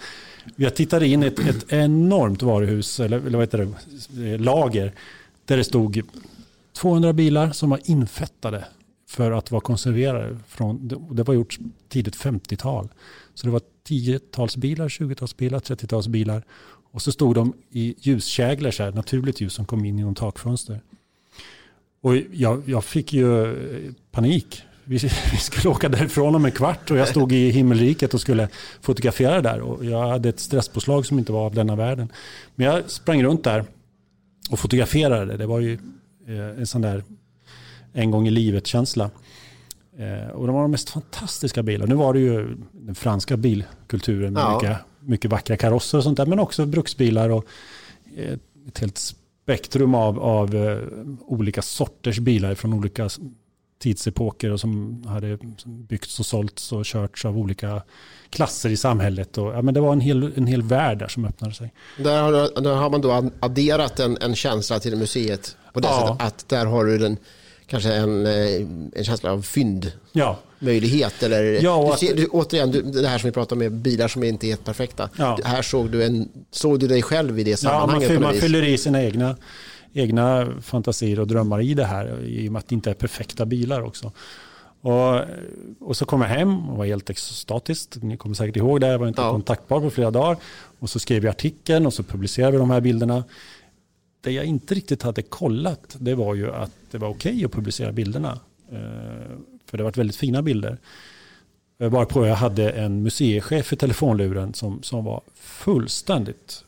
Jag 0.56 0.74
tittade 0.74 1.06
in 1.06 1.22
i 1.22 1.26
ett, 1.26 1.38
ett 1.38 1.72
enormt 1.72 2.42
varuhus, 2.42 3.00
eller, 3.00 3.18
eller 3.18 3.38
vad 3.38 3.40
heter 3.40 3.68
det, 4.08 4.38
lager. 4.38 4.92
Där 5.44 5.56
det 5.56 5.64
stod 5.64 6.02
200 6.72 7.12
bilar 7.12 7.50
som 7.50 7.70
var 7.70 7.80
infettade 7.84 8.64
för 9.08 9.30
att 9.30 9.50
vara 9.50 9.60
konserverade. 9.60 10.38
Från, 10.48 10.88
det 11.10 11.22
var 11.22 11.34
gjort 11.34 11.58
tidigt 11.88 12.16
50-tal. 12.16 12.88
Så 13.34 13.46
det 13.46 13.52
var 13.52 13.62
10-tals 13.88 14.56
bilar, 14.56 14.88
20-tals 14.88 15.36
bilar, 15.36 15.58
30-tals 15.58 16.08
bilar. 16.08 16.42
Och 16.90 17.02
så 17.02 17.12
stod 17.12 17.34
de 17.34 17.52
i 17.70 17.94
ljuskäglor, 17.98 18.70
så 18.70 18.82
här, 18.82 18.92
naturligt 18.92 19.40
ljus 19.40 19.52
som 19.52 19.64
kom 19.64 19.84
in 19.84 19.98
genom 19.98 20.14
takfönster. 20.14 20.80
Och 22.00 22.16
jag, 22.32 22.62
jag 22.68 22.84
fick 22.84 23.12
ju 23.12 23.42
eh, 23.42 23.92
panik. 24.10 24.62
Vi, 24.88 24.96
vi 25.32 25.36
skulle 25.38 25.70
åka 25.70 25.88
därifrån 25.88 26.34
om 26.34 26.44
en 26.44 26.52
kvart 26.52 26.90
och 26.90 26.96
jag 26.96 27.08
stod 27.08 27.32
i 27.32 27.50
himmelriket 27.50 28.14
och 28.14 28.20
skulle 28.20 28.48
fotografera 28.80 29.40
där. 29.42 29.60
Och 29.60 29.84
jag 29.84 30.08
hade 30.08 30.28
ett 30.28 30.40
stresspåslag 30.40 31.06
som 31.06 31.18
inte 31.18 31.32
var 31.32 31.46
av 31.46 31.54
denna 31.54 31.76
världen. 31.76 32.12
Men 32.54 32.66
jag 32.66 32.90
sprang 32.90 33.22
runt 33.24 33.44
där 33.44 33.64
och 34.50 34.58
fotograferade. 34.58 35.36
Det 35.36 35.46
var 35.46 35.60
ju 35.60 35.72
eh, 36.26 36.58
en 36.58 36.66
sån 36.66 36.82
där 36.82 37.04
en 37.92 38.10
gång 38.10 38.28
i 38.28 38.30
livet-känsla. 38.30 39.10
Eh, 39.98 40.30
och 40.30 40.46
de 40.46 40.54
var 40.54 40.62
de 40.62 40.70
mest 40.70 40.90
fantastiska 40.90 41.62
bilar. 41.62 41.86
Nu 41.86 41.94
var 41.94 42.12
det 42.14 42.20
ju 42.20 42.56
den 42.72 42.94
franska 42.94 43.36
bilkulturen 43.36 44.32
med 44.32 44.42
Ja. 44.42 44.54
mycket, 44.60 44.76
mycket 45.00 45.30
vackra 45.30 45.56
karosser 45.56 45.98
och 45.98 46.04
sånt 46.04 46.16
där. 46.16 46.26
Men 46.26 46.38
också 46.38 46.66
bruksbilar 46.66 47.28
och 47.28 47.44
eh, 48.16 48.38
ett 48.68 48.78
helt 48.78 48.98
spektrum 48.98 49.94
av, 49.94 50.20
av 50.20 50.78
olika 51.26 51.62
sorters 51.62 52.18
bilar 52.18 52.54
från 52.54 52.72
olika 52.72 53.08
tidsepoker 53.78 54.52
och 54.52 54.60
som 54.60 55.02
hade 55.06 55.38
byggts 55.64 56.20
och 56.20 56.26
sålts 56.26 56.72
och 56.72 56.84
körts 56.84 57.24
av 57.24 57.38
olika 57.38 57.82
klasser 58.30 58.68
i 58.68 58.76
samhället. 58.76 59.38
Och, 59.38 59.54
ja, 59.54 59.62
men 59.62 59.74
det 59.74 59.80
var 59.80 59.92
en 59.92 60.00
hel, 60.00 60.32
en 60.36 60.46
hel 60.46 60.62
värld 60.62 60.98
där 60.98 61.08
som 61.08 61.24
öppnade 61.24 61.54
sig. 61.54 61.72
Där 61.98 62.22
har, 62.22 62.60
där 62.60 62.74
har 62.74 62.90
man 62.90 63.00
då 63.00 63.30
adderat 63.40 64.00
en, 64.00 64.18
en 64.20 64.34
känsla 64.34 64.80
till 64.80 64.96
museet 64.96 65.56
på 65.72 65.80
det 65.80 65.88
ja. 65.88 66.06
sättet 66.08 66.26
att 66.26 66.48
där 66.48 66.66
har 66.66 66.84
du 66.84 66.98
den, 66.98 67.16
kanske 67.66 67.94
en, 67.94 68.26
eh, 68.26 68.66
en 68.92 69.04
känsla 69.04 69.32
av 69.32 69.42
fynd. 69.42 69.92
Ja. 70.12 70.38
Möjlighet 70.58 71.22
eller 71.22 71.62
ja, 71.62 71.96
du 72.00 72.06
ser, 72.06 72.16
du, 72.16 72.26
återigen 72.26 72.70
du, 72.70 72.82
det 72.82 73.08
här 73.08 73.18
som 73.18 73.28
vi 73.28 73.32
pratar 73.32 73.56
om 73.56 73.60
med 73.60 73.72
bilar 73.72 74.08
som 74.08 74.24
inte 74.24 74.46
är 74.46 74.48
helt 74.48 74.64
perfekta. 74.64 75.08
Ja. 75.16 75.38
Här 75.44 75.62
såg 75.62 75.90
du, 75.90 76.04
en, 76.04 76.28
såg 76.50 76.80
du 76.80 76.86
dig 76.86 77.02
själv 77.02 77.38
i 77.38 77.44
det 77.44 77.56
sammanhanget. 77.56 78.10
Ja, 78.10 78.14
man, 78.14 78.22
man 78.22 78.34
fyller 78.34 78.64
i 78.64 78.78
sina 78.78 79.02
egna 79.02 79.36
egna 79.92 80.46
fantasier 80.60 81.20
och 81.20 81.26
drömmar 81.26 81.60
i 81.60 81.74
det 81.74 81.84
här 81.84 82.24
i 82.24 82.48
och 82.48 82.52
med 82.52 82.60
att 82.60 82.68
det 82.68 82.74
inte 82.74 82.90
är 82.90 82.94
perfekta 82.94 83.46
bilar 83.46 83.82
också. 83.82 84.12
Och, 84.80 85.20
och 85.80 85.96
så 85.96 86.04
kom 86.04 86.20
jag 86.20 86.28
hem 86.28 86.68
och 86.68 86.76
var 86.76 86.84
helt 86.86 87.10
extatisk. 87.10 87.96
Ni 88.02 88.16
kommer 88.16 88.34
säkert 88.34 88.56
ihåg 88.56 88.80
det. 88.80 88.86
Jag 88.86 88.98
var 88.98 89.08
inte 89.08 89.22
ja. 89.22 89.30
kontaktbar 89.30 89.80
på 89.80 89.90
flera 89.90 90.10
dagar. 90.10 90.36
Och 90.78 90.90
så 90.90 90.98
skrev 90.98 91.24
jag 91.24 91.30
artikeln 91.30 91.86
och 91.86 91.94
så 91.94 92.02
publicerade 92.02 92.52
vi 92.52 92.58
de 92.58 92.70
här 92.70 92.80
bilderna. 92.80 93.24
Det 94.20 94.32
jag 94.32 94.44
inte 94.44 94.74
riktigt 94.74 95.02
hade 95.02 95.22
kollat 95.22 95.96
det 95.98 96.14
var 96.14 96.34
ju 96.34 96.54
att 96.54 96.70
det 96.90 96.98
var 96.98 97.08
okej 97.08 97.32
okay 97.32 97.44
att 97.44 97.52
publicera 97.52 97.92
bilderna. 97.92 98.40
Eh, 98.72 98.78
för 99.66 99.78
det 99.78 99.84
var 99.84 99.92
väldigt 99.92 100.16
fina 100.16 100.42
bilder. 100.42 100.78
Bara 101.90 102.06
på 102.06 102.20
att 102.20 102.28
jag 102.28 102.34
hade 102.34 102.70
en 102.70 103.02
museichef 103.02 103.72
i 103.72 103.76
telefonluren 103.76 104.54
som, 104.54 104.82
som 104.82 105.04
var 105.04 105.22
fullständigt 105.34 106.64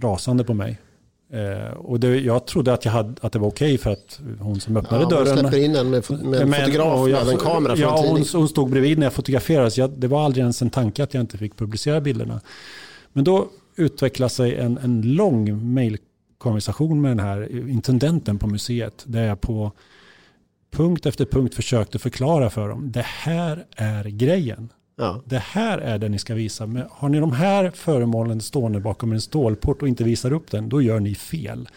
rasande 0.00 0.44
på 0.44 0.54
mig. 0.54 0.78
Eh, 1.30 1.70
och 1.76 2.00
det, 2.00 2.18
jag 2.18 2.46
trodde 2.46 2.72
att, 2.72 2.84
jag 2.84 2.92
hade, 2.92 3.14
att 3.20 3.32
det 3.32 3.38
var 3.38 3.48
okej 3.48 3.74
okay 3.74 3.78
för 3.78 3.90
att 3.90 4.20
hon 4.40 4.60
som 4.60 4.76
öppnade 4.76 5.02
ja, 5.02 5.08
dörren... 5.08 5.38
släpper 5.38 5.64
in 5.64 5.76
en 5.76 5.90
med, 5.90 6.10
med 6.10 6.40
en 6.40 6.52
fotograf 6.52 7.08
med 7.08 7.28
en 7.28 7.38
kamera 7.38 7.76
ja, 7.76 8.04
en 8.04 8.08
hon, 8.08 8.24
hon, 8.32 8.48
stod 8.48 8.70
bredvid 8.70 8.98
när 8.98 9.06
jag 9.06 9.12
fotograferade. 9.12 9.70
Så 9.70 9.80
jag, 9.80 9.90
det 9.90 10.08
var 10.08 10.24
aldrig 10.24 10.42
ens 10.42 10.62
en 10.62 10.70
tanke 10.70 11.02
att 11.02 11.14
jag 11.14 11.20
inte 11.20 11.38
fick 11.38 11.56
publicera 11.56 12.00
bilderna. 12.00 12.40
Men 13.12 13.24
då 13.24 13.48
utvecklade 13.76 14.30
sig 14.30 14.56
en, 14.56 14.78
en 14.78 15.02
lång 15.02 15.74
mejlkonversation 15.74 17.00
med 17.00 17.10
den 17.10 17.20
här 17.20 17.68
intendenten 17.70 18.38
på 18.38 18.46
museet. 18.46 19.04
Där 19.06 19.24
jag 19.24 19.40
på 19.40 19.72
punkt 20.70 21.06
efter 21.06 21.24
punkt 21.24 21.54
försökte 21.54 21.98
förklara 21.98 22.50
för 22.50 22.68
dem. 22.68 22.92
Det 22.92 23.04
här 23.04 23.64
är 23.76 24.04
grejen. 24.04 24.68
Ja. 24.96 25.22
Det 25.24 25.38
här 25.38 25.78
är 25.78 25.98
det 25.98 26.08
ni 26.08 26.18
ska 26.18 26.34
visa. 26.34 26.66
Men 26.66 26.84
har 26.90 27.08
ni 27.08 27.20
de 27.20 27.32
här 27.32 27.70
föremålen 27.70 28.40
stående 28.40 28.80
bakom 28.80 29.12
en 29.12 29.20
stålport 29.20 29.82
och 29.82 29.88
inte 29.88 30.04
visar 30.04 30.32
upp 30.32 30.50
den, 30.50 30.68
då 30.68 30.82
gör 30.82 31.00
ni 31.00 31.14
fel. 31.14 31.68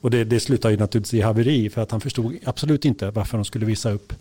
Och 0.00 0.10
det, 0.10 0.24
det 0.24 0.40
slutar 0.40 0.70
ju 0.70 0.76
naturligtvis 0.76 1.20
i 1.20 1.20
haveri 1.20 1.70
för 1.70 1.82
att 1.82 1.90
han 1.90 2.00
förstod 2.00 2.36
absolut 2.44 2.84
inte 2.84 3.10
varför 3.10 3.38
de 3.38 3.44
skulle 3.44 3.66
visa 3.66 3.90
upp 3.90 4.12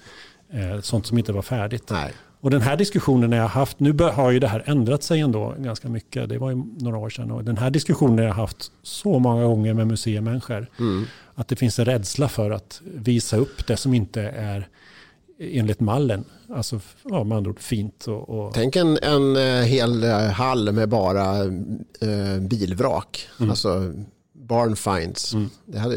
eh, 0.49 0.81
sånt 0.81 1.05
som 1.05 1.17
inte 1.17 1.31
var 1.31 1.41
färdigt. 1.41 1.89
Nej. 1.89 2.13
Och 2.41 2.51
den 2.51 2.61
här 2.61 2.77
diskussionen 2.77 3.31
jag 3.31 3.41
har 3.41 3.49
haft, 3.49 3.79
nu 3.79 3.93
har 3.99 4.31
ju 4.31 4.39
det 4.39 4.47
här 4.47 4.63
ändrat 4.65 5.03
sig 5.03 5.19
ändå 5.19 5.55
ganska 5.57 5.89
mycket, 5.89 6.29
det 6.29 6.37
var 6.37 6.49
ju 6.49 6.63
några 6.79 6.97
år 6.97 7.09
sedan. 7.09 7.31
Och 7.31 7.43
den 7.43 7.57
här 7.57 7.69
diskussionen 7.69 8.17
har 8.17 8.25
jag 8.25 8.33
haft 8.33 8.71
så 8.83 9.19
många 9.19 9.45
gånger 9.45 9.73
med 9.73 9.87
museimänniskor. 9.87 10.67
Mm. 10.79 11.05
Att 11.35 11.47
det 11.47 11.55
finns 11.55 11.79
en 11.79 11.85
rädsla 11.85 12.29
för 12.29 12.51
att 12.51 12.81
visa 12.83 13.37
upp 13.37 13.67
det 13.67 13.77
som 13.77 13.93
inte 13.93 14.21
är 14.21 14.67
enligt 15.39 15.79
mallen. 15.79 16.25
Alltså 16.49 16.79
ja, 17.03 17.23
med 17.23 17.37
andra 17.37 17.51
ord 17.51 17.59
fint. 17.59 18.07
Och, 18.07 18.29
och... 18.29 18.53
Tänk 18.53 18.75
en, 18.75 18.97
en 18.97 19.35
eh, 19.35 19.63
hel 19.63 20.03
eh, 20.03 20.17
hall 20.17 20.71
med 20.71 20.89
bara 20.89 21.43
eh, 22.01 22.39
bilvrak. 22.41 23.27
Mm. 23.39 23.49
Alltså 23.49 23.93
barn 24.33 24.75
finds. 24.75 25.33
Mm. 25.33 25.49
Det, 25.65 25.79
hade, 25.79 25.95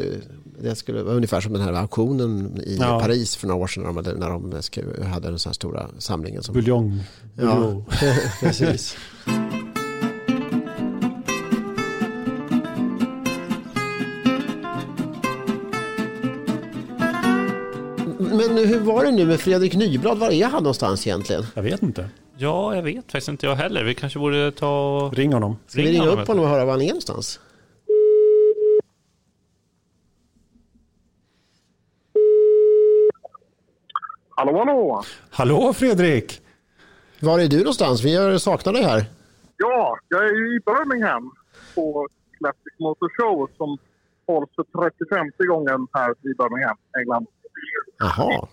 det 0.63 0.75
skulle 0.75 1.03
vara 1.03 1.15
ungefär 1.15 1.41
som 1.41 1.53
den 1.53 1.63
här 1.63 1.73
auktionen 1.73 2.61
i 2.67 2.77
ja. 2.81 3.01
Paris 3.01 3.37
för 3.37 3.47
några 3.47 3.63
år 3.63 3.67
sedan 3.67 3.95
när 3.95 4.03
de, 4.03 4.11
när 4.11 4.31
de 4.31 5.07
hade 5.07 5.29
den 5.29 5.39
så 5.39 5.49
här 5.49 5.55
stora 5.55 5.91
samlingen. 5.99 6.43
Som... 6.43 6.55
Buljong. 6.55 7.05
Ja, 7.37 7.85
precis. 8.41 8.97
Men 18.55 18.69
hur 18.69 18.81
var 18.81 19.05
det 19.05 19.11
nu 19.11 19.27
med 19.27 19.41
Fredrik 19.41 19.75
Nyblad? 19.75 20.19
Var 20.19 20.31
är 20.31 20.47
han 20.47 20.63
någonstans 20.63 21.07
egentligen? 21.07 21.43
Jag 21.55 21.63
vet 21.63 21.83
inte. 21.83 22.11
Ja, 22.37 22.77
jag 22.77 22.83
vet 22.83 23.05
faktiskt 23.05 23.29
inte 23.29 23.47
jag 23.47 23.55
heller. 23.55 23.85
Vi 23.85 23.95
kanske 23.95 24.19
borde 24.19 24.53
ta... 24.53 25.11
Ring 25.15 25.33
honom. 25.33 25.57
Ska 25.67 25.83
vi 25.83 25.93
ringa 25.93 26.07
upp 26.07 26.29
honom 26.29 26.45
och 26.45 26.51
höra 26.51 26.65
var 26.65 26.73
han 26.73 26.83
är 26.83 26.87
någonstans? 26.87 27.41
Hallå, 34.31 34.59
hallå! 34.59 35.03
Hallå 35.31 35.73
Fredrik! 35.73 36.41
Var 37.21 37.39
är 37.39 37.49
du 37.49 37.59
någonstans? 37.59 38.05
Vi 38.05 38.17
har 38.17 38.39
saknat 38.39 38.75
dig 38.75 38.85
här. 38.85 39.05
Ja, 39.57 39.99
jag 40.09 40.25
är 40.25 40.57
i 40.57 40.61
Birmingham 40.67 41.33
på 41.75 42.09
Classic 42.39 42.79
Motor 42.79 43.09
Show 43.09 43.51
som 43.57 43.79
hålls 44.27 44.51
för 44.57 44.65
35 45.09 45.31
gången 45.49 45.87
här 45.93 46.11
i 46.11 46.35
Birmingham, 46.39 46.77
England. 47.01 47.27
Jaha. 47.99 48.49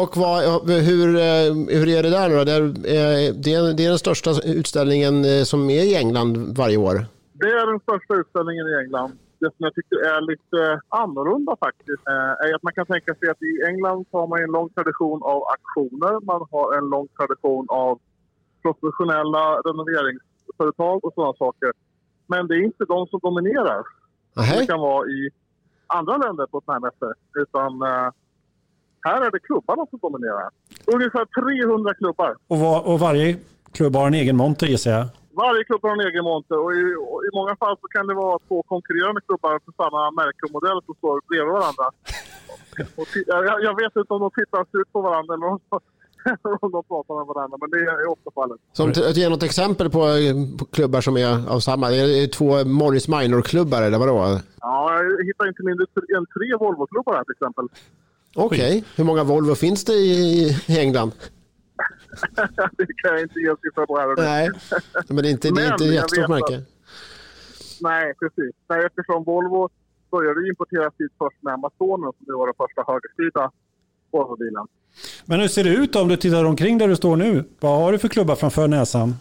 Och 0.00 0.16
vad, 0.16 0.70
hur, 0.90 1.08
eh, 1.16 1.48
hur 1.78 1.88
är 1.96 2.02
det 2.02 2.10
där 2.10 2.28
nu 2.28 2.36
då? 2.36 2.44
Det 2.44 2.52
är, 2.52 2.62
eh, 2.62 3.34
det 3.44 3.52
är, 3.54 3.74
det 3.76 3.84
är 3.84 3.88
den 3.88 3.98
största 3.98 4.30
utställningen 4.44 5.24
eh, 5.24 5.42
som 5.42 5.70
är 5.70 5.82
i 5.82 5.94
England 5.96 6.56
varje 6.56 6.76
år. 6.76 6.96
Det 7.32 7.50
är 7.60 7.66
den 7.72 7.80
största 7.80 8.14
utställningen 8.14 8.66
i 8.68 8.74
England. 8.82 9.12
Det 9.40 9.46
som 9.46 9.62
jag 9.66 9.74
tycker 9.74 9.96
är 9.96 10.20
lite 10.32 10.80
annorlunda 10.88 11.56
faktiskt 11.66 12.02
är 12.46 12.54
att 12.54 12.62
man 12.62 12.72
kan 12.72 12.86
tänka 12.86 13.14
sig 13.14 13.28
att 13.28 13.42
i 13.42 13.54
England 13.68 14.06
har 14.12 14.26
man 14.26 14.42
en 14.42 14.52
lång 14.58 14.68
tradition 14.68 15.22
av 15.22 15.40
aktioner. 15.56 16.12
Man 16.30 16.46
har 16.50 16.78
en 16.78 16.86
lång 16.94 17.08
tradition 17.18 17.66
av 17.68 17.98
professionella 18.62 19.44
renoveringsföretag 19.66 21.04
och 21.04 21.12
sådana 21.14 21.34
saker. 21.44 21.72
Men 22.26 22.46
det 22.48 22.54
är 22.54 22.64
inte 22.64 22.84
de 22.84 23.06
som 23.06 23.20
dominerar. 23.22 23.82
Aha. 24.38 24.54
Det 24.58 24.66
kan 24.66 24.80
vara 24.80 25.08
i 25.08 25.30
andra 25.98 26.16
länder 26.16 26.46
på 26.46 26.60
sådana 26.64 26.74
här 26.74 26.90
mässor. 26.90 27.14
Utan 27.42 27.72
här 29.06 29.20
är 29.26 29.30
det 29.30 29.40
klubbarna 29.40 29.86
som 29.90 29.98
dominerar. 30.02 30.50
Ungefär 30.94 31.24
300 31.24 31.94
klubbar. 31.94 32.36
Och, 32.48 32.58
var, 32.58 32.88
och 32.88 32.98
varje 33.00 33.36
klubb 33.72 33.96
har 33.96 34.06
en 34.06 34.14
egen 34.14 34.36
monter 34.36 34.66
gissar 34.66 34.90
jag? 34.90 35.06
Varje 35.42 35.64
klubb 35.64 35.82
har 35.82 35.92
en 35.92 36.06
egen 36.08 36.24
monter 36.24 36.58
och 36.64 36.72
i, 36.72 36.82
och 37.10 37.20
i, 37.26 37.30
många 37.38 37.56
fall 37.56 37.76
så 37.80 37.86
kan 37.88 38.06
det 38.06 38.14
vara 38.14 38.38
två 38.48 38.62
konkurrerande 38.62 39.20
klubbar 39.26 39.60
för 39.64 39.72
samma 39.82 40.10
märke 40.10 40.42
och 40.46 40.52
modell 40.52 40.80
som 40.86 40.94
står 40.94 41.20
bredvid 41.28 41.52
varandra. 41.58 41.86
jag, 43.32 43.62
jag, 43.68 43.74
vet 43.80 43.96
inte 43.96 44.14
om 44.14 44.20
de 44.20 44.30
tittar 44.30 44.80
ut 44.80 44.92
på 44.92 45.00
varandra 45.00 45.34
eller 45.34 45.46
om, 45.46 45.60
om 46.60 46.70
de 46.72 46.84
pratar 46.84 47.14
med 47.18 47.26
varandra, 47.26 47.56
men 47.60 47.70
det 47.70 47.78
är 47.78 48.10
ofta 48.10 48.30
fallet. 48.34 48.60
Som 48.72 48.92
ge 48.92 49.28
något 49.28 49.42
exempel 49.42 49.90
på, 49.90 50.00
på, 50.58 50.64
klubbar 50.64 51.00
som 51.00 51.16
är 51.16 51.50
av 51.50 51.60
samma. 51.60 51.92
Är 51.92 52.06
det 52.06 52.26
två 52.28 52.64
Morris 52.64 53.08
Minor-klubbar 53.08 53.82
eller 53.82 53.98
vadå? 53.98 54.40
Ja, 54.60 54.94
jag 54.94 55.26
hittar 55.26 55.48
inte 55.48 55.62
mindre 55.62 55.86
än 56.16 56.26
tre 56.26 56.56
Volvo-klubbar 56.60 57.14
här 57.14 57.24
till 57.24 57.32
exempel. 57.32 57.68
Okej, 58.34 58.58
okay. 58.58 58.82
hur 58.96 59.04
många 59.04 59.24
Volvo 59.24 59.54
finns 59.54 59.84
det 59.84 59.92
i, 59.92 60.48
i 60.66 60.78
England? 60.78 61.12
det 62.78 62.86
kan 62.96 63.10
jag 63.12 63.22
inte 63.22 63.40
ge 63.40 63.54
siffra 63.62 63.86
på 63.86 63.98
här. 63.98 64.16
Nej, 64.16 64.50
men 65.08 65.16
det 65.16 65.28
är 65.28 65.30
inte, 65.30 65.50
det 65.50 65.62
är 65.62 65.72
inte 65.72 65.84
jättestort 65.84 66.28
märke. 66.28 66.62
Nej, 67.80 68.14
precis. 68.20 68.54
Nej, 68.68 68.84
eftersom 68.86 69.24
Volvo 69.24 69.68
började 70.10 70.48
importera 70.48 70.90
sitt 70.90 71.12
först 71.18 71.42
med 71.42 71.54
Amazonen 71.54 72.12
som 72.16 72.38
var 72.38 72.46
den 72.46 72.54
första 72.62 72.82
högerstyrda 72.92 73.50
Volvobilen. 74.10 74.66
Men 75.26 75.40
hur 75.40 75.48
ser 75.48 75.64
det 75.64 75.74
ut 75.74 75.96
om 75.96 76.08
du 76.08 76.16
tittar 76.16 76.44
omkring 76.44 76.78
där 76.78 76.88
du 76.88 76.96
står 76.96 77.16
nu? 77.16 77.44
Vad 77.60 77.80
har 77.80 77.92
du 77.92 77.98
för 77.98 78.08
klubbar 78.08 78.34
framför 78.34 78.68
näsan? 78.68 79.14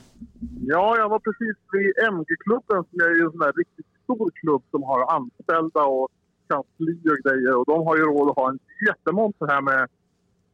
Ja, 0.62 0.98
jag 0.98 1.10
var 1.10 1.20
precis 1.20 1.56
vid 1.72 1.90
MG-klubben 2.14 2.84
som 2.90 3.00
är 3.06 3.24
en 3.24 3.32
sån 3.32 3.40
där 3.40 3.54
riktigt 3.62 3.86
stor 4.04 4.32
klubb 4.42 4.64
som 4.72 4.84
har 4.84 5.16
anställda 5.18 5.84
och 5.84 6.10
kansli 6.50 6.94
och 7.12 7.20
grejer. 7.26 7.54
Och 7.60 7.66
de 7.66 7.78
har 7.88 7.96
ju 7.98 8.04
råd 8.04 8.30
att 8.30 8.36
ha 8.36 8.50
en 8.50 8.60
jättemonter 8.88 9.48
här 9.48 9.62
med 9.62 9.88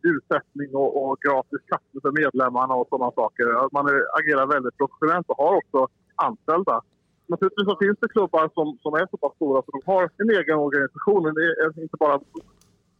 ljussättning 0.03 0.69
och, 0.81 0.91
och 1.01 1.17
gratis 1.25 1.61
kaffe 1.71 1.97
för 2.01 2.11
medlemmarna 2.21 2.73
och 2.79 2.87
sådana 2.89 3.11
saker. 3.11 3.45
Man 3.77 3.85
är, 3.93 3.99
agerar 4.19 4.45
väldigt 4.55 4.77
professionellt 4.77 5.27
och 5.29 5.37
har 5.43 5.53
också 5.61 5.79
anställda. 6.15 6.81
Naturligtvis 7.27 7.67
så 7.71 7.77
finns 7.83 7.97
det 8.01 8.09
klubbar 8.15 8.49
som, 8.57 8.67
som 8.83 8.93
är 8.93 9.07
så 9.11 9.17
pass 9.17 9.35
stora 9.35 9.61
så 9.61 9.71
de 9.77 9.81
har 9.91 10.03
en 10.21 10.29
egen 10.39 10.57
organisation. 10.65 11.23
Det 11.37 11.45
är 11.63 11.81
inte 11.85 11.97
bara 12.05 12.19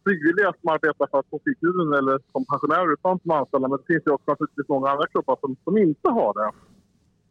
frivilliga 0.04 0.50
som 0.60 0.66
arbetar 0.74 1.06
för 1.10 1.18
att 1.18 1.30
få 1.30 1.40
fritiden 1.44 1.88
eller 1.98 2.16
som 2.32 2.44
pensionärer 2.52 2.92
utan 2.92 3.18
som 3.22 3.30
anställda. 3.30 3.68
Men 3.68 3.78
det 3.80 3.86
finns 3.92 4.06
ju 4.06 4.12
också 4.16 4.30
naturligtvis 4.30 4.68
många 4.68 4.88
andra 4.90 5.06
klubbar 5.12 5.36
som, 5.40 5.56
som 5.64 5.78
inte 5.78 6.08
har 6.18 6.32
det. 6.40 6.50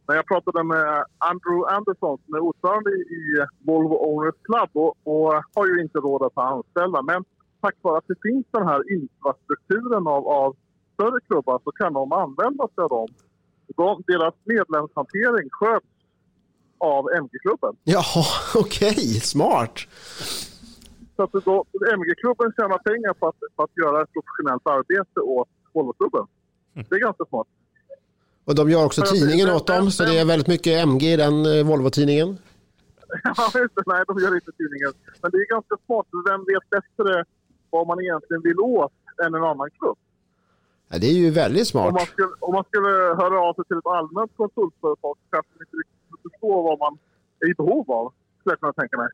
Men 0.06 0.16
jag 0.16 0.26
pratade 0.26 0.64
med 0.64 1.04
Andrew 1.18 1.60
Anderson 1.76 2.18
som 2.24 2.34
är 2.34 2.40
ordförande 2.40 2.90
i 3.20 3.22
Volvo 3.66 3.96
Owners 4.08 4.38
Club 4.48 4.70
och, 4.72 4.92
och, 5.12 5.32
har 5.54 5.66
ju 5.66 5.82
inte 5.82 5.98
råd 5.98 6.22
att 6.22 6.34
ha 6.34 6.44
anställda. 6.56 7.02
Men 7.02 7.24
tack 7.60 7.74
vare 7.82 7.98
att 7.98 8.08
det 8.08 8.18
finns 8.22 8.46
den 8.50 8.66
här 8.66 8.80
infrastrukturen 8.96 10.06
av, 10.06 10.28
av 10.28 10.56
större 10.94 11.20
klubbar 11.28 11.60
så 11.64 11.70
kan 11.72 11.92
de 11.92 12.12
använda 12.12 12.68
sig 12.74 12.82
av 12.84 12.88
dem. 12.88 13.08
De, 13.76 14.02
deras 14.06 14.34
medlemshantering 14.44 15.48
sköts 15.50 15.86
av 16.78 17.04
MG-klubben. 17.22 17.76
Jaha, 17.84 18.24
okej, 18.54 18.90
okay. 18.90 19.20
smart. 19.20 19.76
Så 21.18 21.22
att 21.24 21.32
då, 21.44 21.64
MG-klubben 21.94 22.52
tjänar 22.56 22.78
pengar 22.78 23.12
på 23.14 23.28
att, 23.28 23.36
på 23.56 23.62
att 23.62 23.76
göra 23.82 24.02
ett 24.02 24.12
professionellt 24.12 24.66
arbete 24.66 25.20
åt 25.20 25.48
Volvoklubben. 25.72 26.26
Det 26.88 26.94
är 26.94 26.98
ganska 27.00 27.24
smart. 27.24 27.46
Och 28.44 28.54
de 28.54 28.70
gör 28.70 28.84
också 28.84 29.00
Men- 29.00 29.10
tidningen 29.14 29.48
åt 29.56 29.66
dem, 29.66 29.90
så 29.90 30.04
det 30.04 30.18
är 30.18 30.24
väldigt 30.24 30.48
mycket 30.54 30.72
MG 30.88 31.02
i 31.12 31.16
den 31.16 31.36
eh, 31.46 31.64
Volvo-tidningen. 31.70 32.28
Ja, 33.24 33.44
just 33.62 33.74
det. 33.74 33.82
Nej, 33.86 34.02
de 34.08 34.18
gör 34.22 34.34
inte 34.34 34.52
tidningen. 34.60 34.92
Men 35.22 35.30
det 35.30 35.36
är 35.38 35.48
ganska 35.56 35.76
smart. 35.86 36.06
för 36.10 36.20
Vem 36.30 36.40
vet 36.52 36.66
bättre 36.76 37.24
vad 37.70 37.86
man 37.86 38.00
egentligen 38.04 38.42
vill 38.42 38.60
åt 38.60 38.92
än 39.24 39.34
en 39.34 39.44
annan 39.52 39.70
klubb? 39.78 39.98
Ja, 40.88 40.98
det 41.02 41.06
är 41.06 41.18
ju 41.24 41.30
väldigt 41.30 41.74
Om 41.74 41.80
man, 41.82 41.90
smart. 41.92 42.08
skulle, 42.08 42.28
om 42.40 42.52
man 42.58 42.64
skulle 42.70 42.88
höra 43.22 43.36
av 43.46 43.54
sig 43.54 43.64
till 43.64 43.78
ett 43.82 43.86
allmänt 43.98 44.32
konsultföretag 44.36 45.14
så 45.22 45.26
kanske 45.34 45.50
man 45.54 45.60
inte 45.66 45.76
riktigt 45.82 46.22
förstår 46.26 46.58
vad 46.68 46.78
man 46.84 46.92
är 47.40 47.46
i 47.52 47.54
behov 47.54 47.84
av. 47.98 48.06
Skulle 48.38 48.52
jag 48.52 48.60
kunna 48.60 48.72
tänka 48.82 48.96
mig. 49.02 49.08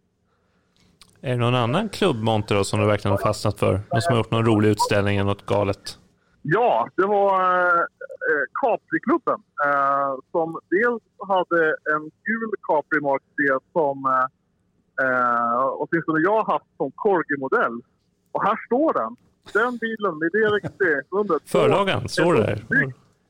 Är 1.27 1.31
det 1.31 1.37
någon 1.37 1.55
annan 1.55 1.89
klubbmonter 1.89 2.63
som 2.63 2.81
du 2.81 2.87
verkligen 2.87 3.17
har 3.17 3.23
fastnat 3.23 3.59
för? 3.59 3.73
Någon 3.73 4.03
som 4.03 4.13
har 4.13 4.19
gjort 4.19 4.31
någon 4.31 4.47
rolig 4.47 4.69
utställning 4.69 5.17
eller 5.17 5.31
något 5.31 5.47
galet? 5.47 5.99
Ja, 6.43 6.89
det 6.97 7.07
var 7.07 7.33
eh, 7.41 7.81
eh, 8.29 8.45
Capri-klubben 8.61 9.41
eh, 9.67 10.11
som 10.33 10.59
dels 10.71 11.03
hade 11.33 11.61
en 11.95 12.03
gul 12.29 12.51
Capri 12.69 13.01
Mark 13.01 13.23
D 13.37 13.43
som 13.73 13.97
eh, 14.15 14.27
eh, 15.05 15.65
åtminstone 15.83 16.21
jag 16.21 16.37
har 16.43 16.53
haft 16.53 16.71
som 16.77 16.91
Corgi-modell. 16.91 17.77
Och 18.33 18.43
här 18.43 18.57
står 18.67 18.93
den. 18.93 19.17
Den 19.53 19.77
bilen 19.77 20.19
med 20.19 20.31
det 20.33 20.47
registreringsnumret. 20.57 21.43
Förlagan, 21.47 22.09
står 22.09 22.35
det 22.35 22.41
där? 22.41 22.65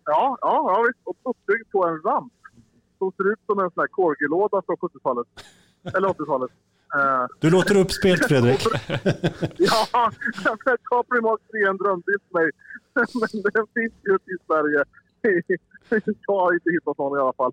Ja, 0.04 0.38
ja, 0.40 0.56
ja 0.70 0.84
visst. 0.86 1.00
Och 1.04 1.30
uppbyggd 1.30 1.70
på 1.72 1.86
en 1.86 2.02
ramp 2.02 2.32
som 2.98 3.12
ser 3.16 3.32
ut 3.32 3.40
som 3.46 3.58
en 3.58 3.70
sån 3.70 3.80
här 3.80 3.88
Corgi-låda 3.98 4.62
från 4.66 4.76
70-talet. 4.76 5.26
Eller 5.96 6.08
80-talet. 6.08 6.50
Eh, 6.96 7.26
Du 7.40 7.50
låter 7.50 7.76
uppspelt 7.76 8.24
Fredrik. 8.24 8.60
Ja, 9.58 10.10
Capri 10.90 11.20
Mark 11.20 11.40
3 11.50 11.62
är 11.62 11.68
en 11.70 11.76
drömbil 11.76 12.18
för 12.26 12.38
mig. 12.40 12.50
Men 13.42 13.52
den 13.54 13.66
finns 13.74 13.92
ju 14.06 14.12
inte 14.12 14.30
i 14.30 14.38
Sverige. 14.46 14.84
Jag 16.26 16.34
har 16.40 16.54
inte 16.54 16.70
hittat 16.70 16.98
någon 16.98 17.18
i 17.18 17.20
alla 17.20 17.32
fall. 17.32 17.52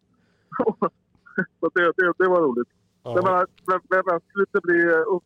Så 1.59 1.69
det, 1.73 1.91
det, 1.97 2.13
det 2.17 2.27
var 2.29 2.41
roligt. 2.41 2.67
Jag 3.03 3.23
menar, 3.23 3.47
vem, 3.67 4.19
skulle 4.29 4.45
inte 4.47 4.59
bli 4.63 4.81
upp, 5.15 5.23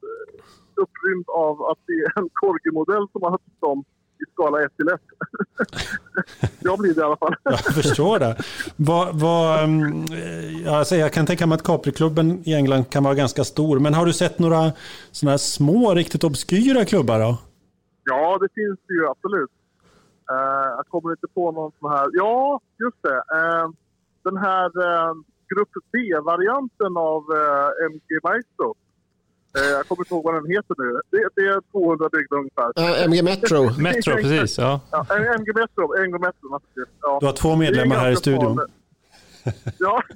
upprymd 0.76 1.26
av 1.30 1.64
att 1.64 1.80
det 1.86 1.94
är 1.94 2.20
en 2.20 2.30
Corgi-modell 2.34 3.08
som 3.12 3.22
har 3.24 3.30
höjts 3.30 3.60
om 3.60 3.84
i 4.20 4.32
skala 4.34 4.64
1 4.64 4.78
till 4.78 4.88
1? 4.88 5.02
Jag 6.60 6.80
blir 6.80 6.94
det 6.94 7.02
i 7.02 7.04
alla 7.04 7.18
fall. 7.18 7.36
Jag 7.44 7.60
förstår 7.60 8.20
det. 8.20 8.36
Vad, 8.76 9.20
vad, 9.20 9.64
ehm, 9.64 10.06
ja, 10.66 10.78
alltså 10.78 10.96
jag 10.96 11.14
kan 11.14 11.26
tänka 11.26 11.48
mig 11.48 11.56
att 11.56 11.64
Capri-klubben 11.64 12.42
i 12.46 12.54
England 12.54 12.90
kan 12.90 13.04
vara 13.04 13.14
ganska 13.14 13.44
stor. 13.44 13.80
Men 13.80 13.94
har 13.94 14.06
du 14.06 14.14
sett 14.14 14.40
några 14.40 14.72
sådana 15.12 15.38
små, 15.38 15.94
riktigt 15.94 16.24
obskyra 16.24 16.86
klubbar 16.86 17.20
då? 17.20 17.38
Ja, 18.04 18.38
det 18.42 18.48
finns 18.56 18.80
det 18.88 18.94
ju 18.94 19.08
absolut. 19.08 19.52
Eh, 20.32 20.68
jag 20.78 20.88
kommer 20.88 21.12
inte 21.12 21.28
på 21.34 21.52
någon 21.52 21.72
sån 21.80 21.92
här... 21.92 22.10
Ja, 22.14 22.62
just 22.80 23.02
det. 23.02 23.16
Eh, 23.38 23.70
den 24.24 24.38
här 24.38 24.66
uh, 24.66 25.14
Grupp 25.50 25.74
B-varianten 25.92 26.98
av 26.98 27.24
eh, 27.42 27.86
MG 27.92 28.10
Maestro. 28.24 28.76
Eh, 29.58 29.64
jag 29.64 29.88
kommer 29.88 30.02
inte 30.02 30.14
ihåg 30.14 30.24
vad 30.24 30.34
den 30.34 30.46
heter 30.52 30.76
nu. 30.78 31.02
Det, 31.12 31.30
det 31.36 31.42
är 31.48 31.62
200 31.72 32.10
byggda 32.12 32.36
ungefär. 32.36 32.72
Ja, 32.76 32.96
MG 33.06 33.24
Metro. 33.32 33.82
Metro, 33.82 34.14
precis. 34.16 34.58
Ja. 34.58 34.80
Ja, 34.92 35.06
en- 35.10 35.26
MG 35.40 35.54
Metro, 35.56 35.96
MG 36.04 36.20
Metro 36.20 36.50
naturligtvis. 36.50 36.96
Ja. 37.02 37.18
Du 37.20 37.26
har 37.26 37.34
två 37.34 37.56
medlemmar 37.56 37.96
här 37.96 38.12
i 38.12 38.16
studion. 38.16 38.60
Ja. 39.80 40.04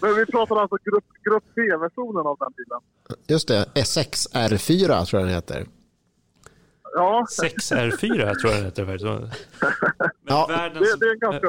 Men 0.00 0.14
vi 0.14 0.26
pratar 0.26 0.56
alltså 0.56 0.76
grupp, 0.84 1.04
grupp 1.24 1.44
B-versionen 1.54 2.26
av 2.26 2.36
den 2.40 2.52
bilen. 2.56 2.80
Just 3.26 3.48
det, 3.48 3.64
S6R4 3.74 5.04
tror 5.04 5.20
jag 5.20 5.28
den 5.28 5.34
heter. 5.34 5.66
Ja, 6.94 7.26
6R4 7.42 8.34
tror 8.34 8.52
jag 8.52 8.60
det 8.60 8.64
heter. 8.64 8.84
Men 8.86 8.98
Ja, 10.26 10.46
världens... 10.48 10.90
det, 10.92 10.96
det 11.00 11.06
är 11.06 11.12
en 11.12 11.18
ganska 11.18 11.48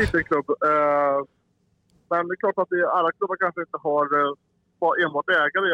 liten 0.00 0.24
klubb. 0.24 0.50
Eh, 0.50 1.24
men 2.10 2.28
det 2.28 2.34
är 2.34 2.36
klart 2.36 2.58
att 2.58 2.68
det, 2.70 2.90
alla 2.90 3.12
klubbar 3.12 3.36
kanske 3.36 3.60
inte 3.60 3.78
har 3.82 4.04
eh, 4.20 4.32
bara 4.80 4.94
enbart 5.04 5.28
ägare. 5.28 5.68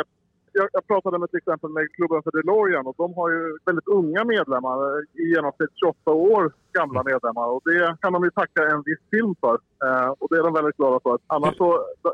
Jag, 0.53 0.69
jag 0.73 0.87
pratade 0.87 1.19
med 1.19 1.31
till 1.31 1.39
exempel 1.43 1.71
med 1.71 1.93
klubben 1.97 2.23
för 2.23 2.31
DeLorean 2.37 2.87
och 2.87 2.95
de 3.03 3.15
har 3.15 3.29
ju 3.31 3.59
väldigt 3.69 3.89
unga 3.89 4.25
medlemmar. 4.25 4.77
I 5.23 5.25
genomsnitt 5.35 5.71
28 5.75 6.11
år 6.11 6.53
gamla 6.79 7.03
medlemmar. 7.03 7.47
Och 7.55 7.63
det 7.65 7.97
kan 8.03 8.13
de 8.13 8.25
ju 8.25 8.31
tacka 8.31 8.61
en 8.73 8.83
viss 8.83 9.03
film 9.11 9.35
för. 9.43 9.55
Eh, 9.87 10.09
och 10.19 10.27
det 10.31 10.37
är 10.37 10.43
de 10.43 10.53
väldigt 10.55 10.77
glada 10.77 11.01
för. 11.03 11.19
Annars 11.27 11.57
så 11.57 11.69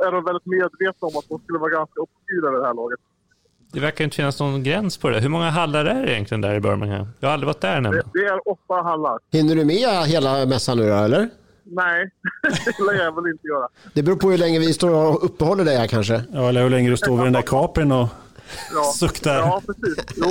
är 0.06 0.12
de 0.12 0.24
väldigt 0.24 0.46
medvetna 0.46 1.04
om 1.08 1.14
att 1.18 1.28
de 1.28 1.38
skulle 1.44 1.58
vara 1.58 1.70
ganska 1.70 2.00
obskyra 2.00 2.50
vid 2.50 2.60
det 2.60 2.66
här 2.66 2.74
laget. 2.74 3.00
Det 3.72 3.80
verkar 3.80 4.04
inte 4.04 4.16
finnas 4.16 4.40
någon 4.40 4.62
gräns 4.62 4.98
på 4.98 5.08
det. 5.10 5.20
Hur 5.20 5.28
många 5.28 5.50
hallar 5.50 5.84
är 5.84 6.02
det 6.06 6.12
egentligen 6.12 6.40
där 6.40 6.54
i 6.54 6.60
Birmingham? 6.60 7.06
Jag 7.20 7.28
har 7.28 7.32
aldrig 7.34 7.46
varit 7.46 7.60
där 7.60 7.74
Det, 7.74 7.80
nämligen. 7.80 8.06
det 8.12 8.24
är 8.24 8.48
åtta 8.48 8.82
hallar. 8.82 9.18
Hinner 9.32 9.54
du 9.54 9.64
med 9.64 9.76
hela 10.06 10.46
mässan 10.46 10.76
nu 10.78 10.88
då, 10.88 10.94
eller? 10.94 11.28
Nej, 11.70 12.10
det 12.66 12.84
lär 12.84 13.04
jag 13.04 13.14
väl 13.14 13.26
inte 13.32 13.46
göra. 13.46 13.68
Det 13.94 14.02
beror 14.02 14.16
på 14.16 14.30
hur 14.30 14.38
länge 14.38 14.58
vi 14.58 14.72
står 14.72 14.90
och 14.90 15.24
uppehåller 15.24 15.64
dig 15.64 15.76
här 15.76 15.86
kanske. 15.86 16.22
Ja, 16.32 16.48
eller 16.48 16.62
hur 16.62 16.70
länge 16.70 16.90
du 16.90 16.96
står 16.96 17.16
vid 17.16 17.26
den 17.26 17.32
där 17.32 17.42
Caprin 17.42 17.92
och 17.92 18.08
Ja. 18.74 18.82
suktar. 18.98 19.34
Ja, 19.34 19.62
precis. 19.66 20.04
Jo. 20.16 20.26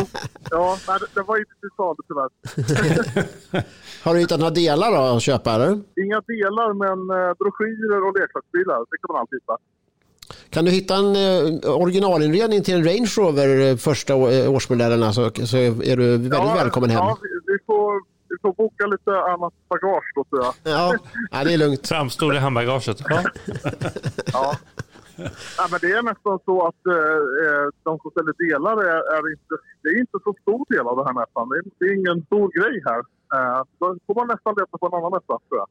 Ja, 0.52 0.78
nej, 0.88 0.98
det, 1.00 1.06
det 1.20 1.22
var 1.28 1.38
inte 1.38 1.52
till 1.60 1.70
salu 1.78 1.98
tyvärr. 2.08 2.30
Har 4.04 4.14
du 4.14 4.20
hittat 4.20 4.40
några 4.40 4.52
delar 4.52 4.92
då 4.92 4.98
att 5.16 5.22
köpa 5.22 5.52
eller? 5.54 5.68
Inga 6.06 6.22
delar, 6.22 6.74
men 6.74 7.00
eh, 7.30 7.34
broschyrer 7.40 8.08
och 8.08 8.20
leksaksbilar. 8.20 8.78
Det 8.80 8.98
kan 9.02 9.14
man 9.14 9.20
alltid 9.22 9.40
hitta. 9.42 9.58
Kan 10.50 10.66
du 10.66 10.72
hitta 10.72 10.96
en 10.96 11.16
eh, 11.16 11.72
originalinredning 11.76 12.64
till 12.64 12.74
en 12.76 12.84
Range 12.84 13.10
Rover 13.18 13.70
eh, 13.72 13.76
första 13.78 14.16
å- 14.16 14.48
årsmodellerna 14.56 15.14
så, 15.14 15.30
så 15.46 15.58
är 15.58 15.98
du 15.98 16.08
väldigt 16.18 16.56
välkommen 16.56 16.90
hem. 16.90 17.00
Ja, 17.00 17.18
vi, 17.22 17.30
vi, 17.54 17.58
får, 17.66 17.92
vi 18.36 18.40
får 18.42 18.54
boka 18.64 18.86
lite 18.96 19.12
annat 19.34 19.54
bagage 19.70 20.10
då, 20.16 20.24
tror 20.24 20.44
jag. 20.46 20.54
Ja, 20.74 20.96
ja 21.32 21.44
det 21.44 21.54
är 21.54 21.58
lugnt. 21.58 21.88
Framstod 21.88 22.36
i 22.36 22.38
handbagaget. 22.38 22.98
Ja. 23.10 23.24
Ja. 24.34 24.58
ja, 25.58 25.64
men 25.72 25.80
det 25.84 25.92
är 25.98 26.04
nästan 26.12 26.40
så 26.46 26.56
att 26.70 26.82
eh, 26.96 27.20
eh, 27.44 27.66
de 27.84 28.00
som 28.02 28.12
ställer 28.12 28.34
delar 28.46 28.76
är, 28.94 29.02
är 29.16 29.24
inte, 29.36 29.54
det 29.82 29.90
är 29.90 30.00
inte 30.00 30.18
så 30.26 30.32
stor 30.42 30.66
del 30.74 30.86
av 30.92 30.96
det 30.98 31.06
här 31.08 31.16
mässan. 31.22 31.50
Det 31.50 31.56
är, 31.60 31.64
det 31.80 31.86
är 31.86 31.94
ingen 32.02 32.26
stor 32.26 32.48
grej 32.58 32.76
här. 32.90 33.02
Eh, 33.36 33.62
då 33.80 33.86
får 34.06 34.16
man 34.16 34.28
nästan 34.28 34.54
leta 34.60 34.78
på 34.78 34.86
en 34.88 34.94
annan 34.94 35.12
mässa, 35.12 35.36
tror 35.48 35.58
jag. 35.62 35.68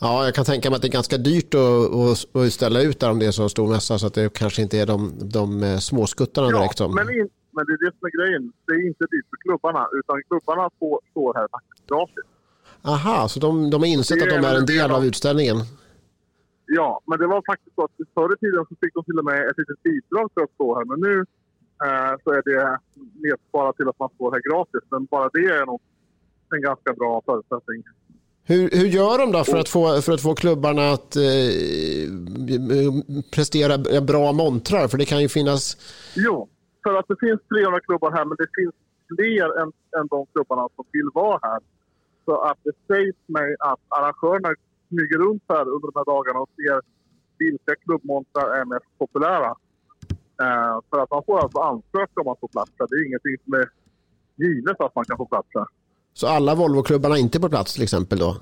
Ja, 0.00 0.24
jag 0.24 0.34
kan 0.34 0.44
tänka 0.44 0.70
mig 0.70 0.76
att 0.76 0.82
det 0.82 0.88
är 0.88 1.00
ganska 1.00 1.18
dyrt 1.18 1.54
att, 1.54 1.94
att, 1.94 2.36
att 2.36 2.52
ställa 2.52 2.80
ut 2.80 3.00
där 3.00 3.10
om 3.10 3.18
det 3.18 3.26
är 3.26 3.30
så 3.30 3.42
en 3.42 3.50
stor 3.50 3.68
mässa 3.68 3.98
så 3.98 4.06
att 4.06 4.14
det 4.14 4.32
kanske 4.34 4.62
inte 4.62 4.78
är 4.78 4.86
de, 4.86 5.12
de 5.22 5.62
eh, 5.62 5.78
småskuttarna 5.78 6.48
direkt. 6.48 6.78
Som... 6.78 6.94
men, 6.94 7.10
in, 7.10 7.28
men 7.58 7.66
det 7.66 7.72
är 7.76 7.82
det 7.86 7.92
som 7.96 8.04
är 8.08 8.14
grejen. 8.18 8.42
Det 8.66 8.72
är 8.78 8.82
inte 8.90 9.04
dyrt 9.12 9.28
för 9.30 9.38
klubbarna, 9.44 9.82
utan 9.98 10.14
klubbarna 10.28 10.64
får, 10.78 10.96
står 11.10 11.30
här 11.38 11.48
faktiskt 11.56 11.82
gratis. 11.90 12.26
Aha, 12.94 13.28
så 13.28 13.36
de, 13.46 13.70
de 13.72 13.76
har 13.82 13.90
insett 13.96 14.22
att 14.22 14.34
de 14.36 14.44
är 14.50 14.56
en 14.62 14.70
del 14.74 14.90
av 14.96 15.02
utställningen. 15.10 15.58
Ja, 16.78 17.00
men 17.08 17.18
det 17.18 17.26
var 17.26 17.42
faktiskt 17.52 17.74
så 17.76 17.84
att 17.84 17.96
förr 18.14 18.30
i 18.34 18.38
tiden 18.44 18.62
så 18.68 18.74
fick 18.82 18.94
de 18.94 19.04
till 19.04 19.18
och 19.20 19.24
med 19.30 19.40
ett 19.48 19.58
litet 19.62 19.82
bidrag 19.82 20.26
för 20.34 20.40
att 20.44 20.54
stå 20.56 20.68
här. 20.78 20.84
Men 20.90 20.98
nu 21.08 21.14
eh, 21.86 22.12
så 22.22 22.28
är 22.38 22.42
det 22.50 22.78
nedsparat 23.24 23.76
till 23.76 23.88
att 23.88 23.98
man 23.98 24.10
står 24.14 24.28
här 24.34 24.42
gratis. 24.48 24.84
Men 24.90 25.04
bara 25.04 25.28
det 25.32 25.46
är 25.58 25.66
nog 25.66 25.80
en 26.54 26.62
ganska 26.62 26.92
bra 27.00 27.22
förutsättning. 27.26 27.80
Hur, 28.50 28.70
hur 28.78 28.86
gör 28.86 29.18
de 29.18 29.32
då 29.32 29.44
för 29.44 29.58
att 29.58 29.68
få, 29.68 30.02
för 30.02 30.12
att 30.12 30.22
få 30.22 30.34
klubbarna 30.34 30.90
att 30.90 31.16
eh, 31.16 31.22
prestera 33.34 34.00
bra 34.00 34.32
montrar? 34.32 34.88
För 34.88 34.98
det 34.98 35.04
kan 35.04 35.22
ju 35.22 35.28
finnas... 35.28 35.76
Jo, 36.16 36.48
för 36.88 36.98
att 36.98 37.08
det 37.08 37.18
finns 37.26 37.40
300 37.48 37.80
klubbar 37.80 38.10
här, 38.16 38.24
men 38.24 38.36
det 38.42 38.50
finns 38.58 38.76
fler 39.12 39.48
än, 39.60 39.68
än 39.98 40.06
de 40.14 40.26
klubbarna 40.32 40.64
som 40.76 40.84
vill 40.92 41.10
vara 41.14 41.38
här. 41.42 41.60
Så 42.24 42.34
att 42.48 42.58
det 42.66 42.74
sägs 42.86 43.22
mig 43.26 43.48
att 43.70 43.82
arrangörerna 43.88 44.50
smyger 44.88 45.18
runt 45.24 45.44
här 45.48 45.64
under 45.74 45.86
de 45.90 45.94
här 46.00 46.08
dagarna 46.14 46.38
och 46.44 46.50
ser 46.56 46.80
vilka 47.38 47.74
klubbmontrar 47.84 48.46
är 48.58 48.64
mest 48.64 48.90
populära. 48.98 49.50
Eh, 50.44 50.76
för 50.90 50.98
att 51.02 51.10
man 51.10 51.22
får 51.26 51.38
alltså 51.44 51.58
ansöka 51.58 52.16
om 52.22 52.28
att 52.28 52.40
få 52.40 52.48
plats 52.48 52.72
här. 52.78 52.86
Det 52.90 52.96
är 52.96 53.06
ingenting 53.08 53.36
som 53.44 53.52
är 53.60 53.66
givet 54.44 54.80
att 54.80 54.94
man 54.94 55.04
kan 55.04 55.16
få 55.16 55.26
plats 55.26 55.48
här. 55.54 55.66
Så 56.12 56.26
alla 56.26 56.54
Volvo-klubbarna 56.54 57.14
är 57.16 57.20
inte 57.20 57.40
på 57.40 57.48
plats 57.48 57.74
till 57.74 57.82
exempel 57.82 58.18
då? 58.18 58.30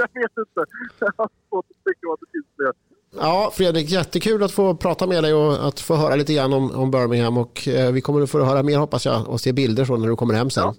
jag 0.00 0.08
vet 0.20 0.34
inte. 0.44 0.60
Jag 0.98 1.12
har 1.16 1.30
svårt 1.48 1.66
att 1.72 1.84
tänka 1.84 2.04
att 2.12 2.20
det 2.22 2.30
finns 2.34 2.50
fler. 2.56 2.72
Ja, 3.20 3.50
Fredrik, 3.54 3.90
jättekul 3.90 4.42
att 4.42 4.52
få 4.52 4.74
prata 4.76 5.06
med 5.06 5.24
dig 5.24 5.34
och 5.34 5.68
att 5.68 5.80
få 5.80 5.94
höra 5.96 6.16
lite 6.16 6.34
grann 6.34 6.52
om, 6.52 6.70
om 6.70 6.90
Birmingham. 6.90 7.38
Och, 7.38 7.68
eh, 7.68 7.92
vi 7.92 8.00
kommer 8.00 8.22
att 8.22 8.30
få 8.30 8.44
höra 8.44 8.62
mer 8.62 8.78
hoppas 8.78 9.06
jag 9.06 9.28
och 9.28 9.40
se 9.40 9.52
bilder 9.52 9.84
så 9.84 9.96
när 9.96 10.08
du 10.08 10.16
kommer 10.16 10.34
hem 10.34 10.50
sen. 10.50 10.64
Ja. 10.64 10.74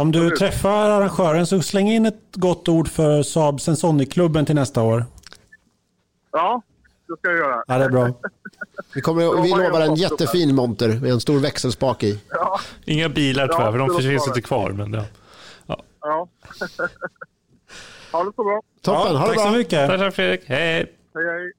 Om 0.00 0.12
du 0.12 0.18
Absolut. 0.18 0.38
träffar 0.38 0.90
arrangören 0.90 1.46
så 1.46 1.62
släng 1.62 1.90
in 1.90 2.06
ett 2.06 2.20
gott 2.34 2.68
ord 2.68 2.88
för 2.88 3.22
Saab 3.22 3.60
Sensonic-klubben 3.60 4.46
till 4.46 4.54
nästa 4.54 4.82
år. 4.82 5.04
Ja, 6.32 6.62
det 7.08 7.16
ska 7.18 7.28
jag 7.28 7.38
göra. 7.38 7.64
Ja, 7.66 7.78
det 7.78 7.84
är 7.84 7.88
bra. 7.90 8.08
Vi, 8.94 9.00
kommer, 9.00 9.42
vi 9.42 9.50
lovar 9.50 9.80
en 9.80 9.94
jättefin 9.94 10.54
monter 10.54 10.88
med 10.88 11.10
en 11.10 11.20
stor 11.20 11.38
växelspak 11.38 12.02
i. 12.02 12.18
Ja, 12.30 12.60
Inga 12.84 13.08
bilar 13.08 13.48
tyvärr, 13.48 13.64
Ja, 13.64 13.72
för 13.72 13.78
de 13.78 14.02
finns 14.02 14.26
inte 14.28 14.42
kvar. 14.42 14.70
Men 14.70 14.92
ja. 14.92 15.04
ja. 15.66 15.76
ha 18.12 18.24
det 18.24 18.32
så 18.36 18.44
bra. 18.44 18.60
Toppen, 18.82 19.12
Ja, 19.12 19.18
ha 19.18 19.26
det 19.26 19.34
tack 19.34 19.42
så 19.42 19.48
bra. 19.48 19.58
mycket. 19.58 19.88
Tack, 19.88 20.00
tack 20.00 20.14
Fredrik. 20.14 20.40
Hej! 20.46 20.92
Hej, 21.14 21.24
hej. 21.24 21.52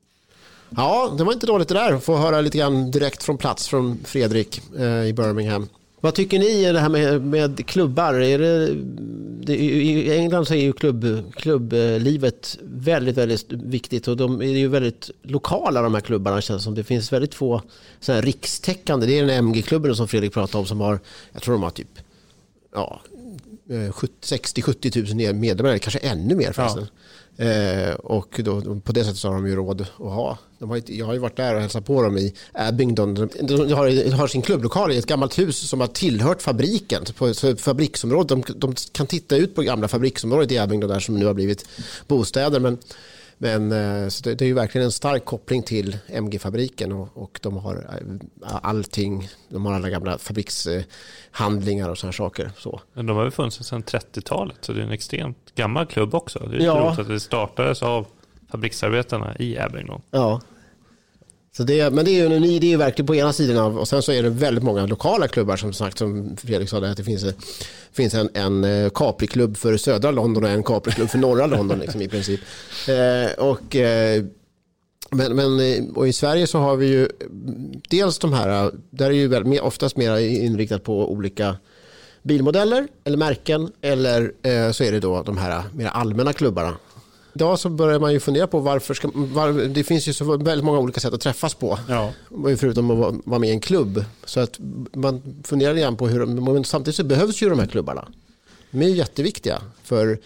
Ja, 0.69 1.15
det 1.17 1.23
var 1.23 1.33
inte 1.33 1.45
dåligt 1.47 1.67
det 1.67 1.73
där. 1.73 1.97
Få 1.97 2.17
höra 2.17 2.41
lite 2.41 2.57
grann 2.57 2.91
direkt 2.91 3.23
från 3.23 3.37
plats 3.37 3.67
från 3.67 3.99
Fredrik 4.03 4.61
eh, 4.77 5.05
i 5.05 5.13
Birmingham. 5.13 5.67
Vad 5.99 6.13
tycker 6.13 6.39
ni 6.39 6.71
det 6.71 6.79
här 6.79 6.89
med, 6.89 7.21
med 7.21 7.65
klubbar? 7.67 8.13
Är 8.13 8.39
det, 8.39 8.75
det, 9.45 9.55
I 9.55 10.17
England 10.17 10.45
så 10.45 10.53
är 10.53 10.57
ju 10.57 10.73
klubb, 10.73 11.31
klubblivet 11.35 12.57
väldigt, 12.61 13.17
väldigt 13.17 13.51
viktigt 13.51 14.07
och 14.07 14.17
de 14.17 14.41
är 14.41 14.45
ju 14.45 14.67
väldigt 14.67 15.09
lokala 15.21 15.81
de 15.81 15.93
här 15.93 16.01
klubbarna 16.01 16.41
känns 16.41 16.63
som. 16.63 16.75
Det 16.75 16.83
finns 16.83 17.13
väldigt 17.13 17.35
få 17.35 17.61
så 17.99 18.11
här 18.11 18.21
rikstäckande. 18.21 19.05
Det 19.05 19.19
är 19.19 19.25
den 19.25 19.45
MG-klubben 19.45 19.95
som 19.95 20.07
Fredrik 20.07 20.33
pratade 20.33 20.57
om 20.57 20.65
som 20.65 20.81
har, 20.81 20.99
jag 21.31 21.41
tror 21.41 21.53
de 21.53 21.63
har 21.63 21.69
typ 21.69 21.99
ja, 22.73 23.01
60-70 23.67 25.23
000 25.25 25.35
medlemmar, 25.35 25.77
kanske 25.77 25.99
ännu 25.99 26.35
mer 26.35 26.51
förresten. 26.51 26.83
Ja. 26.83 27.04
Eh, 27.37 27.93
och 27.93 28.39
då, 28.43 28.61
på 28.79 28.91
det 28.91 29.03
sättet 29.03 29.17
så 29.17 29.27
har 29.27 29.35
de 29.35 29.47
ju 29.47 29.55
råd 29.55 29.81
att 29.81 29.87
ha. 29.97 30.37
De 30.59 30.69
har, 30.69 30.81
jag 30.85 31.05
har 31.05 31.13
ju 31.13 31.19
varit 31.19 31.37
där 31.37 31.55
och 31.55 31.61
hälsat 31.61 31.85
på 31.85 32.01
dem 32.01 32.17
i 32.17 32.33
Abingdon. 32.51 33.13
De, 33.13 33.29
de 33.41 33.73
har, 33.73 34.11
har, 34.11 34.27
sin 34.27 34.41
klubblokal 34.41 34.91
i 34.91 34.97
ett 34.97 35.05
gammalt 35.05 35.39
hus 35.39 35.69
som 35.69 35.79
har 35.79 35.87
tillhört 35.87 36.41
fabriken, 36.41 37.03
på 37.17 37.33
fabriksområdet. 37.57 38.29
De, 38.29 38.43
de 38.55 38.75
kan 38.91 39.07
titta 39.07 39.35
ut 39.37 39.55
på 39.55 39.61
gamla 39.61 39.87
fabriksområdet 39.87 40.51
i 40.51 40.57
Abingdon 40.57 40.89
där 40.89 40.99
som 40.99 41.15
nu 41.15 41.25
har 41.25 41.33
blivit 41.33 41.65
bostäder. 42.07 42.59
Men 42.59 42.77
men 43.37 43.71
eh, 43.71 44.07
så 44.07 44.23
det, 44.23 44.35
det, 44.35 44.45
är 44.45 44.47
ju 44.47 44.53
verkligen 44.53 44.85
en 44.85 44.91
stark 44.91 45.25
koppling 45.25 45.63
till 45.63 45.97
MG-fabriken 46.07 46.91
och, 46.91 47.09
och, 47.13 47.39
de 47.41 47.57
har 47.57 47.75
eh, 47.75 48.55
allting. 48.61 49.29
De 49.49 49.65
har 49.65 49.73
alla 49.73 49.89
gamla 49.89 50.17
fabrikshandlingar 50.17 51.89
och 51.89 51.97
sådana 51.97 52.13
saker. 52.13 52.51
Så. 52.57 52.81
Men 52.93 53.05
de 53.05 53.17
har 53.17 53.25
ju 53.25 53.31
funnits 53.31 53.63
sedan 53.63 53.83
30-talet 53.83 54.57
så 54.61 54.73
det 54.73 54.81
är 54.81 54.83
en 54.83 54.91
extremt 54.91 55.55
gammal 55.55 55.85
klubb 55.85 56.15
också. 56.15 56.39
Det 56.39 56.57
är 56.57 56.61
ja. 56.61 56.73
roligt 56.73 56.99
att 56.99 57.07
det 57.07 57.19
startades 57.19 57.83
av 57.83 58.07
fabriksarbetarna 58.51 59.35
i 59.39 59.57
Abingdon. 59.59 60.01
Ja, 60.11 60.41
så 61.57 61.63
det, 61.63 61.93
men 61.93 62.05
det 62.05 62.11
är, 62.11 62.29
ju, 62.29 62.39
det 62.39 62.67
är 62.67 62.69
ju 62.69 62.77
verkligen 62.77 63.07
på 63.07 63.15
ena 63.15 63.33
sidan 63.33 63.57
av, 63.57 63.77
och 63.77 63.87
sen 63.87 64.01
så 64.01 64.11
är 64.11 64.23
det 64.23 64.29
väldigt 64.29 64.63
många 64.63 64.85
lokala 64.85 65.27
klubbar 65.27 65.55
som 65.55 65.73
sagt, 65.73 65.97
som 65.97 66.37
Fredrik 66.37 66.69
sa, 66.69 66.85
att 66.85 66.97
det 66.97 67.03
finns, 67.03 67.25
finns 67.91 68.13
en, 68.13 68.29
en 68.33 68.63
eh, 68.63 68.89
Capri-klubb 68.89 69.57
för 69.57 69.77
södra 69.77 70.11
London 70.11 70.43
och 70.43 70.49
en 70.49 70.63
Capri-klubb 70.63 71.09
för 71.09 71.17
norra 71.17 71.47
London 71.47 71.79
liksom, 71.79 72.01
i 72.01 72.07
princip. 72.07 72.39
Eh, 72.87 73.31
och, 73.37 73.75
eh, 73.75 74.23
men, 75.11 75.35
men 75.35 75.59
eh, 75.59 75.83
och 75.95 76.07
i 76.07 76.13
Sverige 76.13 76.47
så 76.47 76.59
har 76.59 76.75
vi 76.75 76.87
ju 76.87 77.07
dels 77.89 78.19
de 78.19 78.33
här, 78.33 78.71
där 78.89 79.05
är 79.05 79.11
ju 79.11 79.27
väldigt, 79.27 79.61
oftast 79.61 79.97
mer 79.97 80.17
inriktat 80.17 80.83
på 80.83 81.11
olika 81.11 81.57
bilmodeller 82.23 82.87
eller 83.03 83.17
märken 83.17 83.71
eller 83.81 84.33
eh, 84.41 84.71
så 84.71 84.83
är 84.83 84.91
det 84.91 84.99
då 84.99 85.23
de 85.23 85.37
här 85.37 85.63
mer 85.73 85.87
allmänna 85.87 86.33
klubbarna 86.33 86.77
Idag 87.35 87.59
så 87.59 87.69
börjar 87.69 87.99
man 87.99 88.13
ju 88.13 88.19
fundera 88.19 88.47
på 88.47 88.59
varför 88.59 88.93
ska, 88.93 89.09
var, 89.13 89.67
det 89.67 89.83
finns 89.83 90.07
ju 90.07 90.13
så 90.13 90.37
väldigt 90.37 90.65
många 90.65 90.79
olika 90.79 90.99
sätt 90.99 91.13
att 91.13 91.21
träffas 91.21 91.53
på. 91.53 91.79
Ja. 91.89 92.13
Förutom 92.57 92.91
att 92.91 93.15
vara 93.25 93.39
med 93.39 93.49
i 93.49 93.53
en 93.53 93.59
klubb. 93.59 94.05
Så 94.25 94.39
att 94.39 94.59
man 94.93 95.41
funderar 95.43 95.75
igen 95.75 95.97
på 95.97 96.07
hur, 96.07 96.25
men 96.25 96.63
samtidigt 96.63 96.95
så 96.95 97.03
behövs 97.03 97.41
ju 97.41 97.49
de 97.49 97.59
här 97.59 97.67
klubbarna. 97.67 98.07
De 98.71 98.81
är 98.81 98.87
jätteviktiga. 98.87 99.61
För, 99.83 100.19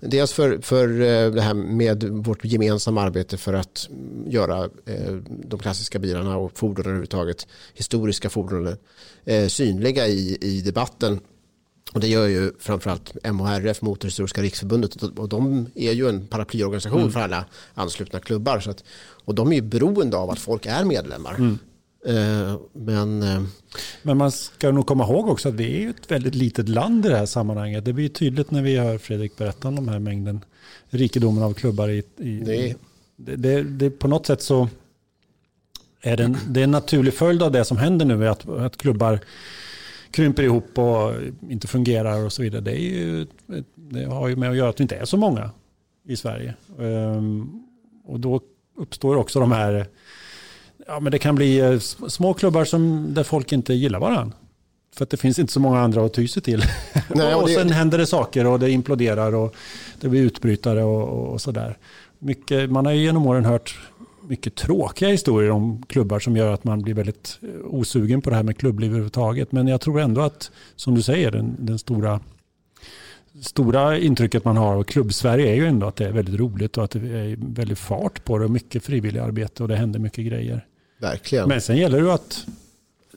dels 0.00 0.32
för, 0.32 0.58
för 0.62 0.88
eh, 1.00 1.30
det 1.30 1.40
här 1.40 1.54
med 1.54 2.04
vårt 2.04 2.44
gemensamma 2.44 3.02
arbete 3.02 3.36
för 3.36 3.54
att 3.54 3.88
göra 4.26 4.64
eh, 4.64 5.12
de 5.26 5.58
klassiska 5.58 5.98
bilarna 5.98 6.36
och 6.36 6.58
fordon 6.58 6.84
överhuvudtaget, 6.84 7.46
historiska 7.74 8.30
fordon, 8.30 8.76
eh, 9.24 9.46
synliga 9.46 10.06
i, 10.06 10.38
i 10.40 10.60
debatten 10.60 11.20
och 11.92 12.00
det 12.00 12.08
gör 12.08 12.26
ju 12.26 12.52
framförallt 12.58 13.24
MHRF, 13.24 13.82
Motorhistoriska 13.82 14.42
riksförbundet, 14.42 15.02
och 15.02 15.28
de 15.28 15.66
är 15.74 15.92
ju 15.92 16.08
en 16.08 16.26
paraplyorganisation 16.26 17.00
mm. 17.00 17.12
för 17.12 17.20
alla 17.20 17.44
anslutna 17.74 18.20
klubbar. 18.20 18.60
Så 18.60 18.70
att, 18.70 18.84
och 19.24 19.34
de 19.34 19.52
är 19.52 19.56
ju 19.56 19.62
beroende 19.62 20.16
av 20.16 20.30
att 20.30 20.38
folk 20.38 20.66
är 20.66 20.84
medlemmar. 20.84 21.34
Mm. 21.34 21.58
Eh, 22.06 22.58
men, 22.72 23.22
eh, 23.22 23.42
men 24.02 24.16
man 24.16 24.32
ska 24.32 24.70
nog 24.70 24.86
komma 24.86 25.04
ihåg 25.04 25.28
också 25.28 25.48
att 25.48 25.54
vi 25.54 25.84
är 25.84 25.90
ett 25.90 26.10
väldigt 26.10 26.34
litet 26.34 26.68
land 26.68 27.06
i 27.06 27.08
det 27.08 27.16
här 27.16 27.26
sammanhanget. 27.26 27.84
Det 27.84 27.92
blir 27.92 28.08
tydligt 28.08 28.50
när 28.50 28.62
vi 28.62 28.76
hör 28.76 28.98
Fredrik 28.98 29.36
berätta 29.36 29.68
om 29.68 29.76
de 29.76 29.88
här 29.88 29.98
mängden 29.98 30.44
rikedomen 30.90 31.42
av 31.42 31.54
klubbar. 31.54 31.88
I, 31.88 32.02
i 32.16 32.40
det. 32.44 32.74
Det, 33.16 33.36
det, 33.36 33.62
det, 33.62 33.90
på 33.90 34.08
något 34.08 34.26
sätt 34.26 34.42
så 34.42 34.68
är 36.00 36.16
det 36.16 36.24
en, 36.24 36.36
det 36.48 36.60
är 36.60 36.64
en 36.64 36.70
naturlig 36.70 37.14
följd 37.14 37.42
av 37.42 37.52
det 37.52 37.64
som 37.64 37.76
händer 37.76 38.06
nu, 38.06 38.28
att, 38.28 38.48
att 38.48 38.76
klubbar 38.76 39.20
krymper 40.10 40.42
ihop 40.42 40.78
och 40.78 41.12
inte 41.48 41.66
fungerar 41.66 42.24
och 42.24 42.32
så 42.32 42.42
vidare. 42.42 42.60
Det, 42.60 42.72
är 42.72 42.80
ju, 42.80 43.26
det 43.74 44.04
har 44.04 44.28
ju 44.28 44.36
med 44.36 44.50
att 44.50 44.56
göra 44.56 44.68
att 44.68 44.76
det 44.76 44.82
inte 44.82 44.96
är 44.96 45.04
så 45.04 45.16
många 45.16 45.50
i 46.08 46.16
Sverige. 46.16 46.54
Ehm, 46.80 47.62
och 48.04 48.20
då 48.20 48.40
uppstår 48.76 49.16
också 49.16 49.40
de 49.40 49.52
här, 49.52 49.86
ja 50.86 51.00
men 51.00 51.12
det 51.12 51.18
kan 51.18 51.34
bli 51.34 51.58
eh, 51.58 51.78
små 52.08 52.34
klubbar 52.34 52.64
som, 52.64 53.14
där 53.14 53.22
folk 53.22 53.52
inte 53.52 53.74
gillar 53.74 54.00
varandra. 54.00 54.36
För 54.96 55.04
att 55.04 55.10
det 55.10 55.16
finns 55.16 55.38
inte 55.38 55.52
så 55.52 55.60
många 55.60 55.80
andra 55.80 56.04
att 56.04 56.14
ty 56.14 56.28
sig 56.28 56.42
till. 56.42 56.62
Nej, 57.14 57.34
och, 57.34 57.42
och 57.42 57.50
sen 57.50 57.70
händer 57.70 57.98
det 57.98 58.06
saker 58.06 58.46
och 58.46 58.58
det 58.58 58.70
imploderar 58.70 59.34
och 59.34 59.54
det 60.00 60.08
blir 60.08 60.22
utbrytare 60.22 60.84
och, 60.84 61.32
och 61.32 61.40
sådär. 61.40 61.78
man 62.68 62.86
har 62.86 62.92
ju 62.92 63.02
genom 63.02 63.26
åren 63.26 63.44
hört 63.44 63.78
mycket 64.28 64.54
tråkiga 64.54 65.08
historier 65.08 65.50
om 65.50 65.82
klubbar 65.82 66.18
som 66.18 66.36
gör 66.36 66.52
att 66.52 66.64
man 66.64 66.82
blir 66.82 66.94
väldigt 66.94 67.38
eh, 67.42 67.48
osugen 67.64 68.22
på 68.22 68.30
det 68.30 68.36
här 68.36 68.42
med 68.42 68.56
klubbliv 68.56 68.90
överhuvudtaget. 68.90 69.52
Men 69.52 69.68
jag 69.68 69.80
tror 69.80 70.00
ändå 70.00 70.20
att, 70.20 70.50
som 70.76 70.94
du 70.94 71.02
säger, 71.02 71.30
den, 71.30 71.56
den 71.58 71.78
stora 71.78 72.20
stora 73.42 73.98
intrycket 73.98 74.44
man 74.44 74.56
har 74.56 74.74
av 74.74 74.82
klubb-Sverige 74.82 75.50
är 75.50 75.54
ju 75.54 75.66
ändå 75.66 75.86
att 75.86 75.96
det 75.96 76.06
är 76.06 76.12
väldigt 76.12 76.40
roligt 76.40 76.78
och 76.78 76.84
att 76.84 76.90
det 76.90 76.98
är 76.98 77.36
väldigt 77.40 77.78
fart 77.78 78.24
på 78.24 78.38
det 78.38 78.44
och 78.44 78.50
mycket 78.50 78.84
frivillig 78.84 79.20
arbete 79.20 79.62
och 79.62 79.68
det 79.68 79.76
händer 79.76 79.98
mycket 79.98 80.26
grejer. 80.26 80.66
Verkligen. 81.00 81.48
Men 81.48 81.60
sen 81.60 81.76
gäller 81.76 82.02
det 82.02 82.14
att 82.14 82.46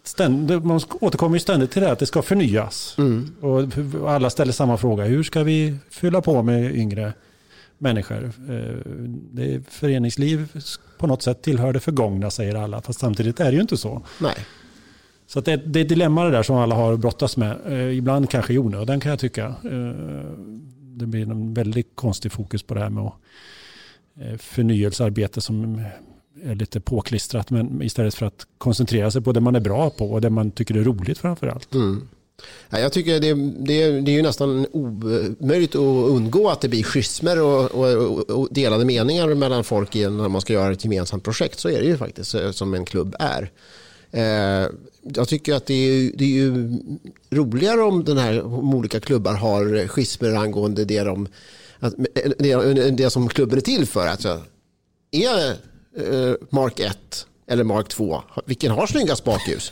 ständigt, 0.03 0.64
man 0.66 0.82
återkommer 0.91 1.36
ju 1.36 1.39
ständigt 1.39 1.72
till 1.72 1.82
det 1.82 1.91
att 1.91 1.99
det 1.99 2.05
ska 2.05 2.22
förnyas. 2.22 2.95
Mm. 2.97 3.36
Och 3.41 4.12
alla 4.12 4.30
ställer 4.30 4.53
samma 4.53 4.78
fråga, 4.78 5.03
hur 5.03 5.24
ska 5.24 5.43
vi 5.43 5.78
fylla 5.89 6.22
på 6.22 6.43
med 6.43 6.76
yngre 6.76 7.14
människor. 7.82 8.23
Eh, 8.23 8.91
det 9.32 9.55
är 9.55 9.61
föreningsliv 9.69 10.63
på 10.97 11.07
något 11.07 11.21
sätt 11.21 11.41
tillhör 11.41 11.73
det 11.73 11.79
förgångna 11.79 12.32
säger 12.32 12.55
alla, 12.55 12.82
fast 12.82 12.99
samtidigt 12.99 13.39
är 13.39 13.45
det 13.45 13.55
ju 13.55 13.61
inte 13.61 13.77
så. 13.77 14.01
Nej. 14.21 14.36
Så 15.27 15.41
det, 15.41 15.55
det 15.55 15.79
är 15.79 15.84
ett 15.84 15.89
dilemma 15.89 16.23
det 16.23 16.32
där 16.32 16.43
som 16.43 16.55
alla 16.55 16.75
har 16.75 16.97
brottats 16.97 17.38
med. 17.38 17.57
Eh, 17.65 17.97
ibland 17.97 18.29
kanske 18.29 18.53
i 18.53 18.57
onödan 18.57 18.99
kan 18.99 19.09
jag 19.09 19.19
tycka. 19.19 19.45
Eh, 19.45 20.32
det 20.77 21.05
blir 21.05 21.21
en 21.21 21.53
väldigt 21.53 21.91
konstig 21.95 22.32
fokus 22.32 22.63
på 22.63 22.73
det 22.73 22.79
här 22.79 22.89
med 22.89 23.11
förnyelsearbete 24.38 25.41
som 25.41 25.86
är 26.43 26.55
lite 26.55 26.79
påklistrat, 26.79 27.49
men 27.49 27.82
istället 27.82 28.15
för 28.15 28.25
att 28.25 28.47
koncentrera 28.57 29.11
sig 29.11 29.21
på 29.21 29.32
det 29.32 29.41
man 29.41 29.55
är 29.55 29.59
bra 29.59 29.89
på 29.89 30.11
och 30.11 30.21
det 30.21 30.29
man 30.29 30.51
tycker 30.51 30.75
är 30.75 30.84
roligt 30.84 31.17
framför 31.17 31.47
allt. 31.47 31.73
Mm. 31.73 32.07
Jag 32.69 32.93
tycker 32.93 33.19
det, 33.19 33.33
det, 33.65 34.01
det 34.01 34.11
är 34.11 34.15
ju 34.15 34.21
nästan 34.21 34.65
omöjligt 34.71 35.75
att 35.75 36.09
undgå 36.09 36.49
att 36.49 36.61
det 36.61 36.67
blir 36.67 36.83
schismer 36.83 37.41
och, 37.41 37.71
och, 37.71 38.29
och, 38.29 38.47
delade 38.51 38.85
meningar 38.85 39.35
mellan 39.35 39.63
folk 39.63 39.95
när 39.95 40.29
man 40.29 40.41
ska 40.41 40.53
göra 40.53 40.71
ett 40.71 40.83
gemensamt 40.83 41.23
projekt. 41.23 41.59
Så 41.59 41.69
är 41.69 41.79
det 41.79 41.85
ju 41.85 41.97
faktiskt 41.97 42.35
eh, 42.35 42.51
som 42.51 42.73
en 42.73 42.85
klubb 42.85 43.15
är. 43.19 43.51
Eh, 44.11 44.69
jag 45.15 45.27
tycker 45.27 45.53
att 45.53 45.65
det 45.65 45.73
är, 45.73 46.11
det 46.15 46.23
är 46.23 46.29
ju 46.29 46.77
roligare 47.29 47.81
om 47.81 48.03
den 48.03 48.17
här, 48.17 48.41
om 48.41 48.73
olika 48.73 48.99
klubbar 48.99 49.33
har 49.33 49.87
schismer 49.87 50.33
angående 50.35 50.85
det, 50.85 51.03
de, 51.03 51.27
det, 52.37 52.91
det 52.91 53.09
som 53.09 53.29
klubben 53.29 53.57
är 53.57 53.61
till 53.61 53.85
för. 53.85 54.07
Alltså, 54.07 54.41
är 55.11 55.49
eh, 55.97 56.35
Mark 56.49 56.79
1 56.79 57.27
eller 57.47 57.63
Mark 57.63 57.87
2, 57.87 58.23
vilken 58.45 58.71
har 58.71 58.87
snyggast 58.87 59.23
bakljus? 59.23 59.71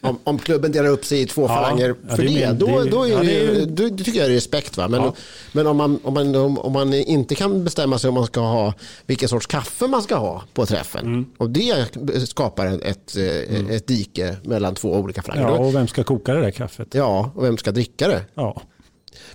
Om, 0.00 0.18
om, 0.24 0.38
klubben 0.38 0.72
delar 0.72 0.88
upp 0.88 1.04
sig 1.04 1.20
i 1.20 1.26
två 1.26 1.42
ja, 1.42 1.48
falanger 1.48 1.94
för 2.08 2.22
det, 2.22 2.46
det, 2.46 2.52
då, 2.52 2.84
då, 2.90 3.04
är 3.04 3.10
ja, 3.10 3.22
det, 3.22 3.64
då, 3.64 3.88
då, 3.88 4.04
tycker 4.04 4.20
jag 4.20 4.28
det 4.28 4.32
är 4.32 4.34
respekt. 4.34 4.76
Va? 4.76 4.88
Men, 4.88 5.02
ja. 5.02 5.14
men 5.52 5.66
om, 5.66 5.76
man, 5.76 6.00
om, 6.02 6.14
man, 6.14 6.58
om 6.58 6.72
man 6.72 6.94
inte 6.94 7.34
kan 7.34 7.64
bestämma 7.64 7.98
sig 7.98 8.08
om 8.08 8.14
man 8.14 8.26
ska 8.26 8.40
ha 8.40 8.74
vilken 9.06 9.28
sorts 9.28 9.46
kaffe 9.46 9.86
man 9.86 10.02
ska 10.02 10.16
ha 10.16 10.42
på 10.54 10.66
träffen 10.66 11.06
mm. 11.06 11.26
och 11.38 11.50
det 11.50 11.86
skapar 12.28 12.66
ett, 12.66 12.82
ett, 12.82 13.16
mm. 13.16 13.70
ett 13.70 13.86
dike 13.86 14.36
mellan 14.42 14.74
två 14.74 14.92
olika 14.92 15.22
falanger. 15.22 15.48
Ja, 15.48 15.58
och 15.58 15.74
vem 15.74 15.88
ska 15.88 16.04
koka 16.04 16.34
det 16.34 16.40
där 16.40 16.50
kaffet? 16.50 16.88
Ja, 16.94 17.32
och 17.34 17.44
vem 17.44 17.58
ska 17.58 17.72
dricka 17.72 18.08
det? 18.08 18.24
Ja. 18.34 18.62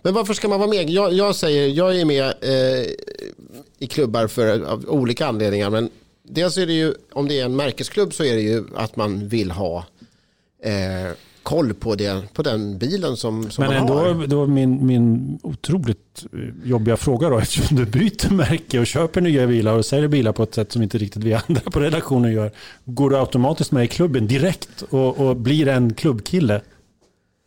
Men 0.01 0.13
varför 0.13 0.33
ska 0.33 0.47
man 0.47 0.59
vara 0.59 0.69
med? 0.69 0.89
Jag, 0.89 1.13
jag 1.13 1.35
säger, 1.35 1.67
jag 1.67 1.99
är 1.99 2.05
med 2.05 2.33
eh, 2.41 2.91
i 3.79 3.87
klubbar 3.87 4.27
för, 4.27 4.61
av 4.61 4.85
olika 4.89 5.27
anledningar. 5.27 5.69
Men 5.69 5.89
dels 6.23 6.57
är 6.57 6.65
det 6.65 6.73
ju, 6.73 6.93
om 7.13 7.27
det 7.27 7.39
är 7.39 7.45
en 7.45 7.55
märkesklubb 7.55 8.13
så 8.13 8.23
är 8.23 8.35
det 8.35 8.41
ju 8.41 8.63
att 8.75 8.95
man 8.95 9.27
vill 9.27 9.51
ha 9.51 9.85
eh, 10.63 11.11
koll 11.43 11.73
på, 11.73 11.95
det, 11.95 12.33
på 12.33 12.43
den 12.43 12.77
bilen 12.77 13.17
som, 13.17 13.51
som 13.51 13.63
Men 13.63 13.73
man 13.73 13.81
ändå, 13.81 13.93
har. 13.93 14.27
Då 14.27 14.47
min, 14.47 14.85
min 14.85 15.39
otroligt 15.43 16.25
eh, 16.33 16.69
jobbiga 16.69 16.97
fråga 16.97 17.29
då, 17.29 17.37
eftersom 17.39 17.77
du 17.77 17.85
byter 17.85 18.33
märke 18.33 18.79
och 18.79 18.87
köper 18.87 19.21
nya 19.21 19.47
bilar 19.47 19.73
och 19.73 19.85
säljer 19.85 20.07
bilar 20.07 20.31
på 20.31 20.43
ett 20.43 20.55
sätt 20.55 20.71
som 20.71 20.81
inte 20.81 20.97
riktigt 20.97 21.23
vi 21.23 21.33
andra 21.47 21.61
på 21.61 21.79
redaktionen 21.79 22.33
gör. 22.33 22.51
Går 22.85 23.09
du 23.09 23.17
automatiskt 23.17 23.71
med 23.71 23.83
i 23.83 23.87
klubben 23.87 24.27
direkt 24.27 24.81
och, 24.89 25.19
och 25.19 25.35
blir 25.35 25.67
en 25.67 25.93
klubbkille? 25.93 26.61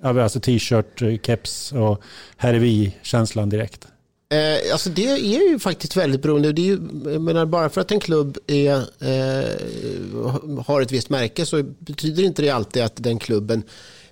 Alltså 0.03 0.41
t-shirt, 0.41 1.27
keps 1.27 1.73
och 1.73 2.03
här 2.37 2.55
är 2.55 2.59
vi-känslan 2.59 3.49
direkt. 3.49 3.89
Eh, 4.35 4.73
alltså 4.73 4.91
det 4.91 5.07
är 5.07 5.51
ju 5.51 5.59
faktiskt 5.59 5.97
väldigt 5.97 6.23
beroende. 6.23 6.53
Det 6.53 6.63
är 6.63 6.67
ju, 6.67 6.79
menar, 7.19 7.47
bara 7.47 7.69
för 7.69 7.81
att 7.81 7.93
en 7.93 8.01
klubb 8.01 8.39
är, 8.47 8.77
eh, 9.01 10.63
har 10.67 10.81
ett 10.83 10.93
visst 10.93 11.11
märke 11.11 11.47
så 11.47 11.63
betyder 11.63 12.23
inte 12.23 12.43
det 12.43 12.51
alltid 12.51 12.83
att 12.83 12.93
den 12.97 13.19
klubben 13.19 13.63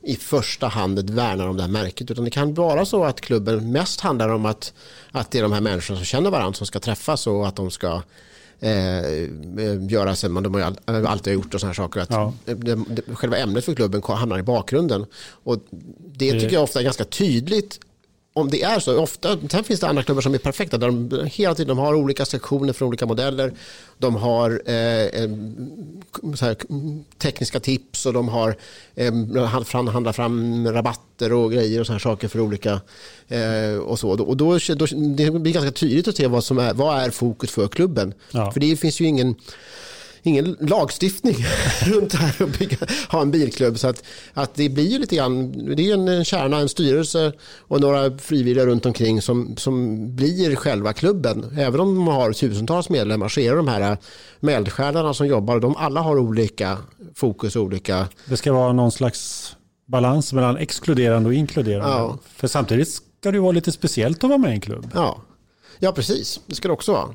i 0.02 0.16
första 0.16 0.66
hand 0.66 1.10
värnar 1.10 1.48
om 1.48 1.56
det 1.56 1.62
här 1.62 1.70
märket. 1.70 2.10
Utan 2.10 2.24
det 2.24 2.30
kan 2.30 2.54
vara 2.54 2.84
så 2.84 3.04
att 3.04 3.20
klubben 3.20 3.72
mest 3.72 4.00
handlar 4.00 4.28
om 4.28 4.46
att, 4.46 4.72
att 5.10 5.30
det 5.30 5.38
är 5.38 5.42
de 5.42 5.52
här 5.52 5.60
människorna 5.60 5.98
som 5.98 6.06
känner 6.06 6.30
varandra 6.30 6.54
som 6.54 6.66
ska 6.66 6.80
träffas 6.80 7.26
och 7.26 7.48
att 7.48 7.56
de 7.56 7.70
ska 7.70 8.02
eh, 8.60 9.02
göra 9.90 10.16
som 10.16 10.42
de 10.42 10.54
har 10.54 10.76
alltid 11.06 11.32
gjort 11.32 11.54
och 11.54 11.60
sådana 11.60 11.74
saker. 11.74 12.00
Att 12.00 12.10
Ja. 12.10 12.32
det, 12.44 12.54
det, 12.74 13.14
själva 13.14 13.36
ämnet 13.36 13.64
för 13.64 13.74
klubben 13.74 14.02
hamnar 14.02 14.38
i 14.38 14.42
bakgrunden. 14.42 15.06
Och 15.44 15.58
det 16.16 16.32
tycker 16.32 16.52
jag 16.52 16.62
ofta 16.62 16.80
är 16.80 16.84
ganska 16.84 17.04
tydligt 17.04 17.80
om 18.34 18.50
det 18.50 18.62
är 18.62 18.78
så, 18.80 18.98
ofta, 19.00 19.38
sen 19.50 19.64
finns 19.64 19.80
det 19.80 19.88
andra 19.88 20.02
klubbar 20.02 20.22
som 20.22 20.34
är 20.34 20.38
perfekta 20.38 20.78
där 20.78 20.86
de 20.86 21.26
hela 21.32 21.54
tiden 21.54 21.68
de 21.76 21.78
har 21.78 21.94
olika 21.94 22.24
sektioner 22.24 22.72
för 22.72 22.86
olika 22.86 23.06
modeller. 23.06 23.52
De 23.98 24.16
har 24.16 24.50
eh, 24.66 24.74
här, 26.40 26.56
tekniska 27.18 27.60
tips 27.60 28.06
och 28.06 28.12
de 28.12 28.28
har 28.28 28.56
eh, 28.94 29.14
hand- 29.44 29.88
handlar 29.88 30.12
fram 30.12 30.66
rabatter 30.68 31.32
och 31.32 31.52
grejer 31.52 31.80
och 31.80 31.86
sådana 31.86 32.00
saker 32.00 32.28
för 32.28 32.40
olika 32.40 32.80
eh, 33.28 33.76
och 33.76 33.98
så. 33.98 34.10
Och 34.10 34.36
då, 34.36 34.58
då, 34.74 34.86
det 35.16 35.30
blir 35.30 35.52
ganska 35.52 35.72
tydligt 35.72 36.08
att 36.08 36.16
se 36.16 36.26
vad 36.26 36.44
som 36.44 36.58
är, 36.58 36.74
vad 36.74 37.02
är 37.02 37.10
fokus 37.10 37.50
för 37.50 37.68
klubben. 37.68 38.14
Ja. 38.30 38.52
För 38.52 38.60
det 38.60 38.76
finns 38.76 39.00
ju 39.00 39.04
ingen 39.04 39.34
ingen 40.22 40.56
lagstiftning 40.60 41.36
runt 41.84 42.10
det 42.10 42.18
här 42.18 42.42
att 42.42 42.58
bygga, 42.58 42.76
ha 43.08 43.22
en 43.22 43.30
bilklubb. 43.30 43.78
Så 43.78 43.88
att, 43.88 44.04
att 44.34 44.54
det 44.54 44.68
blir 44.68 44.86
ju 44.88 44.98
lite 44.98 45.16
grann, 45.16 45.52
det 45.76 45.90
är 45.90 45.94
en, 45.94 46.08
en 46.08 46.24
kärna, 46.24 46.58
en 46.58 46.68
styrelse 46.68 47.32
och 47.58 47.80
några 47.80 48.18
frivilliga 48.18 48.66
runt 48.66 48.86
omkring 48.86 49.22
som, 49.22 49.56
som 49.56 50.16
blir 50.16 50.56
själva 50.56 50.92
klubben. 50.92 51.56
Även 51.58 51.80
om 51.80 51.94
de 51.94 52.06
har 52.06 52.32
tusentals 52.32 52.88
medlemmar 52.88 53.28
så 53.28 53.40
är 53.40 53.50
det 53.50 53.56
de 53.56 53.68
här 53.68 53.96
eldsjälarna 54.48 55.14
som 55.14 55.26
jobbar. 55.26 55.60
De 55.60 55.76
alla 55.76 56.00
har 56.00 56.18
olika 56.18 56.78
fokus 57.14 57.56
och 57.56 57.62
olika... 57.62 58.08
Det 58.24 58.36
ska 58.36 58.52
vara 58.52 58.72
någon 58.72 58.92
slags 58.92 59.52
balans 59.86 60.32
mellan 60.32 60.56
exkluderande 60.56 61.28
och 61.28 61.34
inkluderande. 61.34 61.96
Ja. 61.96 62.18
För 62.36 62.48
samtidigt 62.48 62.88
ska 62.88 63.30
det 63.30 63.40
vara 63.40 63.52
lite 63.52 63.72
speciellt 63.72 64.24
att 64.24 64.30
vara 64.30 64.38
med 64.38 64.50
i 64.50 64.54
en 64.54 64.60
klubb. 64.60 64.90
Ja, 64.94 65.22
ja 65.78 65.92
precis. 65.92 66.40
Det 66.46 66.54
ska 66.54 66.68
det 66.68 66.74
också 66.74 66.92
vara. 66.92 67.08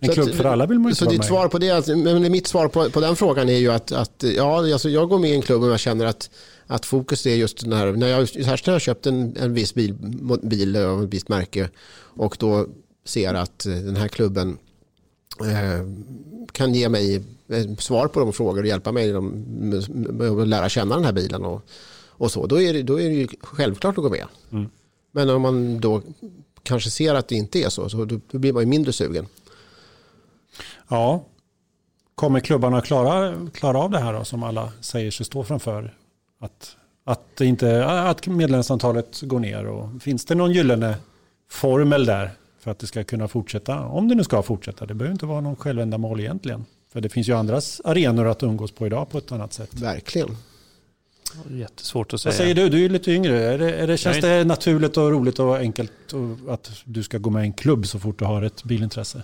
En 0.00 0.08
klubb 0.08 0.34
för 0.34 0.44
alla 0.44 0.66
vill 0.66 0.78
man 0.78 0.84
ju 0.84 0.90
inte 0.90 0.98
Så 0.98 1.04
vara 1.04 1.12
ditt 1.12 1.18
med 1.18 1.26
svar 1.26 1.48
på 1.48 1.58
det, 1.58 1.70
alltså, 1.70 1.96
men 1.96 2.32
mitt 2.32 2.46
svar 2.46 2.68
på, 2.68 2.90
på 2.90 3.00
den 3.00 3.16
frågan 3.16 3.48
är 3.48 3.58
ju 3.58 3.72
att, 3.72 3.92
att 3.92 4.24
ja, 4.36 4.72
alltså 4.72 4.88
jag 4.88 5.08
går 5.08 5.18
med 5.18 5.30
i 5.30 5.34
en 5.34 5.42
klubb 5.42 5.62
och 5.62 5.70
jag 5.70 5.80
känner 5.80 6.06
att, 6.06 6.30
att 6.66 6.86
fokus 6.86 7.26
är 7.26 7.34
just 7.34 7.60
den 7.60 7.72
här, 7.72 7.92
när 7.92 8.08
jag, 8.08 8.18
här 8.18 8.62
när 8.66 8.72
jag 8.72 8.80
köpt 8.80 9.06
en, 9.06 9.36
en 9.36 9.54
viss 9.54 9.74
bil, 9.74 9.94
bil 10.42 10.76
av 10.76 11.04
ett 11.04 11.14
visst 11.14 11.28
märke 11.28 11.68
och 11.98 12.36
då 12.38 12.66
ser 13.04 13.34
att 13.34 13.58
den 13.58 13.96
här 13.96 14.08
klubben 14.08 14.58
eh, 15.40 15.86
kan 16.52 16.74
ge 16.74 16.88
mig 16.88 17.22
eh, 17.48 17.74
svar 17.78 18.08
på 18.08 18.20
de 18.20 18.32
frågor 18.32 18.60
och 18.60 18.68
hjälpa 18.68 18.92
mig 18.92 19.12
att 19.12 20.48
lära 20.48 20.68
känna 20.68 20.94
den 20.94 21.04
här 21.04 21.12
bilen 21.12 21.44
och, 21.44 21.62
och 22.08 22.32
så, 22.32 22.46
då 22.46 22.60
är, 22.60 22.72
det, 22.72 22.82
då 22.82 23.00
är 23.00 23.08
det 23.08 23.14
ju 23.14 23.28
självklart 23.40 23.98
att 23.98 24.04
gå 24.04 24.10
med. 24.10 24.26
Mm. 24.52 24.66
Men 25.12 25.30
om 25.30 25.42
man 25.42 25.80
då 25.80 26.02
kanske 26.62 26.90
ser 26.90 27.14
att 27.14 27.28
det 27.28 27.34
inte 27.34 27.58
är 27.58 27.68
så, 27.68 27.88
så 27.88 28.04
då 28.04 28.38
blir 28.38 28.52
man 28.52 28.62
ju 28.62 28.66
mindre 28.66 28.92
sugen. 28.92 29.26
Ja. 30.88 31.24
Kommer 32.14 32.40
klubbarna 32.40 32.80
klara, 32.80 33.34
klara 33.54 33.78
av 33.78 33.90
det 33.90 33.98
här 33.98 34.12
då, 34.12 34.24
som 34.24 34.42
alla 34.42 34.72
säger 34.80 35.10
sig 35.10 35.26
stå 35.26 35.44
framför? 35.44 35.94
Att, 36.40 36.76
att, 37.04 37.40
inte, 37.40 37.86
att 37.86 38.26
medlemsantalet 38.26 39.20
går 39.22 39.40
ner 39.40 39.66
och 39.66 40.02
finns 40.02 40.24
det 40.24 40.34
någon 40.34 40.52
gyllene 40.52 40.94
formel 41.50 42.06
där 42.06 42.30
för 42.60 42.70
att 42.70 42.78
det 42.78 42.86
ska 42.86 43.04
kunna 43.04 43.28
fortsätta? 43.28 43.80
Om 43.80 44.08
det 44.08 44.14
nu 44.14 44.24
ska 44.24 44.42
fortsätta. 44.42 44.86
Det 44.86 44.94
behöver 44.94 45.12
inte 45.12 45.26
vara 45.26 45.40
någon 45.40 45.56
självändamål 45.56 46.20
egentligen. 46.20 46.64
För 46.92 47.00
det 47.00 47.08
finns 47.08 47.28
ju 47.28 47.32
andra 47.32 47.60
arenor 47.84 48.26
att 48.26 48.42
umgås 48.42 48.72
på 48.72 48.86
idag 48.86 49.10
på 49.10 49.18
ett 49.18 49.32
annat 49.32 49.52
sätt. 49.52 49.74
Verkligen. 49.74 50.36
Jättesvårt 51.50 52.06
att 52.06 52.12
Vad 52.12 52.20
säga. 52.20 52.32
säger 52.32 52.54
du? 52.54 52.68
Du 52.68 52.76
är 52.76 52.80
ju 52.80 52.88
lite 52.88 53.12
yngre. 53.12 53.44
Är 53.44 53.58
det, 53.58 53.72
är 53.72 53.86
det, 53.86 53.96
känns 53.96 54.20
det 54.20 54.44
naturligt 54.44 54.96
och 54.96 55.10
roligt 55.10 55.38
och 55.38 55.56
enkelt 55.56 55.92
att 56.48 56.70
du 56.84 57.02
ska 57.02 57.18
gå 57.18 57.30
med 57.30 57.42
i 57.42 57.46
en 57.46 57.52
klubb 57.52 57.86
så 57.86 57.98
fort 57.98 58.18
du 58.18 58.24
har 58.24 58.42
ett 58.42 58.64
bilintresse? 58.64 59.22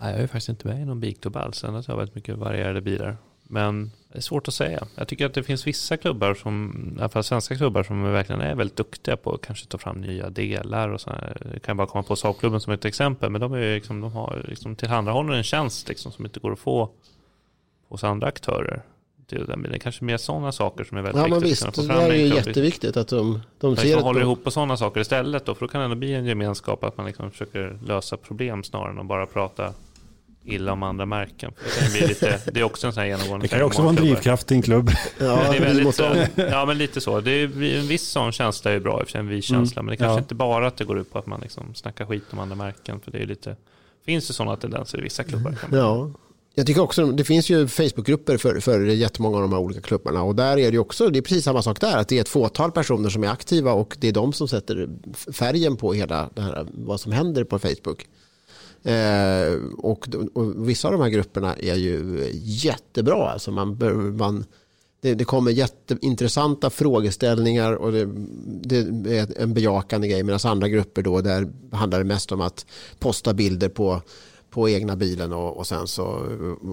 Nej, 0.00 0.12
jag 0.12 0.22
är 0.22 0.26
faktiskt 0.26 0.48
inte 0.48 0.68
med 0.68 0.80
i 0.80 0.84
någon 0.84 1.00
bilklubb 1.00 1.36
alls. 1.36 1.64
Annars 1.64 1.86
har 1.86 1.94
jag 1.94 1.98
väldigt 1.98 2.14
mycket 2.14 2.36
varierade 2.38 2.80
bilar. 2.80 3.16
Men 3.48 3.90
det 4.12 4.18
är 4.18 4.22
svårt 4.22 4.48
att 4.48 4.54
säga. 4.54 4.86
Jag 4.94 5.08
tycker 5.08 5.26
att 5.26 5.34
det 5.34 5.42
finns 5.42 5.66
vissa 5.66 5.96
klubbar, 5.96 6.34
som, 6.34 6.72
i 6.96 7.00
alla 7.00 7.08
fall 7.08 7.24
svenska 7.24 7.56
klubbar, 7.56 7.82
som 7.82 8.02
verkligen 8.02 8.40
är 8.40 8.54
väldigt 8.54 8.76
duktiga 8.76 9.16
på 9.16 9.34
att 9.34 9.40
kanske 9.40 9.66
ta 9.66 9.78
fram 9.78 10.00
nya 10.00 10.30
delar. 10.30 10.88
Och 10.88 11.00
så 11.00 11.10
här. 11.10 11.50
Jag 11.52 11.62
kan 11.62 11.76
bara 11.76 11.86
komma 11.86 12.02
på 12.02 12.16
Saabklubben 12.16 12.60
som 12.60 12.72
ett 12.72 12.84
exempel. 12.84 13.30
Men 13.30 13.40
de, 13.40 13.52
är 13.52 13.74
liksom, 13.74 14.00
de 14.00 14.12
har 14.12 14.44
liksom 14.48 14.76
tillhandahåller 14.76 15.32
en 15.32 15.42
tjänst 15.42 15.88
liksom, 15.88 16.12
som 16.12 16.24
inte 16.24 16.40
går 16.40 16.52
att 16.52 16.58
få 16.58 16.90
hos 17.88 18.04
andra 18.04 18.26
aktörer. 18.26 18.82
Det 19.28 19.36
är 19.36 19.56
det 19.72 19.78
kanske 19.78 20.04
mer 20.04 20.16
sådana 20.16 20.52
saker 20.52 20.84
som 20.84 20.98
är 20.98 21.02
väldigt 21.02 21.22
Ja 21.22 21.28
men 21.28 21.40
viktigt. 21.40 21.52
visst, 21.52 21.64
att 21.66 21.74
det 21.74 21.80
kunna 21.80 21.94
få 21.94 22.00
fram 22.00 22.08
där 22.08 22.16
är 22.16 22.20
ju 22.20 22.34
jätteviktigt 22.34 22.96
att 22.96 23.08
de, 23.08 23.40
de 23.60 23.72
Att 23.72 23.78
ser 23.80 23.88
man 23.90 23.98
ett 23.98 24.04
håller 24.04 24.20
bra- 24.20 24.24
ihop 24.26 24.44
på 24.44 24.50
sådana 24.50 24.76
saker 24.76 25.00
istället 25.00 25.46
då, 25.46 25.54
för 25.54 25.66
då 25.66 25.72
kan 25.72 25.80
det 25.80 25.84
ändå 25.84 25.96
bli 25.96 26.14
en 26.14 26.24
gemenskap 26.26 26.84
att 26.84 26.96
man 26.96 27.06
liksom 27.06 27.30
försöker 27.30 27.78
lösa 27.86 28.16
problem 28.16 28.64
snarare 28.64 28.90
än 28.90 28.98
att 28.98 29.06
bara 29.06 29.26
prata 29.26 29.72
illa 30.46 30.72
om 30.72 30.82
andra 30.82 31.06
märken. 31.06 31.52
Det, 31.92 31.98
ju 31.98 32.06
lite, 32.06 32.40
är 32.54 32.62
också 32.62 32.86
en 32.86 32.92
sån 32.92 33.00
här 33.00 33.08
genomgående 33.08 33.44
Det 33.44 33.48
kan 33.48 33.58
ju 33.58 33.64
också 33.64 33.82
vara 33.82 33.90
en 33.90 33.96
drivkraft 33.96 34.52
i 34.52 34.54
en 34.54 34.62
klubb. 34.62 34.90
Ja, 35.18 35.36
Men 35.36 35.50
det 35.50 35.56
är 35.56 35.60
väldigt, 35.74 35.98
ja 36.50 36.64
men 36.66 36.78
lite 36.78 37.00
så. 37.00 37.20
Det 37.20 37.30
är, 37.30 37.62
en 37.78 37.86
viss 37.88 38.08
sån 38.08 38.32
känsla 38.32 38.70
är 38.70 38.74
ju 38.74 38.80
bra 38.80 39.04
en 39.14 39.28
vi-känsla. 39.28 39.82
Men 39.82 39.90
det 39.90 39.96
kanske 39.96 40.14
Ja. 40.14 40.18
inte 40.18 40.34
bara 40.34 40.66
att 40.66 40.76
det 40.76 40.84
går 40.84 40.98
ut 40.98 41.12
på 41.12 41.18
att 41.18 41.26
man 41.26 41.40
liksom 41.40 41.74
snackar 41.74 42.06
skit 42.06 42.24
om 42.30 42.38
andra 42.38 42.56
märken. 42.56 43.00
För 43.00 43.10
det 43.10 43.18
är 43.18 43.20
ju 43.20 43.26
lite, 43.26 43.56
finns 44.06 44.28
det 44.28 44.34
sådana 44.34 44.56
tendenser 44.56 44.98
i 44.98 45.02
vissa 45.02 45.24
klubbar. 45.24 45.52
Kan 45.52 45.70
man. 45.70 45.78
Ja. 45.80 46.10
Jag 46.58 46.66
tycker 46.66 46.80
också, 46.80 47.06
det 47.06 47.24
finns 47.24 47.50
ju 47.50 47.68
Facebookgrupper 47.68 48.36
för, 48.36 48.60
för 48.60 48.80
jättemånga 48.80 49.36
av 49.36 49.42
de 49.42 49.52
här 49.52 49.60
olika 49.60 49.80
klubbarna 49.80 50.22
och 50.22 50.34
där 50.34 50.52
är 50.52 50.66
det 50.66 50.72
ju 50.72 50.78
också, 50.78 51.08
det 51.10 51.18
är 51.18 51.22
precis 51.22 51.44
samma 51.44 51.62
sak 51.62 51.80
där, 51.80 51.96
att 51.96 52.08
det 52.08 52.16
är 52.16 52.20
ett 52.20 52.28
fåtal 52.28 52.72
personer 52.72 53.08
som 53.08 53.24
är 53.24 53.28
aktiva 53.28 53.72
och 53.72 53.96
det 54.00 54.08
är 54.08 54.12
de 54.12 54.32
som 54.32 54.48
sätter 54.48 54.88
färgen 55.32 55.76
på 55.76 55.92
hela 55.92 56.30
det 56.34 56.42
här, 56.42 56.66
vad 56.74 57.00
som 57.00 57.12
händer 57.12 57.44
på 57.44 57.58
Facebook. 57.58 58.06
Eh, 58.82 59.54
och, 59.78 60.08
och 60.34 60.68
vissa 60.68 60.88
av 60.88 60.92
de 60.92 61.00
här 61.00 61.08
grupperna 61.08 61.56
är 61.56 61.74
ju 61.74 62.28
jättebra, 62.34 63.30
alltså 63.30 63.50
man, 63.50 63.78
man 64.18 64.44
det, 65.00 65.14
det 65.14 65.24
kommer 65.24 65.50
jätteintressanta 65.50 66.70
frågeställningar 66.70 67.72
och 67.72 67.92
det, 67.92 68.04
det 68.82 69.18
är 69.18 69.42
en 69.42 69.54
bejakande 69.54 70.08
grej. 70.08 70.22
Medan 70.22 70.40
andra 70.44 70.68
grupper 70.68 71.02
då 71.02 71.20
där 71.20 71.48
handlar 71.72 71.98
det 71.98 72.04
mest 72.04 72.32
om 72.32 72.40
att 72.40 72.66
posta 72.98 73.34
bilder 73.34 73.68
på 73.68 74.02
på 74.56 74.68
egna 74.68 74.96
bilen 74.96 75.32
och, 75.32 75.56
och 75.56 75.66
sen 75.66 75.86
så 75.86 76.22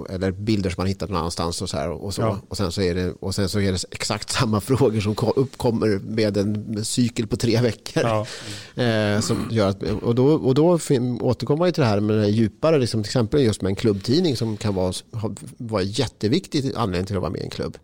eller 0.10 0.32
bilder 0.32 0.70
som 0.70 0.82
man 0.82 0.88
hittat 0.88 1.10
någon 1.10 1.18
annanstans 1.20 1.62
och 1.62 1.70
så 1.70 1.78
här 1.78 1.90
och 1.90 2.14
så 2.14 2.22
Ja. 2.22 2.40
och 2.50 2.58
sen 2.58 2.72
så 2.72 2.82
är 2.82 2.96
det 2.96 3.14
och 3.20 3.36
sen 3.36 3.50
så 3.50 3.60
är 3.60 3.72
det 3.72 3.84
exakt 3.92 4.30
samma 4.32 4.62
frågor 4.70 5.00
som 5.00 5.16
ko- 5.16 5.34
uppkommer 5.36 6.00
med 6.04 6.38
en 6.38 6.86
cykel 6.86 7.28
på 7.28 7.38
tre 7.38 7.62
veckor. 7.62 8.04
Ja. 8.04 8.26
Eh, 8.84 9.20
som 9.20 9.48
gör 9.52 9.68
att, 9.70 9.84
och 9.84 10.16
då, 10.16 10.26
och 10.28 10.54
då 10.56 10.66
återkommer 11.22 11.58
man 11.58 11.68
ju 11.68 11.72
till 11.72 11.82
det 11.82 11.88
här 11.88 12.00
med 12.00 12.18
det 12.18 12.28
djupare, 12.30 12.80
liksom, 12.80 13.04
till 13.04 13.10
exempel 13.10 13.42
just 13.42 13.62
med 13.62 13.70
en 13.70 13.76
klubbtidning 13.76 14.38
som 14.38 14.58
kan 14.58 14.76
vara, 14.76 14.94
vara 15.58 15.82
en 15.82 15.88
jätteviktig 15.92 16.72
anledning 16.76 17.06
till 17.08 17.16
att 17.16 17.22
vara 17.22 17.32
med 17.32 17.42
i 17.42 17.44
en 17.44 17.50
klubb. 17.50 17.78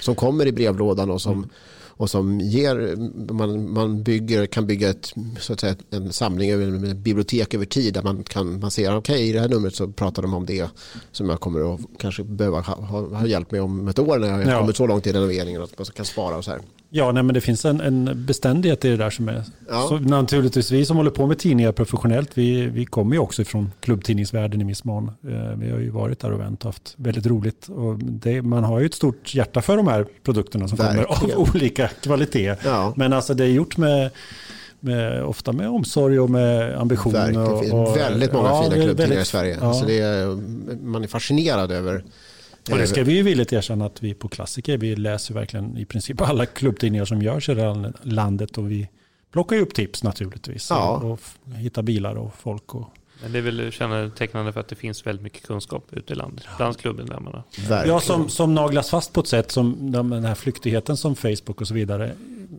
Som 0.00 0.14
kommer 0.14 0.46
i 0.46 0.52
brevlådan 0.52 1.10
och 1.10 1.22
som, 1.22 1.48
och 1.96 2.10
som 2.10 2.40
ger, 2.40 2.96
man, 3.32 3.72
man 3.72 4.02
bygger, 4.02 4.46
kan 4.46 4.66
bygga 4.66 4.88
ett, 4.90 5.12
så 5.40 5.52
att 5.52 5.60
säga, 5.60 5.76
en 5.90 6.12
samling 6.12 6.80
med 6.80 6.96
bibliotek 6.96 7.54
över 7.54 7.64
tid 7.66 7.94
där 7.94 8.02
man 8.02 8.22
kan 8.24 8.60
man 8.60 8.70
ser, 8.70 8.96
okej 8.96 9.28
i 9.28 9.32
det 9.32 9.40
här 9.40 9.48
numret 9.48 9.74
så 9.74 9.88
pratar 9.88 10.22
de 10.22 10.34
om 10.34 10.46
det 10.46 10.68
som 11.12 11.28
jag 11.28 11.40
kommer 11.40 11.74
att 11.74 11.80
kanske 11.98 12.24
behöva 12.24 12.60
ha, 12.60 12.74
ha, 12.74 13.00
ha 13.16 13.26
hjälp 13.26 13.50
med 13.50 13.62
om 13.62 13.88
ett 13.88 13.98
år 13.98 14.18
när 14.18 14.28
jag 14.28 14.34
har 14.34 14.52
Ja. 14.52 14.60
kommit 14.60 14.76
så 14.76 14.86
långt 14.86 15.06
i 15.06 15.12
renoveringen 15.12 15.62
att 15.62 15.78
man 15.78 15.84
kan 15.84 16.04
spara 16.04 16.36
och 16.36 16.44
så 16.44 16.50
här. 16.50 16.60
Ja, 16.96 17.12
nej, 17.12 17.22
men 17.22 17.34
det 17.34 17.40
finns 17.40 17.64
en, 17.64 17.80
en 17.80 18.24
beständighet 18.26 18.84
i 18.84 18.88
det 18.88 18.96
där 18.96 19.10
som 19.10 19.28
är... 19.28 19.42
Ja. 19.68 19.86
Så 19.88 19.98
naturligtvis, 19.98 20.70
vi 20.70 20.86
som 20.86 20.96
håller 20.96 21.10
på 21.10 21.26
med 21.26 21.38
tidningar 21.38 21.72
professionellt, 21.72 22.30
vi, 22.34 22.66
vi 22.66 22.84
kommer 22.84 23.14
ju 23.14 23.18
också 23.18 23.42
ifrån 23.42 23.72
klubbtidningsvärlden 23.80 24.60
i 24.60 24.64
viss 24.64 24.84
mån. 24.84 25.10
Eh, 25.28 25.56
Vi 25.56 25.70
har 25.70 25.78
ju 25.78 25.90
varit 25.90 26.20
där 26.20 26.32
och 26.32 26.40
vänt 26.40 26.64
och 26.64 26.68
haft 26.68 26.94
väldigt 26.96 27.26
roligt. 27.26 27.68
Och 27.68 27.98
det, 27.98 28.42
man 28.42 28.64
har 28.64 28.80
ju 28.80 28.86
ett 28.86 28.94
stort 28.94 29.34
hjärta 29.34 29.62
för 29.62 29.76
de 29.76 29.88
här 29.88 30.06
produkterna 30.22 30.68
som 30.68 30.78
kommer 30.78 30.94
Verkligen. 30.94 31.36
av 31.36 31.50
olika 31.54 31.88
kvalitet. 31.88 32.56
Ja. 32.64 32.92
Men 32.96 33.12
alltså 33.12 33.34
det 33.34 33.44
är 33.44 33.48
gjort 33.48 33.76
med, 33.76 34.10
med 34.80 35.24
ofta 35.24 35.52
med 35.52 35.68
omsorg 35.68 36.20
och 36.20 36.30
med 36.30 36.78
ambition. 36.80 37.12
Verkligen. 37.12 37.72
Och, 37.72 37.88
och, 37.90 37.96
väldigt 37.96 38.32
många 38.32 38.48
ja, 38.48 38.62
fina 38.62 38.84
klubbtidningar 38.84 39.22
i 39.22 39.26
Sverige. 39.26 39.58
Ja. 39.60 39.74
Så 39.74 39.86
det 39.86 40.00
är, 40.00 40.26
man 40.84 41.04
är 41.04 41.08
fascinerad 41.08 41.72
över 41.72 42.04
Och 42.72 42.78
det 42.78 42.86
ska 42.86 43.04
vi 43.04 43.12
ju 43.12 43.22
villigt 43.22 43.52
erkänna 43.52 43.86
att 43.86 44.02
vi 44.02 44.14
på 44.14 44.28
Klassiker, 44.28 44.78
vi 44.78 44.96
läser 44.96 45.34
verkligen 45.34 45.78
i 45.78 45.84
princip 45.84 46.20
alla 46.20 46.46
klubbtidningar 46.46 47.04
som 47.04 47.22
görs 47.22 47.48
i 47.48 47.54
det 47.54 47.62
här 47.62 47.92
landet 48.02 48.58
och 48.58 48.70
vi 48.70 48.88
plockar 49.32 49.56
ju 49.56 49.62
upp 49.62 49.74
tips 49.74 50.02
naturligtvis. 50.02 50.70
Ja. 50.70 50.90
Och, 50.96 51.10
och 51.12 51.20
hittar 51.56 51.82
bilar 51.82 52.14
och 52.14 52.34
folk. 52.34 52.74
Och, 52.74 52.88
Men 53.22 53.32
det 53.32 53.38
är 53.38 53.42
väl 53.42 53.72
kännetecknande 53.72 54.52
för 54.52 54.60
att 54.60 54.68
det 54.68 54.74
finns 54.76 55.06
väldigt 55.06 55.22
mycket 55.22 55.46
kunskap 55.46 55.86
ute 55.92 56.12
i 56.12 56.16
landet. 56.16 56.44
Bland 56.56 56.78
klubbmedlemmarna. 56.78 57.44
ja, 57.68 58.00
som, 58.00 58.28
som 58.28 58.54
naglas 58.54 58.90
fast 58.90 59.12
på 59.12 59.20
ett 59.20 59.26
sätt 59.26 59.50
som 59.50 59.92
de- 59.92 60.10
den 60.10 60.24
här 60.24 60.34
flyktigheten 60.34 60.96
som 60.96 61.14
Facebook 61.16 61.60
och 61.60 61.68
så 61.68 61.74
vidare 61.74 62.12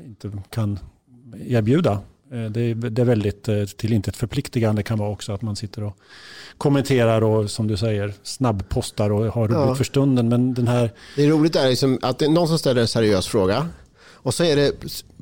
inte 0.06 0.32
kan 0.50 0.80
erbjuda. 1.48 2.00
Eh, 2.36 2.52
Det 2.52 2.62
är, 2.62 2.76
det 2.76 3.02
är 3.02 3.06
väldigt 3.06 3.48
eh, 3.50 3.64
till 3.66 3.94
intet 3.94 4.16
förpliktigande 4.16 4.84
kan 4.84 4.98
vara 5.00 5.10
också 5.10 5.34
att 5.34 5.42
man 5.42 5.56
sitter 5.56 5.84
och 5.84 5.98
kommenterar 6.58 7.22
och 7.24 7.52
som 7.52 7.68
du 7.68 7.78
säger 7.78 8.14
snabbpostar 8.24 9.10
och 9.12 9.26
har 9.34 9.48
roligt 9.48 9.58
Ja. 9.70 9.76
för 9.76 9.84
stunden. 9.84 10.30
Men 10.30 10.54
den 10.54 10.68
här, 10.68 10.92
Det 11.16 11.24
är 11.24 11.28
roligt 11.30 11.56
är 11.56 11.70
liksom 11.70 12.00
att 12.02 12.20
det 12.20 12.26
är 12.26 12.30
någon 12.30 12.48
som 12.48 12.60
ställer 12.60 12.82
en 12.82 12.88
seriös 12.88 13.28
fråga 13.28 13.68
och 14.14 14.34
så 14.34 14.44
är 14.44 14.56
det 14.56 14.72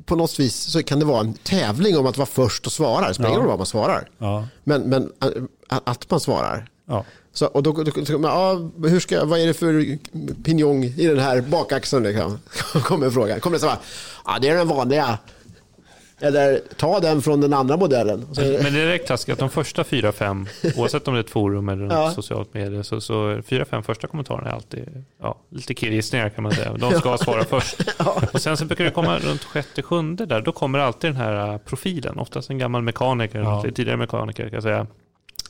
på 0.06 0.16
något 0.16 0.40
vis 0.40 0.54
så 0.56 0.82
kan 0.82 0.98
det 0.98 1.04
vara 1.04 1.20
en 1.20 1.34
tävling 1.34 1.98
om 1.98 2.06
att 2.06 2.16
vara 2.18 2.26
först 2.26 2.66
och 2.66 2.72
svara. 2.72 3.08
Det 3.08 3.14
spelar 3.14 3.28
ingen 3.30 3.40
Ja. 3.40 3.44
roll 3.44 3.48
vad 3.50 3.58
man 3.58 3.66
svarar. 3.66 4.08
ja, 4.18 4.48
Men, 4.64 4.82
men 4.82 5.12
att 5.68 6.10
man 6.10 6.20
svarar. 6.20 6.68
ja, 6.88 7.04
Så, 7.32 7.46
och 7.46 7.62
då, 7.62 7.72
då, 7.72 7.82
då, 7.82 8.20
ja, 8.22 8.70
hur 8.88 9.00
ska, 9.00 9.24
vad 9.24 9.38
är 9.40 9.46
det 9.46 9.54
för 9.54 9.98
pinjong 10.44 10.84
i 10.84 11.06
den 11.06 11.18
här 11.18 11.40
bakaxeln? 11.40 12.02
Liksom? 12.04 12.38
Kommer 12.82 13.10
frågan. 13.10 13.40
Kommer 13.40 13.56
det 13.56 13.60
så 13.60 13.68
här, 13.68 13.78
ja 14.24 14.38
det 14.40 14.48
är 14.48 14.56
den 14.56 14.68
vanliga. 14.68 15.18
Eller 16.24 16.60
ta 16.76 17.00
den 17.00 17.22
från 17.22 17.40
den 17.40 17.52
andra 17.52 17.76
modellen. 17.76 18.26
Men 18.62 18.72
det 18.72 18.80
är 18.80 19.32
att 19.32 19.38
de 19.38 19.50
första 19.50 19.84
fyra, 19.84 20.12
fem, 20.12 20.46
oavsett 20.76 21.08
om 21.08 21.14
det 21.14 21.20
är 21.20 21.24
ett 21.24 21.30
forum 21.30 21.68
eller 21.68 21.84
Ja. 21.86 22.10
socialt 22.10 22.54
medie, 22.54 22.84
så, 22.84 23.00
så 23.00 23.42
fyra, 23.46 23.64
fem 23.64 23.82
första 23.82 24.06
kommentarerna 24.06 24.50
är 24.50 24.54
alltid 24.54 25.04
ja, 25.22 25.38
lite 25.50 25.74
killgissningar 25.74 26.28
kan 26.28 26.42
man 26.42 26.52
säga. 26.52 26.72
De 26.78 26.92
ska 26.92 27.16
svara 27.18 27.44
först. 27.44 27.76
Och 28.32 28.40
sen 28.42 28.56
så 28.56 28.64
brukar 28.64 28.84
det 28.84 28.90
komma 28.90 29.18
runt 29.18 29.44
sjätte, 29.44 29.82
sjunde 29.82 30.26
där, 30.26 30.40
då 30.40 30.52
kommer 30.52 30.78
alltid 30.78 31.10
den 31.10 31.16
här 31.16 31.52
äh, 31.52 31.58
profilen, 31.58 32.18
oftast 32.18 32.50
en 32.50 32.58
gammal 32.58 32.82
mekaniker, 32.82 33.38
Ja. 33.38 33.62
tidigare 33.74 33.96
mekaniker 33.96 34.42
kan 34.44 34.52
jag 34.54 34.62
säga, 34.62 34.86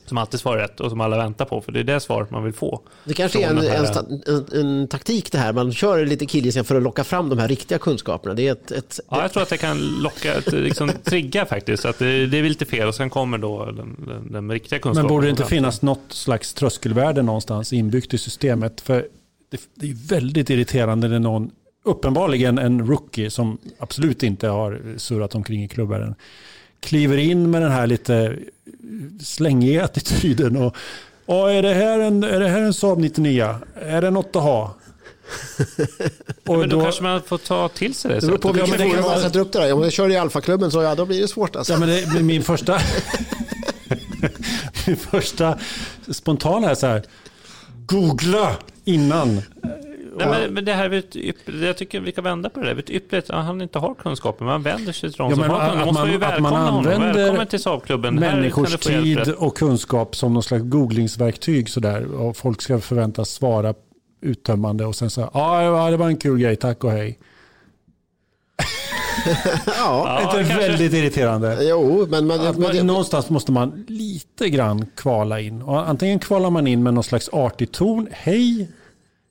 som 0.06 0.18
alltid 0.18 0.40
svarar 0.40 0.62
rätt 0.62 0.80
och 0.80 0.90
som 0.90 1.00
alla 1.00 1.16
väntar 1.16 1.44
på, 1.44 1.60
för 1.60 1.72
det 1.72 1.80
är 1.80 1.84
det 1.84 2.00
svaret 2.00 2.30
man 2.30 2.44
vill 2.44 2.52
få. 2.52 2.80
det 3.04 3.14
kanske 3.14 3.42
är 3.44 3.50
en, 3.50 3.58
här- 3.58 4.04
en, 4.26 4.44
en, 4.52 4.60
en 4.60 4.88
taktik 4.88 5.32
det 5.32 5.38
här. 5.38 5.52
Man 5.52 5.72
kör 5.72 6.06
lite 6.06 6.26
killgissningar 6.26 6.64
för 6.64 6.76
att 6.76 6.82
locka 6.82 7.04
fram 7.04 7.28
de 7.28 7.38
här 7.38 7.48
riktiga 7.48 7.78
kunskaperna. 7.78 8.34
Det 8.34 8.48
är 8.48 8.52
ett, 8.52 8.70
ett, 8.70 9.00
Ja, 9.10 9.22
jag 9.22 9.32
tror 9.32 9.42
att 9.42 9.48
det 9.48 9.56
kan 9.58 9.78
locka, 9.78 10.34
liksom 10.52 10.90
trigga 11.04 11.46
faktiskt, 11.46 11.84
att 11.84 11.98
det, 11.98 12.26
det 12.26 12.38
är 12.38 12.42
lite 12.42 12.64
fel 12.64 12.88
och 12.88 12.94
sen 12.94 13.10
kommer 13.10 13.38
då 13.38 13.64
den, 13.64 14.04
den, 14.06 14.32
den 14.32 14.50
riktiga 14.50 14.78
kunskapen. 14.78 15.06
men 15.06 15.08
borde 15.14 15.26
det 15.26 15.30
inte 15.30 15.44
finnas 15.44 15.82
något 15.82 16.04
slags 16.08 16.54
tröskelvärde 16.54 17.22
någonstans 17.22 17.72
inbyggt 17.72 18.14
i 18.14 18.18
systemet? 18.18 18.80
För 18.80 19.06
det, 19.50 19.60
det 19.74 19.90
är 19.90 20.08
väldigt 20.08 20.50
irriterande 20.50 21.08
när 21.08 21.18
någon, 21.18 21.50
uppenbarligen 21.84 22.58
en 22.58 22.86
rookie 22.86 23.30
som 23.30 23.58
absolut 23.78 24.22
inte 24.22 24.48
har 24.48 24.80
surrat 24.96 25.34
omkring 25.34 25.64
i 25.64 25.68
klubben, 25.68 26.14
kliver 26.84 27.16
in 27.16 27.50
med 27.50 27.62
den 27.62 27.72
här 27.72 27.86
lite 27.86 28.36
slängiga 29.22 29.84
attityden 29.84 30.56
och 30.56 30.76
"Ja, 31.26 31.50
är 31.50 31.62
det 31.62 31.74
här 31.74 31.98
en, 31.98 32.24
är 32.24 32.40
det 32.40 32.48
här 32.48 32.60
en 32.60 32.74
Saab 32.74 32.98
99? 32.98 33.54
Är 33.74 34.00
det 34.00 34.10
något 34.10 34.36
att 34.36 34.42
ha? 34.42 34.74
Och 36.46 36.58
Men 36.58 36.68
då, 36.68 36.82
kanske 36.82 37.02
man 37.02 37.22
får 37.22 37.38
ta 37.38 37.68
till 37.68 37.94
sig 37.94 38.10
det. 38.10 38.20
det 38.20 38.26
beror 38.26 38.38
på 38.38 38.52
vilken 38.52 38.78
forum 38.90 39.02
man 39.04 39.20
sätter 39.20 39.40
upp 39.40 39.52
det 39.52 39.58
där. 39.58 39.72
Om 39.72 39.80
man 39.80 39.90
kör 39.90 40.10
i 40.10 40.16
alfaklubben 40.16 40.70
så 40.70 40.82
ja, 40.82 40.94
då 40.94 41.06
blir 41.06 41.20
det 41.20 41.28
svårt. 41.28 41.56
Alltså. 41.56 41.72
Ja, 41.72 41.78
men 41.78 41.88
det, 41.88 42.22
min 42.22 42.42
första... 42.42 42.80
min 44.86 44.96
första 44.96 45.58
spontana 46.10 46.70
är 46.70 46.74
så 46.74 46.86
här. 46.86 47.02
Googla 47.86 48.56
innan. 48.84 49.42
Nej, 50.18 50.26
men, 50.28 50.54
men 50.54 50.64
det 50.64 50.72
här 50.72 50.90
är 50.90 50.98
ett 50.98 51.14
ypp- 51.16 51.64
jag 51.66 51.76
tycker 51.76 52.00
vi 52.00 52.12
kan 52.12 52.24
vända 52.24 52.48
på 52.50 52.60
det 52.60 52.66
där. 52.66 52.74
Det 52.74 52.80
är 52.80 52.82
ett 52.82 52.90
ypperligt 52.90 53.30
att 53.30 53.44
han 53.44 53.60
inte 53.62 53.78
har 53.78 53.94
kunskapen. 53.94 54.46
Man 54.46 54.62
vänder 54.62 54.92
sig 54.92 55.10
till 55.10 55.18
de 55.18 55.30
Ja, 55.30 55.36
som 55.36 55.40
men 55.40 55.50
har 55.50 55.58
kunskapen. 55.60 55.86
Måste 55.86 56.00
man- 56.02 56.10
ju 56.10 56.14
att 56.16 56.20
man 56.20 56.30
välkomna 56.30 56.58
honom. 56.70 56.76
använder 56.78 57.12
Välkommen 57.14 57.46
till 57.46 57.60
Saabklubben. 57.62 58.18
Här 58.22 58.34
Människors 58.36 58.76
tid 58.78 59.28
och 59.38 59.56
kunskap 59.56 60.16
som 60.16 60.34
någon 60.34 60.42
slags 60.42 60.64
googlingsverktyg. 60.64 61.68
Sådär, 61.70 62.04
och 62.14 62.36
folk 62.36 62.62
ska 62.62 62.78
förväntas 62.80 63.30
svara 63.30 63.74
uttömmande 64.22 64.84
och 64.86 64.96
sen 64.96 65.10
så 65.10 65.20
ja, 65.34 65.62
ja, 65.62 65.90
det 65.90 65.96
var 65.96 66.06
en 66.06 66.16
kul 66.16 66.38
grej, 66.38 66.56
tack 66.56 66.84
och 66.84 66.90
hej. 66.90 67.18
Ja, 69.66 70.18
är 70.34 70.40
inte 70.40 70.54
väldigt 70.56 70.92
irriterande? 70.92 71.58
jo, 71.60 72.06
men, 72.10 72.26
men, 72.26 72.40
men 72.60 72.72
det, 72.76 72.82
någonstans 72.82 73.30
måste 73.30 73.52
man 73.52 73.84
lite 73.88 74.48
grann 74.50 74.86
kvala 74.96 75.40
in. 75.40 75.62
Och 75.62 75.88
antingen 75.88 76.18
kvalar 76.18 76.50
man 76.50 76.66
in 76.66 76.82
med 76.82 76.94
någon 76.94 77.04
slags 77.04 77.28
artig 77.32 77.72
ton. 77.72 78.08
Hej, 78.12 78.68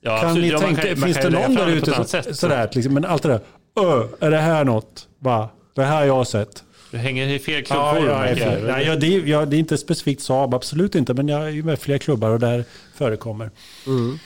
Ja, 0.04 0.18
kan 0.18 0.26
absolut. 0.30 0.44
ni 0.48 0.52
Ja, 0.52 0.60
tänka, 0.60 0.82
kan- 0.82 0.98
finns 0.98 1.18
kan 1.18 1.32
det 1.32 1.40
någon 1.40 1.56
där 1.56 1.68
ute 1.70 1.96
annat 1.96 2.10
sätt. 2.10 2.36
sådär, 2.40 2.70
liksom, 2.74 2.94
men 2.94 3.06
allt 3.06 3.24
det 3.24 3.30
där, 3.30 3.40
Ö, 3.82 4.04
är 4.20 4.32
det 4.32 4.38
här 4.38 4.64
något? 4.64 5.08
Va? 5.20 5.50
Det 5.76 5.84
här 5.84 5.96
har 5.98 6.06
jag 6.06 6.28
sett. 6.28 6.64
Du 6.92 6.98
hänger 6.98 7.28
i 7.28 7.40
fel 7.40 7.64
Ja, 7.70 7.92
klubbforum. 7.94 8.36
fel. 8.36 8.64
Nej, 8.68 8.86
ja, 8.88 8.96
det, 8.96 9.16
är, 9.16 9.22
ja, 9.26 9.46
det 9.46 9.56
är 9.56 9.60
inte 9.60 9.78
specifikt 9.78 10.22
Saab, 10.22 10.54
absolut 10.54 10.96
inte, 10.96 11.14
men 11.14 11.28
jag 11.28 11.44
är 11.44 11.50
ju 11.50 11.64
med 11.64 11.74
i 11.74 11.78
flera 11.78 12.00
klubbar 12.00 12.30
och 12.30 12.40
där 12.40 12.64
förekommer. 12.96 13.50
Mm. 13.88 14.20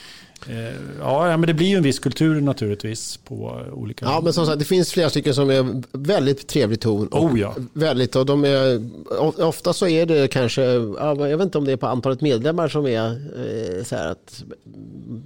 Eh, 0.49 0.73
ja, 0.99 1.37
men 1.37 1.47
det 1.47 1.53
blir 1.53 1.67
ju 1.67 1.75
en 1.77 1.83
viss 1.83 1.99
kultur 1.99 2.41
naturligtvis 2.41 3.17
på 3.17 3.61
olika... 3.73 4.05
ja, 4.05 4.21
men 4.23 4.33
som 4.33 4.45
sagt, 4.45 4.59
det 4.59 4.65
finns 4.65 4.91
flera 4.91 5.09
stycken 5.09 5.33
som 5.33 5.49
är 5.49 5.83
väldigt 5.91 6.47
trevlig 6.47 6.79
ton. 6.79 7.07
Och 7.07 7.23
Oh 7.23 7.39
ja. 7.39 7.55
Väldigt, 7.73 8.15
och 8.15 8.25
de 8.25 8.45
är, 8.45 8.89
of- 9.19 9.39
ofta 9.39 9.73
så 9.73 9.87
är 9.87 10.05
det 10.05 10.27
kanske, 10.27 10.61
ja, 10.63 11.27
jag 11.29 11.37
vet 11.37 11.45
inte 11.45 11.57
om 11.57 11.65
det 11.65 11.71
är 11.71 11.77
på 11.77 11.87
antalet 11.87 12.21
medlemmar 12.21 12.67
som 12.67 12.85
är 12.87 13.05
eh, 13.07 13.83
så 13.83 13.95
här 13.95 14.07
att, 14.11 14.43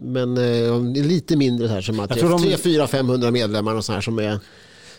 men 0.01 0.37
eh, 0.37 1.03
lite 1.03 1.35
mindre 1.37 1.67
så 1.67 1.73
här 1.73 1.81
som 1.81 1.99
att 1.99 2.09
Jag 2.09 2.19
tror 2.19 2.29
de- 2.29 2.41
3, 2.43 2.57
4, 2.57 2.87
500 2.87 3.31
medlemmar 3.31 3.75
och 3.75 3.85
så 3.85 3.93
här 3.93 4.01
som 4.01 4.19
är, 4.19 4.39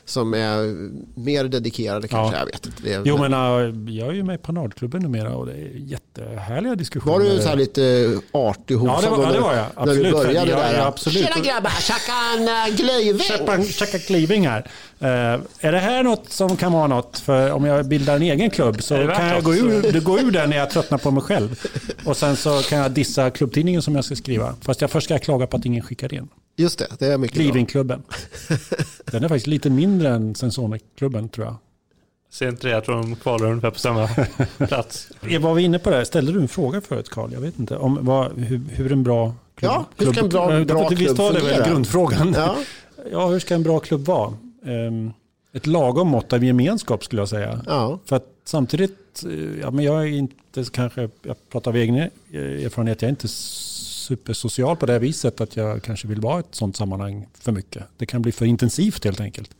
som 0.04 0.34
är 0.34 0.74
mer 1.20 1.44
dedikerade 1.44 2.08
kanske, 2.08 2.36
Ja. 2.36 2.38
jag 2.40 2.46
vet 2.46 2.66
inte. 2.66 2.82
Det 2.82 2.92
är, 2.92 3.02
Jo, 3.04 3.18
men 3.18 3.32
äh, 3.32 3.94
jag 3.94 4.08
är 4.08 4.12
ju 4.12 4.22
med 4.22 4.34
i 4.34 4.38
Panardklubben 4.38 5.02
numera 5.02 5.34
och 5.34 5.46
det 5.46 5.52
är 5.52 5.70
jättehärliga 5.76 6.74
diskussioner. 6.74 7.18
var 7.18 7.24
du 7.24 7.42
så 7.42 7.48
här 7.48 7.56
lite 7.56 8.12
artig 8.32 8.82
och 8.82 8.88
Ja, 8.88 9.00
det 9.02 9.08
var, 9.10 9.24
ja, 9.24 9.32
det 9.32 9.40
var 9.40 9.54
jag. 9.54 9.66
När 9.76 9.84
du 9.86 9.90
Absolut. 9.92 10.12
började 10.12 10.50
ja, 10.50 10.56
där? 10.56 10.74
Ja, 10.78 10.86
absolut. 10.86 11.18
Tjena 11.28 11.44
grabbar, 11.44 11.70
tjacka 11.70 12.12
en 12.68 12.76
glöjväng. 12.76 13.18
Checka, 13.20 13.62
checka 13.62 13.98
kliving 13.98 14.48
här. 14.48 14.66
Eh, 15.00 15.08
är 15.60 15.72
det 15.72 15.78
här 15.78 16.02
något 16.02 16.30
som 16.30 16.56
kan 16.56 16.72
vara 16.72 16.86
något? 16.86 17.18
För 17.18 17.50
om 17.52 17.64
jag 17.64 17.86
bildar 17.86 18.16
en 18.16 18.22
egen 18.22 18.50
klubb 18.50 18.82
så 18.82 18.94
kan 18.94 19.28
jag 19.28 19.42
gå 19.44 19.54
ur, 19.54 20.00
gå 20.00 20.18
ur 20.18 20.30
den 20.30 20.50
när 20.50 20.56
jag 20.56 20.70
tröttnar 20.70 20.98
på 20.98 21.10
mig 21.10 21.22
själv. 21.22 21.66
Och 22.04 22.16
sen 22.16 22.36
så 22.36 22.62
kan 22.62 22.78
jag 22.78 22.90
dissa 22.90 23.30
klubbtidningen 23.30 23.82
som 23.82 23.94
jag 23.94 24.04
ska 24.04 24.16
skriva. 24.16 24.54
Fast 24.60 24.80
jag 24.80 24.90
först 24.90 25.04
ska 25.04 25.14
jag 25.14 25.22
klaga 25.22 25.46
på 25.46 25.56
att 25.56 25.64
ingen 25.64 25.82
skickar 25.82 26.14
in. 26.14 26.28
Just 26.56 26.78
det, 26.78 26.86
det 26.98 27.06
är 27.06 27.18
mycket 27.18 27.36
bra. 27.36 27.42
Klivingklubben. 27.44 28.02
Den 29.04 29.24
är 29.24 29.28
faktiskt 29.28 29.46
lite 29.46 29.70
mindre 29.70 30.08
än 30.08 30.34
Sensonic-klubben 30.34 31.28
tror 31.28 31.46
jag. 31.46 31.56
Ser 32.30 32.48
inte 32.48 32.66
det? 32.66 32.72
Jag 32.72 32.84
tror 32.84 32.94
de 32.96 33.16
kvalar 33.16 33.46
ungefär 33.46 33.70
på 33.70 33.78
samma 33.78 34.08
plats. 34.68 35.08
Jag 35.28 35.40
var 35.40 35.54
vi 35.54 35.62
inne 35.62 35.78
på 35.78 35.90
det? 35.90 36.04
Ställde 36.04 36.32
du 36.32 36.40
en 36.40 36.48
fråga 36.48 36.80
förut 36.80 37.08
Carl? 37.08 37.32
Jag 37.32 37.40
vet 37.40 37.58
inte. 37.58 37.76
Om 37.76 37.98
vad, 38.00 38.38
hur, 38.38 38.60
hur 38.70 38.92
en 38.92 39.02
bra 39.02 39.34
klubb... 39.54 39.72
Ja, 39.72 39.86
hur 39.96 40.12
ska 40.12 40.20
en 40.22 40.28
bra- 40.28 40.48
klubb, 40.48 40.68
bra 40.68 40.88
Visst 40.88 41.02
klubb 41.04 41.16
var 41.16 41.32
det 41.32 41.40
väl 41.40 41.68
grundfrågan? 41.70 42.32
Ja. 42.36 42.56
Ja, 43.12 43.26
hur 43.28 43.38
ska 43.38 43.54
en 43.54 43.62
bra 43.62 43.78
klubb 43.80 44.00
vara? 44.04 44.32
Ehm, 44.66 45.12
ett 45.52 45.66
lagom 45.66 46.08
mått 46.08 46.32
av 46.32 46.44
gemenskap 46.44 47.04
skulle 47.04 47.22
jag 47.22 47.28
säga. 47.28 47.60
Ja. 47.66 47.98
För 48.04 48.16
att 48.16 48.26
samtidigt, 48.44 49.24
eh, 49.26 49.60
ja, 49.60 49.70
men 49.70 49.84
jag 49.84 50.02
är 50.02 50.06
inte 50.06 50.64
kanske, 50.72 51.08
jag 51.22 51.36
pratar 51.52 51.70
av 51.70 51.76
egen 51.76 51.96
erfarenhet, 51.96 53.02
jag 53.02 53.06
är 53.08 53.10
inte 53.10 53.28
supersocial 54.02 54.76
på 54.76 54.86
det 54.86 54.92
här 54.92 55.00
viset 55.00 55.40
att 55.40 55.56
jag 55.56 55.82
kanske 55.82 56.08
vill 56.08 56.20
vara 56.20 56.36
i 56.36 56.40
ett 56.40 56.54
sånt 56.54 56.76
sammanhang 56.76 57.26
för 57.34 57.52
mycket. 57.52 57.82
Det 57.96 58.06
kan 58.06 58.22
bli 58.22 58.32
för 58.32 58.46
intensivt 58.46 59.04
helt 59.04 59.20
enkelt. 59.20 59.50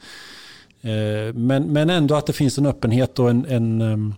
Eh, 0.81 1.35
men, 1.35 1.73
men 1.73 1.91
ändå 1.91 2.15
att 2.15 2.27
det 2.27 2.33
finns 2.33 2.59
en 2.59 2.67
öppenhet 2.67 3.19
och 3.19 3.31
en, 3.31 3.47
en, 3.47 3.81
ehm, 3.81 4.15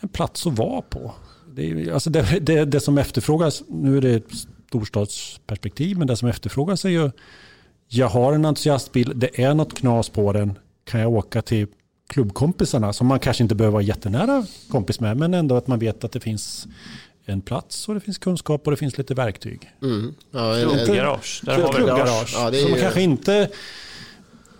en 0.00 0.08
plats 0.08 0.46
att 0.46 0.58
vara 0.58 0.82
på. 0.82 1.14
Det, 1.54 1.90
alltså 1.90 2.10
det, 2.10 2.38
det, 2.40 2.64
det 2.64 2.80
som 2.80 2.98
efterfrågas, 2.98 3.62
nu 3.68 3.96
är 3.96 4.00
det 4.00 4.14
ett 4.14 4.32
storstadsperspektiv, 4.68 5.98
men 5.98 6.06
det 6.06 6.16
som 6.16 6.28
efterfrågas 6.28 6.84
är 6.84 6.88
ju 6.88 7.10
jag 7.88 8.08
har 8.08 8.32
en 8.32 8.44
entusiastbil, 8.44 9.12
det 9.14 9.42
är 9.42 9.54
något 9.54 9.78
knas 9.78 10.08
på 10.08 10.32
den, 10.32 10.58
kan 10.84 11.00
jag 11.00 11.12
åka 11.12 11.42
till 11.42 11.66
klubbkompisarna 12.08 12.92
som 12.92 13.06
man 13.06 13.20
kanske 13.20 13.42
inte 13.42 13.54
behöver 13.54 13.72
vara 13.72 13.82
jättenära 13.82 14.46
kompis 14.70 15.00
med, 15.00 15.16
men 15.16 15.34
ändå 15.34 15.56
att 15.56 15.66
man 15.66 15.78
vet 15.78 16.04
att 16.04 16.12
det 16.12 16.20
finns 16.20 16.66
en 17.26 17.40
plats 17.40 17.88
och 17.88 17.94
det 17.94 18.00
finns 18.00 18.18
kunskap 18.18 18.62
och 18.64 18.70
det 18.70 18.76
fins 18.76 18.98
lite 18.98 19.14
verktyg. 19.14 19.70
Mm. 19.82 20.14
Ja, 20.30 20.56
en, 20.56 20.70
en, 20.70 20.84
Klubbgarage. 20.84 21.40
Där 21.44 21.62
har 21.62 21.68
vi. 21.68 21.74
Klubbgarage. 21.74 22.32
Ja, 22.34 22.50
det 22.50 22.58
är 22.58 22.62
som 22.62 22.74
ju- 22.74 22.80
kanske 22.80 23.02
inte... 23.02 23.48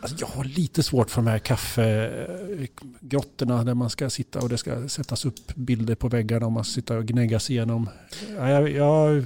Alltså 0.00 0.16
jag 0.20 0.26
har 0.26 0.44
lite 0.44 0.82
svårt 0.82 1.10
för 1.10 1.22
de 1.22 1.26
här 1.30 1.38
kaffegrottorna 1.38 3.64
där 3.64 3.74
man 3.74 3.90
ska 3.90 4.10
sitta 4.10 4.40
och 4.40 4.48
det 4.48 4.58
ska 4.58 4.88
sättas 4.88 5.24
upp 5.24 5.54
bilder 5.54 5.94
på 5.94 6.08
väggarna 6.08 6.46
och 6.46 6.52
man 6.52 6.64
ska 6.64 6.72
sitta 6.74 6.96
och 6.98 7.04
gnäggas 7.04 7.50
igenom. 7.50 7.88
Ja, 8.36 8.50
jag, 8.50 8.70
jag, 8.70 9.24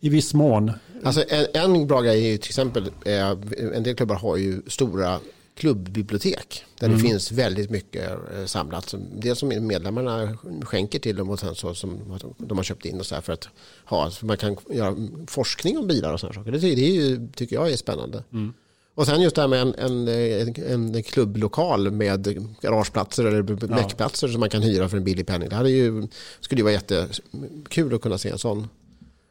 I 0.00 0.08
viss 0.08 0.34
mån. 0.34 0.72
Alltså 1.04 1.24
en, 1.28 1.74
en 1.74 1.86
bra 1.86 2.00
grej 2.00 2.26
är 2.26 2.30
ju 2.30 2.38
till 2.38 2.50
exempel, 2.50 2.90
eh, 3.04 3.30
en 3.74 3.82
del 3.82 3.96
klubbar 3.96 4.16
har 4.16 4.36
ju 4.36 4.62
stora 4.66 5.18
klubbbibliotek 5.60 6.64
där 6.78 6.88
det 6.88 6.98
finns 6.98 7.32
väldigt 7.32 7.70
mycket 7.70 8.10
eh, 8.10 8.44
samlat. 8.44 8.94
Dels 9.12 9.38
som 9.38 9.48
medlemmarna 9.48 10.38
skänker 10.62 10.98
till 10.98 11.16
dem 11.16 11.30
och 11.30 11.40
sen 11.40 11.54
så 11.54 11.74
som 11.74 12.18
de 12.38 12.58
har 12.58 12.64
köpt 12.64 12.86
in 12.86 13.00
och 13.00 13.06
så 13.06 13.14
här 13.14 13.22
för 13.22 13.32
att 13.32 13.48
ha, 13.84 14.10
så 14.10 14.26
man 14.26 14.36
kan 14.36 14.56
göra 14.70 14.96
forskning 15.26 15.78
om 15.78 15.86
bilar 15.86 16.12
och 16.12 16.20
sådana 16.20 16.34
saker. 16.34 16.52
Det, 16.52 16.58
det 16.58 16.68
är 16.68 16.94
ju, 16.94 17.28
tycker 17.34 17.56
jag 17.56 17.72
är 17.72 17.76
spännande. 17.76 18.24
Och 18.94 19.06
sen 19.06 19.22
just 19.22 19.36
det 19.36 19.42
här 19.42 19.48
med 19.48 19.60
en, 19.60 19.74
en, 19.74 20.08
en, 20.66 20.94
en 20.94 21.02
klubblokal 21.02 21.90
med 21.90 22.46
garageplatser 22.60 23.24
eller 23.24 23.68
meckplatser 23.68 24.28
som 24.28 24.40
man 24.40 24.50
kan 24.50 24.62
hyra 24.62 24.88
för 24.88 24.96
en 24.96 25.04
billig 25.04 25.26
penning. 25.26 25.48
Det 25.48 25.56
hade 25.56 25.70
ju, 25.70 26.08
skulle 26.40 26.58
ju 26.58 26.64
vara 26.64 26.72
jättekul 26.72 27.94
att 27.94 28.00
kunna 28.00 28.18
se 28.18 28.28
en 28.28 28.38
sån. 28.38 28.68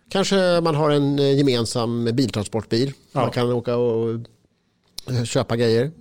Kanske 0.10 0.62
man 0.62 0.76
har 0.76 0.90
en 0.90 1.20
eh, 1.20 1.38
gemensam 1.38 2.06
biltransportbil. 2.06 2.94
Ja. 3.12 3.22
Man 3.22 3.32
kan 3.32 3.52
åka 3.52 3.76
och 3.76 4.12
eh, 4.12 4.20
köpa 5.26 5.56
grejer. 5.56 5.92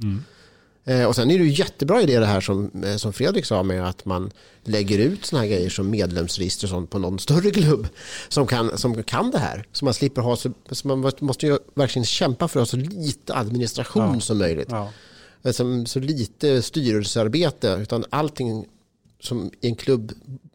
Eh, 0.84 1.04
och 1.04 1.14
sen 1.16 1.30
är 1.30 1.38
det 1.38 1.44
ju 1.44 1.50
jättebra 1.50 2.02
idé 2.02 2.18
det 2.18 2.26
här 2.26 2.40
som, 2.40 2.70
eh, 2.84 2.96
som 2.96 3.12
Fredrik 3.12 3.44
sa 3.44 3.62
med 3.62 3.88
att 3.88 4.04
man 4.04 4.30
lägger 4.64 4.98
ut 4.98 5.26
såna 5.26 5.42
här 5.42 5.48
grejer 5.48 5.70
som 5.70 5.90
medlemsregister 5.90 6.66
och 6.66 6.70
sånt 6.70 6.90
på 6.90 6.98
någon 6.98 7.18
större 7.18 7.50
klubb 7.50 7.88
som 8.28 8.46
kan, 8.46 8.78
som 8.78 9.02
kan 9.02 9.30
det 9.30 9.38
här. 9.38 9.66
Så 9.72 9.84
man 9.84 9.94
slipper 9.94 10.22
ha 10.22 10.36
så, 10.36 10.52
så 10.70 10.88
man 10.88 11.12
måste 11.20 11.46
ju 11.46 11.58
verkligen 11.74 12.06
kämpa 12.06 12.48
för 12.48 12.60
att 12.60 12.70
ha 12.70 12.80
så 12.80 12.86
lite 12.86 13.34
administration 13.34 14.14
Ja. 14.14 14.20
som 14.20 14.38
möjligt. 14.38 14.68
Ja. 14.70 14.92
Eh, 15.42 15.52
Som, 15.52 15.86
så 15.86 16.00
lite 16.00 16.62
styrelsearbete 16.62 17.78
utan 17.82 18.04
allting 18.10 18.66
som 19.20 19.50
i 19.60 19.68
en 19.68 19.76
klubb 19.76 20.12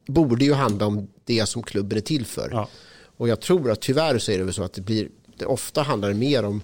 borde 0.08 0.46
ju 0.46 0.54
handla 0.54 0.86
om 0.86 1.08
det 1.26 1.46
som 1.50 1.64
klubben 1.64 1.98
är 1.98 2.02
till 2.02 2.26
för. 2.26 2.50
Ja. 2.52 2.68
Och 3.18 3.28
jag 3.28 3.40
tror 3.42 3.72
att 3.72 3.82
tyvärr 3.82 4.18
så 4.20 4.32
är 4.32 4.38
det 4.38 4.44
väl 4.44 4.54
så 4.54 4.64
att 4.64 4.74
det 4.74 4.82
blir, 4.82 5.08
det 5.38 5.46
ofta 5.46 5.82
handlar 5.82 6.14
mer 6.14 6.44
om 6.46 6.62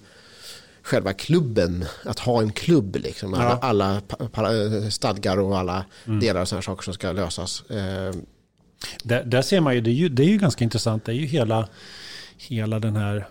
själva 0.82 1.12
klubben, 1.12 1.84
att 2.04 2.18
ha 2.18 2.42
en 2.42 2.52
klubb 2.52 2.96
liksom. 2.96 3.34
Alla, 3.34 3.58
alla 3.58 4.00
stadgar 4.90 5.36
och 5.36 5.58
alla 5.58 5.84
delar 6.20 6.40
och 6.40 6.48
sådana 6.48 6.62
saker 6.62 6.82
som 6.82 6.94
ska 6.94 7.12
lösas. 7.12 7.70
Eh, 7.70 8.14
Där, 9.04 9.24
där 9.24 9.42
ser 9.42 9.60
man 9.60 9.74
ju 9.74 9.80
det, 9.80 9.90
är 9.90 9.94
ju, 9.94 10.08
det 10.08 10.22
är 10.22 10.26
ju 10.28 10.36
ganga 10.38 10.54
intressant. 10.58 11.04
Det 11.04 11.12
är 11.12 11.16
ju 11.16 11.26
hela, 11.26 11.68
hela 12.36 12.78
den 12.78 12.96
här 12.96 13.26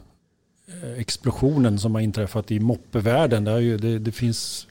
eh, 0.84 1.00
explosionen 1.00 1.80
som 1.80 1.96
har 1.96 2.02
inträffat 2.02 2.52
i 2.52 2.60
moppevärlden. 2.60 3.44
Det, 3.44 3.60
ju, 3.62 3.78
det, 3.78 4.00
det 4.00 4.12
finns, 4.12 4.68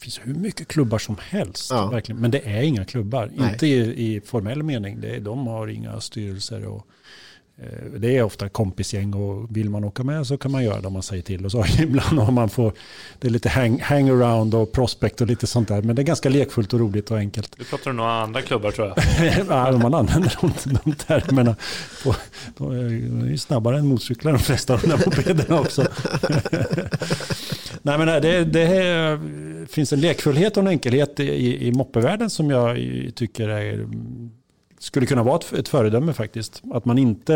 finns 0.00 0.20
hur 0.24 0.34
mycket 0.34 0.68
klubbar 0.68 0.98
som 0.98 1.16
helst. 1.20 1.70
Ja. 1.70 1.86
Verkligen. 1.90 2.20
Men 2.20 2.30
det 2.30 2.38
är 2.48 2.62
inga 2.62 2.84
klubbar. 2.84 3.30
Nej. 3.34 3.52
Inte 3.52 3.66
i, 3.66 4.14
i 4.16 4.20
formell 4.20 4.62
mening. 4.62 5.00
Det, 5.00 5.16
är- 5.16 5.20
de 5.20 5.46
har 5.46 5.68
inga 5.68 6.00
styrelser. 6.00 6.66
Och, 6.66 6.86
det 7.96 8.16
är 8.16 8.22
ofta 8.22 8.48
kompisgäng 8.48 9.14
och 9.14 9.56
vill 9.56 9.70
man 9.70 9.84
åka 9.84 10.02
med 10.02 10.26
så 10.26 10.36
kan 10.36 10.52
man 10.52 10.64
göra 10.64 10.80
det 10.80 10.86
om 10.86 10.92
man 10.92 11.02
säger 11.02 11.22
till. 11.22 11.44
Och 11.44 11.52
så 11.52 11.64
ibland 11.78 12.18
har 12.18 12.32
man 12.32 12.48
får, 12.48 12.72
det 13.20 13.28
är 13.28 13.30
lite 13.30 13.48
hang, 13.48 13.80
hangaround 13.80 14.54
och 14.54 14.72
prospect 14.72 15.20
och 15.20 15.26
lite 15.26 15.46
sånt 15.46 15.68
där. 15.68 15.82
Men 15.82 15.96
det 15.96 16.02
är 16.02 16.04
ganska 16.04 16.28
lekfullt 16.28 16.72
och 16.72 16.80
roligt 16.80 17.10
och 17.10 17.18
enkelt. 17.18 17.54
Du 17.58 17.64
pratar 17.64 17.90
om 17.90 17.96
några 17.96 18.12
andra 18.12 18.42
klubbar 18.42 18.70
tror 18.70 18.88
jag. 18.88 18.96
ja, 19.48 19.78
man 19.78 19.94
använder 19.94 20.38
de, 20.40 20.52
de 20.84 20.92
termerna. 20.92 21.56
På, 22.04 22.14
de 22.56 22.70
är 22.72 23.30
ju 23.30 23.38
snabbare 23.38 23.78
än 23.78 23.86
motorcyklar 23.86 24.32
de 24.32 24.38
flesta 24.38 24.74
av 24.74 24.80
de 24.80 24.86
där 24.86 24.98
mopederna 25.06 25.60
också. 25.60 25.82
Nej, 27.82 27.98
men 27.98 28.06
det, 28.06 28.44
det 28.44 28.62
är, 28.62 29.66
finns 29.66 29.92
en 29.92 30.00
lekfullhet 30.00 30.56
och 30.56 30.62
en 30.62 30.68
enkelhet 30.68 31.20
i, 31.20 31.66
i 31.66 31.72
moppevärlden 31.72 32.30
som 32.30 32.50
jag 32.50 32.76
tycker 33.14 33.48
är, 33.48 33.86
skulle 34.82 35.06
kunna 35.06 35.22
vara 35.22 35.36
ett, 35.36 35.52
ett 35.52 35.68
föredöme 35.68 36.12
faktiskt. 36.12 36.62
Att 36.72 36.84
man 36.84 36.98
inte 36.98 37.34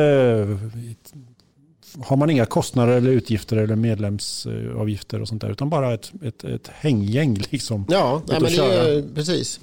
har 2.04 2.16
man 2.16 2.30
inga 2.30 2.46
kostnader 2.46 2.92
eller 2.96 3.10
utgifter 3.10 3.56
eller 3.56 3.76
medlemsavgifter 3.76 5.20
och 5.22 5.28
sånt 5.28 5.40
där 5.42 5.50
utan 5.50 5.70
bara 5.70 5.94
ett, 5.94 6.12
ett, 6.24 6.44
ett 6.44 6.68
hänggäng 6.68 7.34
liksom. 7.50 7.86
ja, 7.88 8.22
nej, 8.26 8.40
men 8.40 8.52
det 8.52 8.58
är 8.64 9.14
precis. 9.14 9.60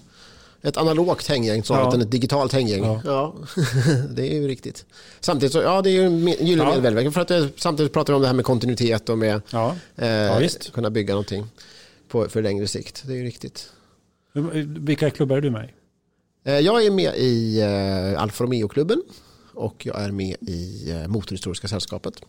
Ett 0.61 0.77
analogt 0.77 1.27
hänggäng 1.27 1.63
snarare 1.63 1.83
Ja. 1.85 1.93
än 1.93 2.01
ett 2.01 2.11
digitalt 2.11 2.53
hänggäng. 2.53 2.83
Ja. 2.83 3.01
Ja. 3.05 3.35
det 4.15 4.27
är 4.33 4.41
ju 4.41 4.47
riktigt. 4.47 4.85
Samtidigt 5.19 5.53
så, 5.53 5.61
ja 5.61 5.81
det 5.81 5.89
är 5.89 5.91
ju 5.91 6.05
en 6.05 6.27
gyllene 6.27 6.69
Ja. 6.69 6.75
medelväg. 6.75 7.13
För 7.13 7.21
att 7.21 7.27
det, 7.27 7.49
samtidigt 7.57 7.93
pratar 7.93 8.13
vi 8.13 8.15
om 8.15 8.21
det 8.21 8.27
här 8.27 8.35
med 8.35 8.45
kontinuitet 8.45 9.09
och 9.09 9.17
med 9.17 9.41
Ja. 9.49 9.75
eh, 9.95 10.07
Ja, 10.07 10.41
kunna 10.73 10.89
bygga 10.89 11.13
någonting 11.13 11.45
på, 12.07 12.29
för 12.29 12.41
längre 12.41 12.67
sikt. 12.67 13.03
Det 13.07 13.13
är 13.13 13.17
ju 13.17 13.23
riktigt. 13.23 13.69
Vilka 14.65 15.09
klubbar 15.09 15.37
är 15.37 15.41
du 15.41 15.51
med 15.51 15.65
i? 15.65 15.69
Eh, 16.43 16.59
Jag 16.59 16.85
är 16.85 16.91
med 16.91 17.15
i 17.15 17.61
eh, 17.61 18.21
Alfa 18.21 18.43
Romeo-klubben 18.43 19.01
och 19.53 19.85
jag 19.85 20.01
är 20.03 20.11
med 20.11 20.35
i 20.41 20.91
eh, 20.91 21.07
Motorhistoriska 21.07 21.67
sällskapet. 21.67 22.21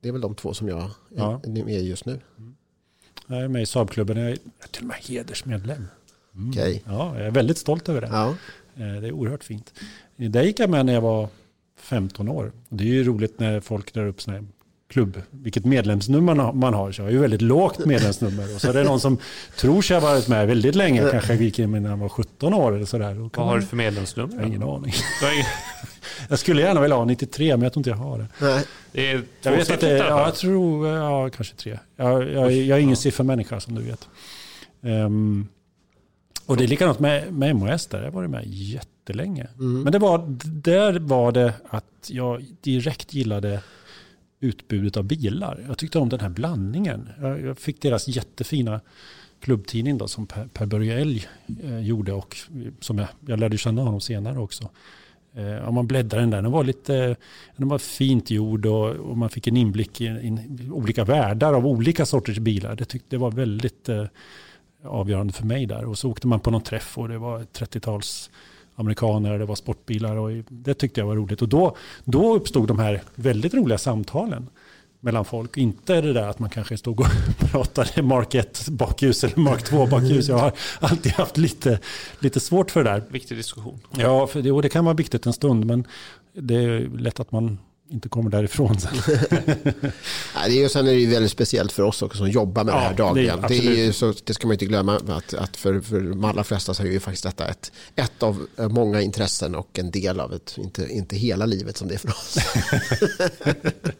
Det 0.00 0.08
är 0.08 0.12
väl 0.12 0.20
de 0.20 0.34
två 0.34 0.54
som 0.54 0.68
jag 0.68 0.78
är 0.82 0.90
Ja. 1.16 1.40
är 1.44 1.48
med 1.64 1.68
i 1.74 1.88
just 1.88 2.06
nu. 2.06 2.20
Jag 3.26 3.42
är 3.42 3.48
med 3.48 3.62
i 3.62 3.66
Saabklubben. 3.66 4.16
Jag 4.16 4.30
är 4.30 4.38
till 4.70 4.82
och 4.82 4.88
med 4.88 4.96
hedersmedlem. 4.96 5.84
Mm. 6.34 6.50
Okej. 6.50 6.82
Ja, 6.86 7.18
jag 7.18 7.26
är 7.26 7.30
väldigt 7.30 7.58
stolt 7.58 7.88
över 7.88 8.00
det. 8.00 8.06
Ja. 8.12 8.34
Det 8.74 8.82
är 9.08 9.12
oerhört 9.12 9.44
fint. 9.44 9.74
Där 10.16 10.42
gick 10.42 10.58
jag 10.60 10.70
med 10.70 10.86
när 10.86 10.92
jag 10.92 11.00
var 11.00 11.28
15 11.76 12.28
år. 12.28 12.52
Det 12.68 12.84
är 12.84 12.88
ju 12.88 13.04
roligt 13.04 13.38
när 13.40 13.60
folk 13.60 13.92
drar 13.94 14.06
upp 14.06 14.22
sådana 14.22 14.46
klubb, 14.88 15.22
vilket 15.30 15.64
medlemsnummer 15.64 16.52
man 16.52 16.74
har-. 16.74 16.92
Så 16.92 17.00
jag 17.00 17.06
har 17.06 17.12
ju 17.12 17.18
väldigt 17.18 17.42
lågt 17.42 17.86
medlemsnummer. 17.86 18.54
Och 18.54 18.60
så 18.60 18.68
är 18.68 18.72
det 18.74 18.84
någon 18.84 19.00
som 19.00 19.18
tror 19.56 19.82
sig 19.82 20.00
ha 20.00 20.08
varit 20.08 20.28
med 20.28 20.46
väldigt 20.46 20.74
länge, 20.74 21.10
kanske 21.10 21.34
gick 21.34 21.58
in 21.58 21.70
när 21.82 21.90
jag 21.90 21.96
var 21.96 22.08
17 22.08 22.54
år 22.54 22.74
eller 22.76 22.86
sådär. 22.86 23.14
Vad 23.14 23.36
har 23.36 23.46
man- 23.46 23.60
du 23.60 23.66
för 23.66 23.76
medlemsnummer? 23.76 24.34
Jag 24.34 24.40
har 24.40 24.46
ingen 24.48 24.62
aning. 24.62 24.92
Jag 26.28 26.38
skulle 26.38 26.62
gärna 26.62 26.80
vilja 26.80 26.96
ha 26.96 27.04
93, 27.04 27.56
men 27.56 27.62
jag 27.62 27.72
tror 27.72 27.80
inte 27.80 27.90
jag 27.90 27.96
har 27.96 28.18
det. 28.18 28.26
Nej. 28.40 28.64
Det 28.92 29.10
är 29.10 29.22
Jag 29.42 29.52
vet 29.52 29.70
att 29.70 29.80
det, 29.80 29.96
ja, 29.96 30.24
jag 30.24 30.34
tror, 30.34 30.88
ja, 30.88 31.30
kanske 31.30 31.56
tre. 31.56 31.78
Jag, 31.96 32.32
jag, 32.32 32.52
jag 32.52 32.78
är 32.78 32.82
ingen 32.82 32.96
siffermänniska 32.96 33.60
som 33.60 33.74
du 33.74 33.82
vet. 33.82 34.08
Ehm, 34.82 35.46
och 36.46 36.56
det 36.56 36.64
är 36.64 36.68
likadant 36.68 36.98
med, 36.98 37.32
med 37.32 37.56
MHS 37.56 37.86
där, 37.86 37.98
jag 37.98 38.04
har 38.06 38.12
varit 38.12 38.30
med 38.30 38.42
jättelänge. 38.46 39.46
Mm. 39.58 39.82
Men 39.82 39.92
det 39.92 39.98
var, 39.98 40.36
där 40.44 40.98
var 40.98 41.32
det 41.32 41.52
att 41.68 41.84
jag 42.06 42.44
direkt 42.60 43.14
gillade 43.14 43.60
utbudet 44.40 44.96
av 44.96 45.04
bilar. 45.04 45.64
Jag 45.68 45.78
tyckte 45.78 45.98
om 45.98 46.08
den 46.08 46.20
här 46.20 46.28
blandningen. 46.28 47.08
Jag, 47.20 47.58
fick 47.58 47.82
deras 47.82 48.08
jättefina 48.08 48.80
klubbtidning 49.40 49.98
då, 49.98 50.08
som 50.08 50.26
Per, 50.26 50.48
per 50.52 50.66
Börje 50.66 51.00
Elg 51.00 51.26
eh, 51.62 51.78
gjorde 51.78 52.12
och 52.12 52.36
eh, 52.54 52.72
som 52.80 52.98
jag, 52.98 53.08
jag 53.26 53.40
lärde 53.40 53.58
känna 53.58 53.82
honom 53.82 54.00
senare 54.00 54.38
också. 54.38 54.68
Eh, 55.34 55.68
om 55.68 55.74
man 55.74 55.86
bläddrar 55.86 56.20
den 56.20 56.30
där, 56.30 56.42
den 56.42 56.52
var 56.52 56.64
lite 56.64 57.16
den 57.56 57.68
var 57.68 57.78
fint 57.78 58.30
gjord 58.30 58.66
och, 58.66 58.90
och 58.90 59.18
man 59.18 59.30
fick 59.30 59.46
en 59.46 59.56
inblick 59.56 60.00
i, 60.00 60.04
in, 60.04 60.70
olika 60.72 61.04
världar 61.04 61.54
av 61.54 61.66
olika 61.66 62.06
sorters 62.06 62.38
bilar. 62.38 62.76
Det 62.76 62.84
tyckte 62.84 63.08
det 63.10 63.18
var 63.18 63.30
väldigt 63.30 63.88
eh, 63.88 64.04
avgörande 64.84 65.32
för 65.32 65.44
mig 65.44 65.66
där. 65.66 65.84
Och 65.84 65.98
så 65.98 66.10
åkte 66.10 66.26
man 66.26 66.40
på 66.40 66.50
någon 66.50 66.62
träff 66.62 66.98
och 66.98 67.08
det 67.08 67.18
var 67.18 67.40
30-tals 67.40 68.30
amerikaner, 68.78 69.38
det 69.38 69.44
var 69.44 69.54
sportbilar 69.54 70.16
och 70.16 70.30
det 70.48 70.74
tyckte 70.74 71.00
jag 71.00 71.06
var 71.06 71.16
roligt. 71.16 71.42
Och 71.42 71.48
då, 71.48 71.76
då 72.04 72.34
uppstod 72.34 72.68
de 72.68 72.78
här 72.78 73.02
väldigt 73.14 73.54
roliga 73.54 73.78
samtalen 73.78 74.48
mellan 75.00 75.24
folk. 75.24 75.56
Inte 75.56 76.00
det 76.00 76.12
där 76.12 76.28
att 76.28 76.38
man 76.38 76.50
kanske 76.50 76.76
stod 76.76 77.00
och 77.00 77.06
pratade 77.38 78.02
Mark 78.02 78.34
1 78.34 78.68
bakljus 78.68 79.24
eller 79.24 79.40
Mark 79.40 79.62
2 79.64 79.86
bakljus. 79.86 80.28
Jag 80.28 80.38
har 80.38 80.52
alltid 80.80 81.12
haft 81.12 81.36
lite, 81.36 81.80
lite 82.18 82.40
svårt 82.40 82.70
för 82.70 82.84
det 82.84 82.90
där. 82.90 83.02
Viktig 83.08 83.36
diskussion. 83.36 83.80
Ja, 83.96 84.26
för 84.26 84.42
det, 84.42 84.52
och 84.52 84.62
det 84.62 84.68
kan 84.68 84.84
vara 84.84 84.94
viktigt 84.94 85.26
en 85.26 85.32
stund, 85.32 85.66
men 85.66 85.84
det 86.32 86.54
är 86.54 86.98
lätt 86.98 87.20
att 87.20 87.32
man 87.32 87.58
inte 87.90 88.08
kommer 88.08 88.30
därifrån 88.30 88.80
sen. 88.80 88.90
Nej, 90.34 90.44
det 90.46 90.58
är 90.58 90.62
ju, 90.62 90.68
sen 90.68 90.86
är 90.86 90.90
det 90.92 90.98
ju 91.00 91.06
väldigt 91.10 91.32
speciellt 91.32 91.72
för 91.72 91.82
oss 91.82 92.02
också 92.02 92.18
som 92.18 92.30
jobbar 92.30 92.64
med 92.64 92.72
Ja, 92.74 92.76
det 92.78 92.82
här 92.82 92.94
det 92.94 93.02
är- 93.02 93.06
dagligen. 93.06 93.40
Det, 93.40 93.54
är 93.54 93.58
absolut. 93.58 93.78
ju 93.78 93.92
så, 93.92 94.14
det 94.24 94.34
ska 94.34 94.46
man 94.46 94.52
inte 94.54 94.66
glömma 94.66 94.96
att, 94.96 95.34
att 95.34 95.56
för, 95.56 95.80
för 95.80 96.00
de 96.00 96.24
allra 96.24 96.44
flesta 96.44 96.74
så 96.74 96.82
är 96.82 96.86
ju 96.86 97.00
faktiskt 97.00 97.24
detta 97.24 97.48
ett, 97.48 97.72
ett 97.96 98.22
av 98.22 98.46
eh, 98.58 98.68
många 98.68 99.00
intressen 99.00 99.54
och 99.54 99.78
en 99.78 99.90
del 99.90 100.20
av 100.20 100.32
ett, 100.34 100.54
inte, 100.58 100.86
inte 100.88 101.16
hela 101.16 101.46
livet 101.46 101.76
som 101.76 101.88
det 101.88 101.94
är 101.94 101.98
för 101.98 102.08
oss. 102.08 102.36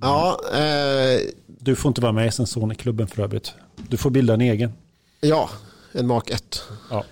ja, 0.00 0.40
eh, 0.54 1.20
Du 1.46 1.76
får 1.76 1.88
inte 1.88 2.00
vara 2.00 2.12
med 2.12 2.28
i 2.28 2.32
Sensonic-klubben 2.32 3.06
för 3.08 3.22
övrigt. 3.22 3.52
Du 3.76 3.96
får 3.96 4.10
bilda 4.10 4.34
en 4.34 4.40
egen. 4.40 4.72
ja, 5.20 5.50
en 5.92 6.06
Mark 6.06 6.30
1. 6.30 6.62
Ja. 6.90 7.04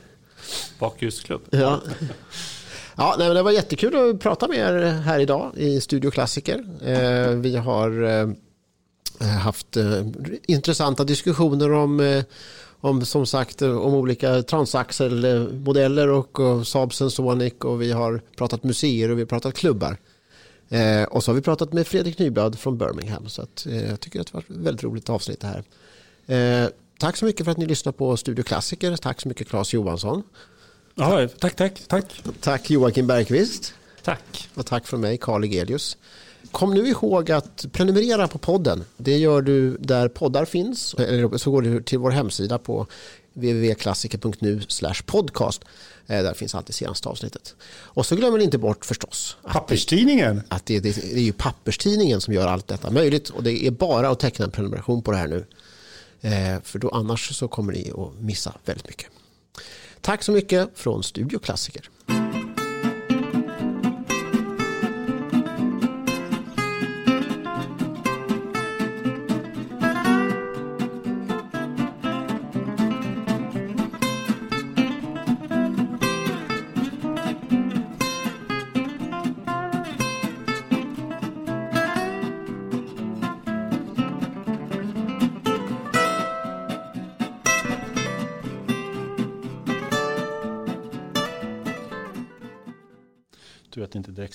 Bakljusklubb. 0.79 1.43
Ja. 1.51 1.81
Ja, 2.99 3.15
nej, 3.19 3.27
men 3.27 3.37
det 3.37 3.43
var 3.43 3.51
jättekul 3.51 4.11
att 4.11 4.21
prata 4.21 4.49
med 4.49 4.59
er 4.59 4.83
här 4.91 5.21
idag 5.21 5.53
i 5.57 5.81
Studio 5.81 6.11
Klassiker. 6.11 6.65
Eh, 6.83 7.31
vi 7.31 7.57
har 7.57 8.03
eh, 8.03 9.27
haft 9.27 9.77
eh, 9.77 10.07
intressanta 10.47 11.05
diskussioner 11.05 11.73
om, 11.73 12.01
eh, 12.01 12.25
om 12.81 13.05
som 13.05 13.27
sagt 13.27 13.63
eh, 13.63 13.77
om 13.77 13.95
olika 13.95 14.43
transaxelmodeller 14.43 16.09
och, 16.09 16.41
och 16.41 16.67
Saab 16.67 16.95
Sensonic 16.95 17.55
och 17.61 17.83
vi 17.83 17.93
har 17.93 18.21
pratat 18.37 18.65
museer 18.65 19.11
och 19.11 19.17
vi 19.19 19.23
har 19.23 19.27
pratat 19.27 19.55
klubbar. 19.55 19.97
Eh, 20.69 21.03
och 21.03 21.25
så 21.25 21.31
har 21.31 21.37
vi 21.37 21.43
pratat 21.43 21.73
med 21.73 21.87
Fredrik 21.87 22.19
Nyblad 22.19 22.59
från 22.59 22.79
Birmingham 22.79 23.29
så 23.29 23.43
att, 23.43 23.67
eh, 23.67 23.89
jag 23.89 24.01
tycker 24.01 24.21
att 24.21 24.27
det 24.27 24.35
var 24.35 24.41
ett 24.41 24.47
väldigt 24.49 24.85
roligt 24.85 25.11
avsnitt 25.11 25.41
det 25.41 25.47
här. 26.27 26.63
Eh, 26.65 26.69
tack 26.99 27.17
så 27.17 27.25
mycket 27.25 27.45
för 27.45 27.53
att 27.53 27.59
ni 27.59 27.67
lyssnar 27.67 27.93
på 27.93 28.17
Studio 28.17 28.43
Klassiker. 28.43 28.97
Tack 28.97 29.21
så 29.21 29.29
mycket 29.29 29.49
Claes 29.49 29.75
Johansson. 29.75 30.23
Ja, 30.99 31.29
tack, 31.41 31.57
tack, 31.57 31.83
tack. 31.89 32.23
Tack 32.41 32.71
Joakim 32.71 33.07
Bergqvist. 33.07 33.75
Tack. 34.03 34.49
Och 34.55 34.67
tack 34.67 34.87
från 34.87 35.01
mig, 35.01 35.19
Karl 35.19 35.45
Egelius. 35.45 35.97
Kom 36.51 36.75
nu 36.75 36.89
ihåg 36.89 37.31
att 37.31 37.67
prenumerera 37.73 38.29
på 38.29 38.39
podden. 38.39 38.85
Det 38.97 39.17
gör 39.19 39.43
du 39.43 39.77
där 39.77 40.09
poddar 40.09 40.45
finns. 40.45 40.95
Eller 40.95 41.39
så 41.39 41.51
går 41.51 41.63
du 41.63 41.83
till 41.83 41.99
vår 41.99 42.11
hemsida 42.11 42.59
på 42.59 42.87
www.klassiker.nu 43.35 44.61
podcast. 45.07 45.65
Eh, 46.07 46.23
Där 46.23 46.35
finns 46.35 46.55
alltid 46.55 46.75
senaste 46.75 47.09
avsnittet. 47.09 47.55
Och 47.71 48.07
så 48.07 48.17
glömmer 48.17 48.39
ni 48.39 48.45
inte 48.45 48.59
bort 48.59 48.85
förstås 48.85 49.37
att, 49.43 49.53
Papperstidningen. 49.53 50.43
att 50.49 50.67
det, 50.67 50.81
det, 50.81 50.97
det 50.97 51.13
är 51.21 51.23
ju 51.25 51.33
papperstidningen 51.33 52.21
som 52.21 52.35
gör 52.35 52.47
allt 52.47 52.69
detta 52.69 52.91
möjligt. 52.91 53.29
Och 53.29 53.43
det 53.43 53.67
är 53.67 53.71
bara 53.71 54.09
att 54.09 54.21
teckna 54.21 54.45
en 54.45 54.51
prenumeration 54.51 55.03
på 55.03 55.11
det 55.11 55.17
här 55.17 55.29
nu. 55.29 55.47
Eh, 56.21 56.63
För 56.63 56.79
då 56.79 56.89
annars 56.89 57.35
så 57.37 57.49
kommer 57.49 57.73
ni 57.73 57.93
att 57.99 58.21
missa 58.23 58.53
väldigt 58.65 58.89
mycket. 58.89 59.07
Tack 60.01 60.23
så 60.23 60.33
mycket 60.33 60.71
från 60.75 61.03
Studio 61.03 61.39
Klassiker. 61.39 61.91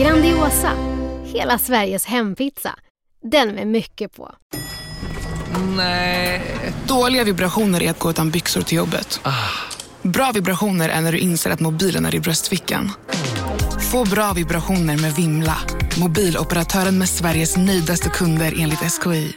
Grandiosa, 0.00 0.72
hela 1.24 1.58
Sveriges 1.58 2.04
hempizza. 2.04 2.74
Den 3.22 3.48
med 3.48 3.66
mycket 3.66 4.16
på. 4.16 4.34
Dåliga 6.86 7.24
vibrationer 7.24 7.82
är 7.82 7.90
att 7.90 7.98
gå 7.98 8.10
utan 8.10 8.30
byxor 8.30 8.62
till 8.62 8.76
jobbet. 8.76 9.20
Bra 10.02 10.32
vibrationer 10.34 10.88
är 10.88 11.00
när 11.00 11.12
du 11.12 11.18
inser 11.18 11.50
att 11.50 11.60
mobilen 11.60 12.06
är 12.06 12.14
i 12.14 12.20
bröstfickan. 12.20 12.92
Få 13.92 14.04
bra 14.04 14.32
vibrationer 14.32 14.98
med 14.98 15.12
Vimla. 15.12 15.56
Mobiloperatören 16.00 16.98
med 16.98 17.08
Sveriges 17.08 17.56
nöjdaste 17.56 18.08
kunder 18.08 18.54
enligt 18.58 19.02
SKI. 19.02 19.36